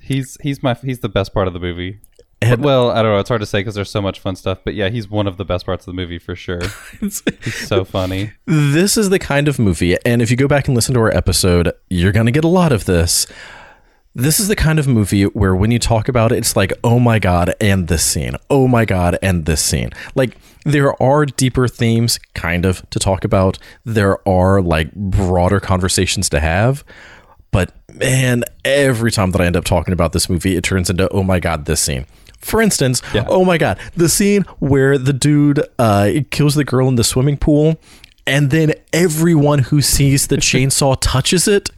He's 0.00 0.36
he's 0.42 0.62
my 0.62 0.74
he's 0.74 1.00
the 1.00 1.08
best 1.08 1.32
part 1.34 1.46
of 1.46 1.54
the 1.54 1.60
movie. 1.60 2.00
And- 2.42 2.64
well, 2.64 2.90
I 2.90 3.02
don't 3.02 3.12
know. 3.12 3.18
It's 3.18 3.28
hard 3.28 3.42
to 3.42 3.46
say 3.46 3.60
because 3.60 3.74
there's 3.74 3.90
so 3.90 4.00
much 4.00 4.18
fun 4.18 4.34
stuff. 4.34 4.60
But 4.64 4.74
yeah, 4.74 4.88
he's 4.88 5.10
one 5.10 5.26
of 5.26 5.36
the 5.36 5.44
best 5.44 5.66
parts 5.66 5.86
of 5.86 5.94
the 5.94 5.96
movie 6.00 6.18
for 6.18 6.34
sure. 6.34 6.60
He's 7.00 7.22
so 7.68 7.84
funny. 7.84 8.32
this 8.46 8.96
is 8.96 9.10
the 9.10 9.18
kind 9.18 9.46
of 9.46 9.58
movie, 9.58 9.96
and 10.06 10.22
if 10.22 10.30
you 10.30 10.38
go 10.38 10.48
back 10.48 10.66
and 10.66 10.74
listen 10.74 10.94
to 10.94 11.00
our 11.00 11.14
episode, 11.14 11.70
you're 11.90 12.12
going 12.12 12.24
to 12.26 12.32
get 12.32 12.42
a 12.44 12.48
lot 12.48 12.72
of 12.72 12.86
this. 12.86 13.26
This 14.14 14.40
is 14.40 14.48
the 14.48 14.56
kind 14.56 14.78
of 14.80 14.88
movie 14.88 15.22
where 15.24 15.54
when 15.54 15.70
you 15.70 15.78
talk 15.78 16.08
about 16.08 16.32
it, 16.32 16.38
it's 16.38 16.56
like, 16.56 16.72
oh 16.82 16.98
my 16.98 17.18
God, 17.20 17.54
and 17.60 17.86
this 17.86 18.04
scene. 18.04 18.34
Oh 18.50 18.66
my 18.66 18.84
God, 18.84 19.16
and 19.22 19.46
this 19.46 19.62
scene. 19.62 19.90
Like, 20.16 20.36
there 20.64 21.00
are 21.00 21.24
deeper 21.24 21.68
themes, 21.68 22.18
kind 22.34 22.64
of, 22.66 22.88
to 22.90 22.98
talk 22.98 23.24
about. 23.24 23.58
There 23.84 24.26
are, 24.28 24.60
like, 24.60 24.92
broader 24.94 25.60
conversations 25.60 26.28
to 26.30 26.40
have. 26.40 26.84
But 27.52 27.72
man, 27.94 28.44
every 28.64 29.12
time 29.12 29.30
that 29.30 29.40
I 29.40 29.46
end 29.46 29.56
up 29.56 29.64
talking 29.64 29.92
about 29.92 30.12
this 30.12 30.28
movie, 30.28 30.56
it 30.56 30.64
turns 30.64 30.90
into, 30.90 31.08
oh 31.10 31.22
my 31.22 31.38
God, 31.40 31.66
this 31.66 31.80
scene. 31.80 32.06
For 32.38 32.60
instance, 32.62 33.02
Yeah. 33.14 33.26
oh 33.28 33.44
my 33.44 33.58
god, 33.58 33.78
the 33.96 34.08
scene 34.08 34.42
where 34.60 34.96
the 34.96 35.12
dude 35.12 35.62
uh, 35.78 36.10
kills 36.30 36.54
the 36.54 36.64
girl 36.64 36.88
in 36.88 36.94
the 36.94 37.04
swimming 37.04 37.36
pool, 37.36 37.78
and 38.30 38.50
then 38.50 38.72
everyone 38.92 39.58
who 39.58 39.82
sees 39.82 40.28
the 40.28 40.36
chainsaw 40.50 40.96
touches 41.00 41.46
it. 41.48 41.68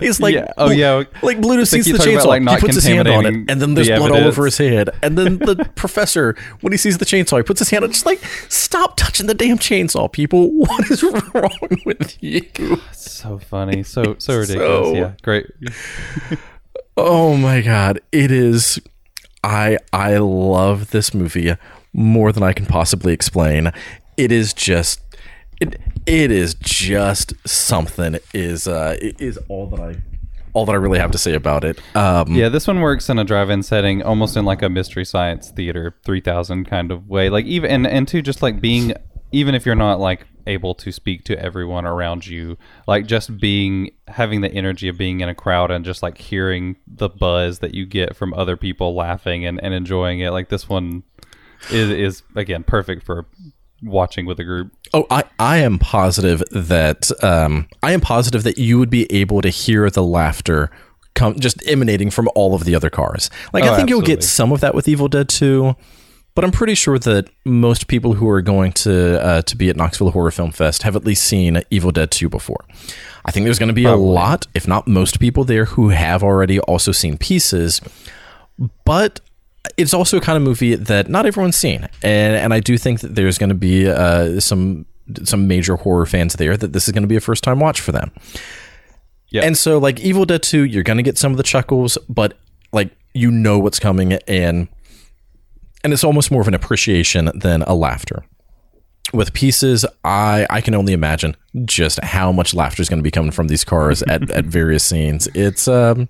He's 0.00 0.18
like, 0.20 0.34
Yeah. 0.34 0.52
Oh, 0.56 0.70
yeah. 0.70 1.04
like 1.22 1.38
Bluto 1.38 1.66
sees 1.66 1.84
the 1.84 1.92
chainsaw, 1.98 2.14
about, 2.24 2.26
like, 2.26 2.48
he 2.48 2.56
puts 2.56 2.74
his 2.74 2.84
hand 2.84 3.06
on 3.06 3.26
it, 3.26 3.34
and 3.48 3.60
then 3.62 3.74
there's 3.74 3.88
the 3.88 3.96
blood 3.96 4.12
all 4.12 4.24
over 4.26 4.44
his 4.46 4.58
head. 4.58 4.90
And 5.02 5.16
then 5.18 5.38
the 5.38 5.70
professor, 5.76 6.34
when 6.62 6.72
he 6.72 6.76
sees 6.78 6.98
the 6.98 7.04
chainsaw, 7.04 7.36
he 7.36 7.42
puts 7.42 7.60
his 7.60 7.70
hand 7.70 7.84
on. 7.84 7.90
it, 7.90 7.92
Just 7.92 8.06
like, 8.06 8.20
stop 8.48 8.96
touching 8.96 9.26
the 9.26 9.34
damn 9.34 9.58
chainsaw, 9.58 10.10
people. 10.10 10.48
What 10.68 10.90
is 10.90 11.02
wrong 11.02 11.50
with 11.84 12.16
you? 12.22 12.42
So 12.92 13.38
funny. 13.38 13.82
So 13.82 14.16
so 14.18 14.38
ridiculous. 14.38 14.86
So- 14.88 14.94
yeah. 14.94 15.12
Great. 15.22 15.46
Oh 16.96 17.36
my 17.36 17.60
god, 17.60 18.00
it 18.12 18.30
is 18.32 18.80
I 19.44 19.78
I 19.92 20.16
love 20.16 20.90
this 20.90 21.14
movie 21.14 21.54
more 21.92 22.32
than 22.32 22.42
I 22.42 22.52
can 22.52 22.66
possibly 22.66 23.12
explain. 23.12 23.72
It 24.16 24.32
is 24.32 24.52
just 24.52 25.00
it 25.60 25.80
it 26.08 26.30
is 26.30 26.54
just 26.54 27.34
something 27.46 28.18
is 28.32 28.66
uh 28.66 28.96
is 29.00 29.38
all 29.48 29.66
that 29.68 29.78
I 29.80 29.96
all 30.54 30.64
that 30.64 30.72
I 30.72 30.76
really 30.76 30.98
have 30.98 31.10
to 31.10 31.18
say 31.18 31.34
about 31.34 31.64
it. 31.64 31.78
Um 31.94 32.34
Yeah, 32.34 32.48
this 32.48 32.66
one 32.66 32.80
works 32.80 33.08
in 33.10 33.18
a 33.18 33.24
drive-in 33.24 33.62
setting, 33.62 34.02
almost 34.02 34.36
in 34.36 34.44
like 34.44 34.62
a 34.62 34.70
mystery 34.70 35.04
science 35.04 35.50
theater, 35.50 35.94
three 36.04 36.20
thousand 36.20 36.64
kind 36.64 36.90
of 36.90 37.08
way. 37.08 37.28
Like 37.28 37.44
even 37.44 37.70
and 37.70 37.86
and 37.86 38.08
to 38.08 38.22
just 38.22 38.42
like 38.42 38.60
being, 38.60 38.94
even 39.32 39.54
if 39.54 39.66
you're 39.66 39.74
not 39.74 40.00
like 40.00 40.26
able 40.46 40.74
to 40.74 40.90
speak 40.90 41.24
to 41.24 41.38
everyone 41.38 41.84
around 41.84 42.26
you, 42.26 42.56
like 42.86 43.06
just 43.06 43.36
being 43.38 43.90
having 44.08 44.40
the 44.40 44.50
energy 44.50 44.88
of 44.88 44.96
being 44.96 45.20
in 45.20 45.28
a 45.28 45.34
crowd 45.34 45.70
and 45.70 45.84
just 45.84 46.02
like 46.02 46.16
hearing 46.16 46.76
the 46.86 47.10
buzz 47.10 47.58
that 47.58 47.74
you 47.74 47.84
get 47.84 48.16
from 48.16 48.32
other 48.32 48.56
people 48.56 48.94
laughing 48.94 49.44
and, 49.44 49.62
and 49.62 49.74
enjoying 49.74 50.20
it. 50.20 50.30
Like 50.30 50.48
this 50.48 50.70
one 50.70 51.02
is 51.70 51.90
is 51.90 52.22
again 52.34 52.64
perfect 52.64 53.04
for 53.04 53.26
watching 53.82 54.26
with 54.26 54.38
a 54.40 54.44
group. 54.44 54.72
Oh, 54.92 55.06
I, 55.10 55.24
I 55.38 55.58
am 55.58 55.78
positive 55.78 56.42
that 56.50 57.10
um, 57.22 57.68
I 57.82 57.92
am 57.92 58.00
positive 58.00 58.42
that 58.44 58.58
you 58.58 58.78
would 58.78 58.90
be 58.90 59.10
able 59.12 59.40
to 59.42 59.48
hear 59.48 59.90
the 59.90 60.02
laughter 60.02 60.70
come 61.14 61.38
just 61.38 61.66
emanating 61.68 62.10
from 62.10 62.28
all 62.34 62.54
of 62.54 62.64
the 62.64 62.74
other 62.74 62.90
cars. 62.90 63.28
Like 63.52 63.64
Oh, 63.64 63.72
I 63.72 63.76
think 63.76 63.90
you'll 63.90 64.00
get 64.02 64.22
some 64.22 64.52
of 64.52 64.60
that 64.60 64.74
with 64.74 64.88
Evil 64.88 65.08
Dead 65.08 65.28
2, 65.28 65.74
but 66.34 66.44
I'm 66.44 66.52
pretty 66.52 66.74
sure 66.74 66.98
that 67.00 67.28
most 67.44 67.88
people 67.88 68.14
who 68.14 68.28
are 68.28 68.40
going 68.42 68.72
to 68.72 69.22
uh, 69.24 69.42
to 69.42 69.56
be 69.56 69.68
at 69.68 69.76
Knoxville 69.76 70.12
Horror 70.12 70.30
Film 70.30 70.52
Fest 70.52 70.82
have 70.82 70.94
at 70.94 71.04
least 71.04 71.24
seen 71.24 71.62
Evil 71.70 71.90
Dead 71.90 72.10
2 72.10 72.28
before. 72.28 72.64
I 73.24 73.30
think 73.30 73.44
there's 73.44 73.58
going 73.58 73.68
to 73.68 73.74
be 73.74 73.84
a 73.84 73.96
lot, 73.96 74.46
if 74.54 74.66
not 74.68 74.86
most 74.88 75.20
people 75.20 75.44
there 75.44 75.66
who 75.66 75.90
have 75.90 76.22
already 76.22 76.60
also 76.60 76.92
seen 76.92 77.18
pieces, 77.18 77.80
but 78.84 79.20
it's 79.76 79.94
also 79.94 80.16
a 80.16 80.20
kind 80.20 80.36
of 80.36 80.42
movie 80.42 80.74
that 80.74 81.08
not 81.08 81.26
everyone's 81.26 81.56
seen, 81.56 81.88
and 82.02 82.36
and 82.36 82.54
I 82.54 82.60
do 82.60 82.78
think 82.78 83.00
that 83.00 83.14
there's 83.14 83.38
going 83.38 83.50
to 83.50 83.54
be 83.54 83.88
uh, 83.88 84.40
some 84.40 84.86
some 85.24 85.48
major 85.48 85.76
horror 85.76 86.06
fans 86.06 86.34
there 86.34 86.56
that 86.56 86.72
this 86.72 86.86
is 86.86 86.92
going 86.92 87.02
to 87.02 87.08
be 87.08 87.16
a 87.16 87.20
first 87.20 87.42
time 87.42 87.60
watch 87.60 87.80
for 87.80 87.92
them. 87.92 88.12
Yeah. 89.30 89.44
And 89.44 89.56
so 89.56 89.78
like 89.78 90.00
Evil 90.00 90.24
Dead 90.24 90.42
2, 90.42 90.64
you're 90.64 90.82
going 90.82 90.96
to 90.96 91.02
get 91.02 91.18
some 91.18 91.32
of 91.32 91.36
the 91.36 91.42
chuckles, 91.42 91.98
but 92.08 92.36
like 92.72 92.90
you 93.14 93.30
know 93.30 93.58
what's 93.58 93.78
coming 93.78 94.12
and 94.12 94.68
and 95.84 95.92
it's 95.92 96.04
almost 96.04 96.30
more 96.30 96.40
of 96.40 96.48
an 96.48 96.54
appreciation 96.54 97.30
than 97.34 97.62
a 97.62 97.74
laughter. 97.74 98.24
With 99.12 99.32
pieces, 99.32 99.86
I 100.04 100.46
I 100.50 100.60
can 100.60 100.74
only 100.74 100.92
imagine 100.92 101.36
just 101.64 102.02
how 102.02 102.32
much 102.32 102.54
laughter 102.54 102.82
is 102.82 102.88
going 102.88 102.98
to 102.98 103.04
be 103.04 103.10
coming 103.10 103.30
from 103.30 103.48
these 103.48 103.64
cars 103.64 104.02
at, 104.02 104.30
at 104.30 104.44
various 104.44 104.84
scenes. 104.84 105.28
It's 105.34 105.68
um 105.68 106.08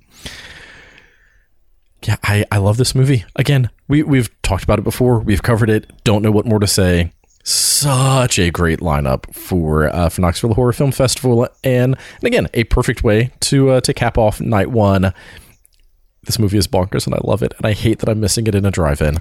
yeah, 2.05 2.17
I, 2.23 2.45
I 2.51 2.59
love 2.59 2.77
this 2.77 2.95
movie. 2.95 3.25
Again, 3.37 3.71
we, 3.89 4.03
we've 4.03 4.31
talked 4.43 4.65
about 4.65 4.79
it 4.79 4.83
before. 4.83 5.19
We've 5.19 5.43
covered 5.43 5.71
it. 5.71 5.91
Don't 6.05 6.23
know 6.23 6.31
what 6.31 6.47
more 6.47 6.59
to 6.59 6.67
say. 6.67 7.13
Such 7.45 8.39
a 8.39 8.51
great 8.51 8.81
lineup 8.81 9.33
for 9.35 9.89
uh, 9.95 10.09
for 10.11 10.21
Knoxville 10.21 10.55
Horror 10.55 10.73
Film 10.73 10.93
Festival, 10.93 11.49
and, 11.65 11.95
and 11.95 12.25
again, 12.25 12.49
a 12.53 12.65
perfect 12.65 13.03
way 13.03 13.31
to 13.41 13.71
uh, 13.71 13.81
to 13.83 13.95
cap 13.95 14.19
off 14.19 14.41
night 14.41 14.71
one. 14.71 15.15
This 16.25 16.39
movie 16.39 16.59
is 16.59 16.67
bonkers, 16.67 17.07
and 17.07 17.15
I 17.15 17.21
love 17.25 17.43
it. 17.43 17.55
And 17.57 17.65
I 17.65 17.73
hate 17.73 18.01
that 18.01 18.09
I'm 18.11 18.21
missing 18.21 18.47
it 18.49 18.55
in 18.55 18.67
a 18.67 18.71
drive-in. 18.71 19.17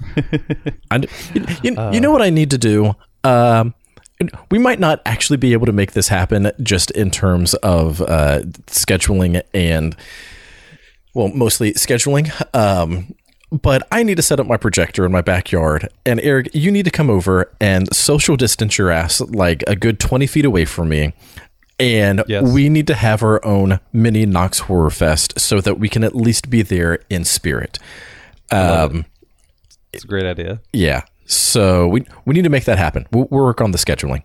and 0.91 1.07
you, 1.33 1.45
you, 1.63 1.91
you 1.93 2.01
know 2.01 2.11
what 2.11 2.21
I 2.21 2.29
need 2.29 2.51
to 2.51 2.57
do? 2.57 2.95
Um, 3.23 3.73
we 4.51 4.57
might 4.57 4.79
not 4.79 5.01
actually 5.05 5.37
be 5.37 5.53
able 5.53 5.67
to 5.67 5.71
make 5.71 5.93
this 5.93 6.09
happen 6.09 6.51
just 6.61 6.91
in 6.91 7.11
terms 7.11 7.53
of 7.55 8.01
uh, 8.01 8.41
scheduling 8.65 9.41
and 9.53 9.95
well, 11.17 11.27
mostly 11.29 11.73
scheduling. 11.73 12.29
Um, 12.55 13.13
but 13.51 13.87
I 13.91 14.03
need 14.03 14.15
to 14.17 14.21
set 14.21 14.39
up 14.39 14.45
my 14.47 14.57
projector 14.57 15.05
in 15.05 15.11
my 15.11 15.21
backyard. 15.21 15.87
And 16.05 16.19
Eric, 16.21 16.49
you 16.53 16.71
need 16.71 16.83
to 16.85 16.91
come 16.91 17.09
over 17.09 17.51
and 17.61 17.93
social 17.95 18.35
distance 18.35 18.77
your 18.77 18.89
ass 18.91 19.21
like 19.21 19.63
a 19.67 19.75
good 19.75 19.99
20 19.99 20.27
feet 20.27 20.45
away 20.45 20.65
from 20.65 20.89
me. 20.89 21.13
And 21.79 22.23
Yes. 22.27 22.43
we 22.51 22.69
need 22.69 22.87
to 22.87 22.93
have 22.95 23.23
our 23.23 23.43
own 23.45 23.79
mini 23.93 24.25
Knox 24.25 24.59
Horror 24.59 24.89
Fest 24.89 25.39
so 25.39 25.61
that 25.61 25.79
we 25.79 25.89
can 25.89 26.03
at 26.03 26.15
least 26.15 26.49
be 26.49 26.61
there 26.61 26.99
in 27.09 27.23
spirit. 27.23 27.79
Um, 28.51 29.05
It's 29.93 30.03
a 30.03 30.07
great 30.07 30.25
idea. 30.25 30.59
yeah. 30.73 31.01
So 31.25 31.87
we 31.87 32.05
we 32.25 32.33
need 32.33 32.43
to 32.43 32.49
make 32.49 32.63
that 32.65 32.77
happen. 32.77 33.05
We'll, 33.11 33.27
we'll 33.29 33.43
work 33.43 33.59
on 33.61 33.71
the 33.71 33.77
scheduling. 33.77 34.23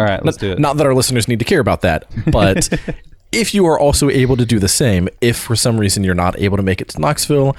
All 0.00 0.06
right, 0.06 0.22
let's 0.24 0.36
do 0.38 0.52
it. 0.52 0.58
Not 0.58 0.76
that 0.78 0.86
our 0.86 0.94
listeners 0.94 1.26
need 1.28 1.38
to 1.38 1.44
care 1.44 1.60
about 1.60 1.80
that, 1.82 2.04
but 2.30 2.68
if 3.32 3.54
you 3.54 3.66
are 3.66 3.78
also 3.78 4.08
able 4.10 4.36
to 4.36 4.46
do 4.46 4.58
the 4.58 4.68
same, 4.68 5.08
if 5.20 5.36
for 5.36 5.56
some 5.56 5.78
reason 5.78 6.04
you're 6.04 6.14
not 6.14 6.38
able 6.38 6.56
to 6.56 6.62
make 6.62 6.80
it 6.80 6.88
to 6.88 7.00
Knoxville, 7.00 7.56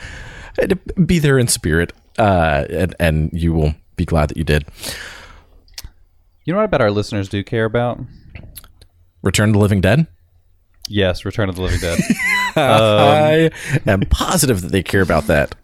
be 1.06 1.20
there 1.20 1.38
in 1.38 1.48
spirit, 1.48 1.94
uh, 2.18 2.66
and, 2.70 2.96
and 3.00 3.30
you 3.34 3.54
will 3.54 3.76
be 3.96 4.06
glad 4.06 4.30
that 4.30 4.38
you 4.38 4.44
did. 4.44 4.66
You 6.46 6.54
know 6.54 6.60
what 6.60 6.64
I 6.64 6.68
bet 6.68 6.82
our 6.82 6.92
listeners 6.92 7.30
do 7.30 7.44
care 7.44 7.66
about? 7.66 8.00
Return 9.22 9.50
of 9.50 9.54
the 9.54 9.60
Living 9.60 9.82
Dead. 9.82 10.08
Yes, 10.88 11.26
Return 11.26 11.50
of 11.50 11.56
the 11.56 11.62
Living 11.62 11.80
Dead. 11.80 12.00
I 12.56 13.52
am 13.86 14.02
positive 14.02 14.62
that 14.62 14.72
they 14.72 14.82
care 14.82 15.02
about 15.02 15.28
that. 15.28 15.56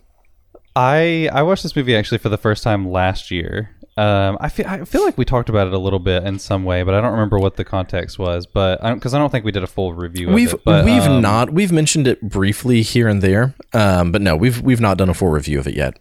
I 0.76 1.30
I 1.32 1.44
watched 1.44 1.64
this 1.64 1.76
movie 1.76 1.96
actually 1.96 2.18
for 2.18 2.30
the 2.30 2.38
first 2.38 2.64
time 2.64 2.90
last 2.90 3.32
year. 3.32 3.73
Um, 3.96 4.38
I 4.42 4.50
feel 4.50 4.66
I 4.68 4.86
feel 4.86 5.04
like 5.04 5.20
we 5.20 5.26
talked 5.26 5.50
about 5.50 5.68
it 5.68 5.74
a 5.74 5.78
little 5.78 6.00
bit 6.00 6.24
in 6.24 6.40
some 6.40 6.64
way, 6.64 6.82
but 6.82 6.96
I 6.96 7.02
don't 7.02 7.12
remember 7.12 7.38
what 7.38 7.58
the 7.58 7.64
context 7.64 8.18
was. 8.18 8.48
But 8.48 8.82
because 8.96 9.14
I, 9.14 9.20
don't 9.20 9.30
think 9.30 9.46
we 9.46 9.52
did 9.52 9.64
a 9.64 9.68
full 9.68 9.94
review. 9.94 10.30
We've 10.30 10.54
it, 10.54 10.64
but, 10.64 10.84
we've 10.84 11.04
um, 11.04 11.22
not 11.22 11.52
we've 11.52 11.72
mentioned 11.72 12.08
it 12.08 12.22
briefly 12.22 12.82
here 12.82 13.08
and 13.08 13.22
there, 13.22 13.54
um, 13.74 14.12
but 14.12 14.22
no, 14.22 14.36
we've 14.36 14.60
we've 14.62 14.82
not 14.82 14.98
done 14.98 15.10
a 15.10 15.14
full 15.14 15.30
review 15.30 15.60
of 15.60 15.68
it 15.68 15.76
yet. 15.76 16.00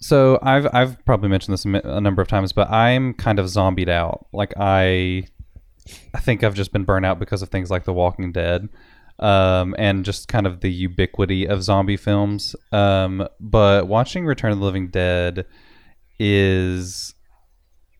So 0.00 0.40
I've 0.42 0.66
I've 0.74 1.04
probably 1.04 1.28
mentioned 1.28 1.52
this 1.52 1.64
a 1.64 1.80
a 1.84 2.00
number 2.00 2.20
of 2.20 2.26
times, 2.26 2.52
but 2.52 2.68
I'm 2.68 3.14
kind 3.14 3.38
of 3.38 3.46
zombied 3.46 3.88
out. 3.88 4.26
Like 4.32 4.52
I, 4.56 5.24
I 6.14 6.20
think 6.20 6.42
I've 6.42 6.54
just 6.54 6.72
been 6.72 6.84
burnt 6.84 7.06
out 7.06 7.20
because 7.20 7.42
of 7.42 7.48
things 7.48 7.70
like 7.70 7.84
The 7.84 7.92
Walking 7.92 8.32
Dead, 8.32 8.68
um, 9.20 9.72
and 9.78 10.04
just 10.04 10.26
kind 10.26 10.48
of 10.48 10.62
the 10.62 10.72
ubiquity 10.72 11.46
of 11.46 11.62
zombie 11.62 11.96
films. 11.96 12.56
Um, 12.72 13.28
but 13.38 13.86
watching 13.86 14.26
Return 14.26 14.50
of 14.50 14.58
the 14.58 14.64
Living 14.64 14.88
Dead 14.88 15.46
is 16.18 17.14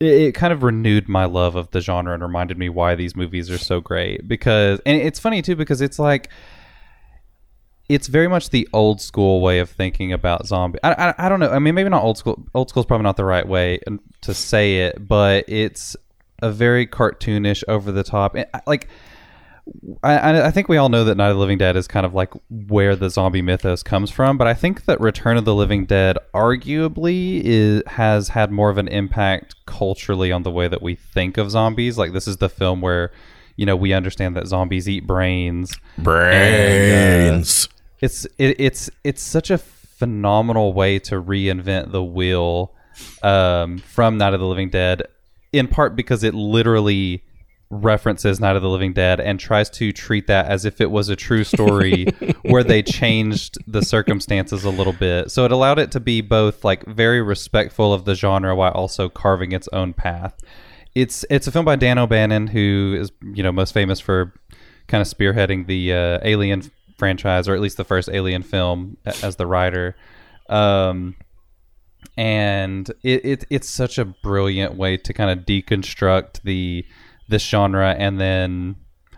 it, 0.00 0.06
it 0.06 0.32
kind 0.32 0.52
of 0.52 0.62
renewed 0.62 1.08
my 1.08 1.24
love 1.24 1.56
of 1.56 1.70
the 1.70 1.80
genre 1.80 2.14
and 2.14 2.22
reminded 2.22 2.58
me 2.58 2.68
why 2.68 2.94
these 2.94 3.16
movies 3.16 3.50
are 3.50 3.58
so 3.58 3.80
great. 3.80 4.26
Because 4.28 4.80
and 4.86 5.00
it's 5.00 5.18
funny 5.18 5.42
too 5.42 5.56
because 5.56 5.80
it's 5.80 5.98
like 5.98 6.30
it's 7.88 8.06
very 8.06 8.28
much 8.28 8.50
the 8.50 8.68
old 8.72 9.00
school 9.00 9.40
way 9.40 9.58
of 9.58 9.68
thinking 9.68 10.12
about 10.12 10.46
zombie. 10.46 10.78
I, 10.82 10.92
I, 10.92 11.26
I 11.26 11.28
don't 11.28 11.40
know. 11.40 11.50
I 11.50 11.58
mean, 11.58 11.74
maybe 11.74 11.90
not 11.90 12.02
old 12.02 12.16
school. 12.16 12.42
Old 12.54 12.70
school 12.70 12.82
is 12.82 12.86
probably 12.86 13.04
not 13.04 13.16
the 13.16 13.24
right 13.24 13.46
way 13.46 13.80
to 14.22 14.34
say 14.34 14.78
it, 14.78 15.06
but 15.06 15.44
it's 15.48 15.94
a 16.40 16.50
very 16.50 16.86
cartoonish, 16.86 17.62
over 17.68 17.92
the 17.92 18.02
top. 18.02 18.36
Like, 18.66 18.88
I- 20.02 20.18
I, 20.18 20.46
I 20.46 20.50
think 20.50 20.68
we 20.68 20.76
all 20.76 20.88
know 20.88 21.04
that 21.04 21.16
Night 21.16 21.30
of 21.30 21.36
the 21.36 21.40
Living 21.40 21.58
Dead 21.58 21.76
is 21.76 21.86
kind 21.88 22.04
of 22.04 22.12
like 22.14 22.32
where 22.50 22.94
the 22.94 23.08
zombie 23.08 23.40
mythos 23.42 23.82
comes 23.82 24.10
from, 24.10 24.36
but 24.36 24.46
I 24.46 24.54
think 24.54 24.84
that 24.84 25.00
Return 25.00 25.36
of 25.36 25.44
the 25.44 25.54
Living 25.54 25.86
Dead 25.86 26.18
arguably 26.34 27.40
is, 27.42 27.82
has 27.86 28.28
had 28.28 28.50
more 28.52 28.68
of 28.70 28.76
an 28.78 28.88
impact 28.88 29.54
culturally 29.66 30.30
on 30.30 30.42
the 30.42 30.50
way 30.50 30.68
that 30.68 30.82
we 30.82 30.94
think 30.94 31.38
of 31.38 31.50
zombies. 31.50 31.96
Like, 31.96 32.12
this 32.12 32.28
is 32.28 32.36
the 32.38 32.48
film 32.50 32.80
where, 32.82 33.10
you 33.56 33.64
know, 33.64 33.76
we 33.76 33.92
understand 33.94 34.36
that 34.36 34.46
zombies 34.46 34.88
eat 34.88 35.06
brains 35.06 35.74
Brains. 35.98 37.68
it's 38.00 38.24
it, 38.38 38.56
it's 38.60 38.90
it's 39.02 39.22
such 39.22 39.50
a 39.50 39.58
phenomenal 39.58 40.72
way 40.72 40.98
to 40.98 41.20
reinvent 41.22 41.90
the 41.92 42.02
wheel 42.02 42.74
um, 43.22 43.78
from 43.78 44.18
Night 44.18 44.34
of 44.34 44.40
the 44.40 44.46
Living 44.46 44.68
Dead, 44.70 45.02
in 45.52 45.68
part 45.68 45.96
because 45.96 46.22
it 46.22 46.34
literally 46.34 47.22
references 47.70 48.40
Night 48.40 48.56
of 48.56 48.62
the 48.62 48.68
Living 48.68 48.92
Dead 48.92 49.20
and 49.20 49.40
tries 49.40 49.70
to 49.70 49.92
treat 49.92 50.26
that 50.26 50.46
as 50.46 50.64
if 50.64 50.80
it 50.80 50.90
was 50.90 51.08
a 51.08 51.16
true 51.16 51.44
story 51.44 52.04
where 52.42 52.62
they 52.64 52.82
changed 52.82 53.58
the 53.66 53.82
circumstances 53.82 54.64
a 54.64 54.70
little 54.70 54.92
bit. 54.92 55.30
So 55.30 55.44
it 55.44 55.52
allowed 55.52 55.78
it 55.78 55.90
to 55.92 56.00
be 56.00 56.20
both 56.20 56.64
like 56.64 56.84
very 56.86 57.22
respectful 57.22 57.92
of 57.92 58.04
the 58.04 58.14
genre 58.14 58.54
while 58.54 58.72
also 58.72 59.08
carving 59.08 59.52
its 59.52 59.68
own 59.72 59.92
path. 59.92 60.34
It's 60.94 61.24
it's 61.30 61.46
a 61.46 61.52
film 61.52 61.64
by 61.64 61.76
Dan 61.76 61.98
O'Bannon 61.98 62.46
who 62.46 62.96
is 62.98 63.10
you 63.34 63.42
know 63.42 63.50
most 63.50 63.72
famous 63.72 63.98
for 63.98 64.32
kind 64.86 65.00
of 65.00 65.08
spearheading 65.08 65.66
the 65.66 65.92
uh, 65.92 66.18
Alien 66.22 66.70
franchise 66.98 67.48
or 67.48 67.54
at 67.54 67.60
least 67.60 67.76
the 67.76 67.84
first 67.84 68.08
Alien 68.12 68.42
film 68.42 68.96
as 69.04 69.36
the 69.36 69.46
writer. 69.46 69.96
Um, 70.48 71.16
and 72.16 72.88
it, 73.02 73.24
it 73.24 73.44
it's 73.50 73.68
such 73.68 73.98
a 73.98 74.04
brilliant 74.04 74.76
way 74.76 74.96
to 74.98 75.12
kind 75.12 75.36
of 75.36 75.44
deconstruct 75.44 76.42
the 76.42 76.86
this 77.28 77.42
genre 77.42 77.94
and 77.98 78.20
then 78.20 78.76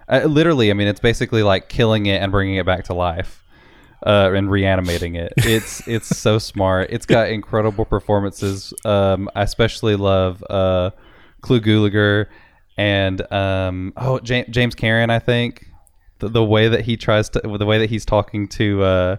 uh, 0.08 0.20
literally 0.24 0.70
i 0.70 0.74
mean 0.74 0.88
it's 0.88 1.00
basically 1.00 1.42
like 1.42 1.68
killing 1.68 2.06
it 2.06 2.22
and 2.22 2.30
bringing 2.32 2.56
it 2.56 2.66
back 2.66 2.84
to 2.84 2.94
life 2.94 3.42
uh, 4.04 4.32
and 4.34 4.50
reanimating 4.50 5.14
it. 5.14 5.32
It's 5.46 5.86
it's 5.86 6.08
so 6.08 6.38
smart. 6.38 6.88
It's 6.90 7.06
got 7.06 7.28
incredible 7.28 7.84
performances. 7.84 8.74
Um, 8.84 9.28
i 9.34 9.42
especially 9.42 9.96
love 9.96 10.42
uh, 10.50 10.90
Clu 11.40 11.60
Gulager 11.60 12.26
and 12.76 13.20
um, 13.32 13.92
oh 13.96 14.18
James, 14.20 14.48
James 14.50 14.74
Karen 14.74 15.10
I 15.10 15.18
think. 15.18 15.66
The, 16.18 16.28
the 16.28 16.44
way 16.44 16.68
that 16.68 16.80
he 16.80 16.96
tries 16.96 17.28
to 17.30 17.40
the 17.40 17.66
way 17.66 17.78
that 17.78 17.90
he's 17.90 18.06
talking 18.06 18.48
to 18.48 18.82
uh, 18.82 19.16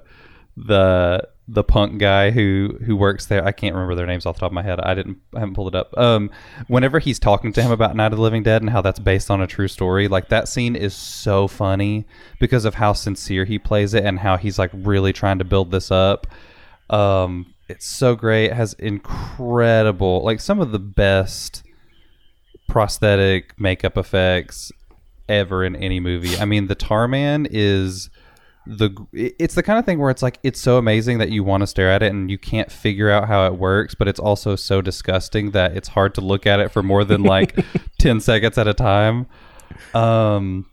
the 0.55 1.27
the 1.48 1.64
punk 1.64 1.98
guy 1.98 2.32
who 2.32 2.78
who 2.86 2.95
works 2.95 3.28
there. 3.28 3.45
I 3.45 3.52
can't 3.52 3.74
remember 3.74 3.95
their 3.95 4.06
names 4.06 4.26
off 4.26 4.36
the 4.36 4.41
top 4.41 4.52
of 4.52 4.53
my 4.53 4.64
head. 4.64 4.80
I 4.82 4.94
didn't 4.94 5.18
I 5.34 5.40
haven't 5.40 5.56
pulled 5.56 5.74
it 5.74 5.76
up. 5.76 5.98
Um, 5.98 6.30
whenever 6.68 6.99
he's 6.99 7.19
talking 7.19 7.53
to 7.53 7.61
him 7.61 7.72
about 7.72 7.95
Night 7.95 8.11
of 8.11 8.18
the 8.18 8.22
Living 8.22 8.44
Dead 8.44 8.61
and 8.61 8.69
how 8.69 8.82
that's 8.82 8.99
based 8.99 9.32
on 9.32 9.41
a 9.41 9.48
true 9.48 9.68
story, 9.68 10.07
like 10.07 10.30
that 10.30 10.49
scene 10.49 10.76
is 10.76 10.94
so 10.94 11.48
funny 11.48 12.06
because 12.40 12.65
of 12.65 12.76
how 12.76 12.94
sincere 12.94 13.45
he 13.45 13.57
plays 13.57 13.94
it 13.94 14.03
and 14.03 14.19
how 14.19 14.36
he's 14.36 14.60
like 14.60 14.72
really 14.74 15.14
trying 15.14 15.40
to 15.40 15.45
build 15.45 15.72
this 15.72 15.90
up. 15.90 16.28
Um, 16.90 17.53
it's 17.69 17.86
so 17.86 18.15
great. 18.15 18.45
It 18.45 18.53
has 18.53 18.74
incredible, 18.74 20.24
like 20.24 20.40
some 20.40 20.60
of 20.60 20.72
the 20.72 20.80
best 20.80 21.64
prosthetic 22.68 23.60
makeup 23.60 23.98
effects 23.98 24.72
ever 25.30 25.64
in 25.64 25.76
any 25.76 25.99
movie. 25.99 26.38
I 26.38 26.45
mean, 26.45 26.68
the 26.68 26.76
Tar 26.76 27.07
Man 27.07 27.48
is 27.49 28.10
the 28.68 28.91
it's 29.14 29.56
the 29.56 29.64
kind 29.64 29.80
of 29.80 29.85
thing 29.85 29.98
where 29.98 30.10
it's 30.10 30.22
like 30.22 30.39
it's 30.44 30.60
so 30.60 30.77
amazing 30.77 31.19
that 31.19 31.30
you 31.30 31.41
want 31.41 31.61
to 31.61 31.68
stare 31.68 31.89
at 31.89 32.03
it 32.03 32.11
and 32.11 32.30
you 32.30 32.38
can't 32.38 32.69
figure 32.69 33.10
out 33.10 33.27
how 33.27 33.45
it 33.48 33.56
works 33.56 33.95
but 33.95 34.10
it's 34.10 34.19
also 34.19 34.57
so 34.57 34.81
disgusting 34.81 35.52
that 35.52 35.77
it's 35.77 35.88
hard 35.88 36.14
to 36.14 36.22
look 36.22 36.45
at 36.45 36.60
it 36.60 36.69
for 36.69 36.84
more 36.84 37.06
than 37.06 37.23
like 37.23 37.57
10 37.99 38.19
seconds 38.19 38.57
at 38.57 38.68
a 38.68 38.73
time. 38.73 39.26
Um 39.94 40.65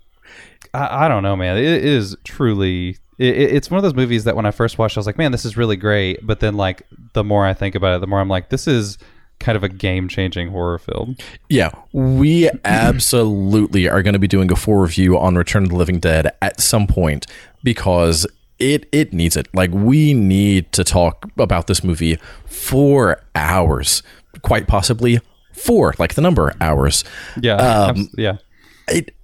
i, 0.73 1.05
I 1.07 1.09
don't 1.09 1.23
know 1.23 1.37
man. 1.37 1.57
It 1.57 1.85
is 1.85 2.17
truly 2.25 2.99
it, 3.17 3.37
it's 3.37 3.71
one 3.71 3.79
of 3.79 3.85
those 3.85 3.95
movies 3.95 4.25
that 4.25 4.35
when 4.35 4.45
i 4.45 4.51
first 4.51 4.77
watched 4.77 4.97
i 4.97 5.01
was 5.01 5.07
like 5.07 5.19
man 5.19 5.31
this 5.31 5.45
is 5.45 5.57
really 5.57 5.77
great. 5.77 6.27
But 6.27 6.41
then 6.41 6.57
like 6.57 6.83
the 7.13 7.23
more 7.23 7.47
i 7.47 7.55
think 7.55 7.77
about 7.77 7.95
it 7.95 8.01
the 8.01 8.09
more 8.09 8.21
i'm 8.21 8.29
like 8.29 8.51
this 8.51 8.67
is 8.67 8.99
kind 9.41 9.57
of 9.57 9.63
a 9.63 9.69
game 9.69 10.09
changing 10.09 10.51
horror 10.51 10.79
film. 10.79 11.17
Yeah, 11.49 11.71
we 11.93 12.51
absolutely 12.65 13.89
are 13.89 14.03
going 14.03 14.15
to 14.15 14.19
be 14.19 14.29
doing 14.29 14.51
a 14.51 14.57
full 14.57 14.77
review 14.77 15.19
on 15.19 15.37
Return 15.37 15.65
of 15.65 15.71
the 15.71 15.77
Living 15.77 16.01
Dead 16.01 16.33
at 16.41 16.61
some 16.61 16.87
point 16.87 17.27
because 17.63 18.27
it 18.59 18.89
it 18.93 19.13
needs 19.13 19.37
it. 19.37 19.49
Like 19.55 19.71
we 19.73 20.15
need 20.15 20.73
to 20.73 20.85
talk 20.85 21.27
about 21.39 21.67
this 21.67 21.85
movie 21.85 22.19
for 22.47 23.21
hours, 23.35 24.03
quite 24.43 24.67
possibly 24.67 25.21
four, 25.53 25.95
like 25.99 26.15
the 26.15 26.23
number 26.23 26.55
hours. 26.61 27.05
Yeah, 27.41 27.57
um, 27.57 28.09
yeah. 28.17 28.39
It 28.89 29.15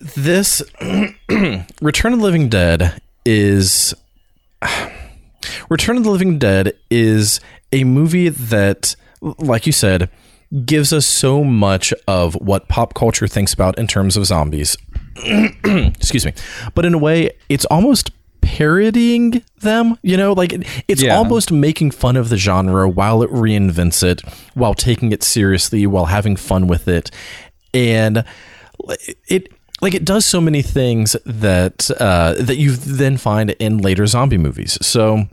this 0.00 0.62
Return 1.80 2.12
of 2.12 2.18
the 2.18 2.24
Living 2.24 2.48
Dead 2.48 3.00
is 3.24 3.94
Return 5.68 5.96
of 5.96 6.04
the 6.04 6.10
Living 6.10 6.38
Dead 6.38 6.74
is 6.90 7.40
a 7.72 7.84
movie 7.84 8.28
that, 8.28 8.94
like 9.20 9.66
you 9.66 9.72
said, 9.72 10.10
gives 10.64 10.92
us 10.92 11.06
so 11.06 11.42
much 11.42 11.94
of 12.06 12.34
what 12.34 12.68
pop 12.68 12.94
culture 12.94 13.26
thinks 13.26 13.54
about 13.54 13.78
in 13.78 13.86
terms 13.86 14.16
of 14.16 14.26
zombies. 14.26 14.76
Excuse 15.64 16.26
me. 16.26 16.34
But 16.74 16.84
in 16.84 16.94
a 16.94 16.98
way, 16.98 17.30
it's 17.48 17.64
almost 17.66 18.10
parodying 18.42 19.42
them, 19.60 19.96
you 20.02 20.16
know, 20.16 20.32
like 20.34 20.52
it's 20.88 21.02
yeah. 21.02 21.16
almost 21.16 21.50
making 21.50 21.90
fun 21.92 22.16
of 22.16 22.28
the 22.28 22.36
genre 22.36 22.88
while 22.88 23.22
it 23.22 23.30
reinvents 23.30 24.02
it, 24.02 24.20
while 24.54 24.74
taking 24.74 25.12
it 25.12 25.22
seriously, 25.22 25.86
while 25.86 26.06
having 26.06 26.36
fun 26.36 26.66
with 26.66 26.86
it. 26.86 27.10
And 27.72 28.24
it 29.28 29.48
like 29.80 29.94
it 29.94 30.04
does 30.04 30.26
so 30.26 30.40
many 30.40 30.60
things 30.60 31.16
that 31.24 31.90
uh, 31.98 32.34
that 32.34 32.56
you 32.56 32.72
then 32.72 33.16
find 33.16 33.50
in 33.52 33.78
later 33.78 34.06
zombie 34.06 34.38
movies. 34.38 34.78
So 34.84 35.28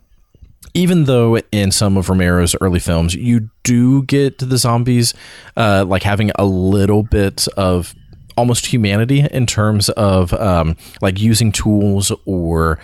even 0.73 1.05
though 1.05 1.37
in 1.51 1.71
some 1.71 1.97
of 1.97 2.09
Romero's 2.09 2.55
early 2.61 2.79
films 2.79 3.15
you 3.15 3.49
do 3.63 4.03
get 4.03 4.37
the 4.39 4.57
zombies 4.57 5.13
uh, 5.57 5.85
like 5.87 6.03
having 6.03 6.31
a 6.35 6.45
little 6.45 7.03
bit 7.03 7.47
of 7.57 7.95
almost 8.37 8.67
humanity 8.67 9.27
in 9.31 9.45
terms 9.45 9.89
of 9.89 10.33
um, 10.33 10.77
like 11.01 11.19
using 11.19 11.51
tools 11.51 12.11
or 12.25 12.79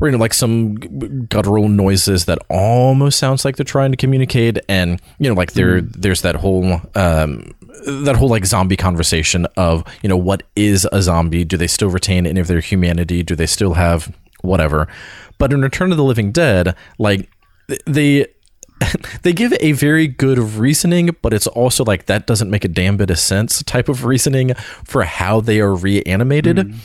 or 0.00 0.08
you 0.08 0.12
know 0.12 0.18
like 0.18 0.34
some 0.34 0.74
guttural 0.74 1.68
noises 1.68 2.24
that 2.24 2.38
almost 2.48 3.18
sounds 3.18 3.44
like 3.44 3.56
they're 3.56 3.64
trying 3.64 3.90
to 3.90 3.96
communicate. 3.96 4.58
And 4.68 5.00
you 5.18 5.28
know 5.28 5.34
like 5.34 5.52
there 5.52 5.82
mm. 5.82 5.92
there's 5.92 6.22
that 6.22 6.36
whole 6.36 6.80
um, 6.94 7.54
that 7.86 8.16
whole 8.16 8.28
like 8.28 8.46
zombie 8.46 8.76
conversation 8.76 9.46
of 9.56 9.84
you 10.02 10.08
know 10.08 10.16
what 10.16 10.42
is 10.56 10.88
a 10.90 11.02
zombie? 11.02 11.44
Do 11.44 11.56
they 11.56 11.66
still 11.66 11.90
retain 11.90 12.26
any 12.26 12.40
of 12.40 12.46
their 12.46 12.60
humanity? 12.60 13.22
Do 13.22 13.36
they 13.36 13.46
still 13.46 13.74
have 13.74 14.14
whatever 14.42 14.88
but 15.40 15.54
in 15.54 15.62
Return 15.62 15.90
of 15.90 15.96
the 15.96 16.04
Living 16.04 16.30
Dead, 16.30 16.76
like 16.98 17.28
they 17.86 18.26
they 19.22 19.32
give 19.32 19.54
a 19.58 19.72
very 19.72 20.06
good 20.06 20.38
reasoning, 20.38 21.16
but 21.22 21.32
it's 21.32 21.48
also 21.48 21.82
like 21.82 22.06
that 22.06 22.26
doesn't 22.26 22.50
make 22.50 22.64
a 22.64 22.68
damn 22.68 22.96
bit 22.96 23.10
of 23.10 23.18
sense 23.18 23.62
type 23.64 23.88
of 23.88 24.04
reasoning 24.04 24.54
for 24.84 25.02
how 25.02 25.40
they 25.40 25.58
are 25.60 25.74
reanimated. 25.74 26.58
Mm. 26.58 26.76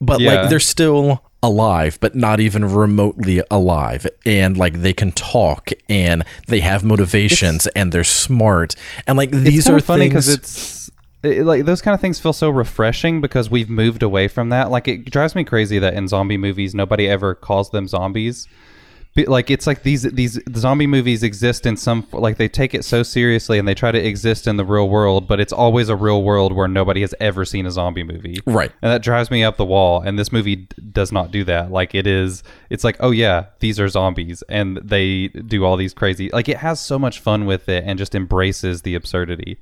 But 0.00 0.20
yeah. 0.20 0.32
like 0.32 0.50
they're 0.50 0.60
still 0.60 1.22
alive, 1.44 1.98
but 2.00 2.16
not 2.16 2.40
even 2.40 2.64
remotely 2.64 3.40
alive. 3.52 4.04
And 4.26 4.56
like 4.56 4.82
they 4.82 4.92
can 4.92 5.12
talk 5.12 5.70
and 5.88 6.24
they 6.48 6.58
have 6.58 6.82
motivations 6.82 7.66
it's, 7.66 7.76
and 7.76 7.92
they're 7.92 8.02
smart. 8.02 8.74
And 9.06 9.16
like 9.16 9.30
these 9.30 9.68
are 9.68 9.78
funny 9.78 10.08
because 10.08 10.28
it's 10.28 10.90
it, 11.22 11.44
like 11.44 11.64
those 11.64 11.82
kind 11.82 11.94
of 11.94 12.00
things 12.00 12.18
feel 12.18 12.32
so 12.32 12.50
refreshing 12.50 13.20
because 13.20 13.50
we've 13.50 13.70
moved 13.70 14.02
away 14.02 14.28
from 14.28 14.48
that. 14.48 14.70
Like 14.70 14.88
it 14.88 15.10
drives 15.10 15.34
me 15.34 15.44
crazy 15.44 15.78
that 15.78 15.94
in 15.94 16.08
zombie 16.08 16.36
movies 16.36 16.74
nobody 16.74 17.08
ever 17.08 17.34
calls 17.34 17.70
them 17.70 17.86
zombies. 17.88 18.48
But, 19.14 19.28
like 19.28 19.50
it's 19.50 19.66
like 19.66 19.82
these 19.82 20.02
these 20.04 20.40
zombie 20.56 20.86
movies 20.86 21.22
exist 21.22 21.66
in 21.66 21.76
some 21.76 22.06
like 22.12 22.38
they 22.38 22.48
take 22.48 22.72
it 22.72 22.82
so 22.82 23.02
seriously 23.02 23.58
and 23.58 23.68
they 23.68 23.74
try 23.74 23.92
to 23.92 23.98
exist 23.98 24.46
in 24.46 24.56
the 24.56 24.64
real 24.64 24.88
world, 24.88 25.28
but 25.28 25.38
it's 25.38 25.52
always 25.52 25.90
a 25.90 25.96
real 25.96 26.22
world 26.22 26.54
where 26.54 26.66
nobody 26.66 27.02
has 27.02 27.14
ever 27.20 27.44
seen 27.44 27.66
a 27.66 27.70
zombie 27.70 28.04
movie. 28.04 28.40
Right. 28.46 28.72
And 28.80 28.90
that 28.90 29.02
drives 29.02 29.30
me 29.30 29.44
up 29.44 29.58
the 29.58 29.66
wall 29.66 30.00
and 30.00 30.18
this 30.18 30.32
movie 30.32 30.56
d- 30.56 30.68
does 30.92 31.12
not 31.12 31.30
do 31.30 31.44
that. 31.44 31.70
Like 31.70 31.94
it 31.94 32.06
is 32.06 32.42
it's 32.70 32.84
like, 32.84 32.96
"Oh 33.00 33.10
yeah, 33.10 33.46
these 33.60 33.78
are 33.78 33.88
zombies." 33.88 34.42
And 34.48 34.78
they 34.78 35.28
do 35.28 35.64
all 35.64 35.76
these 35.76 35.92
crazy 35.92 36.30
like 36.32 36.48
it 36.48 36.56
has 36.58 36.80
so 36.80 36.98
much 36.98 37.20
fun 37.20 37.44
with 37.44 37.68
it 37.68 37.84
and 37.86 37.98
just 37.98 38.14
embraces 38.14 38.80
the 38.80 38.94
absurdity. 38.94 39.58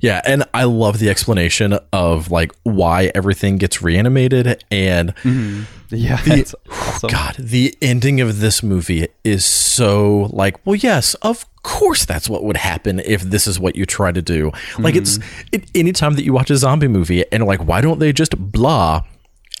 Yeah, 0.00 0.20
and 0.24 0.44
I 0.54 0.64
love 0.64 0.98
the 0.98 1.10
explanation 1.10 1.78
of 1.92 2.30
like 2.30 2.52
why 2.62 3.10
everything 3.14 3.58
gets 3.58 3.82
reanimated 3.82 4.64
and 4.70 5.14
mm-hmm. 5.16 5.64
yeah, 5.94 6.22
the, 6.22 6.54
awesome. 6.70 7.10
God, 7.10 7.34
the 7.38 7.76
ending 7.82 8.20
of 8.20 8.40
this 8.40 8.62
movie 8.62 9.08
is 9.24 9.44
so 9.44 10.28
like, 10.30 10.64
well, 10.64 10.76
yes, 10.76 11.14
of 11.14 11.44
course 11.62 12.04
that's 12.04 12.28
what 12.28 12.44
would 12.44 12.56
happen 12.56 13.00
if 13.00 13.22
this 13.22 13.48
is 13.48 13.58
what 13.58 13.74
you 13.74 13.84
try 13.84 14.12
to 14.12 14.22
do. 14.22 14.52
Like 14.78 14.94
mm-hmm. 14.94 15.02
it's 15.02 15.18
it, 15.50 15.70
anytime 15.74 16.14
that 16.14 16.24
you 16.24 16.32
watch 16.32 16.50
a 16.50 16.56
zombie 16.56 16.88
movie 16.88 17.24
and 17.32 17.44
like, 17.44 17.64
why 17.64 17.80
don't 17.80 17.98
they 17.98 18.12
just 18.12 18.38
blah? 18.38 19.02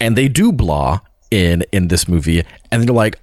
And 0.00 0.16
they 0.16 0.28
do 0.28 0.52
blah 0.52 1.00
in 1.30 1.64
in 1.72 1.88
this 1.88 2.06
movie, 2.06 2.44
and 2.70 2.84
they're 2.84 2.94
like, 2.94 3.18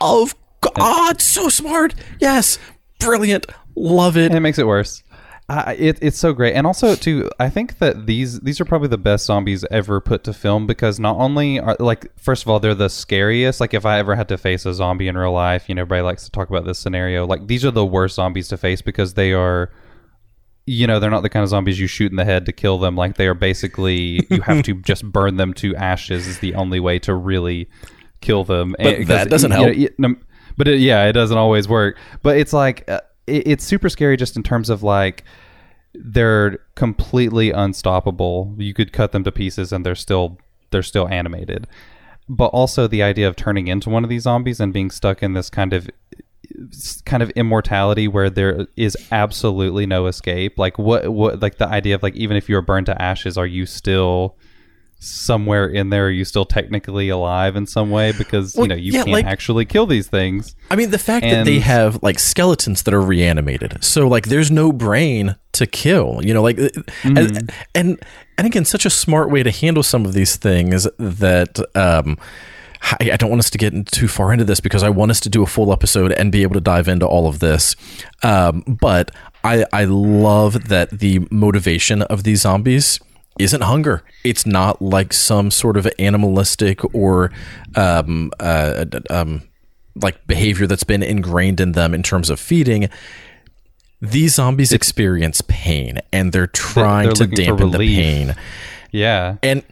of 0.00 0.34
God, 0.60 1.20
so 1.20 1.48
smart, 1.48 1.94
yes, 2.20 2.58
brilliant, 2.98 3.46
love 3.74 4.16
it. 4.16 4.26
And 4.26 4.34
it 4.34 4.40
makes 4.40 4.58
it 4.58 4.66
worse. 4.66 5.02
Uh, 5.50 5.74
it, 5.76 5.98
it's 6.00 6.16
so 6.16 6.32
great, 6.32 6.54
and 6.54 6.64
also 6.64 6.94
too, 6.94 7.28
I 7.40 7.50
think 7.50 7.78
that 7.78 8.06
these 8.06 8.38
these 8.38 8.60
are 8.60 8.64
probably 8.64 8.86
the 8.86 8.96
best 8.96 9.26
zombies 9.26 9.64
ever 9.68 10.00
put 10.00 10.22
to 10.24 10.32
film 10.32 10.64
because 10.64 11.00
not 11.00 11.16
only 11.16 11.58
are 11.58 11.76
like 11.80 12.16
first 12.16 12.44
of 12.44 12.48
all 12.48 12.60
they're 12.60 12.72
the 12.72 12.88
scariest. 12.88 13.60
Like 13.60 13.74
if 13.74 13.84
I 13.84 13.98
ever 13.98 14.14
had 14.14 14.28
to 14.28 14.38
face 14.38 14.64
a 14.64 14.72
zombie 14.72 15.08
in 15.08 15.18
real 15.18 15.32
life, 15.32 15.68
you 15.68 15.74
know, 15.74 15.80
everybody 15.80 16.02
likes 16.02 16.24
to 16.24 16.30
talk 16.30 16.50
about 16.50 16.66
this 16.66 16.78
scenario. 16.78 17.26
Like 17.26 17.48
these 17.48 17.64
are 17.64 17.72
the 17.72 17.84
worst 17.84 18.14
zombies 18.14 18.46
to 18.50 18.56
face 18.56 18.80
because 18.80 19.14
they 19.14 19.32
are, 19.32 19.72
you 20.66 20.86
know, 20.86 21.00
they're 21.00 21.10
not 21.10 21.24
the 21.24 21.28
kind 21.28 21.42
of 21.42 21.48
zombies 21.48 21.80
you 21.80 21.88
shoot 21.88 22.12
in 22.12 22.16
the 22.16 22.24
head 22.24 22.46
to 22.46 22.52
kill 22.52 22.78
them. 22.78 22.94
Like 22.94 23.16
they 23.16 23.26
are 23.26 23.34
basically 23.34 24.24
you 24.30 24.42
have 24.42 24.62
to 24.62 24.74
just 24.82 25.04
burn 25.04 25.36
them 25.36 25.52
to 25.54 25.74
ashes 25.74 26.28
is 26.28 26.38
the 26.38 26.54
only 26.54 26.78
way 26.78 27.00
to 27.00 27.12
really 27.12 27.68
kill 28.20 28.44
them. 28.44 28.76
But 28.78 28.86
and, 28.86 29.06
that 29.08 29.28
doesn't 29.28 29.50
help. 29.50 29.74
You 29.74 29.88
know, 29.98 30.14
but 30.56 30.68
it, 30.68 30.78
yeah, 30.78 31.06
it 31.06 31.12
doesn't 31.12 31.36
always 31.36 31.66
work. 31.66 31.98
But 32.22 32.36
it's 32.36 32.52
like. 32.52 32.88
Uh, 32.88 33.00
it's 33.32 33.64
super 33.64 33.88
scary 33.88 34.16
just 34.16 34.36
in 34.36 34.42
terms 34.42 34.70
of 34.70 34.82
like 34.82 35.24
they're 35.94 36.58
completely 36.74 37.50
unstoppable. 37.50 38.54
You 38.58 38.74
could 38.74 38.92
cut 38.92 39.12
them 39.12 39.24
to 39.24 39.32
pieces 39.32 39.72
and 39.72 39.84
they're 39.84 39.94
still 39.94 40.38
they're 40.70 40.82
still 40.82 41.08
animated. 41.08 41.66
But 42.28 42.46
also 42.46 42.86
the 42.86 43.02
idea 43.02 43.26
of 43.26 43.34
turning 43.34 43.66
into 43.66 43.90
one 43.90 44.04
of 44.04 44.10
these 44.10 44.22
zombies 44.22 44.60
and 44.60 44.72
being 44.72 44.90
stuck 44.90 45.22
in 45.22 45.32
this 45.32 45.50
kind 45.50 45.72
of 45.72 45.90
kind 47.04 47.22
of 47.22 47.30
immortality 47.30 48.06
where 48.08 48.30
there 48.30 48.66
is 48.76 48.96
absolutely 49.10 49.86
no 49.86 50.06
escape. 50.06 50.58
Like 50.58 50.78
what 50.78 51.08
what 51.08 51.40
like 51.40 51.58
the 51.58 51.68
idea 51.68 51.94
of 51.94 52.02
like 52.02 52.14
even 52.14 52.36
if 52.36 52.48
you're 52.48 52.62
burned 52.62 52.86
to 52.86 53.00
ashes, 53.02 53.36
are 53.36 53.46
you 53.46 53.66
still 53.66 54.36
somewhere 55.02 55.66
in 55.66 55.88
there 55.90 56.06
are 56.06 56.10
you 56.10 56.24
still 56.24 56.44
technically 56.44 57.08
alive 57.08 57.56
in 57.56 57.66
some 57.66 57.90
way 57.90 58.12
because 58.12 58.54
Well, 58.54 58.66
you 58.66 58.68
know 58.68 58.74
you 58.76 58.92
yeah, 58.92 58.98
can't 59.00 59.10
like- 59.10 59.24
actually 59.24 59.64
kill 59.64 59.86
these 59.86 60.06
things. 60.06 60.54
I 60.70 60.76
mean, 60.76 60.90
the 60.90 60.98
fact 60.98 61.24
that 61.24 61.46
they 61.46 61.58
have 61.58 62.02
like 62.02 62.18
skeletons 62.18 62.82
that 62.82 62.94
are 62.94 63.00
reanimated, 63.00 63.82
so 63.82 64.06
like 64.06 64.28
there's 64.28 64.50
no 64.50 64.72
brain 64.72 65.36
to 65.52 65.66
kill. 65.66 66.20
You 66.22 66.34
know, 66.34 66.42
like 66.42 66.56
Mm-hmm. 66.56 67.16
and, 67.16 67.52
and 67.74 67.98
and 68.38 68.46
again, 68.46 68.64
such 68.64 68.84
a 68.86 68.90
smart 68.90 69.30
way 69.30 69.42
to 69.42 69.50
handle 69.50 69.82
some 69.82 70.04
of 70.04 70.12
these 70.12 70.36
things 70.36 70.86
that 70.98 71.58
um, 71.74 72.16
I, 72.82 73.10
I 73.12 73.16
don't 73.16 73.30
want 73.30 73.40
us 73.40 73.50
to 73.50 73.58
get 73.58 73.86
too 73.90 74.08
far 74.08 74.32
into 74.32 74.44
this 74.44 74.60
because 74.60 74.82
I 74.82 74.88
want 74.90 75.10
us 75.10 75.20
to 75.20 75.28
do 75.30 75.42
a 75.42 75.46
full 75.46 75.72
episode 75.72 76.12
and 76.12 76.30
be 76.30 76.42
able 76.42 76.54
to 76.54 76.60
dive 76.60 76.88
into 76.88 77.06
all 77.06 77.26
of 77.26 77.38
this. 77.40 77.74
Um, 78.22 78.62
but 78.66 79.10
I 79.44 79.64
I 79.72 79.84
love 79.84 80.68
that 80.68 80.90
the 80.90 81.26
motivation 81.30 82.02
of 82.02 82.22
these 82.24 82.42
zombies 82.42 83.00
isn't 83.38 83.62
hunger. 83.62 84.02
It's 84.24 84.44
not 84.44 84.82
like 84.82 85.12
some 85.12 85.50
sort 85.50 85.76
of 85.76 85.88
animalistic 85.98 86.94
or 86.94 87.30
um, 87.74 88.30
uh, 88.40 88.84
um, 89.08 89.42
like 89.94 90.26
behavior 90.26 90.66
that's 90.66 90.84
been 90.84 91.02
ingrained 91.02 91.60
in 91.60 91.72
them 91.72 91.94
in 91.94 92.02
terms 92.02 92.28
of 92.30 92.38
feeding. 92.40 92.88
These 94.02 94.34
zombies 94.34 94.72
experience 94.72 95.42
pain 95.46 96.00
and 96.12 96.32
they're 96.32 96.46
trying 96.46 97.06
they're 97.08 97.14
to 97.14 97.26
dampen 97.26 97.70
the 97.70 97.78
pain. 97.78 98.34
Yeah. 98.92 99.36
And 99.42 99.62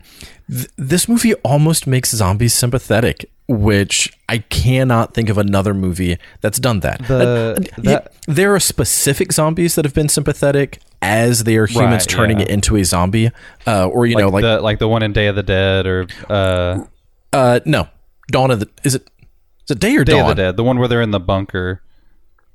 th- 0.50 0.68
this 0.76 1.08
movie 1.08 1.34
almost 1.36 1.86
makes 1.86 2.10
zombies 2.10 2.52
sympathetic, 2.54 3.30
which 3.48 4.12
I 4.28 4.38
cannot 4.38 5.14
think 5.14 5.28
of 5.30 5.38
another 5.38 5.72
movie 5.72 6.18
that's 6.42 6.58
done 6.58 6.80
that. 6.80 7.06
The- 7.08 7.56
Uh, 7.78 7.80
that- 7.82 8.12
there 8.26 8.54
are 8.54 8.60
specific 8.60 9.32
zombies 9.32 9.74
that 9.76 9.84
have 9.86 9.94
been 9.94 10.10
sympathetic 10.10 10.80
as 11.00 11.44
they 11.44 11.56
are 11.56 11.66
humans 11.66 12.02
Right, 12.02 12.08
turning 12.08 12.38
yeah. 12.38 12.44
it 12.46 12.50
into 12.50 12.76
a 12.76 12.84
zombie, 12.84 13.30
uh, 13.66 13.86
or 13.86 14.06
you 14.06 14.14
like 14.16 14.22
know, 14.24 14.28
like 14.30 14.42
the 14.42 14.60
like 14.60 14.78
the 14.78 14.88
one 14.88 15.02
in 15.02 15.12
Day 15.12 15.26
of 15.28 15.36
the 15.36 15.42
Dead 15.42 15.86
or 15.86 16.06
uh, 16.28 16.84
uh, 17.32 17.60
no, 17.64 17.88
Dawn 18.30 18.50
of 18.50 18.60
the 18.60 18.68
is 18.84 18.94
it 18.94 19.08
is 19.64 19.72
it 19.72 19.78
Day 19.78 19.96
or 19.96 20.04
Day 20.04 20.12
Dawn? 20.12 20.22
of 20.30 20.36
the 20.36 20.42
Dead, 20.42 20.56
the 20.56 20.64
one 20.64 20.78
where 20.78 20.88
they're 20.88 21.02
in 21.02 21.10
the 21.10 21.20
bunker. 21.20 21.82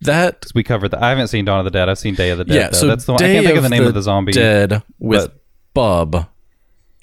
That 0.01 0.45
We 0.53 0.63
covered 0.63 0.89
that. 0.91 1.01
I 1.01 1.09
haven't 1.09 1.29
seen 1.29 1.45
Dawn 1.45 1.59
of 1.59 1.65
the 1.65 1.71
Dead. 1.71 1.87
I've 1.87 1.97
seen 1.97 2.15
Day 2.15 2.31
of 2.31 2.37
the 2.37 2.43
Dead. 2.43 2.55
yeah, 2.55 2.67
though. 2.69 2.77
so 2.77 2.87
that's 2.87 3.05
the 3.05 3.13
one. 3.13 3.19
Day 3.19 3.31
I 3.31 3.33
can't 3.35 3.45
think 3.45 3.57
of 3.57 3.63
the 3.63 3.69
name 3.69 3.85
of 3.85 3.93
the 3.93 4.01
zombie. 4.01 4.33
Dead 4.33 4.83
with 4.99 5.31
Bub, 5.73 6.27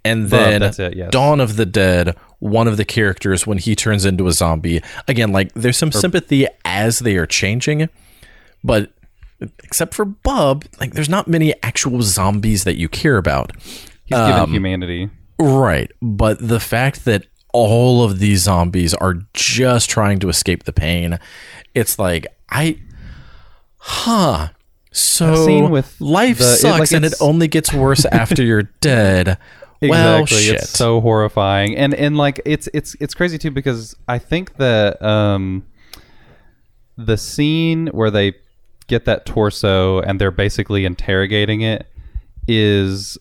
and 0.04 0.28
then 0.28 0.60
that's 0.60 0.78
it, 0.78 0.94
yes. 0.96 1.10
Dawn 1.10 1.40
of 1.40 1.56
the 1.56 1.64
Dead. 1.66 2.16
One 2.40 2.68
of 2.68 2.76
the 2.76 2.84
characters 2.84 3.46
when 3.46 3.58
he 3.58 3.74
turns 3.74 4.04
into 4.04 4.26
a 4.26 4.32
zombie 4.32 4.82
again, 5.08 5.30
like 5.32 5.52
there's 5.54 5.76
some 5.76 5.92
sympathy 5.92 6.46
as 6.64 6.98
they 7.00 7.16
are 7.16 7.26
changing, 7.26 7.88
but 8.64 8.92
except 9.64 9.94
for 9.94 10.04
Bub, 10.04 10.64
like 10.80 10.92
there's 10.94 11.08
not 11.08 11.28
many 11.28 11.54
actual 11.62 12.02
zombies 12.02 12.64
that 12.64 12.76
you 12.78 12.88
care 12.88 13.16
about. 13.16 13.52
He's 14.04 14.18
given 14.18 14.50
humanity. 14.50 15.10
Right. 15.38 15.90
But 16.02 16.46
the 16.46 16.60
fact 16.60 17.04
that 17.04 17.26
all 17.52 18.04
of 18.04 18.18
these 18.18 18.40
zombies 18.42 18.92
are 18.94 19.14
just 19.34 19.88
trying 19.90 20.18
to 20.20 20.28
escape 20.28 20.64
the 20.64 20.72
pain, 20.72 21.18
it's 21.74 21.98
like, 21.98 22.26
I, 22.50 22.80
huh. 23.78 24.48
So 24.92 25.68
with 25.68 26.00
life 26.00 26.38
the- 26.38 26.44
it- 26.44 26.56
sucks 26.58 26.78
like, 26.80 26.92
and 26.92 27.04
it 27.04 27.14
only 27.20 27.46
gets 27.48 27.72
worse 27.72 28.04
after 28.06 28.42
you're 28.42 28.62
dead. 28.80 29.38
Well, 29.82 30.22
exactly. 30.22 30.46
shit. 30.46 30.54
It's 30.56 30.70
so 30.70 31.00
horrifying, 31.00 31.74
and 31.74 31.94
and 31.94 32.14
like 32.18 32.38
it's 32.44 32.68
it's 32.74 32.94
it's 33.00 33.14
crazy 33.14 33.38
too 33.38 33.50
because 33.50 33.96
I 34.06 34.18
think 34.18 34.56
that 34.56 35.00
um, 35.00 35.64
the 36.98 37.16
scene 37.16 37.86
where 37.86 38.10
they 38.10 38.34
get 38.90 39.06
that 39.06 39.24
torso 39.24 40.00
and 40.00 40.20
they're 40.20 40.30
basically 40.30 40.84
interrogating 40.84 41.62
it 41.62 41.86
is 42.48 43.16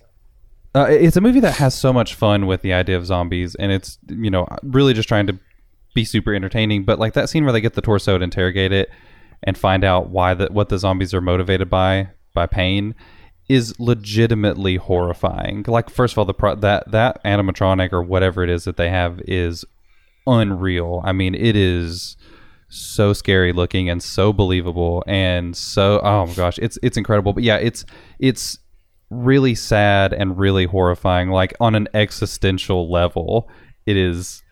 uh, 0.76 0.88
it's 0.90 1.18
a 1.18 1.22
movie 1.22 1.40
that 1.40 1.56
has 1.56 1.74
so 1.74 1.92
much 1.92 2.14
fun 2.14 2.46
with 2.46 2.62
the 2.62 2.74
idea 2.74 2.96
of 2.96 3.06
zombies, 3.06 3.56
and 3.56 3.72
it's 3.72 3.98
you 4.08 4.30
know 4.30 4.48
really 4.62 4.94
just 4.94 5.08
trying 5.08 5.28
to 5.28 5.40
be 5.96 6.06
super 6.06 6.34
entertaining. 6.34 6.84
But 6.84 7.00
like 7.00 7.14
that 7.14 7.30
scene 7.30 7.44
where 7.44 7.54
they 7.54 7.62
get 7.62 7.74
the 7.74 7.82
torso 7.82 8.16
and 8.16 8.24
interrogate 8.24 8.72
it 8.72 8.90
and 9.44 9.58
find 9.58 9.84
out 9.84 10.10
why 10.10 10.34
the 10.34 10.48
what 10.48 10.70
the 10.70 10.78
zombies 10.78 11.14
are 11.14 11.22
motivated 11.22 11.70
by 11.70 12.10
by 12.34 12.46
pain 12.46 12.94
is 13.48 13.80
legitimately 13.80 14.76
horrifying. 14.76 15.66
Like 15.68 15.90
first 15.90 16.14
of 16.14 16.20
all, 16.20 16.26
the 16.26 16.36
pro- 16.36 16.56
that 16.56 16.92
that 16.92 17.24
animatronic 17.24 17.92
or 17.92 18.04
whatever 18.04 18.44
it 18.44 18.50
is 18.50 18.66
that 18.66 18.78
they 18.78 18.90
have 18.90 19.20
is 19.22 19.66
unreal. 20.28 21.02
I 21.04 21.14
mean, 21.14 21.34
it 21.34 21.56
is 21.56 22.16
so 22.70 23.14
scary 23.14 23.52
looking 23.52 23.90
and 23.90 24.02
so 24.02 24.32
believable 24.32 25.04
and 25.08 25.56
so 25.56 26.00
oh 26.04 26.28
my 26.28 26.34
gosh, 26.34 26.58
it's 26.60 26.78
it's 26.82 26.98
incredible. 26.98 27.34
But 27.34 27.44
yeah, 27.44 27.58
it's 27.58 27.86
it's 28.20 28.60
really 29.10 29.56
sad 29.56 30.14
and 30.14 30.38
really 30.38 30.66
horrifying. 30.66 31.30
Like 31.30 31.54
on 31.60 31.76
an 31.76 31.88
existential 31.94 32.92
level, 32.92 33.50
it 33.86 33.98
is 33.98 34.44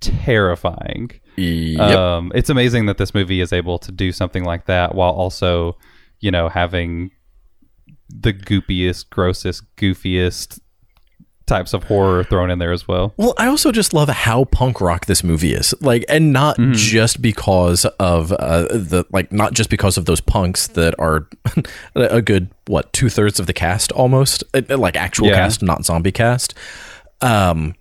terrifying. 0.00 1.10
Yep. 1.36 1.80
Um, 1.80 2.32
it's 2.34 2.50
amazing 2.50 2.86
that 2.86 2.98
this 2.98 3.14
movie 3.14 3.40
is 3.40 3.52
able 3.52 3.78
to 3.80 3.92
do 3.92 4.12
something 4.12 4.44
like 4.44 4.66
that 4.66 4.94
while 4.94 5.12
also, 5.12 5.76
you 6.20 6.30
know, 6.30 6.48
having 6.48 7.10
the 8.08 8.32
goopiest, 8.32 9.10
grossest, 9.10 9.64
goofiest 9.76 10.60
types 11.48 11.72
of 11.74 11.82
horror 11.84 12.22
thrown 12.24 12.50
in 12.50 12.58
there 12.60 12.70
as 12.72 12.86
well. 12.86 13.12
Well, 13.16 13.34
I 13.38 13.46
also 13.48 13.72
just 13.72 13.92
love 13.92 14.08
how 14.08 14.44
punk 14.44 14.80
rock 14.80 15.06
this 15.06 15.24
movie 15.24 15.52
is. 15.54 15.74
Like, 15.80 16.04
and 16.08 16.32
not 16.32 16.56
Mm-hmm. 16.58 16.72
just 16.74 17.20
because 17.20 17.84
of 17.98 18.30
uh, 18.32 18.62
the 18.70 19.04
like, 19.10 19.32
not 19.32 19.52
just 19.54 19.70
because 19.70 19.96
of 19.98 20.04
those 20.04 20.20
punks 20.20 20.68
that 20.68 20.94
are 21.00 21.26
a 21.96 22.22
good 22.22 22.48
what 22.66 22.92
two 22.92 23.08
thirds 23.08 23.40
of 23.40 23.46
the 23.46 23.52
cast 23.52 23.90
almost, 23.92 24.44
Uh, 24.54 24.76
like 24.76 24.94
actual 24.96 25.28
Yeah. 25.28 25.34
cast, 25.34 25.62
not 25.62 25.84
zombie 25.84 26.12
cast. 26.12 26.54
Um, 27.20 27.74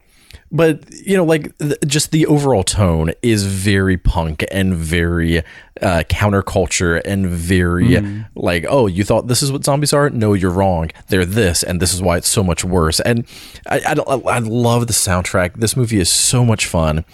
but 0.52 0.84
you 0.92 1.18
know, 1.18 1.26
like 1.26 1.58
th- 1.58 1.78
just 1.86 2.12
the 2.12 2.26
overall 2.28 2.64
tone 2.64 3.12
is 3.22 3.46
very 3.46 3.98
punk 3.98 4.46
and 4.52 4.74
very 4.76 5.40
uh, 5.82 6.04
counterculture 6.10 7.02
and 7.06 7.28
very 7.28 7.88
Mm-hmm. 7.88 8.22
like, 8.36 8.66
oh, 8.70 8.88
you 8.88 9.04
thought 9.04 9.28
this 9.28 9.44
is 9.44 9.52
what 9.52 9.64
zombies 9.64 9.94
are? 9.94 10.10
No, 10.10 10.34
you're 10.34 10.52
wrong. 10.52 10.90
They're 11.10 11.26
this, 11.26 11.64
and 11.64 11.82
this 11.82 11.94
is 11.94 12.02
why 12.02 12.18
it's 12.18 12.30
so 12.30 12.44
much 12.44 12.64
worse. 12.64 13.00
And 13.00 13.26
I, 13.70 13.80
I, 13.86 14.14
I 14.14 14.40
love 14.40 14.88
the 14.88 14.94
soundtrack. 14.94 15.56
This 15.56 15.76
movie 15.76 16.00
is 16.00 16.12
so 16.12 16.46
much 16.46 16.66
fun. 16.66 17.06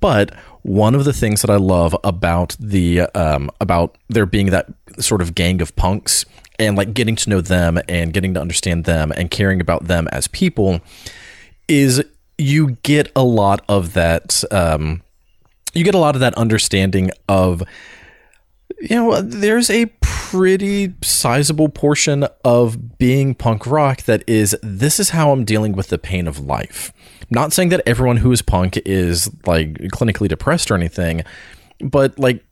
But 0.00 0.34
one 0.62 0.94
of 0.94 1.04
the 1.04 1.12
things 1.12 1.40
that 1.42 1.50
I 1.50 1.56
love 1.56 1.96
about 2.04 2.56
the 2.60 3.00
um, 3.14 3.50
about 3.60 3.96
there 4.08 4.26
being 4.26 4.50
that 4.50 4.68
sort 4.98 5.22
of 5.22 5.34
gang 5.34 5.60
of 5.62 5.74
punks 5.76 6.24
and 6.58 6.76
like 6.76 6.92
getting 6.94 7.16
to 7.16 7.30
know 7.30 7.40
them 7.40 7.80
and 7.88 8.12
getting 8.12 8.34
to 8.34 8.40
understand 8.40 8.84
them 8.84 9.12
and 9.12 9.30
caring 9.30 9.60
about 9.60 9.84
them 9.86 10.08
as 10.12 10.28
people 10.28 10.80
is 11.68 12.02
you 12.38 12.76
get 12.82 13.10
a 13.14 13.22
lot 13.22 13.64
of 13.68 13.92
that 13.92 14.42
um, 14.50 15.02
you 15.74 15.84
get 15.84 15.94
a 15.94 15.98
lot 15.98 16.14
of 16.14 16.20
that 16.20 16.34
understanding 16.34 17.10
of 17.28 17.62
you 18.80 18.96
know 18.96 19.20
there's 19.20 19.70
a 19.70 19.86
pretty 20.30 20.92
sizable 21.02 21.68
portion 21.68 22.26
of 22.44 22.98
being 22.98 23.34
punk 23.34 23.66
rock 23.66 24.02
that 24.02 24.22
is 24.26 24.56
this 24.62 25.00
is 25.00 25.10
how 25.10 25.32
I'm 25.32 25.44
dealing 25.44 25.72
with 25.72 25.88
the 25.88 25.98
pain 25.98 26.26
of 26.26 26.38
life. 26.38 26.92
Not 27.30 27.52
saying 27.52 27.70
that 27.70 27.82
everyone 27.86 28.18
who 28.18 28.30
is 28.30 28.42
punk 28.42 28.78
is 28.84 29.30
like 29.46 29.74
clinically 29.92 30.28
depressed 30.28 30.70
or 30.70 30.74
anything, 30.74 31.22
but 31.80 32.18
like 32.18 32.44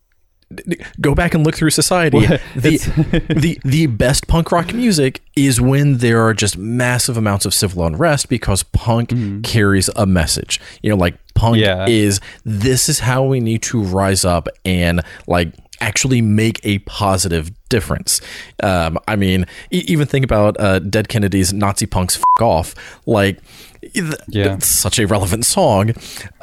go 1.01 1.15
back 1.15 1.35
and 1.35 1.45
look 1.45 1.57
through 1.57 1.71
society. 1.71 2.21
the, 2.55 3.25
the 3.37 3.59
the 3.65 3.87
best 3.87 4.29
punk 4.29 4.53
rock 4.53 4.73
music 4.73 5.21
is 5.35 5.61
when 5.61 5.99
there 5.99 6.25
are 6.25 6.33
just 6.35 6.57
massive 6.57 7.17
amounts 7.17 7.45
of 7.47 7.53
civil 7.53 7.85
unrest 7.85 8.29
because 8.29 8.63
punk 8.63 9.13
carries 9.43 9.89
a 9.97 10.07
message. 10.07 10.61
You 10.83 10.91
know, 10.91 10.97
like 10.97 11.17
punk 11.35 11.57
Yeah. 11.59 11.87
is 11.89 12.21
this 12.45 12.89
is 12.89 13.01
how 13.01 13.25
we 13.25 13.41
need 13.41 13.63
to 13.63 13.83
rise 13.83 14.25
up 14.25 14.49
and 14.65 15.03
like 15.27 15.53
actually 15.81 16.23
make 16.23 16.61
a 16.65 16.79
positive 16.81 17.51
difference. 17.69 18.21
Um, 18.63 18.99
I 19.09 19.17
mean, 19.17 19.47
e- 19.71 19.85
even 19.89 20.07
think 20.07 20.25
about 20.25 20.59
uh, 20.61 20.79
Dead 20.79 21.09
Kennedy's 21.09 21.53
"Nazi 21.53 21.87
Punks 21.87 22.17
F- 22.17 22.23
Off." 22.41 22.75
Like, 23.05 23.41
th- 23.83 24.15
Yeah. 24.29 24.55
it's 24.55 24.67
such 24.69 24.99
a 24.99 25.07
relevant 25.07 25.45
song. 25.45 25.93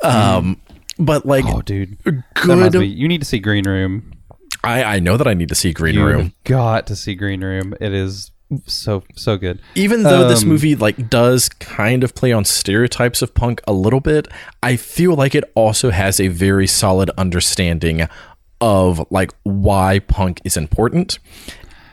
Um, 0.03 0.57
But 0.99 1.25
like, 1.25 1.45
Oh, 1.45 1.61
dude. 1.61 1.97
Good. 2.35 2.73
me, 2.73 2.85
you 2.85 3.07
need 3.07 3.21
to 3.21 3.25
see 3.25 3.39
Green 3.39 3.67
Room. 3.67 4.13
I, 4.63 4.83
I 4.83 4.99
know 4.99 5.17
that 5.17 5.27
I 5.27 5.33
need 5.33 5.49
to 5.49 5.55
see 5.55 5.73
Green 5.73 5.95
You 5.95 6.05
Room. 6.05 6.33
got 6.45 6.87
to 6.87 6.95
see 6.95 7.15
Green 7.15 7.43
Room. 7.43 7.73
It 7.81 7.93
is 7.93 8.31
so 8.67 9.03
so 9.15 9.35
good. 9.35 9.59
even 9.73 10.03
though 10.03 10.27
this 10.29 10.43
Um, 10.43 10.49
movie 10.49 10.75
like 10.75 11.09
does 11.09 11.49
kind 11.49 12.03
of 12.03 12.13
play 12.13 12.31
on 12.31 12.45
stereotypes 12.45 13.23
of 13.23 13.33
punk 13.33 13.61
a 13.67 13.73
little 13.73 13.99
bit 13.99 14.27
i 14.61 14.75
feel 14.75 15.15
like 15.15 15.33
it 15.33 15.43
also 15.55 15.89
has 15.89 16.19
a 16.19 16.27
very 16.27 16.67
solid 16.67 17.09
understanding 17.17 18.07
of 18.61 19.03
like 19.09 19.31
why 19.41 19.97
punk 20.07 20.39
is 20.43 20.55
important 20.55 21.17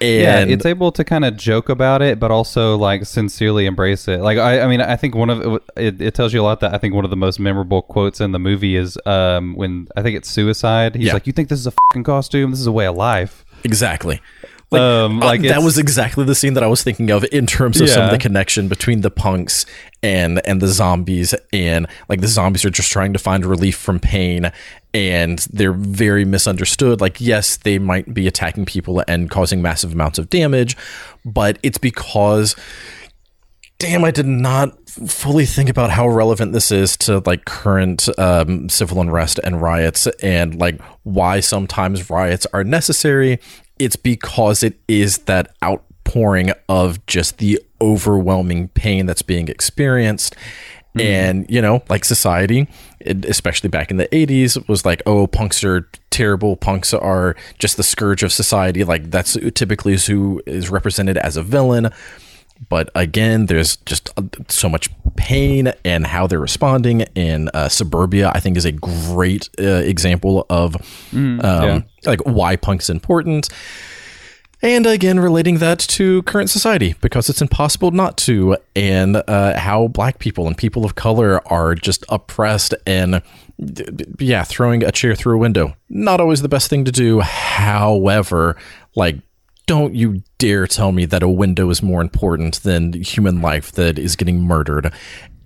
yeah, 0.01 0.40
it's 0.40 0.66
able 0.66 0.93
to 0.93 1.05
kind 1.05 1.24
of 1.24 1.36
joke 1.36 1.68
about 1.68 2.02
it, 2.02 2.18
but 2.18 2.31
also 2.31 2.77
like 2.77 3.05
sincerely 3.06 3.66
embrace 3.66 4.09
it. 4.09 4.20
Like 4.20 4.39
I, 4.39 4.60
I 4.62 4.66
mean, 4.66 4.81
I 4.81 4.97
think 4.97 5.14
one 5.14 5.31
of 5.31 5.60
it, 5.77 6.01
it 6.01 6.14
tells 6.14 6.32
you 6.32 6.40
a 6.40 6.44
lot 6.44 6.60
that 6.60 6.74
I 6.74 6.78
think 6.78 6.94
one 6.94 7.05
of 7.05 7.10
the 7.10 7.16
most 7.16 7.39
memorable 7.39 7.82
quotes 7.82 8.20
in 8.20 8.32
the 8.32 8.39
movie 8.39 8.77
is 8.77 8.98
um, 9.06 9.55
when 9.55 9.89
I 9.97 10.02
think 10.02 10.16
it's 10.16 10.31
suicide. 10.31 10.94
He's 10.94 11.06
Yeah. 11.09 11.12
like, 11.14 11.27
"You 11.27 11.32
think 11.32 11.48
this 11.48 11.59
is 11.59 11.66
a 11.66 11.72
fucking 11.72 12.05
costume? 12.05 12.51
This 12.51 12.60
is 12.60 12.66
a 12.66 12.72
way 12.72 12.86
of 12.86 12.97
life." 12.97 13.44
exactly 13.62 14.20
Like, 14.70 14.81
Um, 14.81 15.22
uh, 15.22 15.36
that 15.36 15.62
was 15.62 15.77
exactly 15.77 16.24
the 16.24 16.35
scene 16.35 16.55
that 16.55 16.62
I 16.62 16.66
was 16.68 16.82
thinking 16.82 17.10
of 17.10 17.24
in 17.32 17.44
terms 17.47 17.81
of 17.81 17.90
some 17.90 18.05
of 18.05 18.10
the 18.10 18.18
connection 18.18 18.68
between 18.68 19.01
the 19.01 19.10
punks 19.10 19.66
and 20.02 20.40
and 20.47 20.62
the 20.62 20.68
zombies 20.68 21.35
and 21.52 21.86
like 22.09 22.20
the 22.20 22.28
zombies 22.28 22.64
are 22.64 22.70
just 22.70 22.90
trying 22.90 23.12
to 23.12 23.18
find 23.18 23.44
relief 23.44 23.77
from 23.77 23.98
pain 24.01 24.51
and 24.92 25.38
they're 25.52 25.72
very 25.72 26.24
misunderstood. 26.24 27.00
Like 27.00 27.20
yes 27.20 27.56
they 27.56 27.78
might 27.78 28.12
be 28.12 28.26
attacking 28.26 28.66
people 28.66 29.02
and 29.06 29.30
causing 29.30 29.62
massive 29.62 29.92
amounts 29.92 30.18
of 30.18 30.30
damage 30.30 30.76
but 31.24 31.58
it's 31.62 31.78
because 31.78 32.56
damn 33.78 34.04
i 34.04 34.10
did 34.10 34.26
not 34.26 34.80
fully 34.90 35.46
think 35.46 35.68
about 35.68 35.90
how 35.90 36.08
relevant 36.08 36.52
this 36.52 36.70
is 36.70 36.96
to 36.96 37.22
like 37.26 37.44
current 37.44 38.08
um, 38.18 38.68
civil 38.68 39.00
unrest 39.00 39.38
and 39.44 39.62
riots 39.62 40.06
and 40.22 40.58
like 40.58 40.80
why 41.04 41.40
sometimes 41.40 42.10
riots 42.10 42.46
are 42.52 42.64
necessary. 42.64 43.38
It's 43.78 43.96
because 43.96 44.62
it 44.62 44.78
is 44.88 45.18
that 45.18 45.54
outpouring 45.62 46.52
of 46.68 47.04
just 47.06 47.38
the 47.38 47.60
overwhelming 47.80 48.68
pain 48.68 49.06
that's 49.06 49.22
being 49.22 49.48
experienced. 49.48 50.34
And 50.98 51.46
you 51.48 51.62
know 51.62 51.84
like 51.88 52.04
society 52.04 52.66
it, 53.01 53.24
especially 53.24 53.68
back 53.68 53.90
in 53.90 53.97
the 53.97 54.09
80s 54.09 54.68
was 54.68 54.85
like 54.85 55.02
oh 55.06 55.27
punks 55.27 55.64
are 55.64 55.89
terrible. 56.10 56.56
Punks 56.56 56.93
are 56.93 57.36
just 57.59 57.77
the 57.77 57.82
scourge 57.82 58.22
of 58.22 58.32
society. 58.32 58.85
Like 58.85 59.10
that's 59.10 59.36
typically 59.55 59.97
who 59.97 60.43
is 60.47 60.70
represented 60.70 61.16
as 61.16 61.36
a 61.36 61.43
villain. 61.43 61.90
But 62.68 62.90
again 62.94 63.47
there's 63.47 63.77
just 63.77 64.10
uh, 64.18 64.22
so 64.48 64.68
much 64.68 64.90
pain 65.16 65.72
and 65.85 66.06
how 66.06 66.27
they're 66.27 66.40
responding 66.40 67.02
in 67.14 67.48
uh, 67.52 67.68
suburbia 67.68 68.31
i 68.35 68.40
think 68.40 68.56
is 68.56 68.64
a 68.64 68.72
great 68.72 69.48
uh, 69.59 69.64
example 69.64 70.47
of 70.48 70.77
um, 71.12 71.40
yeah. 71.43 71.81
like 72.06 72.20
why 72.22 72.56
punk's 72.56 72.89
important 72.89 73.48
and 74.62 74.87
again 74.87 75.19
relating 75.19 75.59
that 75.59 75.78
to 75.78 76.23
current 76.24 76.51
society 76.51 76.95
because 77.01 77.28
it's 77.28 77.41
impossible 77.41 77.91
not 77.91 78.16
to. 78.19 78.57
And 78.77 79.16
uh, 79.16 79.59
how 79.59 79.89
black 79.89 80.19
people 80.19 80.47
and 80.47 80.57
people 80.57 80.85
of 80.85 80.95
color 80.95 81.47
are 81.49 81.74
just 81.74 82.05
oppressed 82.09 82.74
and 82.87 83.23
yeah 84.19 84.43
throwing 84.43 84.82
a 84.82 84.93
chair 84.93 85.15
through 85.15 85.37
a 85.37 85.39
window. 85.39 85.77
Not 85.89 86.20
always 86.20 86.43
the 86.43 86.49
best 86.49 86.69
thing 86.69 86.85
to 86.85 86.93
do. 86.93 87.20
However 87.20 88.57
like 88.95 89.16
don't 89.66 89.95
you 89.95 90.23
dare 90.39 90.66
tell 90.66 90.91
me 90.91 91.05
that 91.05 91.23
a 91.23 91.28
window 91.28 91.70
is 91.70 91.82
more 91.82 92.01
important 92.01 92.62
than 92.62 92.93
human 92.93 93.41
life 93.41 93.70
that 93.73 93.99
is 93.99 94.16
getting 94.16 94.43
murdered. 94.43 94.93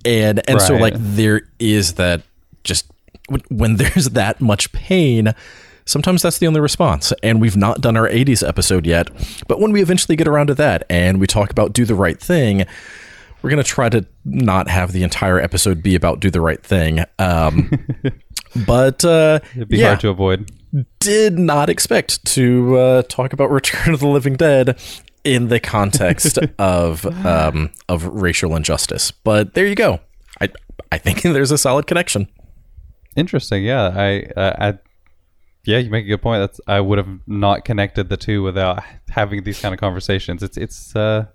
And 0.04 0.48
and 0.48 0.60
so 0.60 0.76
like 0.76 0.94
there 0.96 1.42
is 1.58 1.94
that 1.94 2.22
just 2.62 2.90
when 3.48 3.76
there's 3.76 4.10
that 4.10 4.40
much 4.40 4.72
pain 4.72 5.34
sometimes 5.84 6.22
that's 6.22 6.38
the 6.38 6.46
only 6.46 6.60
response 6.60 7.12
and 7.22 7.40
we've 7.40 7.56
not 7.56 7.80
done 7.80 7.96
our 7.96 8.08
80s 8.08 8.46
episode 8.46 8.86
yet 8.86 9.08
but 9.48 9.60
when 9.60 9.72
we 9.72 9.82
eventually 9.82 10.16
get 10.16 10.26
around 10.28 10.46
to 10.48 10.54
that 10.54 10.84
and 10.88 11.20
we 11.20 11.26
talk 11.26 11.50
about 11.50 11.72
do 11.72 11.84
the 11.84 11.94
right 11.94 12.20
thing 12.20 12.64
we're 13.42 13.50
going 13.50 13.62
to 13.62 13.68
try 13.68 13.88
to 13.90 14.06
not 14.24 14.68
have 14.68 14.92
the 14.92 15.02
entire 15.02 15.38
episode 15.38 15.82
be 15.82 15.94
about 15.94 16.20
do 16.20 16.30
the 16.30 16.40
right 16.40 16.62
thing 16.62 17.04
um, 17.18 17.70
but 18.66 19.04
uh, 19.04 19.40
It'd 19.54 19.68
be 19.68 19.78
yeah, 19.78 19.88
hard 19.88 20.00
to 20.00 20.08
avoid. 20.08 20.50
did 21.00 21.38
not 21.38 21.68
expect 21.68 22.24
to 22.26 22.76
uh, 22.78 23.02
talk 23.02 23.32
about 23.32 23.50
Return 23.50 23.92
of 23.92 24.00
the 24.00 24.06
Living 24.08 24.36
Dead 24.36 24.80
in 25.24 25.48
the 25.48 25.58
context 25.60 26.38
of 26.58 27.04
um, 27.26 27.70
of 27.88 28.04
racial 28.06 28.54
injustice. 28.56 29.10
But 29.10 29.54
there 29.54 29.66
you 29.66 29.74
go. 29.74 30.00
I 30.40 30.48
I 30.92 30.98
think 30.98 31.22
there's 31.22 31.50
a 31.50 31.58
solid 31.58 31.86
connection. 31.86 32.28
Interesting. 33.16 33.64
Yeah. 33.64 33.92
I, 33.94 34.22
uh, 34.36 34.52
I, 34.58 34.78
yeah, 35.64 35.78
you 35.78 35.90
make 35.90 36.04
a 36.04 36.08
good 36.08 36.22
point. 36.22 36.42
That's 36.42 36.60
I 36.66 36.80
would 36.80 36.98
have 36.98 37.08
not 37.26 37.64
connected 37.64 38.08
the 38.08 38.16
two 38.16 38.42
without 38.42 38.82
having 39.08 39.44
these 39.44 39.60
kind 39.60 39.74
of 39.74 39.80
conversations. 39.80 40.42
It's 40.42 40.56
it's 40.56 40.94
uh, 40.94 41.26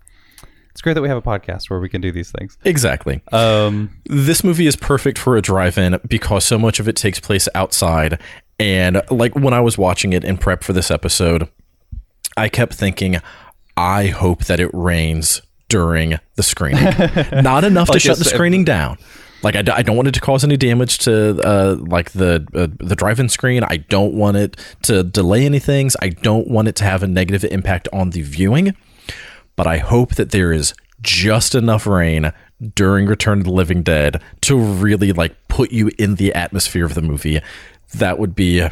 it's 0.71 0.81
great 0.81 0.93
that 0.93 1.01
we 1.01 1.09
have 1.09 1.17
a 1.17 1.21
podcast 1.21 1.69
where 1.69 1.79
we 1.79 1.89
can 1.89 2.01
do 2.01 2.11
these 2.11 2.31
things. 2.31 2.57
Exactly. 2.63 3.21
Um, 3.31 4.01
this 4.05 4.43
movie 4.43 4.67
is 4.67 4.75
perfect 4.75 5.17
for 5.17 5.35
a 5.35 5.41
drive-in 5.41 5.99
because 6.07 6.45
so 6.45 6.57
much 6.57 6.79
of 6.79 6.87
it 6.87 6.95
takes 6.95 7.19
place 7.19 7.47
outside 7.55 8.19
and 8.59 9.01
like 9.09 9.33
when 9.35 9.53
i 9.53 9.61
was 9.61 9.77
watching 9.77 10.13
it 10.13 10.23
in 10.23 10.37
prep 10.37 10.63
for 10.63 10.73
this 10.73 10.91
episode 10.91 11.47
i 12.37 12.49
kept 12.49 12.73
thinking 12.73 13.17
i 13.77 14.07
hope 14.07 14.45
that 14.45 14.59
it 14.59 14.69
rains 14.73 15.41
during 15.69 16.19
the 16.35 16.43
screening 16.43 16.83
not 17.41 17.63
enough 17.63 17.89
to 17.89 17.99
shut 17.99 18.17
the 18.17 18.25
screening 18.25 18.63
down 18.65 18.97
like 19.41 19.55
I, 19.55 19.61
d- 19.61 19.71
I 19.71 19.81
don't 19.81 19.95
want 19.95 20.07
it 20.07 20.13
to 20.13 20.21
cause 20.21 20.43
any 20.43 20.57
damage 20.57 20.99
to 20.99 21.39
uh, 21.47 21.75
like 21.79 22.11
the 22.11 22.45
uh, 22.53 22.67
the 22.79 22.95
drive-in 22.95 23.29
screen. 23.29 23.63
I 23.63 23.77
don't 23.77 24.13
want 24.13 24.37
it 24.37 24.57
to 24.83 25.03
delay 25.03 25.45
any 25.45 25.59
things. 25.59 25.95
I 26.01 26.09
don't 26.09 26.47
want 26.47 26.67
it 26.67 26.75
to 26.77 26.83
have 26.83 27.03
a 27.03 27.07
negative 27.07 27.43
impact 27.45 27.87
on 27.93 28.09
the 28.11 28.21
viewing. 28.21 28.75
But 29.55 29.67
I 29.67 29.77
hope 29.77 30.15
that 30.15 30.31
there 30.31 30.51
is 30.51 30.73
just 31.01 31.55
enough 31.55 31.85
rain 31.85 32.31
during 32.75 33.05
Return 33.05 33.39
of 33.39 33.43
the 33.45 33.51
Living 33.51 33.83
Dead 33.83 34.21
to 34.41 34.57
really 34.57 35.11
like 35.11 35.35
put 35.47 35.71
you 35.71 35.91
in 35.97 36.15
the 36.15 36.33
atmosphere 36.33 36.85
of 36.85 36.93
the 36.93 37.01
movie. 37.01 37.41
That 37.93 38.19
would 38.19 38.35
be 38.35 38.67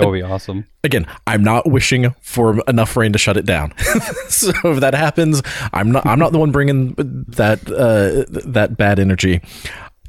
that 0.00 0.08
would 0.08 0.14
be 0.14 0.22
awesome. 0.22 0.66
again, 0.84 1.06
I'm 1.26 1.42
not 1.42 1.70
wishing 1.70 2.14
for 2.20 2.60
enough 2.68 2.96
rain 2.96 3.12
to 3.12 3.18
shut 3.18 3.36
it 3.36 3.46
down. 3.46 3.72
so 4.28 4.52
if 4.64 4.80
that 4.80 4.94
happens, 4.94 5.42
I'm 5.72 5.92
not 5.92 6.06
I'm 6.06 6.18
not 6.18 6.32
the 6.32 6.38
one 6.38 6.50
bringing 6.50 6.94
that 6.96 7.60
uh, 7.70 8.24
that 8.48 8.76
bad 8.76 8.98
energy. 8.98 9.40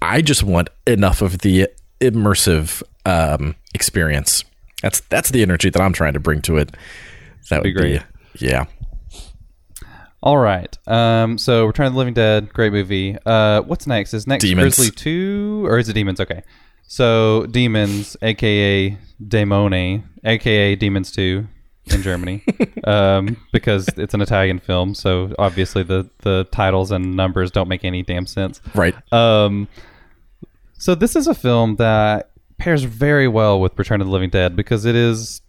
I 0.01 0.21
just 0.21 0.43
want 0.43 0.69
enough 0.87 1.21
of 1.21 1.39
the 1.39 1.67
immersive 1.99 2.81
um, 3.05 3.55
experience. 3.73 4.43
That's 4.81 5.01
that's 5.01 5.29
the 5.29 5.41
energy 5.43 5.69
that 5.69 5.81
I'm 5.81 5.93
trying 5.93 6.13
to 6.13 6.19
bring 6.19 6.41
to 6.43 6.57
it. 6.57 6.75
That 7.49 7.59
would 7.59 7.63
Be 7.63 7.71
great. 7.73 8.01
be 8.33 8.45
yeah. 8.45 8.65
All 10.23 10.37
right. 10.37 10.77
Um, 10.87 11.37
so 11.37 11.65
Return 11.65 11.87
of 11.87 11.93
the 11.93 11.97
Living 11.97 12.13
Dead, 12.13 12.53
great 12.53 12.71
movie. 12.71 13.17
Uh, 13.25 13.61
what's 13.61 13.87
next? 13.87 14.13
Is 14.13 14.27
next 14.27 14.43
Demons. 14.43 14.75
Grizzly 14.75 14.91
Two 14.91 15.63
or 15.65 15.79
is 15.79 15.89
it 15.89 15.93
Demons? 15.93 16.19
Okay. 16.19 16.43
So 16.91 17.45
Demons, 17.45 18.17
aka 18.21 18.97
Demoni, 19.25 20.03
aka 20.25 20.75
Demons 20.75 21.09
Two, 21.09 21.47
in 21.85 22.01
Germany, 22.01 22.43
um, 22.83 23.37
because 23.53 23.87
it's 23.95 24.13
an 24.13 24.19
Italian 24.19 24.59
film. 24.59 24.93
So 24.93 25.33
obviously 25.39 25.83
the 25.83 26.09
the 26.23 26.49
titles 26.51 26.91
and 26.91 27.15
numbers 27.15 27.49
don't 27.49 27.69
make 27.69 27.85
any 27.85 28.03
damn 28.03 28.25
sense. 28.25 28.59
Right. 28.75 28.93
Um, 29.13 29.69
so 30.73 30.93
this 30.93 31.15
is 31.15 31.27
a 31.27 31.33
film 31.33 31.77
that 31.77 32.31
pairs 32.57 32.83
very 32.83 33.29
well 33.29 33.61
with 33.61 33.79
Return 33.79 34.01
of 34.01 34.07
the 34.07 34.11
Living 34.11 34.29
Dead 34.29 34.57
because 34.57 34.83
it 34.83 34.93
is, 34.93 35.41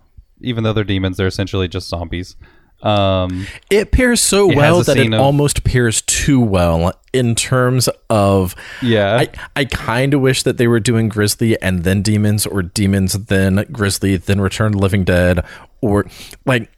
even 0.42 0.62
though 0.62 0.72
they're 0.72 0.84
demons, 0.84 1.16
they're 1.16 1.26
essentially 1.26 1.66
just 1.66 1.88
zombies. 1.88 2.36
Um, 2.82 3.46
It 3.70 3.92
pairs 3.92 4.20
so 4.20 4.50
It 4.50 4.56
well 4.56 4.82
that 4.82 4.96
it 4.96 5.12
of- 5.12 5.20
almost 5.20 5.64
pairs 5.64 6.02
too 6.02 6.40
well 6.40 6.92
in 7.12 7.34
terms 7.34 7.88
of 8.10 8.54
yeah, 8.80 9.16
I, 9.18 9.28
I 9.54 9.64
kind 9.66 10.14
of 10.14 10.20
wish 10.20 10.42
that 10.42 10.56
they 10.56 10.66
were 10.66 10.80
doing 10.80 11.08
Grizzly 11.08 11.60
and 11.62 11.84
then 11.84 12.02
Demons, 12.02 12.46
or 12.46 12.62
Demons 12.62 13.12
then 13.12 13.64
Grizzly, 13.70 14.16
then 14.16 14.40
Return 14.40 14.72
Living 14.72 15.04
Dead, 15.04 15.44
or 15.80 16.06
like 16.46 16.70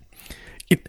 it. 0.70 0.89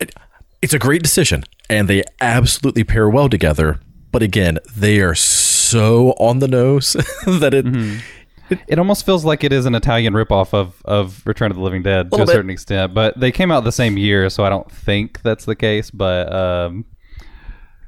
it- 0.00 0.14
It's 0.60 0.74
a 0.74 0.78
great 0.78 1.02
decision, 1.02 1.42
and 1.68 1.88
they 1.88 2.02
absolutely 2.20 2.84
pair 2.84 3.08
well 3.08 3.28
together. 3.28 3.80
But 4.12 4.22
again, 4.22 4.58
they 4.76 5.00
are 5.00 5.14
so 5.14 6.10
on 6.18 6.38
the 6.40 6.46
nose 6.48 6.92
that 7.26 7.54
it. 7.54 7.64
Mm-hmm. 7.64 7.98
It 8.66 8.78
almost 8.78 9.06
feels 9.06 9.24
like 9.24 9.44
it 9.44 9.52
is 9.52 9.66
an 9.66 9.74
Italian 9.74 10.14
ripoff 10.14 10.54
of, 10.54 10.80
of 10.84 11.22
Return 11.26 11.50
of 11.50 11.56
the 11.56 11.62
Living 11.62 11.82
Dead 11.82 12.10
to 12.12 12.22
a 12.22 12.26
certain 12.26 12.50
extent, 12.50 12.94
but 12.94 13.18
they 13.18 13.32
came 13.32 13.50
out 13.50 13.64
the 13.64 13.72
same 13.72 13.96
year, 13.96 14.28
so 14.30 14.44
I 14.44 14.48
don't 14.48 14.70
think 14.70 15.22
that's 15.22 15.44
the 15.44 15.56
case. 15.56 15.90
But 15.90 16.32
um, 16.32 16.84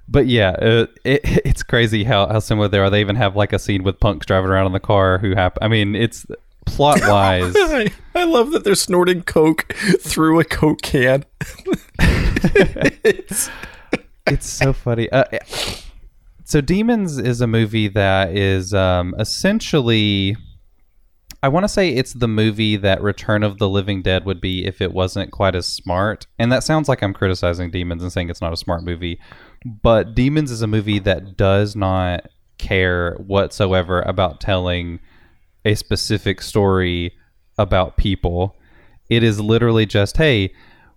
but 0.09 0.27
yeah, 0.27 0.51
uh, 0.51 0.87
it, 1.05 1.21
it's 1.45 1.63
crazy 1.63 2.05
how, 2.05 2.27
how 2.27 2.39
similar 2.39 2.69
they 2.69 2.79
are. 2.79 2.91
They 2.91 3.01
even 3.01 3.17
have 3.17 3.37
like 3.37 3.53
a 3.53 3.59
scene 3.59 3.83
with 3.83 4.01
punks 4.01 4.27
driving 4.27 4.51
around 4.51 4.67
in 4.67 4.73
the 4.73 4.81
car 4.81 5.19
who 5.19 5.35
happen. 5.35 5.63
I 5.63 5.69
mean, 5.69 5.95
it's 5.95 6.27
plot 6.67 7.01
wise. 7.03 7.55
I, 7.57 7.93
I 8.15 8.25
love 8.25 8.51
that 8.53 8.65
they're 8.65 8.75
snorting 8.75 9.23
coke 9.23 9.73
through 10.01 10.41
a 10.41 10.45
coke 10.45 10.83
can. 10.83 11.25
it's 11.99 13.51
so 14.41 14.73
funny. 14.73 15.11
Uh, 15.11 15.25
so 16.45 16.61
Demons 16.61 17.19
is 17.19 17.41
a 17.41 17.47
movie 17.47 17.89
that 17.89 18.37
is 18.37 18.75
um, 18.75 19.15
essentially. 19.19 20.37
I 21.45 21.49
want 21.49 21.65
to 21.65 21.69
say 21.69 21.91
it's 21.91 22.15
the 22.15 22.27
movie 22.27 22.77
that 22.77 23.03
Return 23.03 23.43
of 23.43 23.59
the 23.59 23.69
Living 23.69 24.01
Dead 24.01 24.25
would 24.25 24.41
be 24.41 24.65
if 24.65 24.81
it 24.81 24.95
wasn't 24.95 25.31
quite 25.31 25.55
as 25.55 25.67
smart. 25.67 26.27
And 26.39 26.51
that 26.51 26.65
sounds 26.65 26.89
like 26.89 27.03
I'm 27.03 27.13
criticizing 27.13 27.71
Demons 27.71 28.03
and 28.03 28.11
saying 28.11 28.31
it's 28.31 28.41
not 28.41 28.55
a 28.55 28.57
smart 28.57 28.83
movie. 28.83 29.21
But 29.63 30.15
Demons 30.15 30.51
is 30.51 30.63
a 30.63 30.67
movie 30.67 31.01
that 31.01 31.37
does 31.37 31.77
not 31.77 32.31
care 32.57 33.17
whatsoever 33.17 34.01
about 34.01 34.41
telling 34.41 35.01
a 35.67 35.75
specific 35.75 36.41
story 36.41 37.13
about 37.59 37.99
people. 37.99 38.57
It 39.11 39.23
is 39.23 39.39
literally 39.39 39.85
just, 39.85 40.17
hey, 40.17 40.51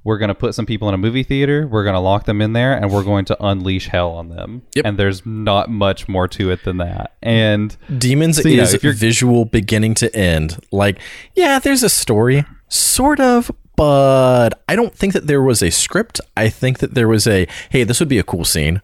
we're 0.08 0.18
going 0.18 0.30
to 0.30 0.36
put 0.36 0.56
some 0.56 0.66
people 0.66 0.88
in 0.88 0.94
a 0.94 0.98
movie 0.98 1.22
theater, 1.22 1.68
we're 1.68 1.84
going 1.84 1.94
to 1.94 2.00
lock 2.00 2.24
them 2.24 2.42
in 2.42 2.54
there, 2.54 2.72
and 2.72 2.90
we're 2.90 3.04
going 3.04 3.26
to 3.26 3.36
unleash 3.46 3.88
hell 3.90 4.12
on 4.12 4.30
them. 4.30 4.62
Yep. 4.74 4.86
And 4.86 4.98
there's 4.98 5.26
not 5.26 5.70
much 5.70 6.08
more 6.08 6.30
to 6.30 6.50
it 6.50 6.64
than 6.64 6.78
that. 6.78 7.18
And 7.22 7.76
Demons 7.98 8.42
So, 8.42 8.48
is 8.48 8.74
if 8.74 8.84
you're- 8.84 8.96
visual 8.96 9.44
beginning 9.44 9.96
to 9.96 10.16
end. 10.16 10.60
Like, 10.72 11.00
yeah, 11.36 11.60
there's 11.60 11.84
a 11.84 11.90
story, 11.90 12.46
sort 12.70 13.20
of, 13.20 13.52
but 13.76 14.52
I 14.70 14.78
don't 14.78 14.96
think 14.96 15.12
that 15.12 15.28
there 15.28 15.42
was 15.42 15.62
a 15.62 15.70
script. 15.72 16.22
I 16.38 16.48
think 16.48 16.80
that 16.80 16.94
there 16.94 17.10
was 17.10 17.28
a 17.28 17.46
hey, 17.70 17.84
this 17.84 18.00
would 18.00 18.08
be 18.10 18.18
a 18.18 18.24
cool 18.24 18.46
scene. 18.46 18.82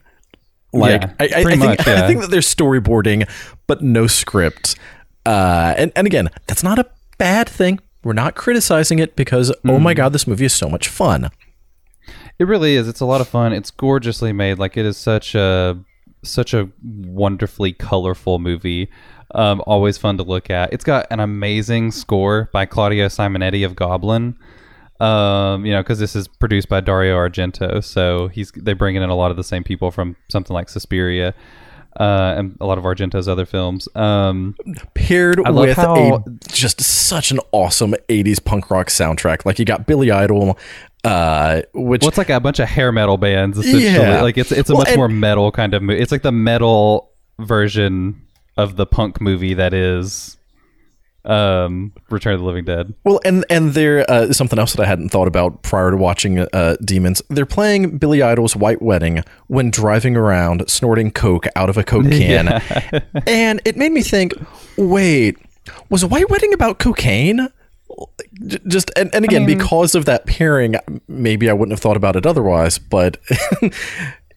Like 0.74 1.00
Yeah, 1.04 1.12
I, 1.18 1.24
I, 1.24 1.26
I 1.38 1.44
think 1.44 1.58
much, 1.60 1.80
I 1.88 2.06
think 2.06 2.20
that 2.20 2.30
there's 2.30 2.54
storyboarding, 2.54 3.26
but 3.66 3.80
no 3.80 4.06
script. 4.06 4.76
Uh, 5.24 5.72
and 5.78 5.90
and 5.96 6.06
again, 6.06 6.28
that's 6.46 6.62
not 6.62 6.78
a 6.78 6.86
bad 7.16 7.48
thing. 7.48 7.80
We're 8.04 8.12
not 8.12 8.34
criticizing 8.34 8.98
it 8.98 9.16
because 9.16 9.50
oh 9.50 9.54
Mm. 9.64 9.82
my 9.82 9.94
god, 9.94 10.12
this 10.12 10.26
movie 10.26 10.44
is 10.44 10.54
so 10.54 10.68
much 10.68 10.88
fun. 10.88 11.30
It 12.38 12.44
really 12.46 12.74
is. 12.76 12.88
It's 12.88 13.00
a 13.00 13.06
lot 13.06 13.20
of 13.20 13.28
fun. 13.28 13.52
It's 13.52 13.70
gorgeously 13.70 14.32
made. 14.32 14.58
Like 14.58 14.76
it 14.76 14.84
is 14.84 14.96
such 14.96 15.34
a 15.34 15.78
such 16.22 16.54
a 16.54 16.68
wonderfully 16.82 17.72
colorful 17.72 18.38
movie. 18.38 18.90
Um, 19.34 19.62
always 19.66 19.98
fun 19.98 20.16
to 20.18 20.22
look 20.22 20.48
at. 20.50 20.72
It's 20.72 20.84
got 20.84 21.06
an 21.10 21.20
amazing 21.20 21.90
score 21.90 22.50
by 22.52 22.66
Claudio 22.66 23.06
Simonetti 23.08 23.64
of 23.64 23.74
Goblin. 23.74 24.36
Um, 25.00 25.66
you 25.66 25.72
know, 25.72 25.82
because 25.82 25.98
this 25.98 26.14
is 26.14 26.28
produced 26.28 26.68
by 26.68 26.80
Dario 26.80 27.16
Argento, 27.16 27.82
so 27.82 28.28
he's 28.28 28.52
they 28.52 28.74
bringing 28.74 29.02
in 29.02 29.10
a 29.10 29.14
lot 29.16 29.30
of 29.32 29.36
the 29.36 29.42
same 29.44 29.64
people 29.64 29.90
from 29.90 30.14
something 30.30 30.54
like 30.54 30.68
Suspiria, 30.68 31.34
uh, 31.98 32.34
and 32.38 32.56
a 32.60 32.66
lot 32.66 32.78
of 32.78 32.84
Argento's 32.84 33.26
other 33.28 33.44
films. 33.44 33.88
Um, 33.96 34.54
Paired 35.06 35.40
with 35.48 35.76
how- 35.76 36.16
a 36.16 36.22
just 36.52 36.80
such 36.80 37.30
an 37.30 37.40
awesome 37.52 37.94
80s 38.08 38.38
punk 38.44 38.70
rock 38.70 38.88
soundtrack. 38.88 39.44
Like 39.44 39.58
you 39.58 39.64
got 39.64 39.86
Billy 39.86 40.10
Idol, 40.10 40.58
uh, 41.04 41.62
which 41.74 42.02
well, 42.02 42.08
it's 42.08 42.18
like 42.18 42.30
a 42.30 42.40
bunch 42.40 42.58
of 42.60 42.68
hair 42.68 42.92
metal 42.92 43.16
bands. 43.16 43.58
Essentially, 43.58 43.84
Yeah. 43.84 44.22
like 44.22 44.38
it's 44.38 44.52
it's 44.52 44.70
a 44.70 44.72
Well, 44.72 44.80
much 44.82 44.88
and- 44.88 44.96
more 44.96 45.08
metal 45.08 45.50
kind 45.52 45.74
of. 45.74 45.82
Mo- 45.82 45.92
it's 45.94 46.12
like 46.12 46.22
the 46.22 46.32
metal 46.32 47.10
version 47.40 48.22
of 48.56 48.76
the 48.76 48.86
punk 48.86 49.20
movie 49.20 49.54
that 49.54 49.74
is 49.74 50.36
um 51.24 51.92
Return 52.10 52.34
of 52.34 52.40
the 52.40 52.46
Living 52.46 52.64
Dead. 52.64 52.94
Well, 53.04 53.20
and 53.24 53.44
and 53.48 53.74
there 53.74 54.08
uh, 54.10 54.32
something 54.32 54.58
else 54.58 54.72
that 54.74 54.82
I 54.82 54.86
hadn't 54.86 55.08
thought 55.08 55.28
about 55.28 55.62
prior 55.62 55.90
to 55.90 55.96
watching 55.96 56.38
uh, 56.40 56.76
Demons. 56.84 57.22
They're 57.28 57.46
playing 57.46 57.98
Billy 57.98 58.22
Idol's 58.22 58.54
White 58.56 58.82
Wedding 58.82 59.24
when 59.46 59.70
driving 59.70 60.16
around 60.16 60.68
snorting 60.68 61.10
coke 61.10 61.46
out 61.56 61.70
of 61.70 61.78
a 61.78 61.84
coke 61.84 62.10
can, 62.10 62.48
and 63.26 63.60
it 63.64 63.76
made 63.76 63.92
me 63.92 64.02
think: 64.02 64.32
Wait, 64.76 65.38
was 65.88 66.04
White 66.04 66.30
Wedding 66.30 66.52
about 66.52 66.78
cocaine? 66.78 67.48
Just 68.66 68.90
and, 68.96 69.14
and 69.14 69.24
again, 69.24 69.46
because 69.46 69.94
of 69.94 70.04
that 70.06 70.26
pairing, 70.26 70.74
maybe 71.06 71.48
I 71.48 71.52
wouldn't 71.52 71.72
have 71.72 71.80
thought 71.80 71.96
about 71.96 72.16
it 72.16 72.26
otherwise. 72.26 72.78
But 72.78 73.18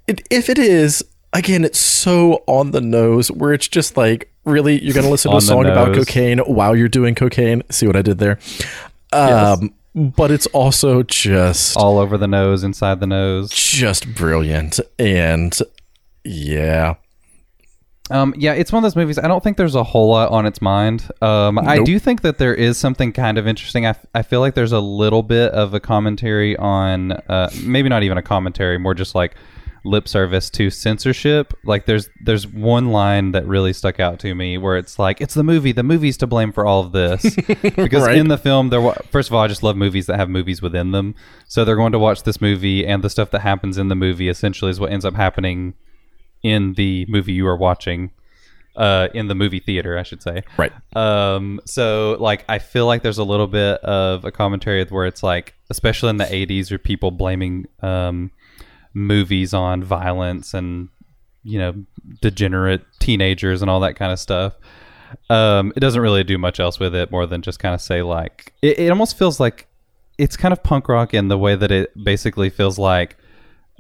it, 0.07 0.21
if 0.29 0.49
it 0.49 0.59
is, 0.59 1.03
again, 1.33 1.63
it's 1.65 1.79
so 1.79 2.43
on 2.45 2.71
the 2.71 2.81
nose 2.81 3.31
where 3.31 3.53
it's 3.53 3.67
just 3.67 3.97
like, 3.97 4.31
really, 4.47 4.83
you're 4.83 4.93
going 4.93 5.05
to 5.05 5.11
listen 5.11 5.31
to 5.31 5.37
a 5.37 5.41
song 5.41 5.65
about 5.65 5.93
cocaine 5.93 6.39
while 6.39 6.75
you're 6.75 6.87
doing 6.89 7.13
cocaine? 7.15 7.61
See 7.69 7.85
what 7.87 7.95
I 7.95 8.01
did 8.01 8.17
there? 8.17 8.39
Um, 9.13 9.73
But 9.95 10.31
it's 10.31 10.45
also 10.47 11.01
just 11.03 11.75
All 11.77 11.97
over 11.97 12.17
the 12.17 12.27
nose, 12.27 12.63
inside 12.63 12.99
the 12.99 13.07
nose. 13.07 13.49
just 13.49 14.13
brilliant, 14.15 14.79
and 14.99 15.57
yeah, 16.23 16.95
Um, 18.11 18.33
yeah, 18.37 18.53
it's 18.53 18.71
one 18.71 18.83
of 18.83 18.83
those 18.83 18.95
movies. 18.95 19.17
I 19.19 19.27
don't 19.27 19.43
think 19.43 19.57
there's 19.57 19.75
a 19.75 19.83
whole 19.83 20.09
lot 20.11 20.29
on 20.31 20.45
its 20.45 20.61
mind. 20.61 21.09
Um, 21.21 21.57
I 21.59 21.79
do 21.83 21.99
think 21.99 22.21
that 22.21 22.37
there 22.37 22.53
is 22.53 22.77
something 22.77 23.11
kind 23.11 23.37
of 23.37 23.47
interesting. 23.47 23.85
I, 23.85 23.89
f- 23.89 24.05
I 24.15 24.21
feel 24.21 24.39
like 24.39 24.53
there's 24.53 24.71
a 24.71 24.79
little 24.79 25.23
bit 25.23 25.51
of 25.51 25.73
a 25.73 25.79
commentary 25.79 26.55
on, 26.57 27.11
uh, 27.11 27.49
maybe 27.63 27.89
not 27.89 28.03
even 28.03 28.17
a 28.17 28.21
commentary, 28.21 28.77
more 28.77 28.93
just 28.93 29.13
like 29.15 29.35
lip 29.85 30.07
service 30.07 30.49
to 30.51 30.69
censorship. 30.69 31.53
Like 31.63 31.85
there's 31.85 32.09
there's 32.23 32.45
one 32.47 32.87
line 32.91 33.31
that 33.31 33.47
really 33.47 33.73
stuck 33.73 33.99
out 33.99 34.19
to 34.19 34.33
me 34.35 34.57
where 34.57 34.77
it's 34.77 34.97
like 34.99 35.21
it's 35.21 35.33
the 35.33 35.43
movie. 35.43 35.71
The 35.71 35.83
movie's 35.83 36.17
to 36.17 36.27
blame 36.27 36.51
for 36.51 36.65
all 36.65 36.81
of 36.81 36.91
this 36.91 37.35
because 37.61 38.03
Right. 38.03 38.17
in 38.17 38.27
the 38.27 38.37
film 38.37 38.69
there. 38.69 38.81
wa- 38.81 38.95
First 39.11 39.29
of 39.29 39.35
all, 39.35 39.41
I 39.41 39.47
just 39.47 39.63
love 39.63 39.75
movies 39.77 40.05
that 40.07 40.17
have 40.17 40.29
movies 40.29 40.61
within 40.61 40.91
them. 40.91 41.15
So 41.47 41.63
they're 41.65 41.75
going 41.75 41.91
to 41.93 41.99
watch 41.99 42.23
this 42.23 42.41
movie, 42.41 42.85
and 42.85 43.03
the 43.03 43.09
stuff 43.09 43.31
that 43.31 43.39
happens 43.41 43.77
in 43.77 43.87
the 43.87 43.95
movie 43.95 44.29
essentially 44.29 44.71
is 44.71 44.79
what 44.79 44.91
ends 44.91 45.05
up 45.05 45.15
happening 45.15 45.73
in 46.43 46.73
the 46.73 47.05
movie 47.09 47.33
you 47.33 47.47
are 47.47 47.57
watching 47.57 48.11
uh 48.75 49.07
in 49.15 49.27
the 49.27 49.33
movie 49.33 49.59
theater 49.59 49.97
i 49.97 50.03
should 50.03 50.21
say 50.21 50.43
right. 50.55 50.71
um 50.95 51.59
so 51.65 52.15
like 52.19 52.45
i 52.47 52.59
feel 52.59 52.85
like 52.85 53.01
there's 53.01 53.17
a 53.17 53.23
little 53.23 53.47
bit 53.47 53.79
of 53.81 54.23
a 54.23 54.29
commentary 54.31 54.85
where 54.85 55.07
it's 55.07 55.23
like 55.23 55.55
especially 55.71 56.11
in 56.11 56.17
the 56.17 56.25
80s 56.25 56.69
where 56.69 56.77
people 56.77 57.09
blaming 57.09 57.65
um 57.81 58.29
movies 58.97 59.53
on 59.53 59.83
violence 59.83 60.53
and 60.53 60.89
you 61.43 61.59
know 61.59 61.73
degenerate 62.21 62.81
teenagers 62.99 63.61
and 63.61 63.69
all 63.69 63.79
that 63.79 63.95
kind 63.95 64.11
of 64.11 64.19
stuff 64.19 64.55
um 65.29 65.71
it 65.75 65.79
doesn't 65.79 66.01
really 66.01 66.23
do 66.23 66.37
much 66.37 66.59
else 66.59 66.79
with 66.79 66.95
it 66.95 67.11
more 67.11 67.27
than 67.27 67.41
just 67.41 67.59
kind 67.59 67.75
of 67.75 67.81
say 67.81 68.01
like 68.01 68.53
it, 68.61 68.79
it 68.79 68.89
almost 68.89 69.17
feels 69.17 69.39
like 69.39 69.67
it's 70.17 70.35
kind 70.35 70.51
of 70.51 70.63
punk 70.63 70.89
rock 70.89 71.13
in 71.13 71.27
the 71.27 71.37
way 71.37 71.55
that 71.55 71.71
it 71.71 71.91
basically 72.03 72.49
feels 72.49 72.79
like 72.79 73.15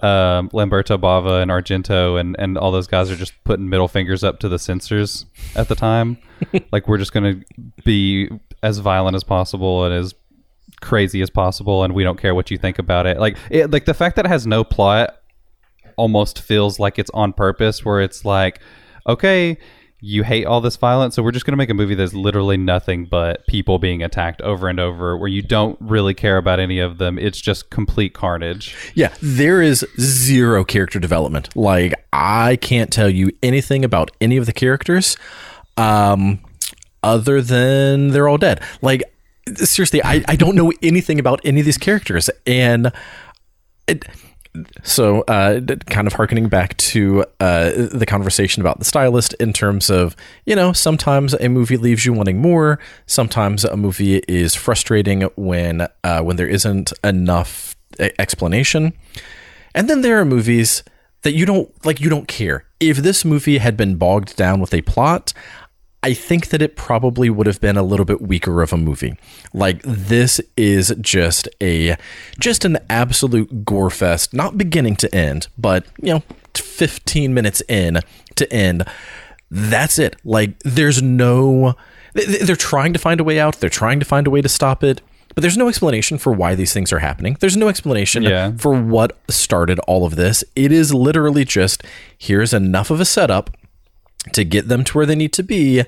um, 0.03 0.49
Lamberto 0.53 0.95
Bava 0.95 1.41
and 1.41 1.49
Argento 1.49 2.19
and, 2.19 2.35
and 2.37 2.55
all 2.55 2.71
those 2.71 2.85
guys 2.85 3.09
are 3.09 3.15
just 3.15 3.33
putting 3.43 3.67
middle 3.67 3.87
fingers 3.87 4.23
up 4.23 4.37
to 4.39 4.47
the 4.47 4.59
censors 4.59 5.25
at 5.55 5.67
the 5.67 5.73
time. 5.75 6.19
like 6.71 6.87
we're 6.87 6.99
just 6.99 7.13
going 7.13 7.41
to 7.41 7.83
be 7.83 8.29
as 8.61 8.77
violent 8.77 9.15
as 9.15 9.23
possible 9.23 9.85
and 9.85 9.93
as 9.95 10.13
crazy 10.81 11.21
as 11.21 11.29
possible, 11.29 11.83
and 11.83 11.93
we 11.93 12.03
don't 12.03 12.19
care 12.19 12.35
what 12.35 12.51
you 12.51 12.57
think 12.57 12.79
about 12.79 13.05
it. 13.05 13.19
Like 13.19 13.37
it, 13.49 13.71
like 13.71 13.85
the 13.85 13.93
fact 13.93 14.15
that 14.15 14.25
it 14.25 14.29
has 14.29 14.47
no 14.47 14.63
plot 14.63 15.17
almost 15.95 16.41
feels 16.41 16.79
like 16.79 16.99
it's 16.99 17.11
on 17.13 17.33
purpose, 17.33 17.83
where 17.83 18.01
it's 18.01 18.23
like, 18.25 18.59
okay. 19.07 19.57
You 19.99 20.21
hate 20.21 20.45
all 20.45 20.61
this 20.61 20.75
violence, 20.75 21.15
so 21.15 21.23
we're 21.23 21.31
just 21.31 21.43
going 21.47 21.53
to 21.53 21.57
make 21.57 21.71
a 21.71 21.73
movie 21.73 21.95
that's 21.95 22.13
literally 22.13 22.55
nothing 22.55 23.05
but 23.05 23.47
people 23.47 23.79
being 23.79 24.03
attacked 24.03 24.43
over 24.43 24.67
and 24.67 24.79
over, 24.79 25.17
where 25.17 25.27
you 25.27 25.41
don't 25.41 25.75
really 25.81 26.13
care 26.13 26.37
about 26.37 26.59
any 26.59 26.77
of 26.77 26.99
them. 26.99 27.17
It's 27.17 27.41
just 27.41 27.71
complete 27.71 28.13
carnage. 28.13 28.75
Yeah, 28.93 29.11
there 29.23 29.59
is 29.59 29.83
zero 29.99 30.63
character 30.63 30.99
development. 30.99 31.55
Like 31.55 31.95
I 32.13 32.57
can't 32.57 32.93
tell 32.93 33.09
you 33.09 33.31
anything 33.41 33.83
about 33.83 34.11
any 34.21 34.37
of 34.37 34.45
the 34.45 34.53
characters, 34.53 35.17
um, 35.77 36.41
other 37.01 37.41
than 37.41 38.09
they're 38.09 38.27
all 38.27 38.37
dead. 38.37 38.61
Like 38.83 39.01
seriously, 39.55 40.03
I, 40.03 40.23
I 40.27 40.35
don't 40.35 40.55
know 40.55 40.71
anything 40.81 41.19
about 41.19 41.41
any 41.43 41.59
of 41.59 41.65
these 41.65 41.77
characters, 41.77 42.29
and 42.45 42.91
it, 43.87 44.05
so 44.83 45.21
uh, 45.21 45.61
kind 45.87 46.07
of 46.07 46.13
harkening 46.13 46.49
back 46.49 46.75
to 46.77 47.25
uh, 47.39 47.71
the 47.75 48.05
conversation 48.07 48.61
about 48.61 48.79
the 48.79 48.85
stylist 48.85 49.33
in 49.35 49.53
terms 49.53 49.89
of 49.89 50.15
you 50.45 50.55
know 50.55 50.73
sometimes 50.73 51.33
a 51.35 51.47
movie 51.47 51.77
leaves 51.77 52.05
you 52.05 52.13
wanting 52.13 52.39
more 52.41 52.79
sometimes 53.05 53.63
a 53.63 53.77
movie 53.77 54.17
is 54.27 54.55
frustrating 54.55 55.21
when 55.35 55.87
uh, 56.03 56.21
when 56.21 56.37
there 56.37 56.47
isn't 56.47 56.91
enough 57.03 57.75
explanation. 58.19 58.93
And 59.73 59.89
then 59.89 60.01
there 60.01 60.19
are 60.19 60.25
movies 60.25 60.83
that 61.23 61.33
you 61.33 61.45
don't 61.45 61.69
like 61.85 61.99
you 61.99 62.09
don't 62.09 62.27
care. 62.27 62.65
If 62.79 62.97
this 62.97 63.25
movie 63.25 63.57
had 63.57 63.75
been 63.75 63.95
bogged 63.95 64.35
down 64.35 64.59
with 64.59 64.73
a 64.73 64.81
plot 64.81 65.33
I 66.07 66.13
think 66.13 66.47
that 66.49 66.61
it 66.61 66.77
probably 66.77 67.29
would 67.29 67.47
have 67.47 67.59
been 67.59 67.75
a 67.75 67.83
little 67.83 68.05
bit 68.05 68.21
weaker 68.21 68.61
of 68.61 68.71
a 68.71 68.77
movie. 68.77 69.15
Like 69.53 69.81
this 69.83 70.39
is 70.55 70.95
just 71.01 71.49
a 71.61 71.97
just 72.39 72.63
an 72.63 72.77
absolute 72.89 73.65
gore 73.65 73.89
fest, 73.89 74.33
not 74.33 74.57
beginning 74.57 74.95
to 74.97 75.13
end, 75.13 75.47
but 75.57 75.85
you 76.01 76.13
know, 76.13 76.23
15 76.53 77.33
minutes 77.33 77.61
in 77.67 77.99
to 78.35 78.53
end. 78.53 78.85
That's 79.51 79.99
it. 79.99 80.15
Like 80.23 80.57
there's 80.59 81.01
no 81.01 81.75
they- 82.13 82.25
they're 82.37 82.55
trying 82.55 82.93
to 82.93 82.99
find 82.99 83.19
a 83.19 83.23
way 83.25 83.37
out, 83.37 83.59
they're 83.59 83.69
trying 83.69 83.99
to 83.99 84.05
find 84.05 84.27
a 84.27 84.29
way 84.29 84.41
to 84.41 84.49
stop 84.49 84.83
it, 84.85 85.01
but 85.35 85.41
there's 85.41 85.57
no 85.57 85.67
explanation 85.67 86.17
for 86.17 86.31
why 86.31 86.55
these 86.55 86.71
things 86.71 86.93
are 86.93 86.99
happening. 86.99 87.35
There's 87.41 87.57
no 87.57 87.67
explanation 87.67 88.23
Yeah. 88.23 88.53
for 88.57 88.71
what 88.81 89.17
started 89.29 89.77
all 89.87 90.05
of 90.05 90.15
this. 90.15 90.43
It 90.55 90.71
is 90.71 90.93
literally 90.93 91.43
just 91.43 91.83
here's 92.17 92.53
enough 92.53 92.89
of 92.91 93.01
a 93.01 93.05
setup 93.05 93.56
to 94.33 94.43
get 94.43 94.67
them 94.67 94.83
to 94.85 94.97
where 94.97 95.05
they 95.05 95.15
need 95.15 95.33
to 95.33 95.43
be 95.43 95.83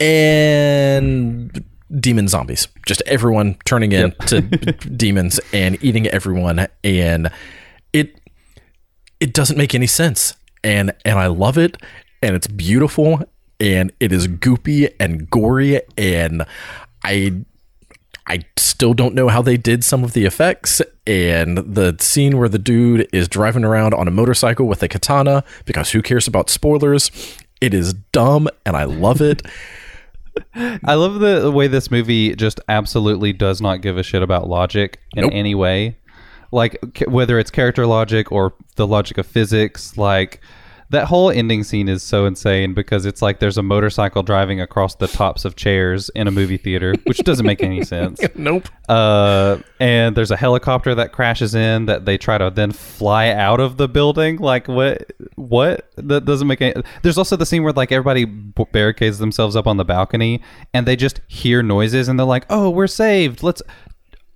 and 0.00 1.64
demon 2.00 2.28
zombies. 2.28 2.68
Just 2.86 3.02
everyone 3.06 3.56
turning 3.64 3.92
into 3.92 4.40
demons 4.96 5.40
and 5.52 5.82
eating 5.82 6.06
everyone 6.08 6.68
and 6.84 7.30
it 7.92 8.20
it 9.20 9.32
doesn't 9.32 9.56
make 9.56 9.74
any 9.74 9.86
sense. 9.86 10.34
And 10.64 10.92
and 11.04 11.18
i 11.20 11.28
love 11.28 11.56
it 11.56 11.76
and 12.20 12.34
it's 12.34 12.48
beautiful 12.48 13.22
and 13.60 13.92
it 14.00 14.12
is 14.12 14.26
goopy 14.26 14.92
and 14.98 15.30
gory 15.30 15.80
and 15.96 16.44
i 17.04 17.44
I 18.28 18.40
still 18.58 18.92
don't 18.92 19.14
know 19.14 19.28
how 19.28 19.40
they 19.40 19.56
did 19.56 19.82
some 19.82 20.04
of 20.04 20.12
the 20.12 20.26
effects 20.26 20.82
and 21.06 21.56
the 21.56 21.96
scene 21.98 22.36
where 22.36 22.48
the 22.48 22.58
dude 22.58 23.08
is 23.10 23.26
driving 23.26 23.64
around 23.64 23.94
on 23.94 24.06
a 24.06 24.10
motorcycle 24.10 24.66
with 24.66 24.82
a 24.82 24.88
katana 24.88 25.44
because 25.64 25.92
who 25.92 26.02
cares 26.02 26.28
about 26.28 26.50
spoilers? 26.50 27.10
It 27.60 27.74
is 27.74 27.94
dumb 28.12 28.48
and 28.64 28.76
I 28.76 28.84
love 28.84 29.20
it. 29.20 29.42
I 30.54 30.94
love 30.94 31.18
the, 31.20 31.40
the 31.40 31.50
way 31.50 31.66
this 31.66 31.90
movie 31.90 32.34
just 32.36 32.60
absolutely 32.68 33.32
does 33.32 33.60
not 33.60 33.80
give 33.80 33.98
a 33.98 34.02
shit 34.02 34.22
about 34.22 34.48
logic 34.48 35.00
in 35.16 35.22
Nope. 35.22 35.32
any 35.34 35.54
way. 35.54 35.96
Like 36.52 36.78
c- 36.96 37.06
whether 37.06 37.38
it's 37.38 37.50
character 37.50 37.86
logic 37.86 38.30
or 38.30 38.54
the 38.76 38.86
logic 38.86 39.18
of 39.18 39.26
physics, 39.26 39.96
like 39.96 40.40
that 40.90 41.06
whole 41.06 41.30
ending 41.30 41.64
scene 41.64 41.88
is 41.88 42.02
so 42.02 42.24
insane 42.24 42.72
because 42.72 43.04
it's 43.04 43.20
like 43.20 43.40
there's 43.40 43.58
a 43.58 43.62
motorcycle 43.62 44.22
driving 44.22 44.60
across 44.60 44.94
the 44.94 45.06
tops 45.06 45.44
of 45.44 45.54
chairs 45.54 46.08
in 46.14 46.26
a 46.26 46.30
movie 46.30 46.56
theater, 46.56 46.94
which 47.04 47.18
doesn't 47.18 47.44
make 47.44 47.62
any 47.62 47.82
sense. 47.84 48.20
nope. 48.34 48.68
Uh, 48.88 49.58
and 49.80 50.16
there's 50.16 50.30
a 50.30 50.36
helicopter 50.36 50.94
that 50.94 51.12
crashes 51.12 51.54
in 51.54 51.84
that 51.86 52.06
they 52.06 52.16
try 52.16 52.38
to 52.38 52.50
then 52.50 52.72
fly 52.72 53.28
out 53.28 53.60
of 53.60 53.76
the 53.76 53.86
building. 53.86 54.38
Like 54.38 54.66
what? 54.66 55.12
What? 55.34 55.90
That 55.96 56.24
doesn't 56.24 56.46
make 56.48 56.62
any. 56.62 56.82
There's 57.02 57.18
also 57.18 57.36
the 57.36 57.44
scene 57.46 57.62
where 57.64 57.72
like 57.74 57.92
everybody 57.92 58.24
barricades 58.24 59.18
themselves 59.18 59.56
up 59.56 59.66
on 59.66 59.76
the 59.76 59.84
balcony 59.84 60.40
and 60.72 60.86
they 60.86 60.96
just 60.96 61.20
hear 61.28 61.62
noises 61.62 62.08
and 62.08 62.18
they're 62.18 62.26
like, 62.26 62.46
"Oh, 62.48 62.70
we're 62.70 62.86
saved. 62.86 63.42
Let's." 63.42 63.60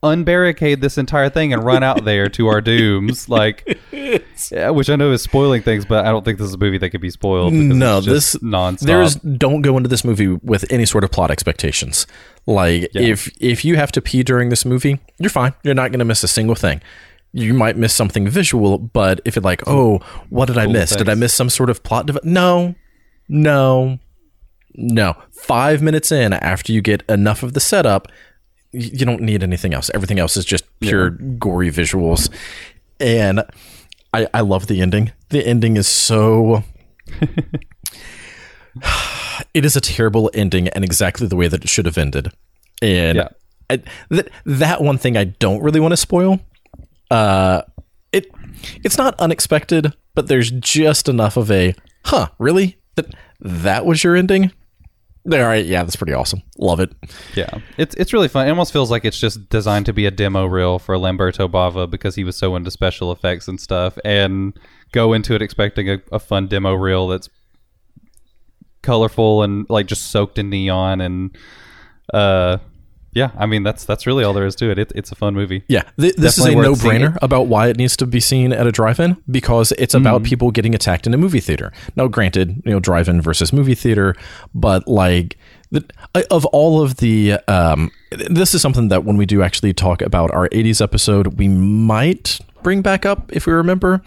Unbarricade 0.03 0.81
this 0.81 0.99
entire 0.99 1.29
thing 1.29 1.53
and 1.53 1.63
run 1.63 1.83
out 1.83 2.05
there 2.05 2.29
to 2.29 2.49
our 2.49 2.61
dooms 2.61 3.29
like 3.29 3.79
yeah, 3.93 4.69
which 4.71 4.91
i 4.91 4.97
know 4.97 5.13
is 5.13 5.23
spoiling 5.23 5.63
things 5.63 5.85
but 5.85 6.05
i 6.05 6.11
don't 6.11 6.25
think 6.25 6.39
this 6.39 6.49
is 6.49 6.55
a 6.55 6.59
movie 6.59 6.77
that 6.79 6.91
could 6.91 7.01
be 7.01 7.11
spoiled 7.11 7.53
because 7.53 7.77
No, 7.77 8.01
this 8.01 8.35
nonstop 8.37 8.81
There's 8.87 9.15
don't 9.15 9.63
go 9.63 9.77
into 9.77 9.89
this 9.89 10.05
movie 10.05 10.27
with 10.29 10.65
any 10.73 10.87
sort 10.87 11.05
of 11.05 11.13
plot 11.13 11.31
expectations. 11.31 12.07
Like 12.47 12.91
if 12.95 13.31
if 13.41 13.65
you 13.65 13.77
have 13.77 13.93
to 13.93 14.03
pee 14.03 14.25
during 14.25 14.49
this 14.49 14.65
movie, 14.65 14.99
you're 15.19 15.31
fine. 15.31 15.55
You're 15.63 15.75
not 15.75 15.93
going 15.93 16.01
to 16.01 16.05
miss 16.05 16.25
a 16.25 16.29
single 16.29 16.57
thing. 16.57 16.81
You 17.33 17.55
might 17.55 17.77
miss 17.77 17.95
something 17.95 18.29
visual, 18.29 18.79
but 18.79 19.21
if 19.25 19.37
it's 19.37 19.45
like, 19.45 19.63
oh, 19.69 20.01
what 20.31 20.47
did 20.47 20.59
I 20.59 20.67
miss? 20.67 20.97
Did 20.97 21.09
I 21.09 21.15
miss 21.15 21.33
some 21.33 21.49
sort 21.49 21.71
of 21.71 21.83
plot? 21.85 22.07
Dev- 22.07 22.25
no, 22.25 22.75
no, 23.29 24.01
no. 24.75 25.15
Five 25.31 25.81
minutes 25.81 26.11
in, 26.11 26.33
after 26.33 26.73
you 26.73 26.83
get 26.83 27.03
enough 27.09 27.43
of 27.43 27.53
the 27.55 27.61
setup, 27.61 28.09
you 28.73 29.05
don't 29.07 29.21
need 29.23 29.43
anything 29.43 29.75
else. 29.75 29.91
Everything 29.95 30.19
else 30.19 30.37
is 30.37 30.45
just 30.45 30.65
pure 30.81 31.11
gory 31.11 31.71
visuals, 31.71 32.29
and 33.01 33.45
I, 34.15 34.27
I 34.35 34.41
love 34.41 34.67
the 34.67 34.81
ending. 34.81 35.13
The 35.31 35.47
ending 35.47 35.77
is 35.77 35.87
so 35.89 36.65
it 39.55 39.65
is 39.65 39.77
a 39.77 39.81
terrible 39.81 40.31
ending 40.35 40.69
and 40.69 40.85
exactly 40.85 41.27
the 41.27 41.37
way 41.37 41.49
that 41.49 41.63
it 41.65 41.69
should 41.69 41.87
have 41.87 41.99
ended. 41.99 42.33
And 42.81 43.17
Yeah. 43.17 43.29
I, 43.71 43.83
that 44.11 44.29
that 44.45 44.83
one 44.83 44.99
thing 44.99 45.17
I 45.17 45.25
don't 45.25 45.63
really 45.63 45.81
want 45.81 45.93
to 45.93 45.97
spoil. 45.97 46.41
Uh, 47.11 47.63
it 48.13 48.31
it's 48.85 48.99
not 48.99 49.19
unexpected, 49.19 49.95
but 50.15 50.27
there's 50.29 50.51
just 50.51 51.09
enough 51.09 51.37
of 51.37 51.51
a 51.51 51.75
huh, 52.05 52.29
really 52.39 52.77
that 52.97 53.07
that 53.41 53.87
was 53.87 54.05
your 54.05 54.17
ending. 54.17 54.53
All 55.31 55.39
right, 55.39 55.65
yeah, 55.65 55.85
that's 55.85 55.95
pretty 55.95 56.15
awesome. 56.15 56.43
Love 56.59 56.81
it. 56.81 56.93
Yeah, 57.37 57.61
it's 57.79 57.95
it's 57.95 58.13
really 58.13 58.27
fun. 58.27 58.47
It 58.47 58.51
almost 58.51 58.73
feels 58.73 58.91
like 58.91 59.05
it's 59.05 59.19
just 59.21 59.49
designed 59.51 59.87
to 59.87 59.93
be 59.93 60.05
a 60.07 60.11
demo 60.11 60.47
reel 60.47 60.81
for 60.81 60.97
Lamberto 60.99 61.47
Bava 61.49 61.89
because 61.89 62.17
he 62.17 62.25
was 62.25 62.37
so 62.37 62.57
into 62.57 62.73
special 62.73 63.13
effects 63.13 63.47
and 63.47 63.61
stuff, 63.61 63.97
and 64.05 64.59
go 64.91 65.13
into 65.13 65.35
it 65.35 65.43
expecting 65.43 65.89
a, 65.89 65.99
a 66.11 66.19
fun 66.19 66.49
demo 66.49 66.75
reel 66.75 67.07
that's 67.07 67.29
colorful 68.83 69.45
and 69.45 69.65
like 69.71 69.87
just 69.87 70.11
soaked 70.11 70.39
in 70.39 70.51
neon 70.51 71.01
and 71.01 71.37
uh 72.13 72.59
yeah 73.13 73.31
i 73.37 73.47
mean 73.47 73.63
that's 73.63 73.85
that's 73.85 74.07
really 74.07 74.25
all 74.25 74.33
there 74.33 74.47
is 74.47 74.55
to 74.57 74.71
it, 74.71 74.79
it 74.79 74.93
it's 74.95 75.13
a 75.13 75.15
fun 75.15 75.35
movie 75.35 75.63
Yeah, 75.69 75.83
th- 75.99 76.17
this 76.17 76.39
is 76.39 76.45
a 76.45 76.51
Definitely 76.51 76.71
worth 76.71 76.79
seeing 76.79 77.01
no-brainer 77.01 77.19
about 77.23 77.47
why 77.47 77.69
it 77.69 77.77
needs 77.77 77.97
to 77.99 78.07
be 78.07 78.21
seen 78.21 78.53
at 78.53 78.67
a 78.67 78.73
drive-in 78.73 79.17
because 79.31 79.73
it's 79.73 79.95
about 79.95 80.23
people 80.25 80.51
getting 80.51 80.75
attacked 80.75 81.07
in 81.07 81.15
a 81.15 81.17
movie 81.19 81.41
theater. 81.41 81.73
Now, 81.97 82.09
granted, 82.09 82.63
you 82.65 82.73
know, 82.73 82.81
drive-in 82.81 83.21
versus 83.21 83.53
movie 83.53 83.75
theater, 83.75 84.15
but 84.55 84.87
like 84.89 85.37
the, 85.71 85.85
of 86.31 86.45
all 86.47 86.83
of 86.83 86.97
the, 86.97 87.35
um, 87.49 87.91
this 88.11 88.55
is 88.55 88.61
something 88.61 88.89
that 88.89 89.05
when 89.05 89.17
we 89.17 89.27
do 89.27 89.43
actually 89.43 89.73
talk 89.73 90.03
about 90.03 90.31
our 90.33 90.49
'80s 90.51 90.81
episode, 90.83 91.39
we 91.39 91.49
might 91.49 92.39
bring 92.63 92.83
back 92.83 93.05
up 93.07 93.33
if 93.33 93.47
we 93.47 93.53
remember. 93.53 94.03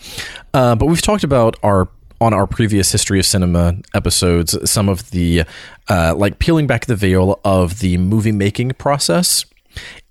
Uh, 0.53 0.75
but 0.75 0.85
we've 0.85 1.01
talked 1.01 1.23
about 1.23 1.57
our 1.63 1.89
on 2.21 2.33
our 2.33 2.47
previous 2.47 2.91
history 2.91 3.19
of 3.19 3.25
cinema 3.25 3.75
episodes 3.93 4.57
some 4.69 4.89
of 4.89 5.11
the 5.11 5.43
uh, 5.89 6.13
like 6.15 6.39
peeling 6.39 6.67
back 6.67 6.85
the 6.85 6.95
veil 6.95 7.39
of 7.43 7.79
the 7.79 7.97
movie 7.97 8.31
making 8.31 8.71
process. 8.71 9.45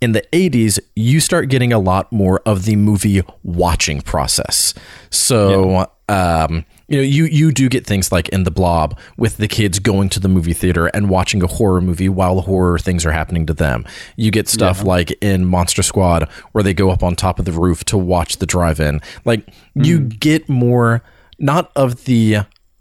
In 0.01 0.13
the 0.13 0.23
80s 0.33 0.79
you 0.95 1.21
start 1.21 1.49
getting 1.49 1.73
a 1.73 1.79
lot 1.79 2.13
more 2.13 2.41
of 2.45 2.67
the 2.67 2.77
movie 2.77 3.23
watching 3.43 4.03
process. 4.03 4.75
So 5.11 5.87
um, 6.09 6.67
you 6.89 6.99
know 6.99 7.03
you 7.03 7.25
you 7.25 7.51
do 7.51 7.71
get 7.71 7.87
things 7.87 8.13
like 8.13 8.29
in 8.29 8.43
the 8.45 8.51
blob 8.51 8.99
with 9.17 9.39
the 9.39 9.49
kids 9.49 9.79
going 9.79 10.11
to 10.11 10.21
the 10.21 10.29
movie 10.29 10.53
theater 10.53 10.89
and 10.89 11.09
watching 11.09 11.43
a 11.43 11.47
horror 11.47 11.81
movie 11.81 12.11
while 12.11 12.43
horror 12.43 12.79
things 12.79 13.07
are 13.07 13.13
happening 13.13 13.47
to 13.47 13.55
them. 13.55 13.87
You 14.17 14.31
get 14.31 14.49
stuff 14.49 14.85
like 14.85 15.11
in 15.23 15.47
monster 15.47 15.83
squad 15.83 16.29
where 16.53 16.63
they 16.63 16.75
go 16.75 16.91
up 16.91 17.03
on 17.03 17.17
top 17.17 17.39
of 17.39 17.47
the 17.47 17.53
roof 17.53 17.85
to 17.87 17.97
watch 17.97 18.37
the 18.37 18.47
drive-in. 18.47 19.01
Like 19.25 19.49
you 19.75 20.01
get 20.01 20.47
more 20.47 21.03
not 21.39 21.71
of 21.77 22.05
the 22.05 22.39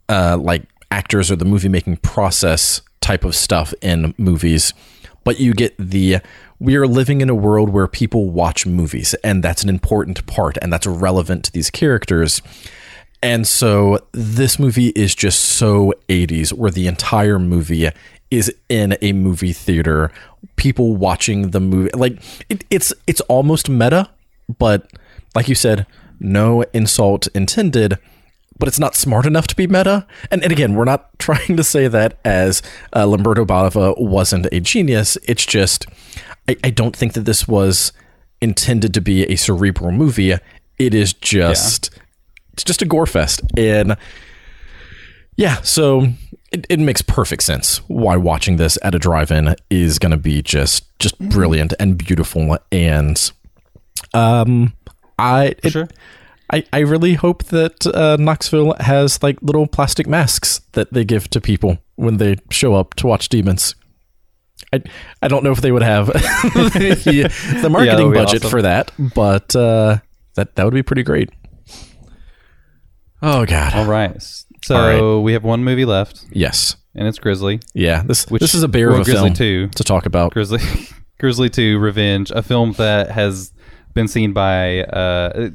uh, 0.09 0.37
like 0.37 0.63
actors 0.91 1.31
or 1.31 1.35
the 1.35 1.45
movie 1.45 1.69
making 1.69 1.97
process 1.97 2.81
type 3.01 3.23
of 3.23 3.35
stuff 3.35 3.73
in 3.81 4.13
movies, 4.17 4.73
but 5.23 5.39
you 5.39 5.53
get 5.53 5.75
the 5.77 6.17
we 6.59 6.75
are 6.77 6.87
living 6.87 7.19
in 7.19 7.29
a 7.29 7.35
world 7.35 7.69
where 7.69 7.87
people 7.87 8.29
watch 8.29 8.65
movies, 8.65 9.13
and 9.15 9.43
that's 9.43 9.63
an 9.63 9.69
important 9.69 10.25
part, 10.27 10.57
and 10.61 10.71
that's 10.71 10.87
relevant 10.87 11.43
to 11.45 11.51
these 11.51 11.69
characters. 11.69 12.41
And 13.21 13.47
so 13.47 13.99
this 14.11 14.59
movie 14.59 14.89
is 14.89 15.15
just 15.15 15.39
so 15.39 15.93
80s, 16.09 16.53
where 16.53 16.71
the 16.71 16.87
entire 16.87 17.39
movie 17.39 17.89
is 18.31 18.53
in 18.69 18.97
a 19.01 19.13
movie 19.13 19.53
theater, 19.53 20.11
people 20.55 20.95
watching 20.95 21.51
the 21.51 21.59
movie. 21.59 21.89
Like 21.93 22.21
it, 22.49 22.63
it's 22.69 22.93
it's 23.07 23.21
almost 23.21 23.69
meta, 23.69 24.09
but 24.57 24.89
like 25.35 25.47
you 25.47 25.55
said, 25.55 25.85
no 26.19 26.63
insult 26.73 27.27
intended 27.35 27.99
but 28.57 28.67
it's 28.67 28.79
not 28.79 28.95
smart 28.95 29.25
enough 29.25 29.47
to 29.47 29.55
be 29.55 29.67
meta. 29.67 30.05
And, 30.31 30.43
and 30.43 30.51
again, 30.51 30.75
we're 30.75 30.85
not 30.85 31.09
trying 31.19 31.57
to 31.57 31.63
say 31.63 31.87
that 31.87 32.19
as 32.23 32.61
uh, 32.93 33.05
Lamberto 33.05 33.45
Bava 33.45 33.99
wasn't 33.99 34.47
a 34.51 34.59
genius. 34.59 35.17
It's 35.23 35.45
just, 35.45 35.85
I, 36.47 36.55
I 36.63 36.69
don't 36.69 36.95
think 36.95 37.13
that 37.13 37.25
this 37.25 37.47
was 37.47 37.91
intended 38.41 38.93
to 38.93 39.01
be 39.01 39.23
a 39.23 39.35
cerebral 39.35 39.91
movie. 39.91 40.33
It 40.77 40.93
is 40.93 41.13
just, 41.13 41.91
it's 42.53 42.63
just 42.63 42.81
a 42.81 42.85
gore 42.85 43.05
fest. 43.05 43.41
And 43.57 43.95
yeah, 45.35 45.61
so 45.61 46.07
it, 46.51 46.67
it 46.69 46.79
makes 46.79 47.01
perfect 47.01 47.43
sense 47.43 47.77
why 47.87 48.17
watching 48.17 48.57
this 48.57 48.77
at 48.83 48.93
a 48.93 48.99
drive-in 48.99 49.55
is 49.69 49.97
going 49.97 50.11
to 50.11 50.17
be 50.17 50.41
just, 50.41 50.85
just 50.99 51.17
brilliant 51.17 51.73
and 51.79 51.97
beautiful. 51.97 52.57
And, 52.71 53.31
um, 54.13 54.73
I, 55.17 55.55
it, 55.63 55.71
sure. 55.71 55.87
I, 56.53 56.63
I 56.71 56.79
really 56.79 57.15
hope 57.15 57.45
that 57.45 57.85
uh, 57.87 58.15
Knoxville 58.19 58.75
has 58.79 59.21
like 59.23 59.41
little 59.41 59.65
plastic 59.67 60.07
masks 60.07 60.61
that 60.73 60.93
they 60.93 61.03
give 61.03 61.27
to 61.31 61.41
people 61.41 61.79
when 61.95 62.17
they 62.17 62.35
show 62.51 62.75
up 62.75 62.93
to 62.95 63.07
watch 63.07 63.27
demons. 63.29 63.75
I, 64.71 64.81
I 65.21 65.27
don't 65.27 65.43
know 65.43 65.51
if 65.51 65.61
they 65.61 65.71
would 65.71 65.81
have 65.83 66.07
the, 66.13 67.31
the 67.61 67.69
marketing 67.69 68.11
be 68.11 68.17
budget 68.17 68.41
awesome. 68.41 68.49
for 68.51 68.61
that, 68.61 68.91
but 69.15 69.55
uh, 69.55 69.97
that 70.35 70.55
that 70.55 70.63
would 70.63 70.73
be 70.73 70.83
pretty 70.83 71.03
great. 71.03 71.29
Oh 73.21 73.45
God! 73.45 73.73
all 73.73 73.85
right 73.85 74.21
so 74.63 74.75
All 75.15 75.23
we 75.23 75.33
have 75.33 75.43
one 75.43 75.63
movie 75.63 75.85
left 75.85 76.25
Yes, 76.31 76.75
and 76.95 77.07
it's 77.07 77.19
grizzly 77.19 77.59
yeah. 77.73 78.03
This 78.03 78.25
Which- 78.27 78.41
this 78.41 78.53
is 78.53 78.63
a 78.63 78.67
bear 78.67 78.89
of 78.89 78.99
a 79.01 79.03
Grizzly 79.03 79.29
film 79.29 79.33
2. 79.33 79.67
to 79.69 79.83
talk 79.83 80.05
about. 80.05 80.33
Grizzly 80.33 80.59
Grizzly 81.19 81.49
2 81.49 81.79
Revenge, 81.79 82.31
a 82.31 82.41
film 82.41 82.73
that 82.73 83.11
has 83.11 83.53
been 83.93 84.07
seen 84.07 84.33
by 84.33 84.83
uh 84.83 85.49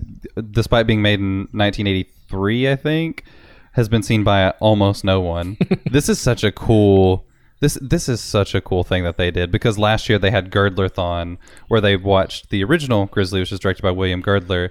despite 0.51 0.87
being 0.87 1.03
made 1.03 1.21
in 1.21 1.49
1983, 1.53 2.71
I 2.71 2.77
think, 2.77 3.25
has 3.73 3.89
been 3.89 4.03
seen 4.03 4.25
by 4.25 4.51
almost 4.61 5.05
no 5.05 5.21
one. 5.21 5.57
this 5.91 6.09
is 6.09 6.21
such 6.21 6.45
a 6.45 6.53
cool 6.53 7.27
this 7.61 7.79
this 7.83 8.09
is 8.09 8.21
such 8.21 8.55
a 8.55 8.61
cool 8.61 8.85
thing 8.85 9.05
that 9.05 9.17
they 9.17 9.31
did 9.31 9.51
because 9.51 9.79
last 9.79 10.09
year 10.09 10.19
they 10.19 10.31
had 10.31 10.51
Girdlerthon 10.51 11.39
where 11.69 11.81
they 11.81 11.97
watched 11.97 12.51
the 12.51 12.63
original 12.65 13.07
Grizzly 13.07 13.41
which 13.41 13.51
was 13.51 13.61
directed 13.61 13.83
by 13.83 13.91
William 13.91 14.21
Girdler 14.21 14.71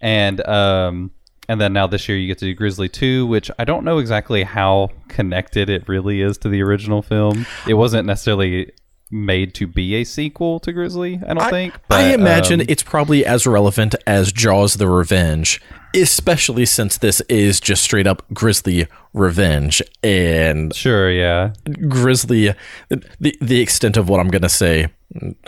and 0.00 0.46
um 0.46 1.10
and 1.48 1.60
then 1.60 1.72
now 1.72 1.86
this 1.86 2.08
year 2.08 2.18
you 2.18 2.26
get 2.26 2.38
to 2.38 2.44
do 2.44 2.54
Grizzly 2.54 2.90
2, 2.90 3.26
which 3.26 3.50
I 3.58 3.64
don't 3.64 3.82
know 3.82 3.98
exactly 3.98 4.42
how 4.42 4.90
connected 5.08 5.70
it 5.70 5.88
really 5.88 6.20
is 6.20 6.36
to 6.38 6.50
the 6.50 6.62
original 6.62 7.00
film. 7.00 7.46
It 7.66 7.74
wasn't 7.74 8.06
necessarily 8.06 8.70
made 9.10 9.54
to 9.54 9.66
be 9.66 9.94
a 9.96 10.04
sequel 10.04 10.60
to 10.60 10.72
Grizzly, 10.72 11.20
I 11.26 11.34
don't 11.34 11.50
think. 11.50 11.74
But, 11.88 12.00
I 12.00 12.14
imagine 12.14 12.60
um, 12.60 12.66
it's 12.68 12.82
probably 12.82 13.24
as 13.24 13.46
relevant 13.46 13.94
as 14.06 14.32
Jaws 14.32 14.74
the 14.74 14.88
Revenge, 14.88 15.60
especially 15.94 16.66
since 16.66 16.98
this 16.98 17.20
is 17.22 17.60
just 17.60 17.82
straight 17.82 18.06
up 18.06 18.22
Grizzly 18.32 18.86
Revenge. 19.14 19.82
And 20.02 20.74
sure, 20.74 21.10
yeah. 21.10 21.52
Grizzly, 21.88 22.54
the, 22.88 23.34
the 23.40 23.60
extent 23.60 23.96
of 23.96 24.08
what 24.08 24.20
I'm 24.20 24.28
going 24.28 24.42
to 24.42 24.48
say, 24.48 24.88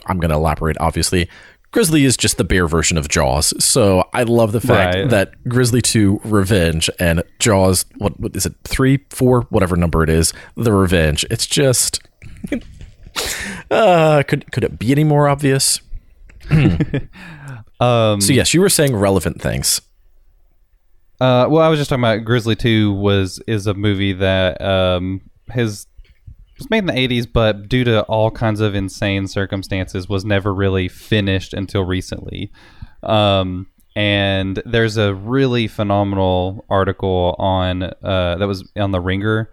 I'm 0.07 0.19
going 0.19 0.31
to 0.31 0.37
elaborate, 0.37 0.77
obviously. 0.81 1.28
Grizzly 1.73 2.05
is 2.05 2.16
just 2.16 2.37
the 2.37 2.43
bear 2.43 2.66
version 2.66 2.99
of 2.99 3.09
Jaws. 3.09 3.53
So 3.62 4.09
I 4.12 4.24
love 4.24 4.51
the 4.51 4.61
fact 4.61 4.97
Right. 4.97 5.11
that 5.11 5.45
Grizzly 5.49 5.81
2 5.81 6.23
Revenge 6.24 6.91
and 6.99 7.23
Jaws, 7.39 7.85
what, 7.99 8.19
what 8.19 8.35
is 8.35 8.45
it, 8.47 8.55
three, 8.65 8.99
four, 9.11 9.43
whatever 9.51 9.77
number 9.77 10.03
it 10.03 10.11
is, 10.11 10.32
the 10.57 10.73
Revenge. 10.73 11.24
It's 11.31 11.47
just. 11.47 12.01
Uh, 13.70 14.23
could, 14.27 14.51
could 14.53 14.65
it 14.65 14.78
be 14.78 14.93
any 14.93 15.05
more 15.05 15.28
obvious? 15.28 15.81
Um 17.81 18.20
So, 18.20 18.32
yes, 18.32 18.53
you 18.53 18.61
were 18.61 18.69
saying 18.69 18.95
relevant 18.95 19.41
things. 19.41 19.81
Uh, 21.20 21.47
well, 21.51 21.62
I 21.62 21.69
was 21.69 21.78
just 21.78 21.91
talking 21.91 22.03
about 22.03 22.24
Grizzly 22.24 22.57
Two 22.57 22.93
was 22.93 23.43
is 23.47 23.66
a 23.66 23.74
movie 23.74 24.12
that 24.15 24.61
um, 24.62 25.20
has 25.51 25.87
was 26.59 26.70
made 26.70 26.78
in 26.78 26.87
the 26.87 26.93
'80s, 26.93 27.27
but 27.31 27.69
due 27.69 27.85
to 27.85 28.03
all 28.03 28.31
kinds 28.31 28.61
of 28.61 28.74
insane 28.74 29.27
circumstances, 29.27 30.09
was 30.09 30.24
never 30.24 30.55
really 30.55 30.89
finished 30.89 31.53
until 31.53 31.85
recently. 31.85 32.51
Um, 33.03 33.66
and 33.97 34.62
there's 34.65 34.97
a 34.97 35.15
really 35.15 35.66
phenomenal 35.66 36.65
article 36.70 37.35
on 37.39 37.82
uh, 37.82 38.37
that 38.37 38.47
was 38.47 38.70
on 38.77 38.93
the 38.93 39.01
Ringer 39.01 39.51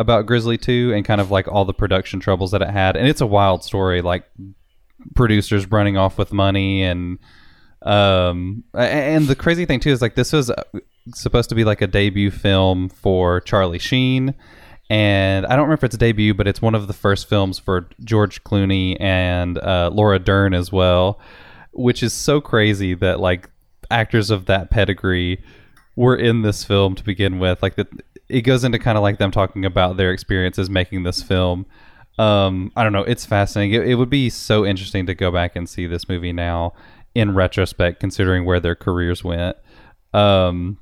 about 0.00 0.26
Grizzly 0.26 0.58
Two 0.58 0.92
and 0.94 1.04
kind 1.04 1.20
of 1.20 1.30
like 1.30 1.46
all 1.46 1.64
the 1.64 1.74
production 1.74 2.20
troubles 2.20 2.50
that 2.50 2.62
it 2.62 2.70
had, 2.70 2.96
and 2.96 3.06
it's 3.06 3.20
a 3.20 3.26
wild 3.26 3.62
story, 3.62 4.02
like 4.02 4.24
producers 5.14 5.70
running 5.70 5.96
off 5.96 6.18
with 6.18 6.30
money 6.30 6.82
and 6.82 7.18
um 7.82 8.62
and 8.74 9.26
the 9.28 9.34
crazy 9.34 9.64
thing 9.64 9.80
too 9.80 9.88
is 9.88 10.02
like 10.02 10.14
this 10.14 10.30
was 10.30 10.50
supposed 11.14 11.48
to 11.48 11.54
be 11.54 11.64
like 11.64 11.80
a 11.80 11.86
debut 11.86 12.30
film 12.30 12.88
for 12.88 13.40
Charlie 13.40 13.78
Sheen. 13.78 14.34
And 14.90 15.46
I 15.46 15.50
don't 15.50 15.60
remember 15.60 15.74
if 15.74 15.84
it's 15.84 15.94
a 15.94 15.98
debut 15.98 16.34
but 16.34 16.46
it's 16.46 16.60
one 16.60 16.74
of 16.74 16.86
the 16.86 16.92
first 16.92 17.28
films 17.30 17.58
for 17.58 17.88
George 18.04 18.44
Clooney 18.44 18.98
and 19.00 19.56
uh, 19.56 19.88
Laura 19.90 20.18
Dern 20.18 20.52
as 20.52 20.70
well 20.70 21.18
which 21.72 22.02
is 22.02 22.12
so 22.12 22.40
crazy 22.40 22.94
that 22.94 23.20
like 23.20 23.48
actors 23.90 24.30
of 24.30 24.46
that 24.46 24.70
pedigree 24.70 25.42
were 25.96 26.16
in 26.16 26.42
this 26.42 26.64
film 26.64 26.94
to 26.94 27.04
begin 27.04 27.38
with. 27.38 27.62
Like 27.62 27.76
that 27.76 27.88
it 28.30 28.42
goes 28.42 28.64
into 28.64 28.78
kind 28.78 28.96
of 28.96 29.02
like 29.02 29.18
them 29.18 29.30
talking 29.30 29.64
about 29.64 29.96
their 29.96 30.12
experiences 30.12 30.70
making 30.70 31.02
this 31.02 31.22
film 31.22 31.66
um, 32.20 32.70
I 32.76 32.82
don't 32.82 32.92
know. 32.92 33.02
It's 33.02 33.24
fascinating. 33.24 33.80
It, 33.80 33.88
it, 33.88 33.94
would 33.94 34.10
be 34.10 34.28
so 34.28 34.66
interesting 34.66 35.06
to 35.06 35.14
go 35.14 35.30
back 35.30 35.56
and 35.56 35.66
see 35.66 35.86
this 35.86 36.06
movie 36.06 36.34
now 36.34 36.74
in 37.14 37.34
retrospect, 37.34 37.98
considering 37.98 38.44
where 38.44 38.60
their 38.60 38.74
careers 38.74 39.24
went. 39.24 39.56
Um, 40.12 40.78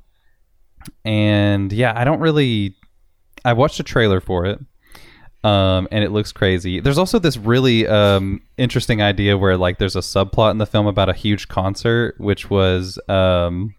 and 1.05 1.71
yeah, 1.71 1.93
I 1.95 2.03
don't 2.03 2.19
really. 2.19 2.75
I 3.45 3.53
watched 3.53 3.79
a 3.79 3.83
trailer 3.83 4.19
for 4.19 4.47
it, 4.47 4.59
um, 5.45 5.87
and 5.93 6.03
it 6.03 6.11
looks 6.11 6.33
crazy. 6.33 6.81
There's 6.81 6.97
also 6.97 7.19
this 7.19 7.37
really 7.37 7.87
um, 7.87 8.41
interesting 8.57 9.01
idea 9.01 9.37
where 9.37 9.55
like 9.55 9.77
there's 9.77 9.95
a 9.95 9.99
subplot 9.99 10.51
in 10.51 10.57
the 10.57 10.65
film 10.65 10.87
about 10.87 11.07
a 11.07 11.13
huge 11.13 11.47
concert, 11.47 12.15
which 12.17 12.49
was 12.49 12.99
um, 13.07 13.75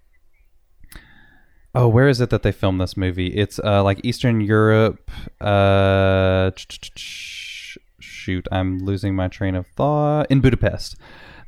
oh, 1.75 1.89
where 1.89 2.09
is 2.09 2.21
it 2.21 2.31
that 2.31 2.43
they 2.43 2.53
filmed 2.53 2.81
this 2.81 2.97
movie? 2.97 3.29
It's 3.29 3.59
uh, 3.59 3.83
like 3.83 4.01
Eastern 4.05 4.41
Europe. 4.41 5.11
Uh, 5.41 6.51
shoot, 6.97 8.47
I'm 8.51 8.79
losing 8.79 9.15
my 9.15 9.29
train 9.29 9.55
of 9.55 9.67
thought. 9.69 10.27
In 10.31 10.41
Budapest. 10.41 10.97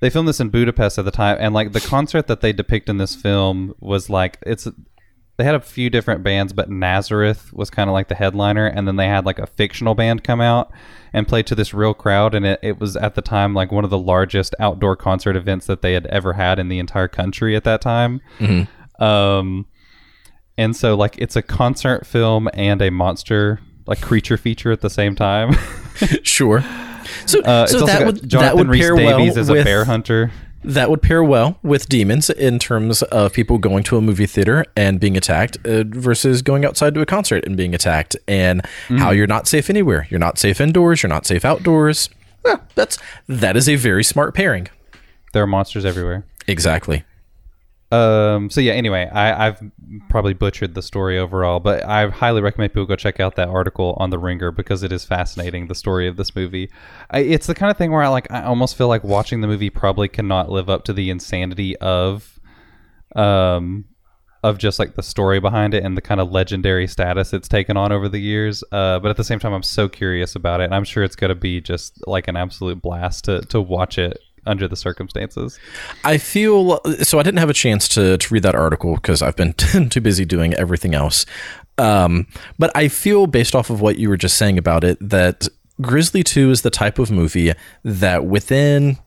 They 0.00 0.10
filmed 0.10 0.26
this 0.26 0.40
in 0.40 0.48
Budapest 0.48 0.98
at 0.98 1.04
the 1.04 1.12
time, 1.12 1.36
and 1.38 1.54
like 1.54 1.72
the 1.72 1.80
concert 1.80 2.26
that 2.26 2.40
they 2.40 2.52
depict 2.52 2.88
in 2.88 2.98
this 2.98 3.14
film 3.14 3.74
was 3.78 4.10
like 4.10 4.38
it's 4.42 4.66
they 5.38 5.44
had 5.44 5.54
a 5.54 5.60
few 5.60 5.90
different 5.90 6.22
bands, 6.22 6.52
but 6.52 6.70
Nazareth 6.70 7.52
was 7.52 7.70
kind 7.70 7.88
of 7.88 7.94
like 7.94 8.08
the 8.08 8.14
headliner, 8.14 8.66
and 8.66 8.86
then 8.86 8.96
they 8.96 9.06
had 9.06 9.24
like 9.24 9.38
a 9.38 9.46
fictional 9.46 9.94
band 9.94 10.24
come 10.24 10.40
out 10.40 10.72
and 11.12 11.26
play 11.26 11.42
to 11.44 11.54
this 11.54 11.72
real 11.72 11.94
crowd, 11.94 12.34
and 12.34 12.44
it, 12.44 12.60
it 12.62 12.78
was 12.80 12.96
at 12.96 13.14
the 13.14 13.22
time 13.22 13.54
like 13.54 13.72
one 13.72 13.84
of 13.84 13.90
the 13.90 13.98
largest 13.98 14.54
outdoor 14.58 14.96
concert 14.96 15.36
events 15.36 15.66
that 15.66 15.82
they 15.82 15.94
had 15.94 16.06
ever 16.06 16.34
had 16.34 16.58
in 16.58 16.68
the 16.68 16.78
entire 16.78 17.08
country 17.08 17.56
at 17.56 17.64
that 17.64 17.80
time. 17.80 18.20
Mm-hmm. 18.38 19.02
Um, 19.02 19.66
and 20.58 20.76
so 20.76 20.94
like 20.94 21.16
it's 21.18 21.36
a 21.36 21.42
concert 21.42 22.06
film 22.06 22.48
and 22.54 22.80
a 22.82 22.90
monster 22.90 23.60
like 23.86 24.00
creature 24.00 24.36
feature 24.36 24.72
at 24.72 24.80
the 24.80 24.90
same 24.90 25.14
time. 25.14 25.54
sure. 26.22 26.64
So, 27.26 27.40
uh, 27.42 27.66
so 27.66 27.86
that 27.86 28.06
would 28.06 28.28
Jonathan 28.28 28.40
that 28.40 28.56
would 28.56 28.68
Rhys 28.68 28.80
pair 28.80 28.96
Davies 28.96 29.34
well 29.34 29.40
as 29.40 29.48
a 29.48 29.52
with, 29.52 29.64
bear 29.64 29.84
hunter. 29.84 30.32
That 30.64 30.90
would 30.90 31.02
pair 31.02 31.24
well 31.24 31.58
with 31.62 31.88
demons 31.88 32.30
in 32.30 32.60
terms 32.60 33.02
of 33.02 33.32
people 33.32 33.58
going 33.58 33.82
to 33.84 33.96
a 33.96 34.00
movie 34.00 34.26
theater 34.26 34.64
and 34.76 35.00
being 35.00 35.16
attacked 35.16 35.58
uh, 35.66 35.82
versus 35.86 36.40
going 36.40 36.64
outside 36.64 36.94
to 36.94 37.00
a 37.00 37.06
concert 37.06 37.44
and 37.44 37.56
being 37.56 37.74
attacked, 37.74 38.16
and 38.28 38.62
mm-hmm. 38.62 38.98
how 38.98 39.10
you're 39.10 39.26
not 39.26 39.48
safe 39.48 39.68
anywhere. 39.68 40.06
You're 40.08 40.20
not 40.20 40.38
safe 40.38 40.60
indoors. 40.60 41.02
You're 41.02 41.10
not 41.10 41.26
safe 41.26 41.44
outdoors. 41.44 42.08
Well, 42.44 42.60
that's 42.74 42.98
that 43.28 43.56
is 43.56 43.68
a 43.68 43.74
very 43.76 44.04
smart 44.04 44.34
pairing. 44.34 44.68
There 45.32 45.42
are 45.42 45.48
monsters 45.48 45.84
everywhere. 45.84 46.24
Exactly. 46.46 47.04
Um, 47.92 48.48
so 48.48 48.62
yeah, 48.62 48.72
anyway, 48.72 49.06
I, 49.12 49.48
I've 49.48 49.62
probably 50.08 50.32
butchered 50.32 50.74
the 50.74 50.80
story 50.80 51.18
overall, 51.18 51.60
but 51.60 51.84
I 51.84 52.08
highly 52.08 52.40
recommend 52.40 52.72
people 52.72 52.86
go 52.86 52.96
check 52.96 53.20
out 53.20 53.36
that 53.36 53.48
article 53.48 53.98
on 54.00 54.08
the 54.08 54.18
Ringer 54.18 54.50
because 54.50 54.82
it 54.82 54.92
is 54.92 55.04
fascinating. 55.04 55.66
The 55.66 55.74
story 55.74 56.08
of 56.08 56.16
this 56.16 56.34
movie, 56.34 56.70
I, 57.10 57.18
it's 57.18 57.46
the 57.46 57.54
kind 57.54 57.70
of 57.70 57.76
thing 57.76 57.92
where 57.92 58.02
I 58.02 58.08
like. 58.08 58.32
I 58.32 58.44
almost 58.44 58.76
feel 58.78 58.88
like 58.88 59.04
watching 59.04 59.42
the 59.42 59.46
movie 59.46 59.68
probably 59.68 60.08
cannot 60.08 60.48
live 60.50 60.70
up 60.70 60.84
to 60.84 60.94
the 60.94 61.10
insanity 61.10 61.76
of, 61.80 62.40
um, 63.14 63.84
of 64.42 64.56
just 64.56 64.78
like 64.78 64.94
the 64.94 65.02
story 65.02 65.38
behind 65.38 65.74
it 65.74 65.84
and 65.84 65.94
the 65.94 66.00
kind 66.00 66.20
of 66.20 66.32
legendary 66.32 66.86
status 66.86 67.34
it's 67.34 67.46
taken 67.46 67.76
on 67.76 67.92
over 67.92 68.08
the 68.08 68.20
years. 68.20 68.64
Uh, 68.72 69.00
but 69.00 69.10
at 69.10 69.18
the 69.18 69.24
same 69.24 69.38
time, 69.38 69.52
I'm 69.52 69.62
so 69.62 69.86
curious 69.86 70.34
about 70.34 70.62
it, 70.62 70.64
and 70.64 70.74
I'm 70.74 70.84
sure 70.84 71.04
it's 71.04 71.14
going 71.14 71.28
to 71.28 71.34
be 71.34 71.60
just 71.60 72.06
like 72.06 72.26
an 72.26 72.36
absolute 72.36 72.80
blast 72.80 73.24
to 73.26 73.42
to 73.42 73.60
watch 73.60 73.98
it 73.98 74.18
under 74.46 74.68
the 74.68 74.76
circumstances. 74.76 75.58
I 76.04 76.18
feel 76.18 76.80
so. 77.02 77.18
I 77.18 77.22
didn't 77.22 77.38
have 77.38 77.50
a 77.50 77.54
chance 77.54 77.88
to 77.88 78.18
to 78.18 78.34
read 78.34 78.42
that 78.42 78.54
article 78.54 78.96
because 78.96 79.22
I've 79.22 79.36
been 79.36 79.52
too 79.90 80.00
busy 80.00 80.24
doing 80.24 80.54
everything 80.54 80.94
else. 80.94 81.26
Um, 81.78 82.26
but 82.58 82.70
I 82.74 82.88
feel 82.88 83.26
based 83.26 83.54
off 83.54 83.70
of 83.70 83.80
what 83.80 83.98
you 83.98 84.08
were 84.08 84.16
just 84.16 84.36
saying 84.36 84.58
about 84.58 84.84
it 84.84 84.98
that 85.00 85.48
Grizzly 85.80 86.22
Two 86.22 86.50
is 86.50 86.62
the 86.62 86.70
type 86.70 86.98
of 86.98 87.10
movie 87.10 87.52
that 87.84 88.26
within 88.26 88.98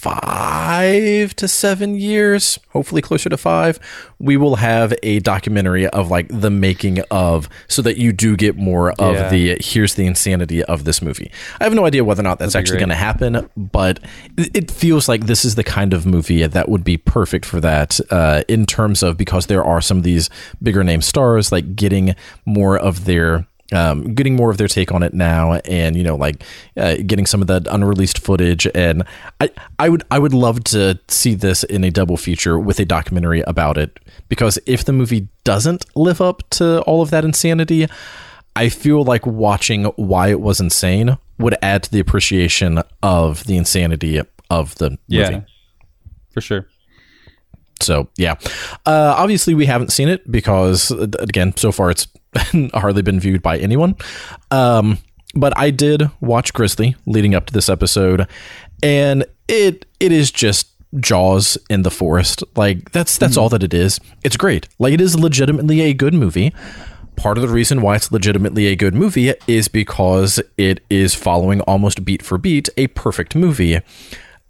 five 0.00 1.36
to 1.36 1.46
seven 1.46 1.94
years, 1.94 2.58
hopefully 2.70 3.02
closer 3.02 3.28
to 3.28 3.36
five, 3.36 3.78
we 4.18 4.34
will 4.34 4.56
have 4.56 4.94
a 5.02 5.18
documentary 5.20 5.86
of 5.88 6.10
like 6.10 6.26
the 6.30 6.50
making 6.50 7.00
of 7.10 7.50
so 7.68 7.82
that 7.82 7.98
you 7.98 8.10
do 8.10 8.34
get 8.34 8.56
more 8.56 8.92
of 8.92 9.14
yeah. 9.14 9.28
the 9.28 9.58
here's 9.60 9.96
the 9.96 10.06
insanity 10.06 10.64
of 10.64 10.84
this 10.84 11.02
movie. 11.02 11.30
I 11.60 11.64
have 11.64 11.74
no 11.74 11.84
idea 11.84 12.02
whether 12.02 12.20
or 12.20 12.24
not 12.24 12.38
that's 12.38 12.54
That'd 12.54 12.64
actually 12.64 12.78
going 12.78 12.88
to 12.88 12.94
happen, 12.94 13.50
but 13.58 14.00
it 14.38 14.70
feels 14.70 15.06
like 15.06 15.26
this 15.26 15.44
is 15.44 15.56
the 15.56 15.64
kind 15.64 15.92
of 15.92 16.06
movie 16.06 16.46
that 16.46 16.70
would 16.70 16.82
be 16.82 16.96
perfect 16.96 17.44
for 17.44 17.60
that 17.60 18.00
uh, 18.10 18.42
in 18.48 18.64
terms 18.64 19.02
of 19.02 19.18
because 19.18 19.46
there 19.46 19.62
are 19.62 19.82
some 19.82 19.98
of 19.98 20.02
these 20.02 20.30
bigger 20.62 20.82
name 20.82 21.02
stars 21.02 21.52
like 21.52 21.76
getting 21.76 22.14
more 22.46 22.78
of 22.78 23.04
their 23.04 23.46
um, 23.72 24.14
getting 24.14 24.36
more 24.36 24.50
of 24.50 24.56
their 24.58 24.68
take 24.68 24.92
on 24.92 25.02
it 25.02 25.14
now, 25.14 25.54
and 25.64 25.96
you 25.96 26.02
know, 26.02 26.16
like 26.16 26.42
uh, 26.76 26.96
getting 27.06 27.26
some 27.26 27.40
of 27.40 27.46
that 27.48 27.66
unreleased 27.66 28.18
footage. 28.18 28.66
And 28.74 29.04
I, 29.40 29.50
I 29.78 29.88
would, 29.88 30.04
I 30.10 30.18
would 30.18 30.34
love 30.34 30.64
to 30.64 30.98
see 31.08 31.34
this 31.34 31.64
in 31.64 31.84
a 31.84 31.90
double 31.90 32.16
feature 32.16 32.58
with 32.58 32.80
a 32.80 32.84
documentary 32.84 33.42
about 33.42 33.78
it, 33.78 34.00
because 34.28 34.58
if 34.66 34.84
the 34.84 34.92
movie 34.92 35.28
doesn't 35.44 35.84
live 35.96 36.20
up 36.20 36.48
to 36.50 36.80
all 36.82 37.02
of 37.02 37.10
that 37.10 37.24
insanity, 37.24 37.86
I 38.56 38.68
feel 38.68 39.04
like 39.04 39.26
watching 39.26 39.84
why 39.96 40.28
it 40.28 40.40
was 40.40 40.60
insane 40.60 41.18
would 41.38 41.56
add 41.62 41.84
to 41.84 41.90
the 41.90 42.00
appreciation 42.00 42.82
of 43.02 43.44
the 43.44 43.56
insanity 43.56 44.20
of 44.50 44.74
the 44.74 44.90
movie. 44.90 44.98
Yeah, 45.08 45.40
for 46.30 46.40
sure. 46.40 46.66
So 47.80 48.08
yeah, 48.16 48.36
uh, 48.86 49.14
obviously 49.16 49.54
we 49.54 49.66
haven't 49.66 49.92
seen 49.92 50.08
it 50.08 50.30
because 50.30 50.90
again, 50.90 51.56
so 51.56 51.72
far 51.72 51.90
it's 51.90 52.08
hardly 52.74 53.02
been 53.02 53.20
viewed 53.20 53.42
by 53.42 53.58
anyone. 53.58 53.96
Um, 54.50 54.98
but 55.34 55.56
I 55.56 55.70
did 55.70 56.10
watch 56.20 56.52
Grizzly 56.52 56.96
leading 57.06 57.34
up 57.34 57.46
to 57.46 57.52
this 57.52 57.68
episode, 57.68 58.26
and 58.82 59.24
it 59.48 59.86
it 60.00 60.12
is 60.12 60.30
just 60.30 60.68
Jaws 60.98 61.56
in 61.68 61.82
the 61.82 61.90
forest. 61.90 62.42
Like 62.56 62.90
that's 62.92 63.16
that's 63.18 63.36
mm 63.36 63.40
all 63.40 63.48
that 63.50 63.62
it 63.62 63.72
is. 63.72 64.00
It's 64.24 64.36
great. 64.36 64.68
Like 64.78 64.92
it 64.92 65.00
is 65.00 65.18
legitimately 65.18 65.80
a 65.82 65.94
good 65.94 66.14
movie. 66.14 66.52
Part 67.16 67.38
of 67.38 67.42
the 67.42 67.48
reason 67.48 67.82
why 67.82 67.96
it's 67.96 68.10
legitimately 68.10 68.66
a 68.66 68.76
good 68.76 68.94
movie 68.94 69.34
is 69.46 69.68
because 69.68 70.40
it 70.56 70.80
is 70.88 71.14
following 71.14 71.60
almost 71.62 72.04
beat 72.04 72.22
for 72.22 72.38
beat 72.38 72.68
a 72.76 72.88
perfect 72.88 73.36
movie. 73.36 73.80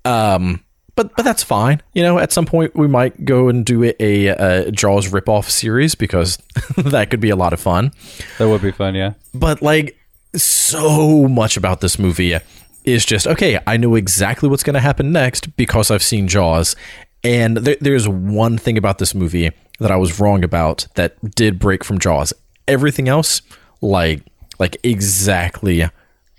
Um, 0.05 0.63
but 0.97 1.15
but 1.17 1.25
that's 1.25 1.43
fine. 1.43 1.83
You 1.95 2.03
know, 2.03 2.19
at 2.19 2.33
some 2.33 2.47
point 2.47 2.75
we 2.75 2.89
might 2.89 3.25
go 3.25 3.49
and 3.49 3.65
do 3.65 3.85
a, 3.85 3.95
a, 4.01 4.27
a 4.67 4.71
Jaws 4.71 5.09
ripoff 5.09 5.49
series 5.49 5.95
because 5.95 6.37
that 6.77 7.11
could 7.11 7.21
be 7.21 7.31
a 7.31 7.37
lot 7.37 7.53
of 7.53 7.61
fun. 7.61 7.93
That 8.39 8.49
would 8.49 8.63
be 8.63 8.73
fun, 8.73 8.95
yeah. 8.95 9.15
But 9.35 9.63
like 9.63 9.97
so 10.35 11.29
much 11.29 11.57
about 11.57 11.81
this 11.81 11.99
movie 11.99 12.39
is 12.85 13.05
just 13.05 13.27
okay. 13.27 13.59
I 13.67 13.77
know 13.77 13.95
exactly 13.95 14.49
what's 14.49 14.63
going 14.63 14.75
to 14.75 14.81
happen 14.81 15.13
next 15.13 15.57
because 15.57 15.91
I've 15.91 16.03
seen 16.03 16.29
Jaws, 16.29 16.77
and 17.23 17.57
there, 17.59 17.77
there's 17.81 18.09
one 18.09 18.59
thing 18.59 18.79
about 18.79 18.99
this 18.99 19.15
movie 19.15 19.51
that 19.79 19.91
I 19.91 19.97
was 19.97 20.21
wrong 20.21 20.45
about 20.45 20.87
that 20.95 21.17
did 21.35 21.59
break 21.59 21.85
from 21.85 21.99
Jaws. 21.99 22.33
Everything 22.69 23.09
else, 23.09 23.43
like 23.81 24.23
like 24.59 24.77
exactly 24.83 25.89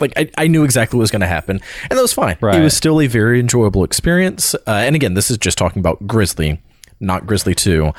like 0.02 0.14
I, 0.18 0.30
I 0.38 0.48
knew 0.48 0.64
exactly 0.64 0.98
what 0.98 1.02
was 1.02 1.12
going 1.12 1.22
to 1.22 1.28
happen, 1.28 1.62
and 1.90 1.98
that 1.98 2.02
was 2.02 2.14
fine. 2.14 2.38
Right. 2.42 2.56
It 2.56 2.64
was 2.64 2.76
still 2.76 3.00
a 3.02 3.08
very 3.08 3.40
enjoyable 3.40 3.84
experience. 3.84 4.54
Uh, 4.56 4.72
and 4.72 4.96
again, 4.96 5.14
this 5.14 5.32
is 5.32 5.38
just 5.38 5.58
talking 5.58 5.80
about 5.80 6.06
Grizzly, 6.08 6.62
not 7.00 7.26
Grizzly 7.28 7.56
Two. 7.56 7.94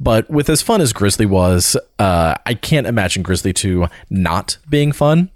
But 0.00 0.28
with 0.30 0.48
as 0.48 0.62
fun 0.62 0.80
as 0.80 0.92
Grizzly 0.92 1.26
was, 1.26 1.76
uh, 1.98 2.34
I 2.46 2.54
can't 2.54 2.86
imagine 2.86 3.22
Grizzly 3.22 3.52
Two 3.52 3.86
not 4.10 4.58
being 4.68 4.92
fun. 4.92 5.30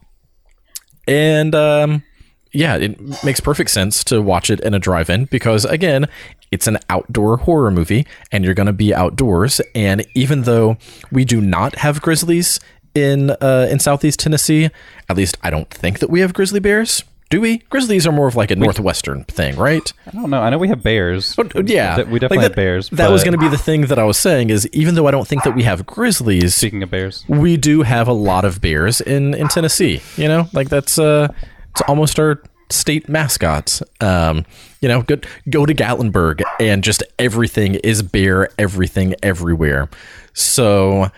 And 1.08 1.54
um, 1.54 2.04
yeah, 2.52 2.76
it 2.76 3.24
makes 3.24 3.40
perfect 3.40 3.70
sense 3.70 4.04
to 4.04 4.20
watch 4.20 4.50
it 4.50 4.60
in 4.60 4.74
a 4.74 4.78
drive-in 4.78 5.24
because 5.26 5.64
again, 5.64 6.06
it's 6.50 6.66
an 6.66 6.78
outdoor 6.90 7.38
horror 7.38 7.70
movie 7.70 8.06
and 8.30 8.44
you're 8.44 8.54
going 8.54 8.66
to 8.66 8.72
be 8.72 8.94
outdoors 8.94 9.60
and 9.74 10.04
even 10.14 10.42
though 10.42 10.76
we 11.10 11.24
do 11.24 11.40
not 11.40 11.76
have 11.76 12.02
grizzlies 12.02 12.60
in 12.94 13.30
uh, 13.30 13.68
in 13.70 13.78
southeast 13.78 14.20
Tennessee, 14.20 14.70
at 15.08 15.16
least 15.16 15.38
I 15.42 15.50
don't 15.50 15.68
think 15.70 15.98
that 16.00 16.10
we 16.10 16.20
have 16.20 16.34
grizzly 16.34 16.60
bears. 16.60 17.04
Do 17.30 17.40
we? 17.40 17.58
Grizzlies 17.70 18.06
are 18.06 18.12
more 18.12 18.28
of 18.28 18.36
like 18.36 18.50
a 18.50 18.56
northwestern 18.56 19.24
thing, 19.24 19.56
right? 19.56 19.90
I 20.06 20.10
don't 20.10 20.28
know. 20.28 20.42
I 20.42 20.50
know 20.50 20.58
we 20.58 20.68
have 20.68 20.82
bears. 20.82 21.34
But, 21.34 21.66
yeah, 21.66 21.96
we 21.96 22.18
definitely 22.18 22.36
Like 22.36 22.42
have 22.48 22.54
bears. 22.54 22.90
That 22.90 23.10
was 23.10 23.24
going 23.24 23.32
to 23.32 23.38
be 23.38 23.48
the 23.48 23.56
thing 23.56 23.86
that 23.86 23.98
I 23.98 24.04
was 24.04 24.18
saying 24.18 24.50
is 24.50 24.68
even 24.68 24.96
though 24.96 25.06
I 25.06 25.12
don't 25.12 25.26
think 25.26 25.42
that 25.44 25.54
we 25.54 25.62
have 25.62 25.86
grizzlies, 25.86 26.54
Speaking 26.54 26.82
of 26.82 26.90
bears, 26.90 27.24
we 27.28 27.56
do 27.56 27.82
have 27.82 28.06
a 28.06 28.12
lot 28.12 28.44
of 28.44 28.60
bears 28.60 29.00
in 29.00 29.32
in 29.32 29.48
Tennessee. 29.48 30.02
You 30.18 30.28
know, 30.28 30.48
like 30.52 30.68
that's 30.68 30.98
uh, 30.98 31.28
it's 31.70 31.80
almost 31.88 32.20
our 32.20 32.42
state 32.68 33.08
mascots. 33.08 33.82
Um, 34.02 34.44
you 34.82 34.88
know, 34.88 35.00
go 35.00 35.16
go 35.48 35.64
to 35.64 35.72
Gatlinburg 35.72 36.42
and 36.60 36.84
just 36.84 37.02
everything 37.18 37.76
is 37.76 38.02
bear, 38.02 38.50
everything 38.58 39.14
everywhere. 39.22 39.88
So 40.34 41.10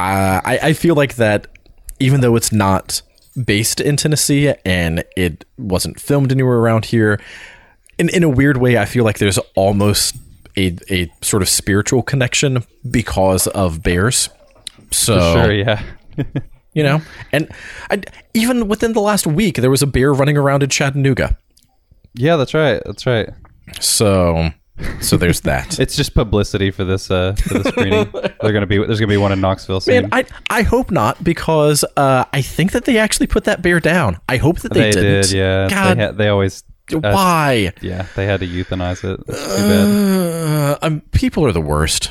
uh, 0.00 0.40
I 0.44 0.58
I 0.62 0.72
feel 0.72 0.94
like 0.94 1.16
that 1.16 1.46
even 1.98 2.20
though 2.20 2.36
it's 2.36 2.52
not 2.52 3.02
based 3.44 3.80
in 3.80 3.96
Tennessee 3.96 4.52
and 4.64 5.04
it 5.16 5.44
wasn't 5.58 6.00
filmed 6.00 6.32
anywhere 6.32 6.58
around 6.58 6.86
here, 6.86 7.20
in 7.98 8.08
in 8.08 8.22
a 8.22 8.28
weird 8.28 8.56
way, 8.56 8.78
I 8.78 8.86
feel 8.86 9.04
like 9.04 9.18
there's 9.18 9.38
almost 9.54 10.16
a 10.56 10.76
a 10.90 11.12
sort 11.22 11.42
of 11.42 11.48
spiritual 11.48 12.02
connection 12.02 12.64
because 12.90 13.46
of 13.48 13.82
bears. 13.82 14.28
So 14.90 15.34
sure, 15.34 15.52
yeah. 15.52 15.82
you 16.74 16.82
know, 16.82 17.00
and 17.32 17.48
I, 17.90 18.02
even 18.34 18.68
within 18.68 18.92
the 18.92 19.00
last 19.00 19.26
week, 19.26 19.56
there 19.56 19.70
was 19.70 19.82
a 19.82 19.86
bear 19.86 20.12
running 20.12 20.36
around 20.36 20.62
in 20.62 20.70
Chattanooga. 20.70 21.36
yeah, 22.14 22.36
that's 22.36 22.54
right. 22.54 22.82
That's 22.84 23.06
right. 23.06 23.28
So, 23.80 24.50
so 25.00 25.16
there's 25.16 25.40
that. 25.42 25.78
It's 25.80 25.96
just 25.96 26.14
publicity 26.14 26.70
for 26.70 26.84
this 26.84 27.10
uh 27.10 27.34
for 27.34 27.58
the 27.58 27.68
screening. 27.70 28.10
They're 28.40 28.52
gonna 28.52 28.66
be 28.66 28.78
there's 28.78 29.00
gonna 29.00 29.08
be 29.08 29.16
one 29.16 29.32
in 29.32 29.40
Knoxville 29.40 29.80
soon. 29.80 30.02
Man, 30.02 30.08
I 30.12 30.24
I 30.48 30.62
hope 30.62 30.90
not 30.90 31.22
because 31.24 31.84
uh, 31.96 32.24
I 32.32 32.42
think 32.42 32.72
that 32.72 32.84
they 32.84 32.98
actually 32.98 33.26
put 33.26 33.44
that 33.44 33.62
bear 33.62 33.80
down. 33.80 34.18
I 34.28 34.36
hope 34.38 34.60
that 34.60 34.72
they, 34.72 34.80
they 34.82 34.90
didn't. 34.92 35.22
did, 35.28 35.32
yeah. 35.32 35.68
God, 35.68 35.96
They, 35.98 36.04
ha- 36.06 36.12
they 36.12 36.28
always 36.28 36.64
uh, 36.92 36.98
why? 37.00 37.72
yeah, 37.82 38.06
they 38.16 38.26
had 38.26 38.40
to 38.40 38.46
euthanize 38.46 39.04
it. 39.04 39.24
That's 39.26 39.56
too 39.56 39.62
bad. 39.62 40.72
Uh, 40.72 40.78
um, 40.82 41.00
people 41.12 41.44
are 41.46 41.52
the 41.52 41.60
worst. 41.60 42.10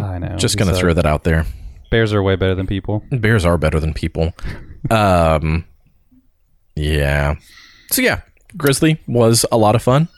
I 0.00 0.18
know. 0.18 0.36
Just 0.36 0.56
gonna 0.58 0.70
It's, 0.70 0.78
uh, 0.78 0.82
throw 0.82 0.94
that 0.94 1.06
out 1.06 1.24
there. 1.24 1.44
bears 1.90 2.12
are 2.12 2.22
way 2.22 2.36
better 2.36 2.54
than 2.54 2.66
people. 2.66 3.02
Bears 3.10 3.44
are 3.44 3.58
better 3.58 3.80
than 3.80 3.92
people. 3.94 4.32
Um, 4.90 5.64
yeah. 6.76 7.34
So 7.90 8.00
yeah, 8.02 8.20
Grizzly 8.56 9.00
was 9.08 9.44
a 9.50 9.56
lot 9.58 9.74
of 9.74 9.82
fun, 9.82 10.08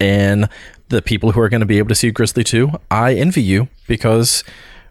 and 0.00 0.48
the 0.88 1.02
people 1.02 1.32
who 1.32 1.40
are 1.40 1.48
going 1.48 1.60
to 1.60 1.66
be 1.66 1.78
able 1.78 1.88
to 1.88 1.94
see 1.94 2.10
Grizzly 2.10 2.44
2, 2.44 2.70
I 2.90 3.14
envy 3.14 3.42
you 3.42 3.68
because, 3.86 4.44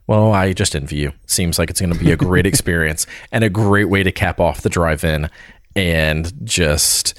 well, 0.05 0.33
I 0.33 0.53
just 0.53 0.75
envy 0.75 0.97
you. 0.97 1.13
Seems 1.25 1.57
like 1.57 1.69
it's 1.69 1.81
going 1.81 1.93
to 1.93 1.99
be 1.99 2.11
a 2.11 2.17
great 2.17 2.45
experience 2.51 3.05
and 3.31 3.43
a 3.43 3.49
great 3.49 3.85
way 3.85 4.03
to 4.03 4.11
cap 4.11 4.39
off 4.39 4.61
the 4.61 4.69
drive-in, 4.69 5.29
and 5.75 6.33
just 6.45 7.17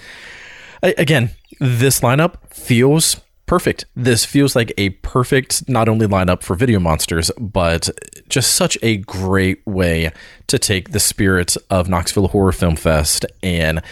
again, 0.83 1.31
this 1.61 2.01
lineup 2.01 2.37
feels 2.53 3.21
perfect. 3.47 3.87
This 3.97 4.25
feels 4.25 4.55
like 4.55 4.73
a 4.77 4.91
perfect 4.91 5.69
not 5.69 5.89
only 5.89 6.07
lineup 6.07 6.43
for 6.43 6.55
Video 6.55 6.79
Monsters, 6.79 7.31
but 7.39 7.89
just 8.29 8.55
such 8.55 8.77
a 8.83 8.99
great 8.99 9.67
way 9.67 10.13
to 10.47 10.59
take 10.59 10.91
the 10.91 11.01
spirit 11.01 11.57
of 11.71 11.89
Knoxville 11.89 12.29
Horror 12.29 12.53
Film 12.53 12.77
Fest 12.77 13.25
and, 13.43 13.83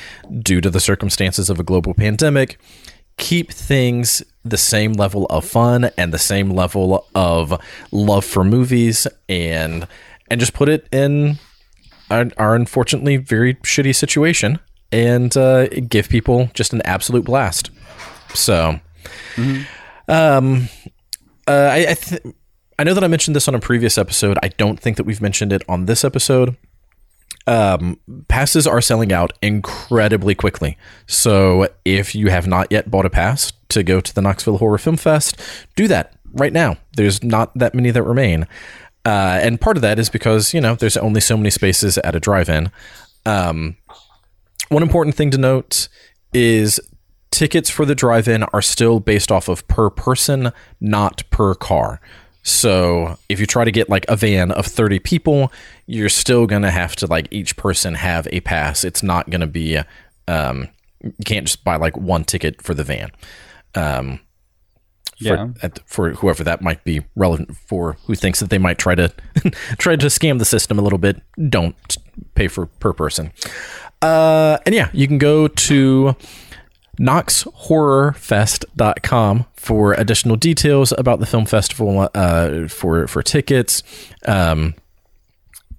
due 0.40 0.60
to 0.60 0.70
the 0.70 0.80
circumstances 0.80 1.48
of 1.48 1.58
a 1.58 1.64
global 1.64 1.94
pandemic, 1.94 2.58
keep 3.16 3.50
things 3.50 4.22
the 4.50 4.56
same 4.56 4.92
level 4.92 5.26
of 5.26 5.44
fun 5.44 5.90
and 5.96 6.12
the 6.12 6.18
same 6.18 6.50
level 6.50 7.06
of 7.14 7.60
love 7.92 8.24
for 8.24 8.44
movies 8.44 9.06
and 9.28 9.86
and 10.30 10.40
just 10.40 10.52
put 10.54 10.68
it 10.68 10.86
in 10.92 11.38
our, 12.10 12.26
our 12.36 12.54
unfortunately 12.54 13.16
very 13.16 13.54
shitty 13.56 13.94
situation 13.94 14.58
and 14.92 15.36
uh, 15.36 15.66
give 15.68 16.08
people 16.08 16.50
just 16.54 16.72
an 16.72 16.82
absolute 16.82 17.24
blast. 17.24 17.70
So, 18.34 18.80
um, 20.08 20.68
uh, 21.46 21.50
I 21.72 21.86
I, 21.90 21.94
th- 21.94 22.22
I 22.78 22.84
know 22.84 22.94
that 22.94 23.04
I 23.04 23.08
mentioned 23.08 23.34
this 23.34 23.48
on 23.48 23.54
a 23.54 23.60
previous 23.60 23.98
episode. 23.98 24.38
I 24.42 24.48
don't 24.48 24.78
think 24.78 24.96
that 24.96 25.04
we've 25.04 25.22
mentioned 25.22 25.52
it 25.52 25.62
on 25.68 25.86
this 25.86 26.04
episode. 26.04 26.56
Um, 27.48 28.00
passes 28.26 28.66
are 28.66 28.80
selling 28.80 29.12
out 29.12 29.32
incredibly 29.40 30.34
quickly. 30.34 30.76
So 31.06 31.68
if 31.84 32.14
you 32.14 32.28
have 32.28 32.46
not 32.46 32.72
yet 32.72 32.90
bought 32.90 33.06
a 33.06 33.10
pass 33.10 33.52
to 33.68 33.84
go 33.84 34.00
to 34.00 34.14
the 34.14 34.20
Knoxville 34.20 34.58
Horror 34.58 34.78
Film 34.78 34.96
Fest, 34.96 35.40
do 35.76 35.86
that 35.86 36.14
right 36.32 36.52
now. 36.52 36.76
There's 36.96 37.22
not 37.22 37.56
that 37.56 37.74
many 37.74 37.90
that 37.92 38.02
remain. 38.02 38.48
Uh, 39.04 39.38
and 39.40 39.60
part 39.60 39.76
of 39.76 39.82
that 39.82 40.00
is 40.00 40.10
because, 40.10 40.52
you 40.52 40.60
know, 40.60 40.74
there's 40.74 40.96
only 40.96 41.20
so 41.20 41.36
many 41.36 41.50
spaces 41.50 41.98
at 41.98 42.16
a 42.16 42.20
drive 42.20 42.48
in. 42.48 42.72
Um, 43.24 43.76
one 44.68 44.82
important 44.82 45.14
thing 45.14 45.30
to 45.30 45.38
note 45.38 45.88
is 46.32 46.80
tickets 47.30 47.70
for 47.70 47.84
the 47.84 47.94
drive-in 47.94 48.42
are 48.44 48.62
still 48.62 48.98
based 48.98 49.30
off 49.30 49.48
of 49.48 49.66
per 49.68 49.90
person, 49.90 50.52
not 50.80 51.22
per 51.30 51.54
car. 51.54 52.00
So 52.46 53.18
if 53.28 53.40
you 53.40 53.46
try 53.46 53.64
to 53.64 53.72
get 53.72 53.88
like 53.90 54.06
a 54.08 54.14
van 54.14 54.52
of 54.52 54.66
30 54.66 55.00
people, 55.00 55.52
you're 55.86 56.08
still 56.08 56.46
going 56.46 56.62
to 56.62 56.70
have 56.70 56.94
to 56.96 57.06
like 57.08 57.26
each 57.32 57.56
person 57.56 57.94
have 57.94 58.28
a 58.30 58.38
pass. 58.40 58.84
It's 58.84 59.02
not 59.02 59.28
going 59.30 59.40
to 59.40 59.46
be 59.48 59.80
um 60.28 60.68
you 61.02 61.12
can't 61.24 61.44
just 61.46 61.64
buy 61.64 61.74
like 61.76 61.96
one 61.96 62.22
ticket 62.24 62.62
for 62.62 62.72
the 62.72 62.84
van. 62.84 63.10
Um 63.74 64.20
for, 65.18 65.24
Yeah. 65.24 65.48
at, 65.62 65.80
for 65.88 66.10
whoever 66.10 66.44
that 66.44 66.60
might 66.62 66.84
be 66.84 67.00
relevant 67.16 67.56
for 67.56 67.96
who 68.06 68.14
thinks 68.14 68.38
that 68.40 68.50
they 68.50 68.58
might 68.58 68.78
try 68.78 68.94
to 68.94 69.08
try 69.78 69.96
to 69.96 70.06
scam 70.06 70.38
the 70.38 70.44
system 70.44 70.78
a 70.78 70.82
little 70.82 70.98
bit 70.98 71.22
don't 71.48 71.74
pay 72.34 72.48
for 72.48 72.66
per 72.66 72.92
person 72.92 73.32
uh, 74.02 74.58
and 74.66 74.74
yeah 74.74 74.90
you 74.92 75.06
can 75.08 75.16
go 75.16 75.48
to 75.48 76.14
knoxhorrorfest.com 76.98 79.46
for 79.54 79.92
additional 79.94 80.36
details 80.36 80.92
about 80.96 81.20
the 81.20 81.26
film 81.26 81.46
festival 81.46 82.08
uh, 82.14 82.68
for 82.68 83.06
for 83.06 83.22
tickets. 83.22 83.82
Um, 84.26 84.74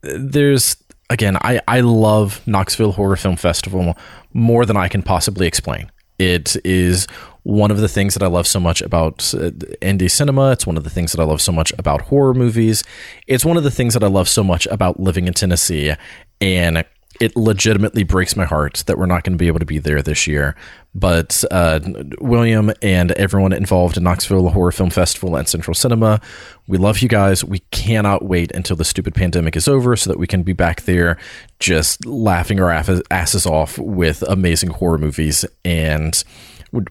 there's 0.01 0.77
again 1.09 1.37
I, 1.41 1.61
I 1.67 1.81
love 1.81 2.45
knoxville 2.47 2.93
horror 2.93 3.15
film 3.15 3.35
festival 3.35 3.97
more 4.33 4.65
than 4.65 4.77
i 4.77 4.87
can 4.87 5.01
possibly 5.01 5.47
explain. 5.47 5.91
It 6.19 6.55
is 6.65 7.05
one 7.43 7.71
of 7.71 7.77
the 7.77 7.87
things 7.87 8.13
that 8.13 8.23
i 8.23 8.27
love 8.27 8.47
so 8.47 8.59
much 8.59 8.81
about 8.81 9.33
uh, 9.33 9.51
indie 9.81 10.11
cinema. 10.11 10.51
It's 10.51 10.67
one 10.67 10.77
of 10.77 10.83
the 10.83 10.89
things 10.89 11.11
that 11.13 11.21
i 11.21 11.25
love 11.25 11.41
so 11.41 11.51
much 11.51 11.73
about 11.77 12.03
horror 12.03 12.33
movies. 12.33 12.83
It's 13.25 13.45
one 13.45 13.57
of 13.57 13.63
the 13.63 13.71
things 13.71 13.93
that 13.93 14.03
i 14.03 14.07
love 14.07 14.29
so 14.29 14.43
much 14.43 14.67
about 14.67 14.99
living 14.99 15.27
in 15.27 15.33
tennessee 15.33 15.93
and 16.41 16.85
it 17.19 17.35
legitimately 17.35 18.03
breaks 18.03 18.35
my 18.35 18.45
heart 18.45 18.83
that 18.87 18.97
we're 18.97 19.05
not 19.05 19.23
going 19.23 19.33
to 19.33 19.37
be 19.37 19.47
able 19.47 19.59
to 19.59 19.65
be 19.65 19.79
there 19.79 20.01
this 20.01 20.27
year. 20.27 20.55
But 20.93 21.43
uh, 21.51 21.79
William 22.19 22.71
and 22.81 23.11
everyone 23.13 23.53
involved 23.53 23.97
in 23.97 24.03
Knoxville 24.03 24.49
Horror 24.49 24.71
Film 24.71 24.89
Festival 24.89 25.35
and 25.35 25.47
Central 25.47 25.75
Cinema, 25.75 26.19
we 26.67 26.77
love 26.77 26.99
you 26.99 27.07
guys. 27.07 27.43
We 27.43 27.59
cannot 27.71 28.25
wait 28.25 28.51
until 28.51 28.75
the 28.75 28.85
stupid 28.85 29.13
pandemic 29.13 29.55
is 29.55 29.67
over 29.67 29.95
so 29.95 30.09
that 30.09 30.17
we 30.19 30.27
can 30.27 30.43
be 30.43 30.53
back 30.53 30.83
there 30.83 31.17
just 31.59 32.05
laughing 32.05 32.59
our 32.59 32.71
asses 32.71 33.45
off 33.45 33.77
with 33.77 34.23
amazing 34.23 34.71
horror 34.71 34.97
movies. 34.97 35.45
And 35.63 36.23
we- 36.71 36.83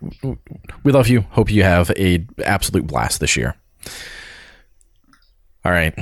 love 0.85 1.09
you. 1.09 1.23
Hope 1.31 1.51
you 1.51 1.63
have 1.63 1.91
a 1.97 2.25
absolute 2.45 2.87
blast 2.87 3.21
this 3.21 3.37
year. 3.37 3.57
All 5.65 5.73
right. 5.73 5.99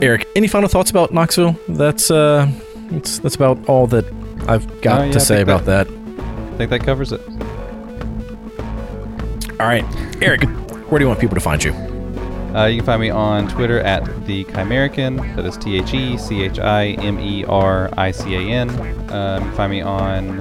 Eric, 0.00 0.26
any 0.34 0.48
final 0.48 0.68
thoughts 0.68 0.90
about 0.90 1.12
Knoxville? 1.12 1.58
That's 1.68 2.10
uh 2.10 2.50
that's 2.90 3.18
that's 3.18 3.34
about 3.36 3.68
all 3.68 3.86
that 3.88 4.04
I've 4.48 4.80
got 4.80 5.00
Oh, 5.00 5.04
yeah, 5.04 5.12
to 5.12 5.20
say 5.20 5.40
about 5.42 5.64
that. 5.66 5.86
I 5.88 6.56
think 6.56 6.70
that 6.70 6.80
covers 6.84 7.12
it. 7.12 7.20
All 9.60 9.66
right. 9.66 9.84
Eric, 10.22 10.44
where 10.90 10.98
do 10.98 11.04
you 11.04 11.08
want 11.08 11.20
people 11.20 11.34
to 11.34 11.40
find 11.40 11.62
you? 11.62 11.72
Uh, 12.54 12.66
you 12.66 12.78
can 12.78 12.86
find 12.86 13.00
me 13.00 13.10
on 13.10 13.46
Twitter 13.48 13.80
at 13.80 14.04
the 14.26 14.44
Chimerican. 14.44 15.36
That 15.36 15.44
is 15.44 15.56
T 15.56 15.76
H 15.76 15.92
E 15.92 16.16
C 16.16 16.42
H 16.42 16.58
I 16.58 16.88
M 16.92 17.18
E 17.20 17.44
R 17.44 17.90
I 17.96 18.10
C 18.10 18.34
A 18.34 18.40
N. 18.40 18.70
Um, 19.10 19.42
you 19.42 19.48
can 19.48 19.52
find 19.56 19.70
me 19.70 19.80
on 19.82 20.38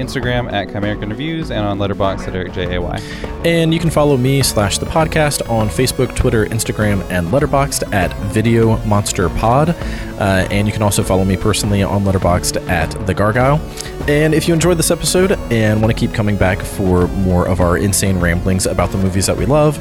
Instagram 0.00 0.52
at 0.52 0.68
Chimerican 0.68 1.10
Reviews 1.10 1.50
and 1.50 1.64
on 1.64 1.78
Letterboxd 1.78 2.28
at 2.28 2.34
Eric 2.34 2.52
J 2.52 2.76
A 2.76 2.80
Y. 2.80 2.96
And 3.44 3.72
you 3.72 3.78
can 3.78 3.90
follow 3.90 4.16
me 4.16 4.42
slash 4.42 4.78
the 4.78 4.86
podcast 4.86 5.48
on 5.48 5.68
Facebook, 5.68 6.14
Twitter, 6.16 6.46
Instagram, 6.46 7.02
and 7.10 7.28
Letterboxd 7.28 7.92
at 7.92 8.14
Video 8.32 8.76
Monster 8.84 9.28
Pod. 9.28 9.70
Uh, 9.70 10.46
and 10.50 10.66
you 10.66 10.72
can 10.72 10.82
also 10.82 11.02
follow 11.02 11.24
me 11.24 11.36
personally 11.36 11.82
on 11.82 12.04
Letterboxd 12.04 12.68
at 12.68 12.90
The 13.06 13.14
Gargoyle. 13.14 13.60
And 14.08 14.34
if 14.34 14.48
you 14.48 14.54
enjoyed 14.54 14.78
this 14.78 14.90
episode 14.90 15.32
and 15.52 15.80
want 15.80 15.94
to 15.94 15.98
keep 15.98 16.14
coming 16.14 16.36
back 16.36 16.58
for 16.60 17.06
more 17.08 17.46
of 17.46 17.60
our 17.60 17.78
insane 17.78 18.18
ramblings 18.18 18.66
about 18.66 18.90
the 18.90 18.98
movies 18.98 19.26
that 19.26 19.36
we 19.36 19.46
love, 19.46 19.78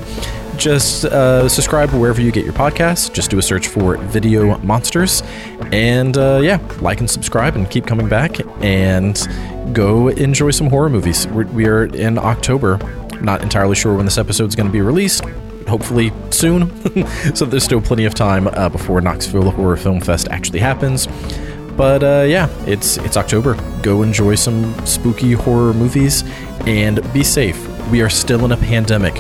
just 0.60 1.06
uh, 1.06 1.48
subscribe 1.48 1.90
wherever 1.91 2.22
you 2.22 2.31
get 2.31 2.44
your 2.44 2.53
podcasts. 2.53 3.11
Just 3.11 3.31
do 3.31 3.40
a 3.40 3.41
search 3.41 3.68
for 3.68 3.98
Video 3.98 4.57
Monsters. 4.60 5.23
And 5.72 6.18
uh, 6.18 6.41
yeah, 6.44 6.60
like 6.81 6.99
and 6.99 7.10
subscribe 7.10 7.56
and 7.56 7.69
keep 7.69 7.88
coming 7.88 8.10
back 8.10 8.38
and 8.61 9.27
go 9.73 10.10
enjoy 10.10 10.52
some 10.52 10.69
horror 10.69 10.90
movies. 10.90 11.27
We're, 11.27 11.45
we 11.48 11.65
are 11.68 11.86
in 11.86 12.18
October. 12.18 12.77
Not 13.22 13.41
entirely 13.41 13.76
sure 13.76 13.95
when 13.95 14.06
this 14.06 14.18
episode 14.18 14.49
is 14.49 14.56
going 14.56 14.68
to 14.68 14.73
be 14.73 14.81
released. 14.81 15.23
Hopefully 15.68 16.11
soon. 16.30 16.69
so 17.36 17.45
there's 17.45 17.64
still 17.64 17.81
plenty 17.81 18.06
of 18.06 18.14
time 18.14 18.48
uh, 18.48 18.69
before 18.69 19.02
Knoxville 19.02 19.52
Horror 19.52 19.77
Film 19.77 20.02
Fest 20.02 20.27
actually 20.30 20.60
happens. 20.60 21.07
But 21.77 22.03
uh, 22.03 22.26
yeah, 22.27 22.49
it's 22.65 22.98
it's 22.98 23.15
October. 23.15 23.56
Go 23.81 24.03
enjoy 24.03 24.36
some 24.36 24.73
spooky 24.86 25.31
horror 25.31 25.73
movies 25.73 26.23
and 26.68 27.02
be 27.14 27.23
safe. 27.23 27.65
We 27.90 28.02
are 28.02 28.10
still 28.10 28.44
in 28.44 28.52
a 28.52 28.57
pandemic. 28.57 29.15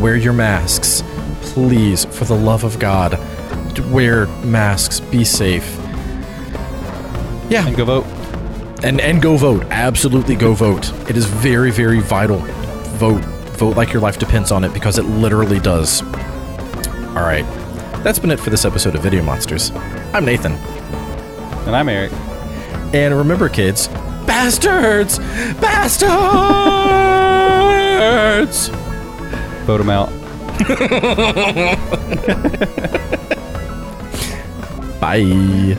Wear 0.00 0.16
your 0.16 0.32
masks, 0.32 1.02
please, 1.42 2.04
for 2.06 2.24
the 2.24 2.34
love 2.36 2.64
of 2.64 2.78
God. 2.78 3.18
Wear 3.90 4.26
masks. 4.44 5.00
Be 5.00 5.24
safe. 5.24 5.64
Yeah, 7.48 7.66
And 7.66 7.76
go 7.76 7.84
vote. 7.84 8.06
and 8.82 9.00
and 9.00 9.20
go 9.22 9.36
vote. 9.36 9.64
Absolutely 9.70 10.34
go 10.36 10.54
vote. 10.54 10.90
It 11.08 11.16
is 11.16 11.26
very 11.26 11.70
very 11.70 12.00
vital. 12.00 12.38
Vote. 12.98 13.22
Vote 13.58 13.76
like 13.76 13.92
your 13.92 14.02
life 14.02 14.18
depends 14.18 14.50
on 14.50 14.64
it 14.64 14.72
because 14.74 14.98
it 14.98 15.04
literally 15.04 15.60
does. 15.60 16.02
All 16.02 17.22
right. 17.22 17.44
That's 18.02 18.18
been 18.18 18.30
it 18.32 18.40
for 18.40 18.50
this 18.50 18.64
episode 18.64 18.94
of 18.96 19.02
Video 19.02 19.22
Monsters. 19.22 19.70
I'm 20.12 20.24
Nathan. 20.24 20.52
And 21.66 21.76
I'm 21.76 21.88
Eric. 21.88 22.10
And 22.94 23.14
remember 23.16 23.48
kids, 23.48 23.86
bastards! 24.26 25.18
Bastards! 25.60 26.10
Vote 29.64 29.78
them 29.78 29.90
out. 29.90 30.10
Bye. 35.00 35.76